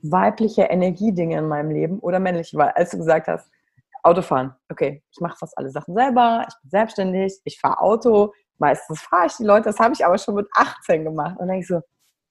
weibliche 0.01 0.63
Energiedinge 0.63 1.37
in 1.37 1.47
meinem 1.47 1.71
Leben 1.71 1.99
oder 1.99 2.19
männliche? 2.19 2.57
Weil 2.57 2.69
als 2.69 2.91
du 2.91 2.97
gesagt 2.97 3.27
hast, 3.27 3.49
Autofahren, 4.03 4.55
okay, 4.69 5.03
ich 5.11 5.19
mache 5.19 5.37
fast 5.37 5.57
alle 5.57 5.71
Sachen 5.71 5.93
selber, 5.93 6.45
ich 6.47 6.55
bin 6.61 6.69
selbstständig, 6.69 7.41
ich 7.43 7.59
fahre 7.59 7.81
Auto, 7.81 8.33
meistens 8.57 9.01
fahre 9.01 9.27
ich 9.27 9.35
die 9.35 9.43
Leute, 9.43 9.65
das 9.65 9.79
habe 9.79 9.93
ich 9.93 10.05
aber 10.05 10.17
schon 10.17 10.35
mit 10.35 10.47
18 10.53 11.03
gemacht. 11.03 11.31
Und 11.31 11.39
dann 11.39 11.47
denke 11.49 11.61
ich 11.61 11.67
so, 11.67 11.81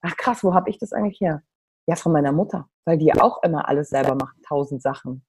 ach 0.01 0.17
krass, 0.17 0.43
wo 0.45 0.55
habe 0.55 0.71
ich 0.71 0.79
das 0.79 0.93
eigentlich 0.93 1.21
her? 1.21 1.43
Ja, 1.87 1.97
von 1.97 2.13
meiner 2.13 2.33
Mutter, 2.33 2.69
weil 2.85 2.99
die 2.99 3.13
auch 3.19 3.43
immer 3.43 3.69
alles 3.69 3.89
selber 3.89 4.15
macht, 4.15 4.37
tausend 4.47 4.83
Sachen. 4.83 5.25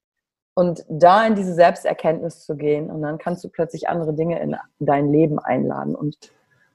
Und 0.60 0.84
da 0.90 1.26
in 1.26 1.36
diese 1.36 1.54
Selbsterkenntnis 1.54 2.42
zu 2.42 2.58
gehen 2.58 2.90
und 2.92 3.02
dann 3.02 3.18
kannst 3.18 3.46
du 3.46 3.48
plötzlich 3.48 3.88
andere 3.88 4.14
Dinge 4.14 4.42
in 4.42 4.58
dein 4.80 5.10
Leben 5.10 5.40
einladen 5.40 5.96
und 5.96 6.18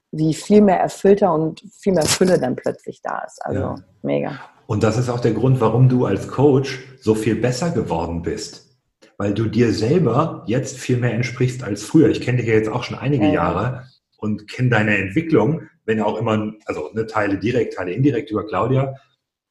wie 0.09 0.33
viel 0.33 0.61
mehr 0.61 0.79
erfüllter 0.79 1.31
und 1.31 1.61
viel 1.71 1.93
mehr 1.93 2.07
Fülle 2.07 2.39
dann 2.39 2.55
plötzlich 2.55 3.03
da 3.03 3.19
ist. 3.19 3.45
Also 3.45 3.59
ja. 3.59 3.75
mega. 4.01 4.39
Und 4.65 4.81
das 4.81 4.97
ist 4.97 5.07
auch 5.07 5.19
der 5.19 5.33
Grund, 5.33 5.61
warum 5.61 5.87
du 5.87 6.07
als 6.07 6.27
Coach 6.27 6.83
so 6.99 7.13
viel 7.13 7.35
besser 7.35 7.69
geworden 7.69 8.23
bist. 8.23 8.75
Weil 9.19 9.35
du 9.35 9.45
dir 9.45 9.71
selber 9.71 10.43
jetzt 10.47 10.79
viel 10.79 10.97
mehr 10.97 11.13
entsprichst 11.13 11.63
als 11.63 11.83
früher. 11.83 12.09
Ich 12.09 12.21
kenne 12.21 12.39
dich 12.39 12.47
ja 12.47 12.55
jetzt 12.55 12.69
auch 12.69 12.81
schon 12.81 12.97
einige 12.97 13.27
ja. 13.27 13.33
Jahre 13.33 13.85
und 14.17 14.49
kenne 14.49 14.69
deine 14.69 14.97
Entwicklung. 14.97 15.61
wenn 15.85 16.01
auch 16.01 16.17
immer, 16.17 16.53
also 16.65 16.89
ne, 16.93 17.05
Teile 17.05 17.37
direkt, 17.37 17.75
Teile 17.75 17.91
indirekt 17.91 18.31
über 18.31 18.47
Claudia. 18.47 18.95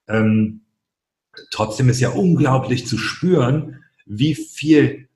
Ähm, 0.08 0.62
trotzdem 1.52 1.88
ist 1.88 2.00
ja 2.00 2.08
unglaublich 2.08 2.88
zu 2.88 2.98
spüren, 2.98 3.83
wie 4.06 4.34
viel 4.34 5.08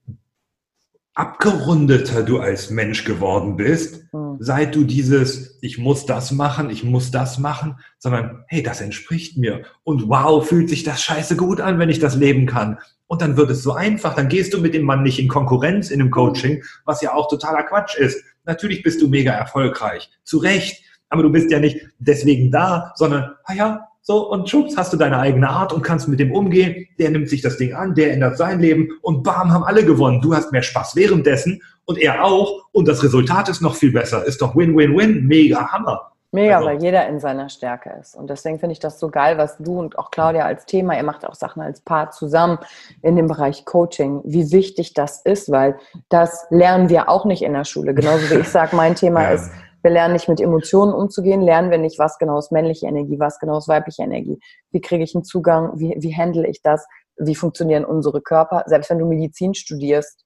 abgerundeter 1.18 2.22
du 2.22 2.39
als 2.39 2.70
Mensch 2.70 3.05
geworden 3.05 3.57
bist, 3.57 4.05
mhm. 4.12 4.36
seit 4.39 4.76
du 4.76 4.84
dieses, 4.84 5.59
ich 5.62 5.76
muss 5.76 6.07
das 6.07 6.30
machen, 6.30 6.70
ich 6.70 6.84
muss 6.84 7.11
das 7.11 7.39
machen, 7.39 7.76
sondern 7.99 8.45
hey, 8.47 8.62
das 8.62 8.80
entspricht 8.80 9.36
mir. 9.36 9.64
Und 9.82 10.09
wow, 10.09 10.47
fühlt 10.47 10.68
sich 10.68 10.84
das 10.84 11.03
scheiße 11.03 11.34
gut 11.34 11.61
an, 11.61 11.80
wenn 11.80 11.91
ich 11.91 11.99
das 11.99 12.14
leben 12.14 12.47
kann. 12.47 12.78
Und 13.09 13.20
dann 13.20 13.36
wird 13.36 13.51
es 13.51 13.64
so 13.64 13.72
einfach, 13.72 14.14
dann 14.14 14.28
gehst 14.28 14.55
du 14.55 14.61
mit 14.61 14.74
dem 14.74 14.84
Mann 14.84 15.03
nicht 15.03 15.18
in 15.18 15.26
Konkurrenz 15.26 15.91
in 15.91 16.01
einem 16.01 16.12
Coaching, 16.12 16.62
was 16.84 17.03
ja 17.03 17.14
auch 17.14 17.28
totaler 17.28 17.64
Quatsch 17.64 17.97
ist. 17.97 18.22
Natürlich 18.45 18.84
bist 18.84 19.03
du 19.03 19.09
mega 19.09 19.32
erfolgreich, 19.32 20.09
zu 20.22 20.39
Recht, 20.39 20.84
aber 21.09 21.24
du 21.24 21.30
bist 21.30 21.51
ja 21.51 21.59
nicht 21.59 21.80
deswegen 21.99 22.53
da, 22.53 22.93
sondern, 22.95 23.32
ah 23.43 23.55
ja, 23.55 23.88
so, 24.09 24.26
und 24.30 24.48
schubs, 24.48 24.74
hast 24.74 24.90
du 24.94 24.96
deine 24.96 25.18
eigene 25.18 25.50
Art 25.50 25.70
und 25.70 25.82
kannst 25.82 26.09
mit 26.09 26.18
dem 26.18 26.32
umgehen. 26.32 26.88
Der 26.98 27.11
nimmt 27.11 27.28
sich 27.28 27.42
das 27.42 27.59
Ding 27.59 27.74
an, 27.74 27.94
der 27.94 28.14
ändert 28.14 28.38
sein 28.38 28.59
Leben 28.59 28.88
und 29.02 29.22
bam, 29.22 29.52
haben 29.52 29.64
alle 29.64 29.84
gewonnen. 29.84 30.22
Du 30.22 30.34
hast 30.34 30.50
mehr 30.50 30.62
Spaß 30.62 30.96
währenddessen 30.96 31.61
und 31.84 31.98
er 31.98 32.24
auch 32.24 32.64
und 32.72 32.88
das 32.88 33.04
Resultat 33.04 33.50
ist 33.50 33.61
noch 33.61 33.74
viel 33.74 33.92
besser. 33.92 34.24
Ist 34.24 34.40
doch 34.40 34.56
Win-Win-Win. 34.56 35.26
Mega 35.26 35.70
Hammer. 35.72 36.11
Mega, 36.32 36.56
also. 36.56 36.68
weil 36.68 36.82
jeder 36.82 37.06
in 37.06 37.20
seiner 37.20 37.50
Stärke 37.50 37.98
ist. 38.00 38.14
Und 38.14 38.30
deswegen 38.30 38.59
finde 38.59 38.72
ich 38.72 38.80
das 38.80 38.98
so 38.98 39.11
geil, 39.11 39.36
was 39.36 39.59
du 39.59 39.78
und 39.78 39.98
auch 39.98 40.11
Claudia 40.11 40.46
als 40.46 40.64
Thema, 40.64 40.96
ihr 40.96 41.02
macht 41.02 41.26
auch 41.26 41.34
Sachen 41.34 41.61
als 41.61 41.82
Paar 41.82 42.11
zusammen 42.11 42.56
in 43.02 43.14
dem 43.14 43.28
Bereich 43.28 43.66
Coaching, 43.66 44.22
wie 44.24 44.50
wichtig 44.52 44.94
das 44.94 45.20
ist, 45.20 45.50
weil 45.50 45.76
das 46.09 46.46
lernen 46.48 46.88
wir 46.88 47.11
auch 47.11 47.26
nicht 47.26 47.42
in 47.42 47.52
der 47.52 47.64
Schule. 47.64 47.92
Genauso 47.92 48.30
wie 48.30 48.40
ich 48.40 48.48
sage, 48.48 48.74
mein 48.74 48.94
Thema 48.94 49.24
ja. 49.24 49.30
ist, 49.32 49.50
wir 49.82 49.90
lernen 49.90 50.14
nicht 50.14 50.28
mit 50.28 50.40
Emotionen 50.40 50.92
umzugehen, 50.92 51.40
lernen 51.40 51.70
wir 51.70 51.78
nicht, 51.78 51.98
was 51.98 52.18
genau 52.18 52.38
ist 52.38 52.52
männliche 52.52 52.86
Energie, 52.86 53.18
was 53.18 53.38
genau 53.38 53.58
ist 53.58 53.68
weibliche 53.68 54.02
Energie, 54.02 54.38
wie 54.70 54.80
kriege 54.80 55.04
ich 55.04 55.14
einen 55.14 55.24
Zugang, 55.24 55.78
wie, 55.78 55.94
wie 55.98 56.16
handle 56.16 56.46
ich 56.48 56.62
das, 56.62 56.86
wie 57.16 57.34
funktionieren 57.34 57.84
unsere 57.84 58.20
Körper. 58.20 58.64
Selbst 58.66 58.90
wenn 58.90 58.98
du 58.98 59.06
Medizin 59.06 59.54
studierst, 59.54 60.24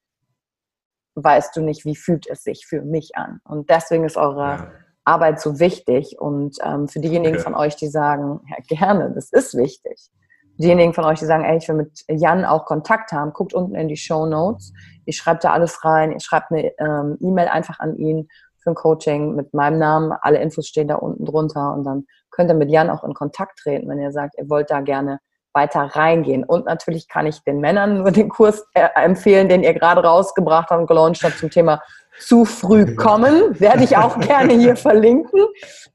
weißt 1.15 1.55
du 1.57 1.61
nicht, 1.61 1.85
wie 1.85 1.97
fühlt 1.97 2.27
es 2.29 2.43
sich 2.43 2.67
für 2.67 2.83
mich 2.83 3.17
an. 3.17 3.41
Und 3.45 3.71
deswegen 3.71 4.05
ist 4.05 4.17
eure 4.17 4.41
ja. 4.41 4.71
Arbeit 5.05 5.41
so 5.41 5.59
wichtig. 5.59 6.17
Und 6.19 6.57
ähm, 6.65 6.89
für 6.89 7.01
diejenigen 7.01 7.37
okay. 7.37 7.45
von 7.45 7.55
euch, 7.55 7.77
die 7.77 7.89
sagen, 7.89 8.41
ja 8.49 8.57
gerne, 8.77 9.13
das 9.15 9.31
ist 9.31 9.55
wichtig. 9.55 10.11
Diejenigen 10.59 10.93
von 10.93 11.05
euch, 11.05 11.19
die 11.19 11.25
sagen, 11.25 11.45
ey, 11.45 11.57
ich 11.57 11.69
will 11.69 11.77
mit 11.77 12.05
Jan 12.09 12.45
auch 12.45 12.67
Kontakt 12.67 13.13
haben, 13.13 13.33
guckt 13.33 13.55
unten 13.55 13.75
in 13.75 13.89
die 13.89 13.97
Show 13.97 14.27
Notes. 14.27 14.73
Ich 15.07 15.17
schreibe 15.17 15.41
da 15.41 15.53
alles 15.53 15.85
rein. 15.85 16.13
Ich 16.13 16.25
schreibe 16.25 16.47
eine 16.51 16.73
ähm, 16.79 17.19
E-Mail 17.21 17.49
einfach 17.49 17.81
an 17.81 17.97
ihn 17.97 18.29
für 18.63 18.71
ein 18.71 18.75
Coaching 18.75 19.35
mit 19.35 19.55
meinem 19.55 19.79
Namen. 19.79 20.13
Alle 20.21 20.41
Infos 20.41 20.67
stehen 20.67 20.89
da 20.89 20.97
unten 20.97 21.25
drunter 21.25 21.75
und 21.75 21.85
dann 21.85 22.07
könnt 22.31 22.51
ihr 22.51 22.55
mit 22.55 22.71
Jan 22.71 22.91
auch 22.91 23.05
in 23.05 23.15
Kontakt 23.15 23.59
treten, 23.59 23.89
wenn 23.89 24.01
ihr 24.01 24.13
sagt, 24.13 24.35
ihr 24.39 24.49
wollt 24.49 24.71
da 24.71 24.81
gerne 24.81 25.19
weiter 25.55 25.83
reingehen. 25.83 26.45
Und 26.45 26.67
natürlich 26.67 27.09
kann 27.09 27.27
ich 27.27 27.43
den 27.45 27.61
Männern 27.61 27.99
nur 27.99 28.11
den 28.11 28.29
Kurs 28.29 28.65
äh, 28.75 28.89
empfehlen, 28.95 29.49
den 29.49 29.63
ihr 29.63 29.75
gerade 29.75 30.03
rausgebracht 30.03 30.71
habt 30.71 30.81
und 30.81 30.87
gelauncht 30.87 31.23
habt 31.23 31.39
zum 31.39 31.51
Thema 31.51 31.83
zu 32.19 32.45
früh 32.45 32.95
kommen. 32.97 33.59
Werde 33.61 33.85
ich 33.85 33.97
auch 33.97 34.19
gerne 34.21 34.55
hier 34.55 34.77
verlinken. 34.77 35.41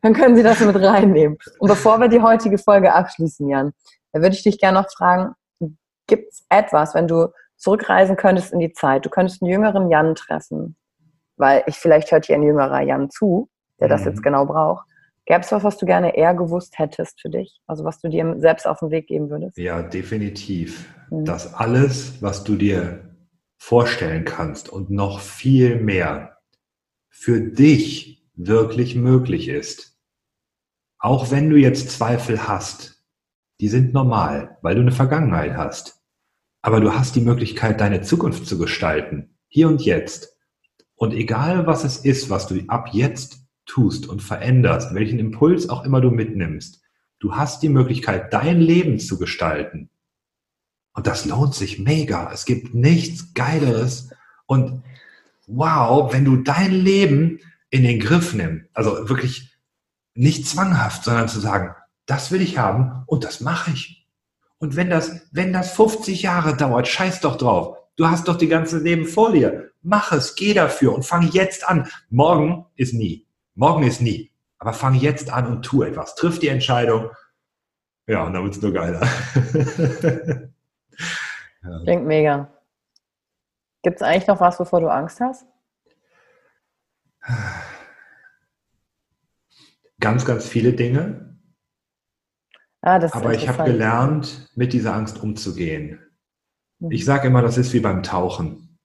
Dann 0.01 0.13
können 0.13 0.35
Sie 0.35 0.43
das 0.43 0.59
mit 0.59 0.75
reinnehmen. 0.75 1.37
Und 1.59 1.67
bevor 1.67 1.99
wir 1.99 2.07
die 2.07 2.21
heutige 2.21 2.57
Folge 2.57 2.93
abschließen, 2.93 3.49
Jan, 3.49 3.73
da 4.11 4.21
würde 4.21 4.35
ich 4.35 4.43
dich 4.43 4.59
gerne 4.59 4.81
noch 4.81 4.89
fragen, 4.91 5.33
gibt 6.07 6.33
es 6.33 6.45
etwas, 6.49 6.93
wenn 6.93 7.07
du 7.07 7.27
zurückreisen 7.57 8.15
könntest 8.15 8.53
in 8.53 8.59
die 8.59 8.71
Zeit, 8.71 9.05
du 9.05 9.09
könntest 9.09 9.41
einen 9.41 9.51
jüngeren 9.51 9.89
Jan 9.89 10.15
treffen, 10.15 10.77
weil 11.37 11.63
ich 11.67 11.75
vielleicht 11.75 12.11
hört 12.11 12.25
hier 12.25 12.35
ein 12.35 12.43
jüngerer 12.43 12.81
Jan 12.81 13.09
zu, 13.09 13.49
der 13.79 13.87
das 13.87 14.01
mhm. 14.01 14.07
jetzt 14.07 14.23
genau 14.23 14.45
braucht. 14.45 14.85
Gäbe 15.25 15.41
es 15.41 15.51
was, 15.51 15.63
was 15.63 15.77
du 15.77 15.85
gerne 15.85 16.15
eher 16.15 16.33
gewusst 16.33 16.79
hättest 16.79 17.21
für 17.21 17.29
dich? 17.29 17.59
Also 17.67 17.83
was 17.83 17.99
du 17.99 18.09
dir 18.09 18.35
selbst 18.37 18.65
auf 18.65 18.79
den 18.79 18.91
Weg 18.91 19.07
geben 19.07 19.29
würdest? 19.29 19.57
Ja, 19.57 19.83
definitiv. 19.83 20.87
Mhm. 21.09 21.25
Dass 21.25 21.53
alles, 21.53 22.21
was 22.21 22.43
du 22.43 22.55
dir 22.55 23.15
vorstellen 23.57 24.23
kannst 24.23 24.69
und 24.69 24.89
noch 24.89 25.19
viel 25.19 25.81
mehr 25.81 26.37
für 27.09 27.41
dich 27.41 28.25
wirklich 28.35 28.95
möglich 28.95 29.49
ist. 29.49 29.97
Auch 30.99 31.31
wenn 31.31 31.49
du 31.49 31.57
jetzt 31.57 31.91
Zweifel 31.91 32.47
hast, 32.47 33.03
die 33.59 33.67
sind 33.67 33.93
normal, 33.93 34.57
weil 34.61 34.75
du 34.75 34.81
eine 34.81 34.91
Vergangenheit 34.91 35.57
hast. 35.57 36.01
Aber 36.61 36.79
du 36.79 36.93
hast 36.93 37.15
die 37.15 37.21
Möglichkeit, 37.21 37.81
deine 37.81 38.01
Zukunft 38.01 38.45
zu 38.45 38.57
gestalten, 38.57 39.37
hier 39.47 39.67
und 39.67 39.81
jetzt. 39.83 40.36
Und 40.97 41.13
egal 41.13 41.67
was 41.67 41.83
es 41.83 41.97
ist, 41.97 42.29
was 42.29 42.47
du 42.47 42.59
ab 42.67 42.89
jetzt 42.91 43.39
tust 43.65 44.07
und 44.07 44.21
veränderst, 44.21 44.93
welchen 44.93 45.19
Impuls 45.19 45.69
auch 45.69 45.85
immer 45.85 46.01
du 46.01 46.09
mitnimmst, 46.09 46.81
du 47.19 47.35
hast 47.35 47.61
die 47.63 47.69
Möglichkeit, 47.69 48.33
dein 48.33 48.59
Leben 48.59 48.99
zu 48.99 49.17
gestalten. 49.17 49.89
Und 50.93 51.05
das 51.05 51.25
lohnt 51.25 51.53
sich 51.53 51.77
mega. 51.77 52.31
Es 52.33 52.45
gibt 52.45 52.73
nichts 52.73 53.35
Geileres. 53.35 54.09
Und 54.47 54.81
wow, 55.45 56.11
wenn 56.11 56.25
du 56.25 56.37
dein 56.37 56.71
Leben 56.71 57.39
in 57.69 57.83
den 57.83 57.99
Griff 57.99 58.33
nimmst, 58.33 58.65
also 58.73 59.07
wirklich 59.07 59.55
nicht 60.15 60.47
zwanghaft, 60.47 61.03
sondern 61.03 61.29
zu 61.29 61.39
sagen, 61.39 61.75
das 62.07 62.31
will 62.31 62.41
ich 62.41 62.57
haben 62.57 63.03
und 63.05 63.23
das 63.23 63.41
mache 63.41 63.71
ich. 63.71 64.07
Und 64.57 64.75
wenn 64.75 64.89
das, 64.89 65.27
wenn 65.31 65.53
das 65.53 65.73
50 65.73 66.23
Jahre 66.23 66.57
dauert, 66.57 66.87
scheiß 66.87 67.21
doch 67.21 67.35
drauf. 67.35 67.77
Du 67.97 68.07
hast 68.07 68.27
doch 68.27 68.37
die 68.37 68.47
ganze 68.47 68.77
Leben 68.77 69.05
vor 69.05 69.33
dir. 69.33 69.71
Mach 69.81 70.11
es, 70.11 70.35
geh 70.35 70.53
dafür 70.53 70.93
und 70.93 71.03
fang 71.03 71.23
jetzt 71.31 71.67
an. 71.67 71.89
Morgen 72.09 72.67
ist 72.75 72.93
nie. 72.93 73.27
Morgen 73.55 73.83
ist 73.83 74.01
nie. 74.01 74.31
Aber 74.59 74.71
fang 74.71 74.93
jetzt 74.93 75.31
an 75.31 75.47
und 75.47 75.63
tu 75.63 75.81
etwas. 75.81 76.13
Triff 76.15 76.39
die 76.39 76.47
Entscheidung. 76.47 77.09
Ja, 78.05 78.23
und 78.23 78.33
dann 78.33 78.43
wird 78.43 78.55
es 78.55 78.61
nur 78.61 78.71
geiler. 78.71 79.01
ja. 81.63 81.79
Klingt 81.83 82.05
mega. 82.05 82.53
Gibt 83.81 83.97
es 83.97 84.01
eigentlich 84.03 84.27
noch 84.27 84.39
was, 84.39 84.59
wovor 84.59 84.79
du 84.79 84.87
Angst 84.89 85.19
hast? 85.19 85.47
Ganz, 89.99 90.23
ganz 90.23 90.47
viele 90.47 90.73
Dinge. 90.73 91.39
Ah, 92.81 92.99
Aber 93.11 93.33
ich 93.33 93.47
habe 93.49 93.63
gelernt, 93.63 94.51
mit 94.55 94.71
dieser 94.71 94.93
Angst 94.93 95.21
umzugehen. 95.21 96.06
Ich 96.89 97.05
sage 97.05 97.27
immer, 97.27 97.41
das 97.41 97.57
ist 97.57 97.73
wie 97.73 97.79
beim 97.79 98.03
Tauchen. 98.03 98.77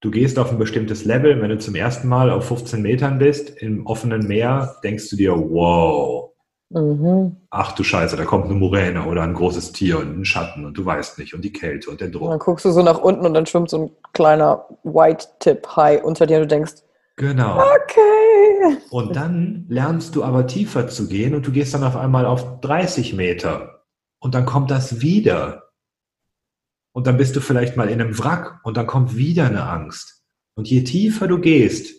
Du 0.00 0.10
gehst 0.10 0.38
auf 0.38 0.50
ein 0.50 0.58
bestimmtes 0.58 1.04
Level, 1.04 1.40
wenn 1.40 1.48
du 1.48 1.58
zum 1.58 1.74
ersten 1.74 2.08
Mal 2.08 2.30
auf 2.30 2.46
15 2.48 2.82
Metern 2.82 3.18
bist, 3.18 3.50
im 3.62 3.86
offenen 3.86 4.26
Meer, 4.26 4.76
denkst 4.84 5.08
du 5.08 5.16
dir, 5.16 5.32
wow, 5.32 6.32
mhm. 6.68 7.36
ach 7.50 7.72
du 7.72 7.84
Scheiße, 7.84 8.16
da 8.16 8.24
kommt 8.24 8.46
eine 8.46 8.54
Muräne 8.54 9.06
oder 9.06 9.22
ein 9.22 9.32
großes 9.32 9.72
Tier 9.72 9.98
und 9.98 10.18
ein 10.18 10.24
Schatten 10.24 10.66
und 10.66 10.76
du 10.76 10.84
weißt 10.84 11.18
nicht 11.18 11.34
und 11.34 11.42
die 11.42 11.52
Kälte 11.52 11.90
und 11.90 12.00
der 12.00 12.08
Druck. 12.08 12.22
Und 12.22 12.30
dann 12.30 12.38
guckst 12.38 12.66
du 12.66 12.70
so 12.70 12.82
nach 12.82 12.98
unten 12.98 13.24
und 13.24 13.32
dann 13.32 13.46
schwimmt 13.46 13.70
so 13.70 13.84
ein 13.84 13.90
kleiner 14.12 14.66
White-Tip-High 14.82 16.04
unter 16.04 16.26
dir 16.26 16.36
und 16.36 16.42
du 16.42 16.48
denkst, 16.48 16.74
Genau. 17.16 17.58
Okay. 17.58 18.78
Und 18.90 19.14
dann 19.14 19.66
lernst 19.68 20.16
du 20.16 20.24
aber 20.24 20.46
tiefer 20.46 20.88
zu 20.88 21.06
gehen 21.06 21.34
und 21.34 21.46
du 21.46 21.52
gehst 21.52 21.72
dann 21.72 21.84
auf 21.84 21.96
einmal 21.96 22.26
auf 22.26 22.60
30 22.60 23.14
Meter. 23.14 23.84
Und 24.18 24.34
dann 24.34 24.46
kommt 24.46 24.70
das 24.70 25.00
wieder 25.00 25.63
und 26.94 27.08
dann 27.08 27.16
bist 27.16 27.34
du 27.34 27.40
vielleicht 27.40 27.76
mal 27.76 27.90
in 27.90 28.00
einem 28.00 28.16
Wrack 28.20 28.60
und 28.62 28.76
dann 28.76 28.86
kommt 28.86 29.16
wieder 29.16 29.46
eine 29.46 29.68
Angst. 29.68 30.22
Und 30.54 30.70
je 30.70 30.84
tiefer 30.84 31.26
du 31.26 31.40
gehst, 31.40 31.92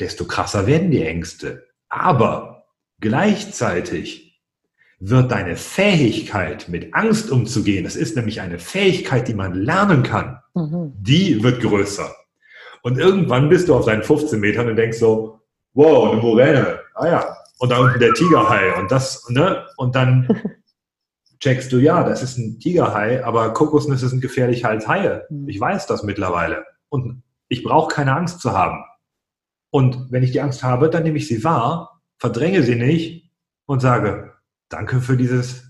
desto 0.00 0.24
krasser 0.24 0.66
werden 0.66 0.90
die 0.90 1.04
Ängste. 1.04 1.68
Aber 1.90 2.64
gleichzeitig 2.98 4.40
wird 5.00 5.30
deine 5.32 5.56
Fähigkeit, 5.56 6.70
mit 6.70 6.94
Angst 6.94 7.30
umzugehen, 7.30 7.84
das 7.84 7.94
ist 7.94 8.16
nämlich 8.16 8.40
eine 8.40 8.58
Fähigkeit, 8.58 9.28
die 9.28 9.34
man 9.34 9.52
lernen 9.52 10.02
kann, 10.02 10.40
mhm. 10.54 10.94
die 10.96 11.42
wird 11.42 11.60
größer. 11.60 12.14
Und 12.82 12.98
irgendwann 12.98 13.50
bist 13.50 13.68
du 13.68 13.74
auf 13.74 13.84
deinen 13.84 14.02
15 14.02 14.40
Metern 14.40 14.68
und 14.68 14.76
denkst 14.76 14.98
so, 14.98 15.40
wow, 15.74 16.10
eine 16.10 16.22
Moräne, 16.22 16.80
ah 16.94 17.06
ja, 17.06 17.36
und 17.58 17.70
da 17.70 17.78
unten 17.78 18.00
der 18.00 18.14
Tigerhai 18.14 18.74
und 18.78 18.90
das, 18.90 19.28
ne? 19.28 19.66
Und 19.76 19.94
dann 19.94 20.26
checkst 21.40 21.72
du, 21.72 21.78
ja, 21.78 22.04
das 22.04 22.22
ist 22.22 22.38
ein 22.38 22.58
Tigerhai, 22.58 23.24
aber 23.24 23.52
Kokosnüsse 23.52 24.08
sind 24.08 24.20
gefährlicher 24.20 24.68
als 24.68 24.86
Haie. 24.86 25.26
Mhm. 25.30 25.48
Ich 25.48 25.58
weiß 25.58 25.86
das 25.86 26.02
mittlerweile. 26.02 26.64
Und 26.88 27.22
ich 27.48 27.64
brauche 27.64 27.94
keine 27.94 28.14
Angst 28.14 28.40
zu 28.40 28.52
haben. 28.52 28.84
Und 29.70 30.10
wenn 30.10 30.22
ich 30.22 30.32
die 30.32 30.40
Angst 30.40 30.62
habe, 30.62 30.90
dann 30.90 31.02
nehme 31.02 31.18
ich 31.18 31.26
sie 31.26 31.42
wahr, 31.42 32.02
verdränge 32.18 32.62
sie 32.62 32.76
nicht 32.76 33.30
und 33.66 33.80
sage, 33.80 34.34
danke 34.68 35.00
für 35.00 35.16
dieses 35.16 35.64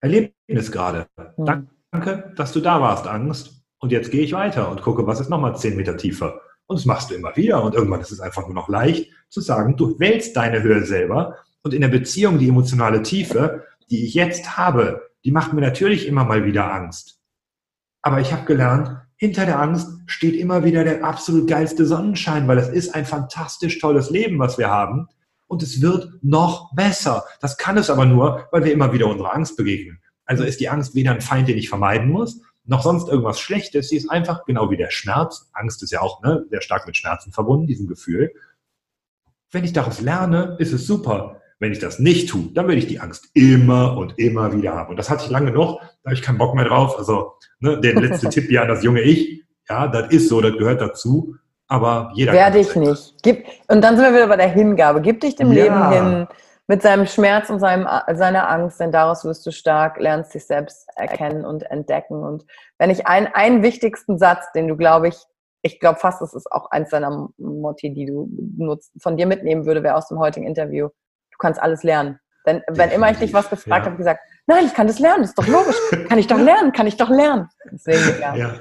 Erlebnis 0.00 0.70
gerade. 0.70 1.06
Mhm. 1.36 1.68
Danke, 1.90 2.32
dass 2.36 2.52
du 2.52 2.60
da 2.60 2.80
warst, 2.80 3.06
Angst. 3.06 3.64
Und 3.80 3.92
jetzt 3.92 4.10
gehe 4.10 4.22
ich 4.22 4.32
weiter 4.32 4.70
und 4.70 4.82
gucke, 4.82 5.06
was 5.06 5.20
ist 5.20 5.30
nochmal 5.30 5.56
zehn 5.56 5.76
Meter 5.76 5.96
tiefer. 5.96 6.40
Und 6.66 6.78
das 6.78 6.84
machst 6.84 7.10
du 7.10 7.14
immer 7.14 7.34
wieder. 7.36 7.62
Und 7.62 7.74
irgendwann 7.74 8.00
ist 8.00 8.12
es 8.12 8.20
einfach 8.20 8.46
nur 8.46 8.54
noch 8.54 8.68
leicht 8.68 9.10
zu 9.30 9.40
sagen, 9.40 9.76
du 9.76 9.98
wählst 9.98 10.36
deine 10.36 10.62
Höhe 10.62 10.84
selber. 10.84 11.36
Und 11.62 11.74
in 11.74 11.80
der 11.80 11.88
Beziehung 11.88 12.38
die 12.38 12.48
emotionale 12.48 13.02
Tiefe 13.02 13.64
die 13.90 14.04
ich 14.04 14.14
jetzt 14.14 14.56
habe, 14.56 15.10
die 15.24 15.32
macht 15.32 15.52
mir 15.52 15.60
natürlich 15.60 16.06
immer 16.06 16.24
mal 16.24 16.44
wieder 16.44 16.72
Angst. 16.72 17.20
Aber 18.02 18.20
ich 18.20 18.32
habe 18.32 18.44
gelernt, 18.44 18.96
hinter 19.16 19.46
der 19.46 19.58
Angst 19.58 19.88
steht 20.06 20.36
immer 20.36 20.64
wieder 20.64 20.84
der 20.84 21.04
absolut 21.04 21.48
geilste 21.48 21.86
Sonnenschein, 21.86 22.46
weil 22.46 22.58
es 22.58 22.68
ist 22.68 22.94
ein 22.94 23.04
fantastisch 23.04 23.80
tolles 23.80 24.10
Leben, 24.10 24.38
was 24.38 24.58
wir 24.58 24.70
haben. 24.70 25.08
Und 25.48 25.62
es 25.62 25.80
wird 25.80 26.12
noch 26.22 26.72
besser. 26.74 27.24
Das 27.40 27.56
kann 27.56 27.78
es 27.78 27.90
aber 27.90 28.04
nur, 28.04 28.46
weil 28.52 28.64
wir 28.64 28.72
immer 28.72 28.92
wieder 28.92 29.06
unserer 29.06 29.34
Angst 29.34 29.56
begegnen. 29.56 30.00
Also 30.24 30.44
ist 30.44 30.60
die 30.60 30.68
Angst 30.68 30.94
weder 30.94 31.12
ein 31.12 31.22
Feind, 31.22 31.48
den 31.48 31.58
ich 31.58 31.68
vermeiden 31.68 32.10
muss, 32.10 32.40
noch 32.64 32.82
sonst 32.82 33.08
irgendwas 33.08 33.40
Schlechtes. 33.40 33.88
Sie 33.88 33.96
ist 33.96 34.10
einfach 34.10 34.44
genau 34.44 34.70
wie 34.70 34.76
der 34.76 34.90
Schmerz. 34.90 35.48
Angst 35.54 35.82
ist 35.82 35.90
ja 35.90 36.00
auch 36.00 36.22
ne, 36.22 36.44
sehr 36.50 36.60
stark 36.60 36.86
mit 36.86 36.96
Schmerzen 36.96 37.32
verbunden, 37.32 37.66
diesem 37.66 37.88
Gefühl. 37.88 38.30
Wenn 39.50 39.64
ich 39.64 39.72
daraus 39.72 40.02
lerne, 40.02 40.56
ist 40.58 40.72
es 40.72 40.86
super. 40.86 41.40
Wenn 41.60 41.72
ich 41.72 41.80
das 41.80 41.98
nicht 41.98 42.28
tue, 42.28 42.50
dann 42.54 42.68
werde 42.68 42.78
ich 42.78 42.86
die 42.86 43.00
Angst 43.00 43.30
immer 43.34 43.96
und 43.96 44.18
immer 44.18 44.52
wieder 44.52 44.74
haben. 44.74 44.90
Und 44.90 44.96
das 44.96 45.10
hatte 45.10 45.24
ich 45.24 45.30
lange 45.30 45.50
genug, 45.50 45.80
da 45.80 46.10
habe 46.10 46.14
ich 46.14 46.22
keinen 46.22 46.38
Bock 46.38 46.54
mehr 46.54 46.66
drauf. 46.66 46.96
Also 46.96 47.32
ne, 47.58 47.80
der 47.80 47.94
letzte 47.94 48.28
Tipp 48.30 48.50
ja 48.50 48.62
an 48.62 48.68
das 48.68 48.84
junge 48.84 49.00
Ich, 49.00 49.44
ja, 49.68 49.88
das 49.88 50.10
ist 50.12 50.28
so, 50.28 50.40
das 50.40 50.52
gehört 50.56 50.80
dazu. 50.80 51.34
Aber 51.66 52.12
jeder 52.14 52.32
Werde 52.32 52.58
ich 52.58 52.74
nicht. 52.76 53.14
Gib, 53.22 53.44
und 53.68 53.82
dann 53.82 53.96
sind 53.96 54.04
wir 54.06 54.14
wieder 54.14 54.28
bei 54.28 54.36
der 54.36 54.48
Hingabe. 54.48 55.02
Gib 55.02 55.20
dich 55.20 55.36
dem 55.36 55.52
ja. 55.52 55.64
Leben 55.64 55.90
hin 55.90 56.26
mit 56.66 56.82
seinem 56.82 57.06
Schmerz 57.06 57.50
und 57.50 57.60
seinem, 57.60 57.88
seiner 58.14 58.48
Angst, 58.48 58.78
denn 58.78 58.92
daraus 58.92 59.24
wirst 59.24 59.44
du 59.46 59.52
stark, 59.52 59.98
lernst 59.98 60.34
dich 60.34 60.46
selbst 60.46 60.86
erkennen 60.96 61.44
und 61.44 61.62
entdecken. 61.70 62.22
Und 62.22 62.44
wenn 62.78 62.90
ich 62.90 63.06
einen, 63.06 63.26
einen 63.26 63.62
wichtigsten 63.62 64.18
Satz, 64.18 64.52
den 64.52 64.68
du, 64.68 64.76
glaube 64.76 65.08
ich, 65.08 65.16
ich 65.62 65.80
glaube 65.80 65.98
fast, 65.98 66.20
das 66.20 66.34
ist 66.34 66.50
auch 66.52 66.70
eins 66.70 66.90
deiner 66.90 67.30
Motti, 67.38 67.92
die 67.92 68.06
du 68.06 68.30
nutzt, 68.56 68.92
von 69.02 69.16
dir 69.16 69.26
mitnehmen 69.26 69.66
würde, 69.66 69.82
wäre 69.82 69.96
aus 69.96 70.08
dem 70.08 70.18
heutigen 70.18 70.46
Interview 70.46 70.88
du 71.38 71.46
kannst 71.46 71.60
alles 71.60 71.82
lernen. 71.82 72.18
Denn 72.46 72.62
wenn 72.68 72.90
immer 72.90 73.10
ich 73.10 73.18
dich 73.18 73.34
was 73.34 73.50
gefragt 73.50 73.84
ja. 73.84 73.90
habe, 73.90 73.96
gesagt, 73.96 74.20
nein, 74.46 74.64
ich 74.66 74.74
kann 74.74 74.86
das 74.86 74.98
lernen, 74.98 75.22
das 75.22 75.30
ist 75.30 75.38
doch 75.38 75.46
logisch. 75.46 75.76
Kann 76.08 76.18
ich 76.18 76.26
doch 76.26 76.38
lernen, 76.40 76.72
kann 76.72 76.86
ich 76.86 76.96
doch 76.96 77.10
lernen. 77.10 77.48
Deswegen, 77.70 78.20
ja. 78.20 78.34
ja. 78.34 78.54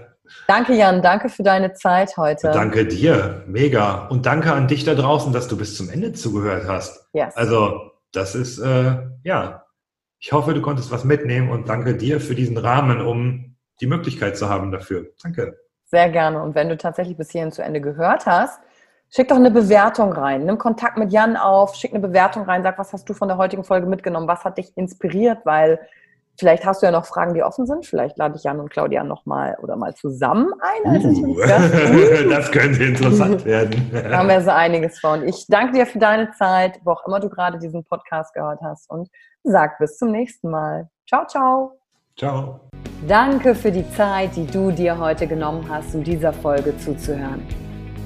Danke, 0.46 0.74
Jan. 0.74 1.02
Danke 1.02 1.30
für 1.30 1.44
deine 1.44 1.74
Zeit 1.74 2.18
heute. 2.18 2.52
Danke 2.52 2.86
dir. 2.86 3.44
Mega. 3.48 4.08
Und 4.08 4.26
danke 4.26 4.52
an 4.52 4.68
dich 4.68 4.84
da 4.84 4.94
draußen, 4.94 5.32
dass 5.32 5.48
du 5.48 5.58
bis 5.58 5.78
zum 5.78 5.90
Ende 5.90 6.14
zugehört 6.14 6.68
hast. 6.68 7.08
Yes. 7.14 7.36
Also, 7.38 7.92
das 8.12 8.36
ist, 8.36 8.60
äh, 8.60 8.98
ja, 9.24 9.64
ich 10.20 10.34
hoffe, 10.34 10.54
du 10.54 10.62
konntest 10.62 10.92
was 10.92 11.06
mitnehmen 11.06 11.50
und 11.50 11.70
danke 11.70 11.96
dir 11.96 12.20
für 12.20 12.36
diesen 12.36 12.58
Rahmen, 12.58 13.02
um 13.02 13.56
die 13.80 13.88
Möglichkeit 13.88 14.38
zu 14.38 14.50
haben 14.50 14.72
dafür. 14.72 15.08
Danke. 15.24 15.58
Sehr 15.86 16.10
gerne. 16.10 16.42
Und 16.42 16.56
wenn 16.56 16.68
du 16.68 16.78
tatsächlich 16.78 17.16
bis 17.16 17.32
hierhin 17.32 17.52
zu 17.52 17.64
Ende 17.64 17.80
gehört 17.80 18.26
hast, 18.26 18.60
Schick 19.10 19.30
doch 19.30 19.38
eine 19.38 19.52
Bewertung 19.52 20.12
rein. 20.12 20.46
Nimm 20.46 20.58
Kontakt 20.58 20.98
mit 20.98 21.12
Jan 21.12 21.38
auf, 21.38 21.76
schick 21.76 21.92
eine 21.94 22.06
Bewertung 22.06 22.44
rein, 22.44 22.64
sag, 22.64 22.78
was 22.78 22.92
hast 22.92 23.08
du 23.08 23.14
von 23.14 23.28
der 23.28 23.38
heutigen 23.38 23.64
Folge 23.64 23.88
mitgenommen? 23.88 24.28
Was 24.28 24.44
hat 24.44 24.58
dich 24.58 24.76
inspiriert? 24.76 25.40
Weil 25.46 25.80
vielleicht 26.38 26.66
hast 26.66 26.82
du 26.82 26.88
ja 26.88 26.92
noch 26.92 27.06
Fragen, 27.06 27.34
die 27.34 27.42
offen 27.42 27.66
sind. 27.66 27.86
Vielleicht 27.86 28.18
lade 28.18 28.36
ich 28.36 28.44
Jan 28.44 28.60
und 28.60 28.70
Claudia 28.70 29.04
nochmal 29.04 29.58
oder 29.62 29.76
mal 29.76 29.96
zusammen 29.96 30.52
ein. 30.60 30.92
Als 30.92 31.06
uh, 31.06 31.38
das 32.30 32.52
könnte 32.52 32.84
interessant 32.84 33.46
werden. 33.46 33.90
da 33.92 34.18
haben 34.18 34.30
wir 34.30 34.42
so 34.42 34.52
einiges 34.52 35.00
vor. 35.00 35.14
Und 35.14 35.24
ich 35.24 35.46
danke 35.48 35.74
dir 35.74 35.86
für 35.86 36.00
deine 36.00 36.32
Zeit, 36.32 36.80
wo 36.84 36.92
auch 36.92 37.08
immer 37.08 37.20
du 37.20 37.30
gerade 37.30 37.60
diesen 37.60 37.84
Podcast 37.86 38.34
gehört 38.34 38.60
hast. 38.62 38.90
Und 38.90 39.10
sag 39.44 39.80
bis 39.80 39.98
zum 39.98 40.12
nächsten 40.12 40.50
Mal. 40.50 40.90
Ciao, 41.08 41.26
ciao. 41.26 41.80
Ciao. 42.18 42.60
Danke 43.08 43.56
für 43.56 43.72
die 43.72 43.90
Zeit, 43.92 44.36
die 44.36 44.48
du 44.48 44.72
dir 44.72 44.98
heute 44.98 45.28
genommen 45.28 45.68
hast, 45.70 45.94
um 45.94 46.04
dieser 46.04 46.34
Folge 46.34 46.78
zuzuhören. 46.78 47.67